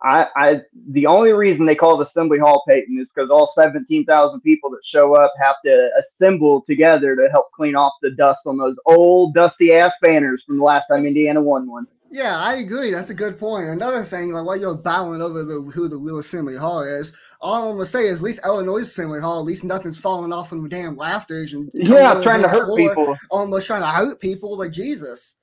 I, 0.02 0.26
I 0.36 0.60
the 0.90 1.06
only 1.06 1.32
reason 1.32 1.64
they 1.64 1.74
call 1.74 1.98
it 1.98 2.06
Assembly 2.06 2.38
Hall, 2.38 2.62
Peyton, 2.68 2.98
is 3.00 3.10
because 3.10 3.30
all 3.30 3.46
seventeen 3.46 4.04
thousand 4.04 4.42
people 4.42 4.68
that 4.70 4.84
show 4.84 5.14
up 5.14 5.32
have 5.40 5.56
to 5.64 5.90
assemble 5.98 6.60
together 6.60 7.16
to 7.16 7.30
help 7.30 7.50
clean 7.52 7.74
off 7.74 7.94
the 8.02 8.10
dust 8.10 8.40
on 8.44 8.58
those 8.58 8.76
old 8.84 9.32
dusty 9.32 9.72
ass 9.72 9.94
banners 10.02 10.42
from 10.42 10.58
the 10.58 10.64
last 10.64 10.88
time 10.88 11.06
Indiana 11.06 11.40
won 11.40 11.66
one. 11.66 11.86
Yeah, 12.10 12.38
I 12.38 12.56
agree. 12.56 12.92
That's 12.92 13.10
a 13.10 13.14
good 13.14 13.38
point. 13.38 13.68
Another 13.68 14.04
thing, 14.04 14.32
like 14.32 14.44
while 14.44 14.56
you're 14.56 14.76
battling 14.76 15.22
over 15.22 15.42
the 15.42 15.60
who 15.60 15.88
the 15.88 15.98
real 15.98 16.18
Assembly 16.18 16.56
Hall 16.56 16.82
is, 16.82 17.12
all 17.40 17.70
I'm 17.70 17.76
gonna 17.76 17.86
say 17.86 18.06
is 18.06 18.20
at 18.20 18.24
least 18.24 18.44
Illinois 18.44 18.82
Assembly 18.82 19.20
Hall, 19.20 19.40
at 19.40 19.44
least 19.44 19.64
nothing's 19.64 19.98
falling 19.98 20.32
off 20.32 20.48
from 20.48 20.62
the 20.62 20.68
damn 20.68 20.98
rafters 20.98 21.52
and 21.52 21.70
yeah, 21.74 22.20
trying 22.22 22.42
to 22.42 22.48
hurt 22.48 22.74
people, 22.76 23.16
almost 23.30 23.66
trying 23.66 23.80
to 23.80 23.88
hurt 23.88 24.20
people 24.20 24.56
like 24.56 24.70
Jesus. 24.70 25.36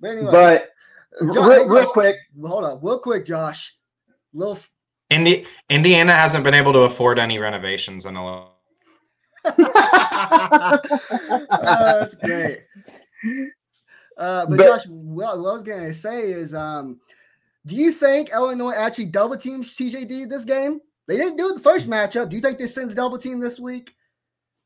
But 0.00 0.10
anyway, 0.10 0.30
but 1.20 1.32
Josh, 1.32 1.46
real, 1.46 1.68
real 1.68 1.86
quick, 1.86 2.16
hold 2.44 2.64
on, 2.64 2.80
real 2.82 2.98
quick, 2.98 3.24
Josh. 3.24 3.76
Little 4.34 4.58
Indi- 5.10 5.44
Indiana 5.68 6.12
hasn't 6.12 6.42
been 6.42 6.54
able 6.54 6.72
to 6.72 6.80
afford 6.80 7.18
any 7.18 7.38
renovations 7.38 8.06
in 8.06 8.16
a 8.16 8.24
long. 8.24 8.48
oh, 9.44 9.58
that's 11.50 12.14
great. 12.14 12.60
Uh, 14.18 14.46
but, 14.46 14.58
but 14.58 14.66
Josh, 14.66 14.86
what, 14.88 15.40
what 15.40 15.50
I 15.50 15.52
was 15.54 15.62
gonna 15.62 15.94
say 15.94 16.30
is, 16.30 16.54
um, 16.54 17.00
do 17.66 17.74
you 17.74 17.92
think 17.92 18.30
Illinois 18.30 18.74
actually 18.74 19.06
double 19.06 19.36
teams 19.36 19.74
TJD 19.74 20.28
this 20.28 20.44
game? 20.44 20.80
They 21.08 21.16
didn't 21.16 21.36
do 21.36 21.48
it 21.50 21.54
the 21.54 21.60
first 21.60 21.88
matchup. 21.88 22.30
Do 22.30 22.36
you 22.36 22.42
think 22.42 22.58
they 22.58 22.66
send 22.66 22.90
a 22.90 22.94
double 22.94 23.18
team 23.18 23.40
this 23.40 23.58
week? 23.58 23.94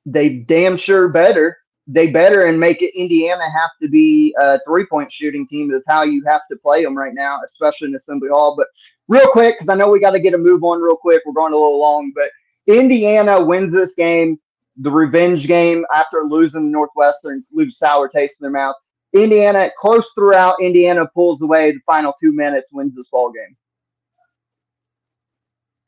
They 0.05 0.29
damn 0.29 0.77
sure 0.77 1.09
better. 1.09 1.59
They 1.89 2.09
better 2.09 2.47
and 2.47 2.59
make 2.59 2.83
it 2.83 2.99
Indiana 2.99 3.45
have 3.51 3.71
to 3.81 3.89
be 3.89 4.35
a 4.41 4.59
three 4.67 4.87
point 4.87 5.11
shooting 5.11 5.47
team 5.47 5.71
is 5.71 5.85
how 5.87 6.03
you 6.03 6.25
have 6.25 6.43
to 6.51 6.57
play 6.57 6.83
them 6.83 6.97
right 6.97 7.15
now, 7.15 7.39
especially 7.45 7.89
in 7.89 7.95
Assembly 7.95 8.29
Hall. 8.29 8.55
But 8.57 8.67
real 9.09 9.27
quick, 9.29 9.57
because 9.57 9.69
I 9.69 9.75
know 9.77 9.89
we 9.89 10.01
got 10.01 10.11
to 10.11 10.21
get 10.21 10.35
a 10.35 10.39
move 10.39 10.65
on 10.65 10.81
real 10.81 10.97
quick. 10.97 11.23
We're 11.25 11.33
going 11.33 11.53
a 11.53 11.57
little 11.57 11.79
long, 11.79 12.13
but 12.15 12.31
Indiana 12.67 13.43
wins 13.43 13.73
this 13.73 13.95
game, 13.95 14.39
the 14.77 14.91
revenge 14.91 15.47
game 15.47 15.85
after 15.95 16.25
losing 16.25 16.73
Northwestern, 16.73 17.45
lose 17.53 17.79
sour 17.79 18.09
taste 18.09 18.41
in 18.41 18.45
their 18.45 18.51
mouth. 18.51 18.77
Indiana 19.15 19.71
close 19.79 20.09
throughout. 20.15 20.57
Indiana 20.61 21.07
pulls 21.15 21.41
away 21.41 21.73
the 21.73 21.81
final 21.87 22.15
two 22.23 22.33
minutes, 22.33 22.69
wins 22.73 22.95
this 22.95 23.07
ball 23.11 23.33
game. 23.33 23.57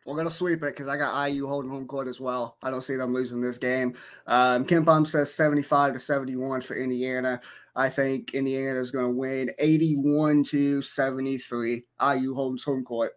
We're 0.09 0.17
gonna 0.17 0.31
sweep 0.31 0.63
it 0.63 0.75
because 0.75 0.89
I 0.89 0.97
got 0.97 1.31
IU 1.31 1.47
holding 1.47 1.71
home 1.71 1.87
court 1.87 2.09
as 2.09 2.19
well. 2.19 2.57
I 2.63 2.71
don't 2.71 2.81
see 2.81 2.97
them 2.97 3.13
losing 3.13 3.43
this 3.43 3.59
game. 3.59 3.93
Um, 4.27 4.65
KenPom 4.65 5.07
says 5.07 5.35
75 5.35 5.93
to 5.93 6.01
71 6.01 6.63
for 6.63 6.77
Indiana. 6.77 7.43
I 7.77 7.91
think 7.91 8.33
Indiana 8.33 8.81
is 8.81 8.91
gonna 8.91 9.11
win 9.11 9.51
81 9.59 10.45
to 10.45 10.81
73. 10.81 11.85
IU 12.01 12.35
holds 12.35 12.65
home 12.65 12.85
court. 12.85 13.13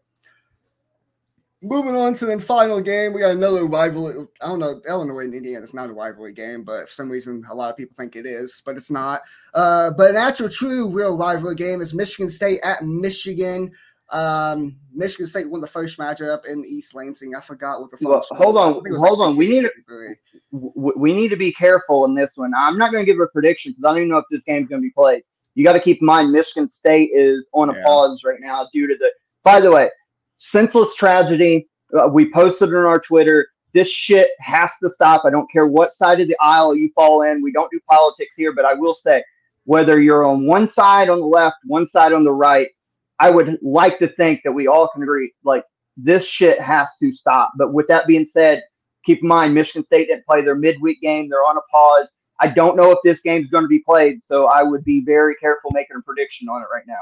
Moving 1.64 1.95
on 1.95 2.16
to 2.16 2.26
the 2.26 2.39
final 2.39 2.82
game, 2.82 3.14
we 3.14 3.22
got 3.22 3.32
another 3.32 3.66
rivalry. 3.66 4.26
I 4.41 4.47
don't 4.47 4.59
know, 4.59 4.82
Illinois 4.88 5.26
and 5.26 5.34
Indiana 5.34 5.64
is 5.64 5.76
not 5.76 5.91
a 5.91 5.93
rivalry 5.93 6.34
game, 6.34 6.64
but 6.64 6.88
for 6.88 6.93
some 6.93 7.07
reason, 7.07 7.43
a 7.51 7.53
lot 7.53 7.70
of 7.70 7.78
people 7.78 7.95
think 7.95 8.16
it 8.16 8.26
is, 8.26 8.64
but 8.66 8.78
it's 8.78 8.89
not. 8.89 9.22
Uh, 9.53 9.91
but 9.95 10.09
an 10.09 10.16
actual, 10.16 10.49
true, 10.49 10.89
real 10.89 11.16
rivalry 11.16 11.53
game 11.53 11.80
is 11.80 11.93
Michigan 11.93 12.30
State 12.30 12.59
at 12.64 12.84
Michigan. 12.84 13.72
Um, 14.09 14.76
Michigan 14.93 15.28
State 15.28 15.49
won 15.49 15.62
the 15.62 15.68
first 15.68 15.97
matchup 15.97 16.45
in 16.45 16.66
East 16.66 16.95
Lansing. 16.95 17.36
I 17.36 17.39
forgot 17.39 17.80
what 17.80 17.91
the 17.91 17.97
well, 18.01 18.26
hold 18.32 18.57
on, 18.57 18.74
hold 18.97 19.20
like 19.20 19.28
on. 19.28 19.38
We 19.38 19.47
need 19.47 19.62
to 19.64 20.72
we 20.95 21.14
need 21.14 21.30
to 21.30 21.38
be 21.38 21.53
careful 21.53 22.05
in 22.05 22.16
this 22.16 22.34
one. 22.36 22.53
I'm 22.55 22.78
not 22.78 22.91
going 22.91 23.05
to 23.05 23.09
give 23.12 23.22
a 23.22 23.28
prediction 23.28 23.72
because 23.72 23.86
I 23.86 23.89
don't 23.89 23.97
even 23.99 24.09
know 24.09 24.18
if 24.18 24.26
this 24.30 24.43
game's 24.43 24.68
going 24.68 24.82
to 24.82 24.86
be 24.86 24.91
played. 24.91 25.24
You 25.55 25.64
got 25.64 25.74
to 25.74 25.80
keep 25.80 26.01
in 26.01 26.07
mind 26.07 26.32
Michigan 26.32 26.68
State 26.68 27.12
is 27.14 27.47
on 27.53 27.70
a 27.70 27.74
yeah. 27.74 27.84
pause 27.84 28.22
right 28.26 28.39
now 28.39 28.68
due 28.74 28.88
to 28.88 28.95
the. 28.97 29.12
By 29.43 29.59
the 29.59 29.72
way, 29.72 29.89
senseless 30.49 30.95
tragedy. 30.95 31.67
Uh, 31.97 32.07
we 32.07 32.31
posted 32.31 32.69
it 32.69 32.75
on 32.75 32.85
our 32.85 32.99
Twitter. 32.99 33.47
This 33.73 33.89
shit 33.89 34.29
has 34.39 34.71
to 34.81 34.89
stop. 34.89 35.23
I 35.25 35.29
don't 35.29 35.49
care 35.51 35.67
what 35.67 35.91
side 35.91 36.19
of 36.19 36.27
the 36.27 36.37
aisle 36.41 36.75
you 36.75 36.89
fall 36.89 37.21
in. 37.23 37.41
We 37.41 37.51
don't 37.51 37.71
do 37.71 37.79
politics 37.89 38.33
here, 38.35 38.53
but 38.53 38.65
I 38.65 38.73
will 38.73 38.93
say 38.93 39.23
whether 39.65 40.01
you're 40.01 40.25
on 40.25 40.45
one 40.45 40.67
side 40.67 41.09
on 41.09 41.19
the 41.19 41.25
left, 41.25 41.57
one 41.65 41.85
side 41.85 42.13
on 42.13 42.23
the 42.23 42.31
right, 42.31 42.67
I 43.19 43.29
would 43.29 43.59
like 43.61 43.99
to 43.99 44.07
think 44.07 44.41
that 44.43 44.51
we 44.51 44.67
all 44.67 44.87
can 44.87 45.03
agree 45.03 45.31
like 45.43 45.63
this 45.95 46.25
shit 46.25 46.59
has 46.59 46.89
to 46.99 47.11
stop. 47.11 47.51
But 47.57 47.73
with 47.73 47.87
that 47.87 48.07
being 48.07 48.25
said, 48.25 48.63
keep 49.05 49.21
in 49.21 49.27
mind 49.27 49.53
Michigan 49.53 49.83
State 49.83 50.07
didn't 50.07 50.25
play 50.25 50.41
their 50.41 50.55
midweek 50.55 50.99
game. 51.01 51.29
They're 51.29 51.39
on 51.39 51.57
a 51.57 51.61
pause. 51.71 52.09
I 52.39 52.47
don't 52.47 52.75
know 52.75 52.89
if 52.91 52.97
this 53.03 53.21
game's 53.21 53.49
going 53.49 53.63
to 53.63 53.69
be 53.69 53.79
played, 53.79 54.21
so 54.21 54.47
I 54.47 54.63
would 54.63 54.83
be 54.83 55.03
very 55.05 55.35
careful 55.35 55.69
making 55.73 55.97
a 55.97 56.01
prediction 56.01 56.49
on 56.49 56.61
it 56.61 56.67
right 56.73 56.85
now. 56.87 57.01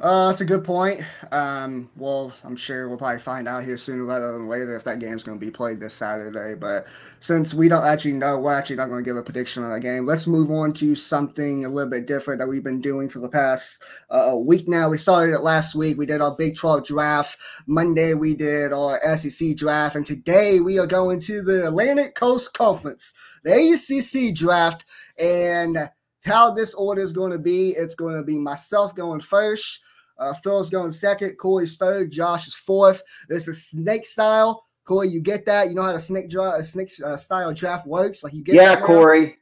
Uh, 0.00 0.28
that's 0.28 0.40
a 0.40 0.44
good 0.44 0.64
point. 0.64 1.00
Um, 1.30 1.88
well, 1.96 2.32
I'm 2.42 2.56
sure 2.56 2.88
we'll 2.88 2.98
probably 2.98 3.20
find 3.20 3.46
out 3.46 3.62
here 3.62 3.76
sooner 3.76 4.04
rather 4.04 4.32
than 4.32 4.48
later 4.48 4.74
if 4.74 4.82
that 4.84 4.98
game's 4.98 5.22
going 5.22 5.38
to 5.38 5.44
be 5.44 5.52
played 5.52 5.78
this 5.78 5.94
Saturday. 5.94 6.54
But 6.58 6.88
since 7.20 7.54
we 7.54 7.68
don't 7.68 7.86
actually 7.86 8.14
know, 8.14 8.40
we're 8.40 8.54
actually 8.54 8.74
not 8.74 8.88
going 8.88 9.04
to 9.04 9.08
give 9.08 9.16
a 9.16 9.22
prediction 9.22 9.62
on 9.62 9.70
that 9.70 9.80
game. 9.80 10.04
Let's 10.04 10.26
move 10.26 10.50
on 10.50 10.72
to 10.74 10.96
something 10.96 11.64
a 11.64 11.68
little 11.68 11.88
bit 11.88 12.06
different 12.06 12.40
that 12.40 12.48
we've 12.48 12.64
been 12.64 12.80
doing 12.80 13.08
for 13.08 13.20
the 13.20 13.28
past 13.28 13.84
uh, 14.10 14.34
week 14.36 14.66
now. 14.66 14.88
We 14.90 14.98
started 14.98 15.32
it 15.32 15.42
last 15.42 15.76
week. 15.76 15.96
We 15.96 16.06
did 16.06 16.20
our 16.20 16.34
Big 16.34 16.56
12 16.56 16.84
draft. 16.84 17.38
Monday, 17.68 18.14
we 18.14 18.34
did 18.34 18.72
our 18.72 19.00
SEC 19.16 19.54
draft. 19.54 19.94
And 19.94 20.04
today, 20.04 20.58
we 20.58 20.76
are 20.80 20.88
going 20.88 21.20
to 21.20 21.40
the 21.40 21.68
Atlantic 21.68 22.16
Coast 22.16 22.52
Conference, 22.52 23.14
the 23.44 23.52
ACC 23.52 24.34
draft. 24.34 24.84
And 25.20 25.78
how 26.24 26.50
this 26.50 26.74
order 26.74 27.02
is 27.02 27.12
going 27.12 27.32
to 27.32 27.38
be, 27.38 27.70
it's 27.70 27.94
going 27.94 28.16
to 28.16 28.22
be 28.22 28.38
myself 28.38 28.94
going 28.94 29.20
first. 29.20 29.80
Uh, 30.18 30.32
Phil's 30.42 30.70
going 30.70 30.92
second. 30.92 31.36
Corey's 31.38 31.76
third. 31.76 32.10
Josh 32.10 32.46
is 32.46 32.54
fourth. 32.54 33.02
This 33.28 33.48
is 33.48 33.66
snake 33.66 34.06
style. 34.06 34.64
Corey, 34.84 35.08
you 35.08 35.20
get 35.20 35.46
that? 35.46 35.68
You 35.68 35.74
know 35.74 35.82
how 35.82 35.92
the 35.92 36.00
snake 36.00 36.30
draw, 36.30 36.54
a 36.54 36.64
snake 36.64 36.90
uh, 37.04 37.16
style 37.16 37.52
draft 37.52 37.86
works. 37.86 38.22
Like 38.22 38.34
you 38.34 38.44
get. 38.44 38.54
Yeah, 38.54 38.80
Corey. 38.80 39.36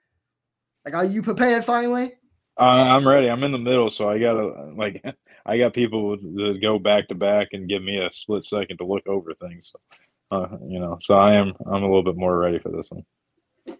Like, 0.84 0.94
are 0.94 1.04
you 1.04 1.22
prepared 1.22 1.64
finally? 1.64 2.12
Uh, 2.58 2.62
I'm 2.62 3.06
ready. 3.06 3.28
I'm 3.28 3.42
in 3.44 3.52
the 3.52 3.58
middle, 3.58 3.88
so 3.88 4.08
I 4.08 4.18
gotta 4.18 4.72
like. 4.76 5.02
I 5.44 5.58
got 5.58 5.74
people 5.74 6.16
to 6.16 6.56
go 6.60 6.78
back 6.78 7.08
to 7.08 7.16
back 7.16 7.48
and 7.52 7.68
give 7.68 7.82
me 7.82 7.98
a 7.98 8.12
split 8.12 8.44
second 8.44 8.76
to 8.76 8.86
look 8.86 9.04
over 9.08 9.34
things. 9.34 9.72
So, 9.72 10.36
uh, 10.36 10.56
you 10.68 10.78
know, 10.78 10.98
so 11.00 11.16
I 11.16 11.34
am. 11.34 11.52
I'm 11.66 11.82
a 11.82 11.86
little 11.86 12.04
bit 12.04 12.16
more 12.16 12.38
ready 12.38 12.60
for 12.60 12.70
this 12.70 12.88
one. 12.90 13.04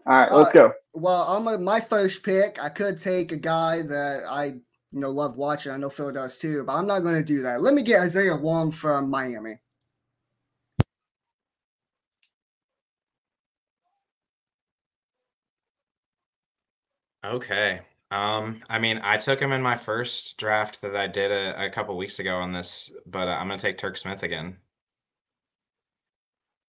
All 0.07 0.13
right, 0.13 0.33
let's 0.33 0.53
go. 0.53 0.73
Well, 0.95 1.23
I'm 1.23 1.65
my 1.65 1.81
first 1.81 2.23
pick. 2.23 2.63
I 2.63 2.69
could 2.69 2.99
take 2.99 3.33
a 3.33 3.37
guy 3.37 3.83
that 3.83 4.25
I 4.29 4.55
you 4.93 5.01
know, 5.01 5.11
love 5.11 5.37
watching. 5.37 5.73
I 5.73 5.79
know 5.79 5.91
Phil 5.91 6.13
does 6.13 6.39
too, 6.39 6.65
but 6.65 6.75
I'm 6.75 6.87
not 6.87 7.01
going 7.01 7.15
to 7.15 7.23
do 7.23 7.43
that. 7.43 7.63
Let 7.63 7.75
me 7.75 7.83
get 7.83 8.03
Isaiah 8.03 8.37
Wong 8.37 8.71
from 8.71 9.09
Miami. 9.09 9.59
Okay. 17.25 17.81
Um, 18.11 18.61
I 18.69 18.79
mean, 18.79 19.01
I 19.03 19.17
took 19.17 19.41
him 19.41 19.53
in 19.53 19.63
my 19.63 19.77
first 19.77 20.37
draft 20.37 20.83
that 20.83 20.95
I 20.95 21.07
did 21.07 21.31
a, 21.31 21.67
a 21.67 21.71
couple 21.71 21.97
weeks 21.97 22.19
ago 22.19 22.37
on 22.37 22.53
this, 22.53 22.93
but 23.07 23.29
uh, 23.29 23.33
I'm 23.33 23.49
going 23.49 23.59
to 23.59 23.67
take 23.67 23.79
Turk 23.79 23.97
Smith 23.97 24.23
again. 24.23 24.59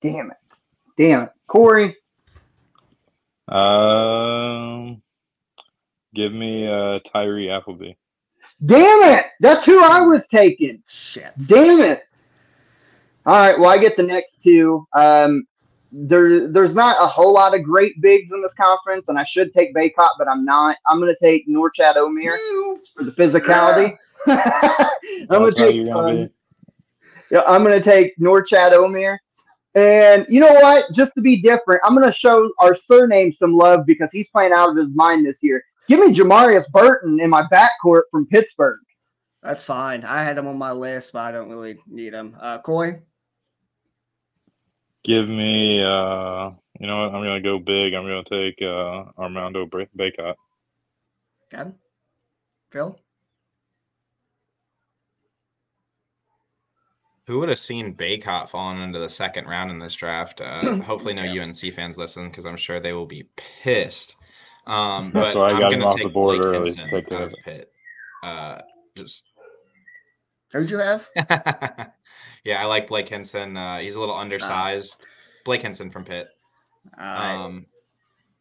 Damn 0.02 0.32
it. 0.32 0.38
Damn 0.98 1.24
it. 1.24 1.30
Corey. 1.48 1.98
Um, 3.48 5.02
give 6.16 6.34
me 6.34 6.68
uh, 6.68 7.00
Tyree 7.00 7.50
Appleby. 7.50 7.94
Damn 8.64 9.18
it! 9.18 9.26
That's 9.41 9.64
who 9.64 9.84
I 9.84 10.02
was 10.02 10.26
taking. 10.28 10.82
Shit. 10.88 11.34
Damn 11.48 11.80
it! 11.82 12.04
All 13.26 13.36
right. 13.36 13.58
Well, 13.58 13.70
I 13.70 13.78
get 13.78 13.96
the 13.96 14.04
next 14.04 14.41
two. 14.41 14.88
Um, 14.94 15.46
there, 15.91 16.48
there's 16.48 16.74
not 16.74 16.98
a 17.00 17.08
whole 17.08 17.34
lot 17.34 17.56
of 17.56 17.64
great 17.64 18.00
bigs 18.02 18.32
in 18.32 18.41
this 18.41 18.54
conference, 18.54 19.10
and 19.10 19.20
I 19.20 19.24
should 19.24 19.54
take 19.54 19.76
Bacot, 19.76 20.10
but 20.18 20.28
I'm 20.28 20.44
not. 20.44 20.78
I'm 20.88 21.00
going 21.00 21.14
to 21.14 21.20
take 21.20 21.48
Norchad 21.48 21.96
Omier 21.96 22.36
for 22.96 23.04
the 23.04 23.12
physicality. 23.12 23.96
I'm 24.28 25.28
going 25.28 25.54
to 25.54 25.58
take. 25.58 25.94
Um, 25.94 26.30
yeah, 27.30 27.44
I'm 27.48 27.64
going 27.64 27.80
to 27.80 27.84
take 27.84 28.18
Norchad 28.18 28.72
Omier. 28.72 29.18
And 29.76 30.26
you 30.30 30.39
know 30.39 30.53
what? 30.53 30.86
Just 30.93 31.13
to 31.15 31.21
be 31.21 31.41
different, 31.41 31.82
I'm 31.84 31.95
going 31.95 32.05
to 32.05 32.15
show 32.15 32.51
our 32.59 32.76
surname 32.76 33.32
some 33.32 33.55
love 33.55 33.86
because 33.86 34.11
he's 34.11 34.28
playing 34.30 34.53
out 34.53 34.69
of 34.69 34.78
his 34.78 34.89
mind 34.93 35.26
this 35.26 35.39
year. 35.41 35.63
Give 35.87 36.00
me 36.00 36.08
Jamarius 36.08 36.67
Burton 36.71 37.20
in 37.20 37.29
my 37.29 37.43
backcourt 37.51 38.04
from 38.12 38.28
Pittsburgh. 38.28 38.79
That's 39.41 39.63
fine. 39.63 40.04
I 40.04 40.24
had 40.24 40.37
him 40.37 40.47
on 40.47 40.58
my 40.58 40.71
list, 40.71 41.13
but 41.13 41.20
I 41.20 41.32
don't 41.32 41.50
really 41.50 41.78
need 41.87 42.13
him. 42.13 42.37
Uh, 42.39 42.59
Coy? 42.59 43.01
Give 45.04 45.28
me, 45.28 45.83
uh, 45.83 46.51
you 46.79 46.87
know 46.87 47.00
what? 47.01 47.13
I'm 47.13 47.24
going 47.24 47.41
to 47.41 47.50
go 47.50 47.59
big. 47.59 47.93
I'm 47.93 48.05
going 48.05 48.24
to 48.24 48.29
take 48.29 48.62
uh, 48.62 49.12
Armando 49.21 49.66
Bacot. 49.66 50.36
Okay. 51.54 51.71
Phil? 52.71 52.97
Who 57.25 57.39
would 57.39 57.50
have 57.50 57.59
seen 57.59 57.95
Bacot 57.95 58.50
falling 58.50 58.82
into 58.82 59.00
the 59.00 59.09
second 59.09 59.47
round 59.47 59.71
in 59.71 59.79
this 59.79 59.95
draft? 59.95 60.41
Uh, 60.41 60.75
hopefully, 60.82 61.13
no 61.13 61.24
yeah. 61.24 61.43
UNC 61.43 61.74
fans 61.74 61.97
listen 61.97 62.29
because 62.29 62.45
I'm 62.45 62.58
sure 62.58 62.79
they 62.79 62.93
will 62.93 63.05
be 63.05 63.29
pissed. 63.37 64.17
Um, 64.67 65.12
That's 65.13 65.33
but 65.33 65.39
why 65.39 65.51
I 65.51 65.59
got 65.59 65.74
I'm 65.74 65.82
him 65.82 65.83
off 65.83 65.97
the 65.97 66.09
board 66.09 66.37
Blake 66.39 66.47
early. 66.47 66.71
Hinson 66.71 66.89
out 67.12 67.21
of 67.21 67.33
Pitt. 67.43 67.71
Uh, 68.24 68.59
just 68.95 69.25
Who'd 70.54 70.70
you 70.70 70.78
have? 70.78 71.09
yeah, 72.43 72.62
I 72.62 72.66
like 72.66 72.87
Blake 72.87 73.09
Hinson. 73.09 73.58
Uh, 73.58 73.79
he's 73.79 73.95
a 73.95 74.00
little 74.00 74.16
undersized. 74.16 75.05
Blake 75.45 75.63
Hinson 75.63 75.89
from 75.89 76.05
Pitt. 76.05 76.28
All 77.00 77.04
right. 77.04 77.36
Um, 77.36 77.66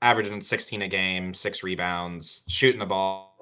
averaging 0.03 0.43
16 0.43 0.83
a 0.83 0.89
game, 0.89 1.33
six 1.33 1.63
rebounds, 1.63 2.45
shooting 2.49 2.81
the 2.81 2.87
ball. 2.87 3.35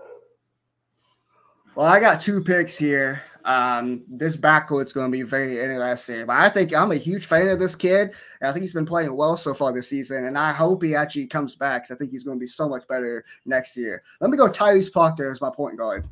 Well, 1.75 1.87
I 1.87 1.99
got 1.99 2.21
two 2.21 2.43
picks 2.43 2.77
here. 2.77 3.23
Um, 3.45 4.03
this 4.09 4.37
backcourt's 4.37 4.93
going 4.93 5.11
to 5.11 5.17
be 5.17 5.23
very 5.23 5.61
interesting. 5.61 6.27
But 6.27 6.37
I 6.37 6.49
think 6.49 6.75
I'm 6.75 6.93
a 6.93 6.97
huge 6.97 7.27
fan 7.27 7.49
of 7.49 7.59
this 7.59 7.75
kid. 7.75 8.13
And 8.41 8.49
I 8.49 8.53
think 8.53 8.63
he's 8.63 8.75
been 8.75 8.87
playing 8.87 9.17
well 9.17 9.37
so 9.37 9.55
far 9.55 9.73
this 9.73 9.89
season. 9.89 10.27
And 10.27 10.39
I 10.39 10.53
hope 10.53 10.83
he 10.83 10.95
actually 10.95 11.27
comes 11.27 11.57
back 11.57 11.83
because 11.83 11.95
I 11.95 11.99
think 11.99 12.11
he's 12.11 12.25
going 12.25 12.39
to 12.39 12.41
be 12.41 12.47
so 12.47 12.69
much 12.69 12.87
better 12.89 13.25
next 13.45 13.77
year. 13.77 14.03
Let 14.21 14.31
me 14.31 14.37
go 14.37 14.49
Tyrese 14.49 14.93
Proctor 14.93 15.31
as 15.31 15.41
my 15.41 15.51
point 15.51 15.79
guard. 15.79 16.09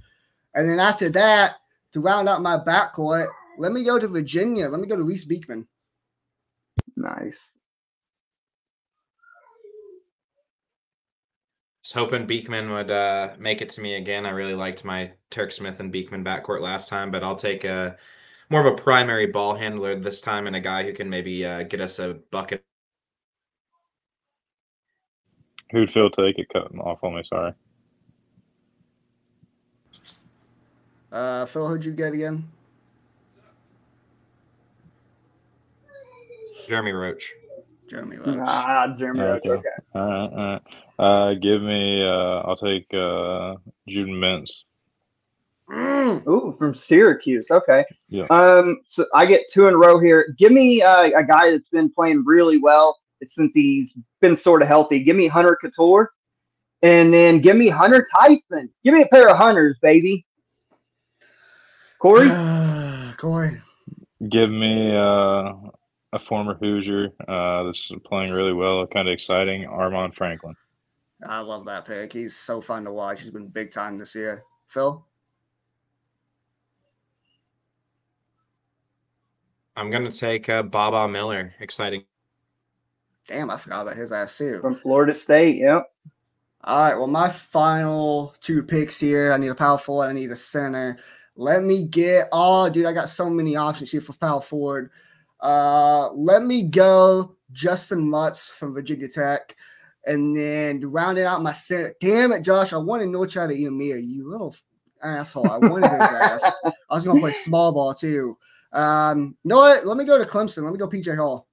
And 0.55 0.69
then 0.69 0.81
after 0.81 1.09
that, 1.11 1.57
to 1.93 2.01
round 2.01 2.29
out 2.29 2.43
my 2.43 2.59
backcourt, 2.59 3.29
let 3.59 3.73
me 3.73 3.85
go 3.85 3.99
to 3.99 4.09
Virginia. 4.09 4.69
Let 4.69 4.81
me 4.81 4.87
go 4.87 4.97
to 4.97 5.03
Reece 5.03 5.25
Beekman. 5.25 5.67
Nice. 6.97 7.51
Was 11.89 11.93
hoping 11.95 12.27
Beekman 12.27 12.71
would 12.71 12.91
uh, 12.91 13.31
make 13.39 13.63
it 13.63 13.71
to 13.71 13.81
me 13.81 13.95
again. 13.95 14.27
I 14.27 14.31
really 14.31 14.55
liked 14.55 14.85
my 14.85 15.11
Turk 15.31 15.51
Smith 15.51 15.81
and 15.81 15.91
Beekman 15.91 16.23
backcourt 16.23 16.61
last 16.61 16.91
time, 16.91 17.11
but 17.11 17.25
I'll 17.25 17.35
take 17.35 17.65
a 17.65 17.97
more 18.51 18.61
of 18.61 18.67
a 18.67 18.77
primary 18.77 19.25
ball 19.25 19.55
handler 19.55 19.99
this 19.99 20.21
time 20.21 20.47
and 20.47 20.55
a 20.55 20.61
guy 20.61 20.83
who 20.83 20.93
can 20.93 21.09
maybe 21.09 21.47
uh, 21.47 21.63
get 21.63 21.81
us 21.81 21.99
a 21.99 22.19
bucket. 22.31 22.63
Who'd 25.71 25.91
Phil 25.91 26.11
take 26.11 26.39
it? 26.39 26.49
Cut 26.53 26.71
off 26.79 26.99
on 27.03 27.15
me. 27.15 27.23
Sorry. 27.25 27.53
Uh, 31.11 31.47
Phil, 31.47 31.69
who'd 31.69 31.87
you 31.87 31.93
get 31.93 32.13
again? 32.13 32.47
Jeremy 36.67 36.93
Roach. 36.93 37.33
Jeremy 37.89 38.17
Roach. 38.19 38.39
Ah, 38.47 38.95
Jeremy 38.97 39.21
Roach. 39.21 39.47
Okay. 39.47 39.51
Okay. 39.51 39.69
All 39.95 40.07
right, 40.07 40.31
all 40.33 40.37
right. 40.37 40.63
Uh, 40.99 41.35
give 41.35 41.63
me. 41.63 42.03
Uh, 42.05 42.43
I'll 42.45 42.57
take 42.57 42.87
uh, 42.93 43.55
Judah 43.89 44.13
Mintz. 44.13 44.51
Mm. 45.71 46.27
Ooh, 46.27 46.55
from 46.59 46.75
Syracuse. 46.75 47.47
Okay. 47.51 47.85
Yeah. 48.09 48.27
Um. 48.31 48.81
So 48.87 49.07
I 49.15 49.27
get 49.27 49.43
two 49.53 49.67
in 49.67 49.75
a 49.75 49.77
row 49.77 49.99
here. 49.99 50.35
Give 50.39 50.53
me 50.53 50.83
uh, 50.83 51.11
a 51.17 51.25
guy 51.25 51.51
that's 51.51 51.69
been 51.69 51.91
playing 51.91 52.25
really 52.25 52.59
well 52.59 52.99
since 53.25 53.55
he's 53.55 53.93
been 54.21 54.37
sort 54.37 54.63
of 54.63 54.69
healthy. 54.69 55.01
Give 55.01 55.17
me 55.17 55.27
Hunter 55.27 55.59
Cattoor, 55.63 56.07
and 56.83 57.13
then 57.13 57.41
give 57.41 57.57
me 57.57 57.69
Hunter 57.69 58.07
Tyson. 58.15 58.71
Give 58.85 58.95
me 58.95 59.03
a 59.03 59.07
pair 59.07 59.29
of 59.29 59.37
hunters, 59.37 59.77
baby. 59.83 60.25
Corey. 61.99 62.29
Corey. 63.19 63.61
Give 64.29 64.51
me 64.51 64.97
uh, 64.97 65.53
a 66.13 66.19
former 66.19 66.55
Hoosier 66.55 67.09
uh, 67.27 67.65
that's 67.65 67.91
playing 68.05 68.33
really 68.33 68.53
well, 68.53 68.87
kind 68.87 69.09
of 69.09 69.13
exciting. 69.13 69.65
Armaan 69.65 70.15
Franklin. 70.15 70.55
I 71.27 71.41
love 71.41 71.65
that 71.67 71.85
pick. 71.85 72.13
He's 72.13 72.37
so 72.37 72.61
fun 72.61 72.85
to 72.85 72.93
watch. 72.93 73.21
He's 73.21 73.31
been 73.31 73.49
big 73.49 73.73
time 73.73 73.99
this 73.99 74.15
year. 74.15 74.45
Phil? 74.69 75.05
I'm 79.77 79.91
gonna 79.91 80.11
take 80.11 80.49
uh, 80.49 80.63
Baba 80.63 81.09
Miller. 81.09 81.55
Exciting. 81.61 82.05
Damn, 83.27 83.51
I 83.51 83.59
forgot 83.59 83.83
about 83.83 83.97
his 83.97 84.11
ass 84.11 84.37
too. 84.37 84.59
From 84.61 84.75
Florida 84.75 85.15
State. 85.15 85.59
Yep. 85.59 85.93
All 86.65 86.89
right. 86.89 86.97
Well, 86.97 87.07
my 87.07 87.29
final 87.29 88.35
two 88.41 88.63
picks 88.63 88.99
here. 88.99 89.33
I 89.33 89.37
need 89.37 89.49
a 89.49 89.55
power 89.55 89.79
forward. 89.79 90.07
I 90.09 90.13
need 90.13 90.31
a 90.31 90.37
center. 90.37 90.99
Let 91.37 91.63
me 91.63 91.87
get. 91.87 92.29
Oh, 92.33 92.69
dude, 92.69 92.87
I 92.87 92.93
got 92.93 93.09
so 93.09 93.31
many 93.31 93.55
options 93.55 93.93
here 93.93 94.01
for 94.01 94.15
power 94.15 94.41
forward. 94.41 94.91
Uh, 95.41 96.11
let 96.13 96.43
me 96.43 96.63
go 96.63 97.37
Justyn 97.53 98.03
Mutts 98.03 98.49
from 98.49 98.75
Virginia 98.75 99.09
Tech, 99.09 99.57
and 100.07 100.37
then 100.37 100.81
rounding 100.91 101.25
out 101.25 101.43
my 101.43 101.53
center. 101.53 101.95
Damn 102.01 102.33
it, 102.33 102.43
Josh! 102.43 102.73
I 102.73 102.79
wanted 102.79 103.09
Norchad 103.09 103.51
Omier. 103.51 104.05
You 104.05 104.29
little 104.29 104.55
asshole! 105.03 105.51
I 105.51 105.59
wanted 105.59 105.91
his 105.91 106.01
ass. 106.01 106.55
I 106.65 106.95
was 106.95 107.05
gonna 107.05 107.21
play 107.21 107.33
small 107.33 107.73
ball 107.73 107.95
too. 107.95 108.37
Um, 108.73 109.37
you 109.45 109.49
know 109.51 109.57
what? 109.57 109.87
Let 109.87 109.97
me 109.97 110.05
go 110.05 110.19
to 110.19 110.25
Clemson. 110.25 110.65
Let 110.65 110.73
me 110.73 110.79
go 110.79 110.89
PJ 110.89 111.17
Hall. 111.17 111.47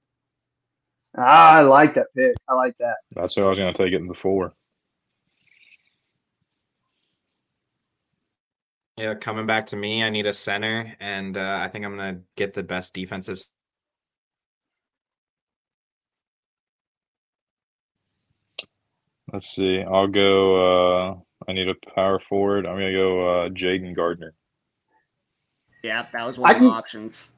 Ah, 1.17 1.53
I 1.57 1.61
like 1.61 1.93
that 1.93 2.07
pick. 2.15 2.35
I 2.49 2.55
like 2.55 2.77
that. 2.79 2.95
That's 3.15 3.35
who 3.35 3.43
I 3.43 3.49
was 3.49 3.57
going 3.57 3.73
to 3.73 3.83
take 3.83 3.93
it 3.93 4.01
in 4.01 4.07
the 4.07 4.13
four. 4.13 4.53
Yeah, 8.97 9.13
coming 9.13 9.45
back 9.45 9.65
to 9.67 9.75
me, 9.75 10.03
I 10.03 10.09
need 10.09 10.25
a 10.25 10.33
center, 10.33 10.93
and 11.01 11.35
uh, 11.35 11.59
I 11.61 11.67
think 11.67 11.83
I'm 11.83 11.97
gonna 11.97 12.21
get 12.37 12.53
the 12.53 12.63
best 12.63 12.93
defensive. 12.93 13.43
Let's 19.33 19.55
see. 19.55 19.81
I'll 19.81 20.07
go. 20.07 21.09
Uh, 21.09 21.15
I 21.47 21.53
need 21.53 21.67
a 21.67 21.75
power 21.93 22.21
forward. 22.29 22.65
I'm 22.65 22.75
going 22.75 22.91
to 22.91 22.97
go 22.97 23.27
uh, 23.27 23.49
Jayden 23.49 23.95
Gardner. 23.95 24.33
Yeah, 25.83 26.05
that 26.13 26.25
was 26.25 26.39
one 26.39 26.51
I 26.51 26.57
of 26.57 26.63
the 26.63 26.69
options. 26.69 27.31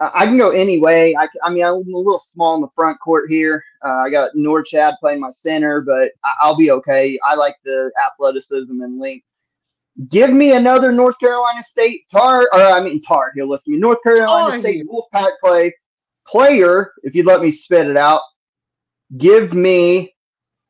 I 0.00 0.10
I 0.14 0.26
can 0.26 0.36
go 0.36 0.50
any 0.50 0.78
way. 0.78 1.14
I, 1.16 1.28
I 1.42 1.50
mean, 1.50 1.64
I'm 1.64 1.72
a 1.72 1.78
little 1.78 2.18
small 2.18 2.54
in 2.56 2.60
the 2.60 2.68
front 2.74 3.00
court 3.00 3.30
here. 3.30 3.64
Uh, 3.84 4.04
I 4.04 4.10
got 4.10 4.34
Norchad 4.34 4.94
playing 5.00 5.20
my 5.20 5.30
center, 5.30 5.80
but 5.80 6.10
I, 6.24 6.32
I'll 6.40 6.56
be 6.56 6.70
okay. 6.72 7.18
I 7.24 7.34
like 7.34 7.56
the 7.64 7.90
athleticism 8.06 8.82
and 8.82 8.98
length. 8.98 9.24
Give 10.10 10.30
me 10.30 10.52
another 10.52 10.92
North 10.92 11.18
Carolina 11.18 11.62
State 11.62 12.02
Tar, 12.10 12.48
or 12.52 12.60
I 12.60 12.82
mean 12.82 13.00
Tar 13.00 13.32
He'll 13.34 13.48
Listen 13.48 13.72
to 13.72 13.76
me, 13.76 13.80
North 13.80 14.02
Carolina 14.02 14.50
Tar 14.50 14.60
State 14.60 14.84
Wolfpack 14.86 15.32
play 15.42 15.72
player. 16.26 16.92
If 17.02 17.14
you'd 17.14 17.24
let 17.24 17.40
me 17.40 17.50
spit 17.50 17.86
it 17.86 17.96
out, 17.96 18.20
give 19.16 19.54
me. 19.54 20.12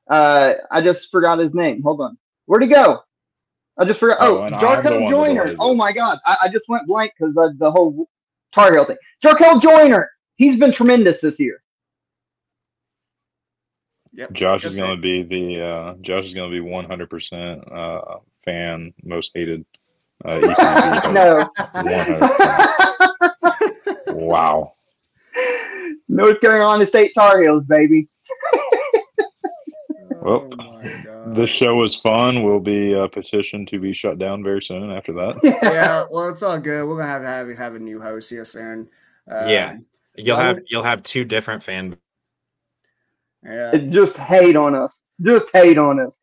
Uh, 0.09 0.55
I 0.71 0.81
just 0.81 1.11
forgot 1.11 1.39
his 1.39 1.55
name. 1.55 1.83
Hold 1.83 2.01
on, 2.01 2.17
where'd 2.47 2.63
he 2.63 2.69
go? 2.69 3.01
I 3.79 3.85
just 3.85 4.01
forgot. 4.01 4.19
Oh, 4.21 4.39
Oh, 4.39 4.43
and 4.45 4.55
I'm 4.55 4.83
the 4.83 4.91
one 5.01 5.03
Jarkel 5.03 5.11
Joiner. 5.11 5.57
Oh 5.59 5.75
my 5.75 5.93
God, 5.93 6.19
I, 6.25 6.37
I 6.45 6.49
just 6.49 6.69
went 6.69 6.87
blank 6.87 7.13
because 7.19 7.35
of 7.37 7.59
the 7.59 7.71
whole 7.71 8.09
Tar 8.55 8.73
Heel 8.73 8.85
thing. 8.85 8.97
Jarkel 9.25 9.61
Joiner. 9.61 10.11
He's 10.37 10.59
been 10.59 10.71
tremendous 10.71 11.21
this 11.21 11.41
year. 11.41 11.63
Yep. 14.13 14.33
Josh 14.33 14.63
good 14.63 14.69
is 14.69 14.75
going 14.75 14.97
to 14.97 15.01
be 15.01 15.23
the 15.23 15.63
uh, 15.63 15.95
Josh 16.01 16.27
is 16.27 16.35
going 16.35 16.51
to 16.51 16.63
be 16.63 16.67
100% 16.67 17.73
uh, 17.75 18.19
fan 18.45 18.95
most 19.03 19.33
hated. 19.35 19.65
Uh, 20.25 20.39
ECB 20.39 21.03
host. 21.03 21.13
no. 21.13 21.51
100%. 21.75 22.93
Wow. 24.17 24.73
North 26.09 26.41
Carolina 26.41 26.87
State 26.87 27.13
Tar 27.15 27.43
Heels, 27.43 27.65
baby. 27.65 28.09
Well, 30.27 30.49
Oh 30.51 30.57
my 30.57 31.35
This 31.35 31.51
show 31.51 31.77
was 31.77 31.95
fun. 31.95 32.43
We'll 32.43 32.61
be 32.61 32.95
uh, 32.95 33.07
petitioned 33.09 33.69
to 33.69 33.79
be 33.79 33.95
shut 33.95 34.19
down 34.19 34.43
very 34.43 34.61
soon 34.61 34.91
after 34.91 35.13
that. 35.13 35.37
yeah, 35.63 36.05
well, 36.11 36.29
it's 36.29 36.43
all 36.43 36.59
good. 36.59 36.87
We're 36.87 36.97
gonna 36.97 37.09
have 37.09 37.23
to 37.23 37.29
have, 37.29 37.49
have 37.57 37.75
a 37.77 37.79
new 37.79 38.01
host 38.01 38.31
here 38.31 38.45
soon. 38.45 38.89
Um, 39.31 39.49
Yeah. 39.49 39.77
You'll 40.17 40.39
have 40.39 40.61
you'll 40.69 40.83
have 40.83 41.03
two 41.03 41.25
different 41.25 41.63
fan. 41.63 41.97
yeah. 43.45 43.77
Just 43.77 44.17
hate 44.17 44.57
on 44.57 44.75
us. 44.75 45.05
Just 45.21 45.49
hate 45.53 45.79
on 45.79 46.01
us. 46.01 46.17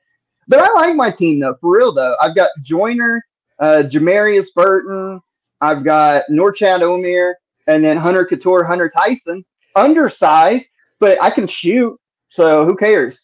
But 0.48 0.60
I 0.60 0.72
like 0.74 0.96
my 0.96 1.12
team 1.12 1.40
though, 1.40 1.56
for 1.62 1.78
real 1.78 1.94
though. 1.94 2.16
I've 2.20 2.36
got 2.36 2.50
Joiner, 2.62 3.24
uh, 3.60 3.84
Jamarius 3.86 4.48
Burton, 4.56 5.22
I've 5.62 5.84
got 5.84 6.24
Norchad 6.30 6.82
Omier, 6.82 7.36
and 7.68 7.84
then 7.84 7.96
Hunter 7.96 8.26
Cattoor, 8.26 8.66
Hunter 8.68 8.90
Tyson. 8.90 9.46
Undersized, 9.76 10.66
but 11.00 11.22
I 11.22 11.30
can 11.30 11.48
shoot. 11.48 11.98
So 12.28 12.66
who 12.66 12.76
cares? 12.76 13.23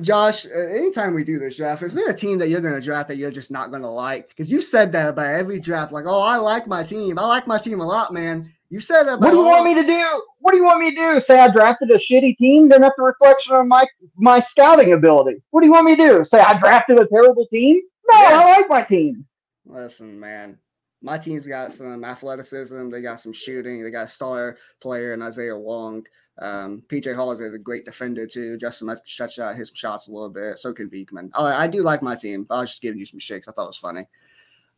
Josh, 0.00 0.46
uh, 0.46 0.58
anytime 0.58 1.14
we 1.14 1.24
do 1.24 1.38
this 1.38 1.56
draft, 1.56 1.82
is 1.82 1.94
there 1.94 2.08
a 2.08 2.16
team 2.16 2.38
that 2.38 2.48
you're 2.48 2.60
going 2.60 2.74
to 2.74 2.80
draft 2.80 3.08
that 3.08 3.16
you're 3.16 3.30
just 3.30 3.50
not 3.50 3.70
going 3.70 3.82
to 3.82 3.88
like? 3.88 4.28
Because 4.28 4.50
you 4.50 4.60
said 4.60 4.92
that 4.92 5.08
about 5.10 5.34
every 5.34 5.58
draft, 5.58 5.92
like, 5.92 6.04
oh, 6.06 6.22
I 6.22 6.36
like 6.36 6.66
my 6.66 6.82
team. 6.82 7.18
I 7.18 7.26
like 7.26 7.46
my 7.46 7.58
team 7.58 7.80
a 7.80 7.86
lot, 7.86 8.12
man. 8.12 8.52
You 8.70 8.80
said 8.80 9.04
that 9.04 9.14
about 9.14 9.26
What 9.26 9.30
do 9.30 9.36
you 9.38 9.44
want 9.44 9.64
me 9.64 9.74
to 9.74 9.84
do? 9.84 10.22
What 10.40 10.52
do 10.52 10.58
you 10.58 10.64
want 10.64 10.80
me 10.80 10.94
to 10.94 10.96
do? 10.96 11.20
Say 11.20 11.38
I 11.38 11.48
drafted 11.48 11.90
a 11.90 11.94
shitty 11.94 12.36
team? 12.36 12.68
Then 12.68 12.82
that's 12.82 12.98
a 12.98 13.02
reflection 13.02 13.54
on 13.54 13.66
my 13.66 13.86
my 14.16 14.40
scouting 14.40 14.92
ability. 14.92 15.42
What 15.50 15.60
do 15.60 15.66
you 15.66 15.72
want 15.72 15.86
me 15.86 15.96
to 15.96 16.02
do? 16.02 16.24
Say 16.24 16.38
I 16.38 16.54
drafted 16.54 16.98
a 16.98 17.06
terrible 17.06 17.46
team? 17.46 17.80
No, 18.10 18.18
Yes. 18.18 18.32
I 18.32 18.50
like 18.56 18.68
my 18.68 18.82
team. 18.82 19.26
Listen, 19.64 20.18
man. 20.20 20.58
My 21.00 21.16
team's 21.16 21.46
got 21.46 21.72
some 21.72 22.04
athleticism. 22.04 22.90
They 22.90 23.00
got 23.00 23.20
some 23.20 23.32
shooting. 23.32 23.82
They 23.82 23.90
got 23.90 24.06
a 24.06 24.08
star 24.08 24.56
player 24.80 25.14
in 25.14 25.22
Isaiah 25.22 25.56
Wong. 25.56 26.04
Um, 26.40 26.82
PJ 26.88 27.14
Hall 27.14 27.32
is 27.32 27.40
a 27.40 27.58
great 27.58 27.84
defender 27.84 28.26
too. 28.26 28.56
Justin 28.58 28.86
must 28.86 29.06
shut 29.06 29.38
out 29.38 29.56
his 29.56 29.72
shots 29.74 30.06
a 30.08 30.12
little 30.12 30.28
bit. 30.28 30.58
So 30.58 30.72
can 30.72 30.88
Beekman. 30.88 31.30
Oh, 31.34 31.44
I 31.46 31.66
do 31.66 31.82
like 31.82 32.00
my 32.02 32.14
team. 32.14 32.46
I 32.50 32.60
was 32.60 32.70
just 32.70 32.82
giving 32.82 32.98
you 33.00 33.06
some 33.06 33.18
shakes. 33.18 33.48
I 33.48 33.52
thought 33.52 33.64
it 33.64 33.68
was 33.68 33.76
funny. 33.76 34.06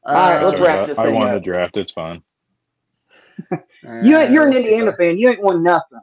All 0.04 0.14
right, 0.14 0.42
Uh, 0.42 0.46
let's 0.48 0.58
wrap 0.60 0.78
I- 0.80 0.86
this 0.86 0.98
I 0.98 1.04
thing 1.04 1.14
won 1.14 1.28
up. 1.28 1.34
the 1.34 1.40
draft. 1.40 1.76
It's 1.76 1.92
fine. 1.92 2.22
You 4.02 4.18
ain't, 4.18 4.30
you're 4.32 4.46
an 4.46 4.54
Indiana 4.54 4.92
fan. 4.92 5.16
You 5.16 5.30
ain't 5.30 5.42
won 5.42 5.62
nothing. 5.62 6.00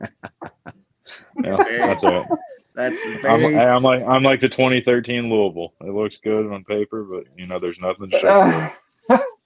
Yeah, 1.42 1.56
that's 1.86 2.04
it. 2.04 2.26
That's 2.74 2.98
I'm. 3.24 3.44
I'm 3.58 3.82
like 3.82 4.02
I'm 4.02 4.22
like 4.22 4.40
the 4.40 4.48
2013 4.48 5.28
Louisville. 5.30 5.72
It 5.80 5.92
looks 5.94 6.18
good 6.18 6.50
on 6.52 6.64
paper, 6.64 7.04
but 7.04 7.24
you 7.36 7.46
know 7.46 7.58
there's 7.58 7.78
nothing 7.80 8.10
to 8.10 8.18
show 8.18 8.42
for 8.42 8.64
it. 8.66 8.72
Uh, 9.10 9.18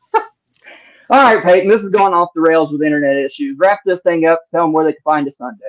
All 1.09 1.35
right, 1.35 1.45
Peyton, 1.45 1.69
this 1.69 1.83
is 1.83 1.89
going 1.89 2.13
off 2.13 2.31
the 2.35 2.41
rails 2.41 2.73
with 2.73 2.83
internet 2.83 3.17
issues. 3.17 3.57
Wrap 3.59 3.81
this 3.85 4.03
thing 4.03 4.27
up. 4.27 4.41
Tell 4.51 4.63
them 4.63 4.73
where 4.73 4.85
they 4.85 4.93
can 4.93 5.03
find 5.05 5.27
us 5.27 5.37
Sunday. 5.37 5.65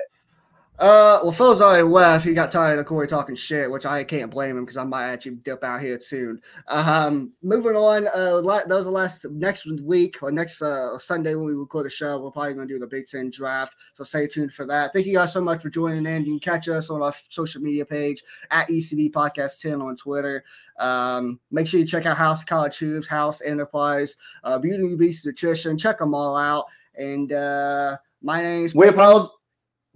Uh, 0.78 1.18
well, 1.24 1.32
Phil's 1.32 1.60
already 1.60 1.82
left. 1.82 2.24
He 2.24 2.34
got 2.34 2.52
tired 2.52 2.78
of 2.78 2.86
Corey 2.86 3.08
talking 3.08 3.34
shit, 3.34 3.68
which 3.68 3.84
I 3.84 4.04
can't 4.04 4.30
blame 4.30 4.56
him 4.56 4.64
because 4.64 4.76
I 4.76 4.84
might 4.84 5.06
actually 5.06 5.36
dip 5.36 5.64
out 5.64 5.80
here 5.80 5.98
soon. 6.00 6.40
Um, 6.68 7.32
moving 7.42 7.74
on. 7.74 8.06
Uh, 8.06 8.40
that 8.40 8.68
was 8.68 8.84
the 8.84 8.90
last 8.90 9.26
next 9.30 9.66
week 9.82 10.22
or 10.22 10.30
next 10.30 10.62
uh, 10.62 10.96
Sunday 10.98 11.34
when 11.34 11.46
we 11.46 11.54
record 11.54 11.86
the 11.86 11.90
show. 11.90 12.20
We're 12.20 12.30
probably 12.30 12.54
going 12.54 12.68
to 12.68 12.74
do 12.74 12.78
the 12.78 12.86
Big 12.86 13.06
Ten 13.06 13.30
draft, 13.30 13.74
so 13.94 14.04
stay 14.04 14.28
tuned 14.28 14.52
for 14.52 14.66
that. 14.66 14.92
Thank 14.92 15.06
you 15.06 15.14
guys 15.14 15.32
so 15.32 15.40
much 15.40 15.62
for 15.62 15.68
joining 15.68 16.06
in. 16.06 16.24
You 16.24 16.38
can 16.38 16.40
catch 16.40 16.68
us 16.68 16.90
on 16.90 17.02
our 17.02 17.14
social 17.28 17.60
media 17.60 17.84
page 17.84 18.22
at 18.52 18.68
ECB 18.68 19.10
Podcast 19.10 19.60
10 19.60 19.82
on 19.82 19.96
Twitter. 19.96 20.44
Um, 20.78 21.40
make 21.50 21.66
sure 21.66 21.80
you 21.80 21.86
check 21.86 22.06
out 22.06 22.16
House 22.16 22.44
College 22.44 22.78
Hoops, 22.78 23.08
House 23.08 23.42
Enterprise, 23.42 24.16
uh, 24.44 24.58
Beauty 24.58 24.94
Beast 24.94 25.26
Nutrition. 25.26 25.76
Check 25.76 25.98
them 25.98 26.14
all 26.14 26.36
out. 26.36 26.66
And 26.94 27.32
uh, 27.32 27.96
my 28.22 28.42
name's 28.42 28.76
We 28.76 28.86
Peyton. 28.86 29.28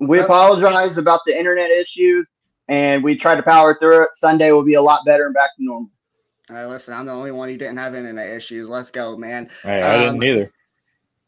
Apologize. 0.01 0.09
We 0.09 0.21
apologize 0.21 0.97
about 0.97 1.21
the 1.27 1.37
internet 1.39 1.71
issues, 1.71 2.37
and 2.69 3.03
we 3.05 3.15
tried 3.17 3.37
to 3.37 3.43
power 3.43 3.77
through 3.79 4.03
it. 4.05 4.15
Sunday 4.15 4.53
will 4.53 4.65
be 4.65 4.75
a 4.75 4.83
lot 4.83 5.01
better 5.05 5.27
and 5.27 5.35
back 5.35 5.51
to 5.57 5.65
normal. 5.65 5.91
All 6.51 6.57
right, 6.57 6.67
listen, 6.67 6.95
I'm 6.95 7.07
the 7.07 7.13
only 7.13 7.31
one 7.33 7.49
who 7.49 7.57
didn't 7.57 7.77
have 7.79 7.95
internet 7.95 8.29
issues. 8.29 8.69
Let's 8.69 8.91
go, 8.91 9.17
man. 9.17 9.49
Hey, 9.63 9.81
I 9.81 10.07
Um, 10.07 10.19
didn't 10.19 10.33
either. 10.39 10.53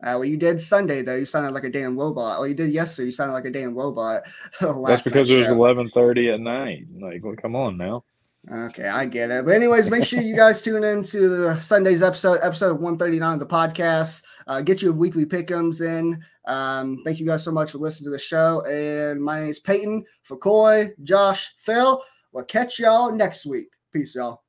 Uh, 0.03 0.19
well, 0.19 0.25
you 0.25 0.37
did 0.37 0.61
Sunday 0.61 1.01
though. 1.03 1.15
You 1.17 1.25
sounded 1.25 1.53
like 1.53 1.65
a 1.65 1.71
damn 1.71 1.97
robot. 1.99 2.39
Oh, 2.39 2.45
you 2.45 2.53
did 2.53 2.73
yesterday. 2.73 3.07
You 3.07 3.13
sounded 3.13 3.33
like 3.33 3.47
a 3.47 3.51
damn 3.51 3.75
robot. 3.75 4.25
That's 4.61 5.05
because 5.05 5.31
it 5.31 5.39
was 5.39 5.47
show. 5.47 5.55
eleven 5.55 5.91
thirty 5.95 6.31
at 6.31 6.41
night. 6.41 6.85
Like, 7.01 7.25
well, 7.25 7.37
come 7.37 7.57
on 7.57 7.79
now. 7.79 8.05
Okay, 8.51 8.87
I 8.87 9.07
get 9.07 9.31
it. 9.31 9.47
But 9.47 9.55
anyways, 9.55 9.89
make 9.89 10.05
sure 10.05 10.21
you 10.21 10.37
guys 10.37 10.61
tune 10.61 10.85
in 10.85 11.03
to 11.05 11.29
the 11.29 11.61
Sunday's 11.61 12.03
episode, 12.03 12.41
episode 12.43 12.75
139 12.75 13.35
of 13.35 13.41
the 13.41 13.47
podcast. 13.47 14.23
Uh, 14.47 14.61
get 14.61 14.83
your 14.83 14.93
weekly 14.93 15.25
pickums 15.25 15.81
in. 15.81 16.23
Um, 16.47 17.01
thank 17.05 17.19
you 17.19 17.27
guys 17.27 17.43
so 17.43 17.53
much 17.53 17.73
for 17.73 17.79
listening 17.79 18.07
to 18.07 18.11
the 18.11 18.19
show. 18.19 18.63
And 18.69 19.23
my 19.23 19.41
name 19.41 19.49
is 19.49 19.61
Peyton 19.61 20.05
for 20.23 20.37
Coy, 20.37 20.89
Josh, 21.05 21.55
Phil. 21.59 22.03
We'll 22.33 22.45
catch 22.45 22.79
y'all 22.79 23.13
next 23.13 23.47
week. 23.47 23.69
Peace, 23.93 24.15
y'all. 24.15 24.44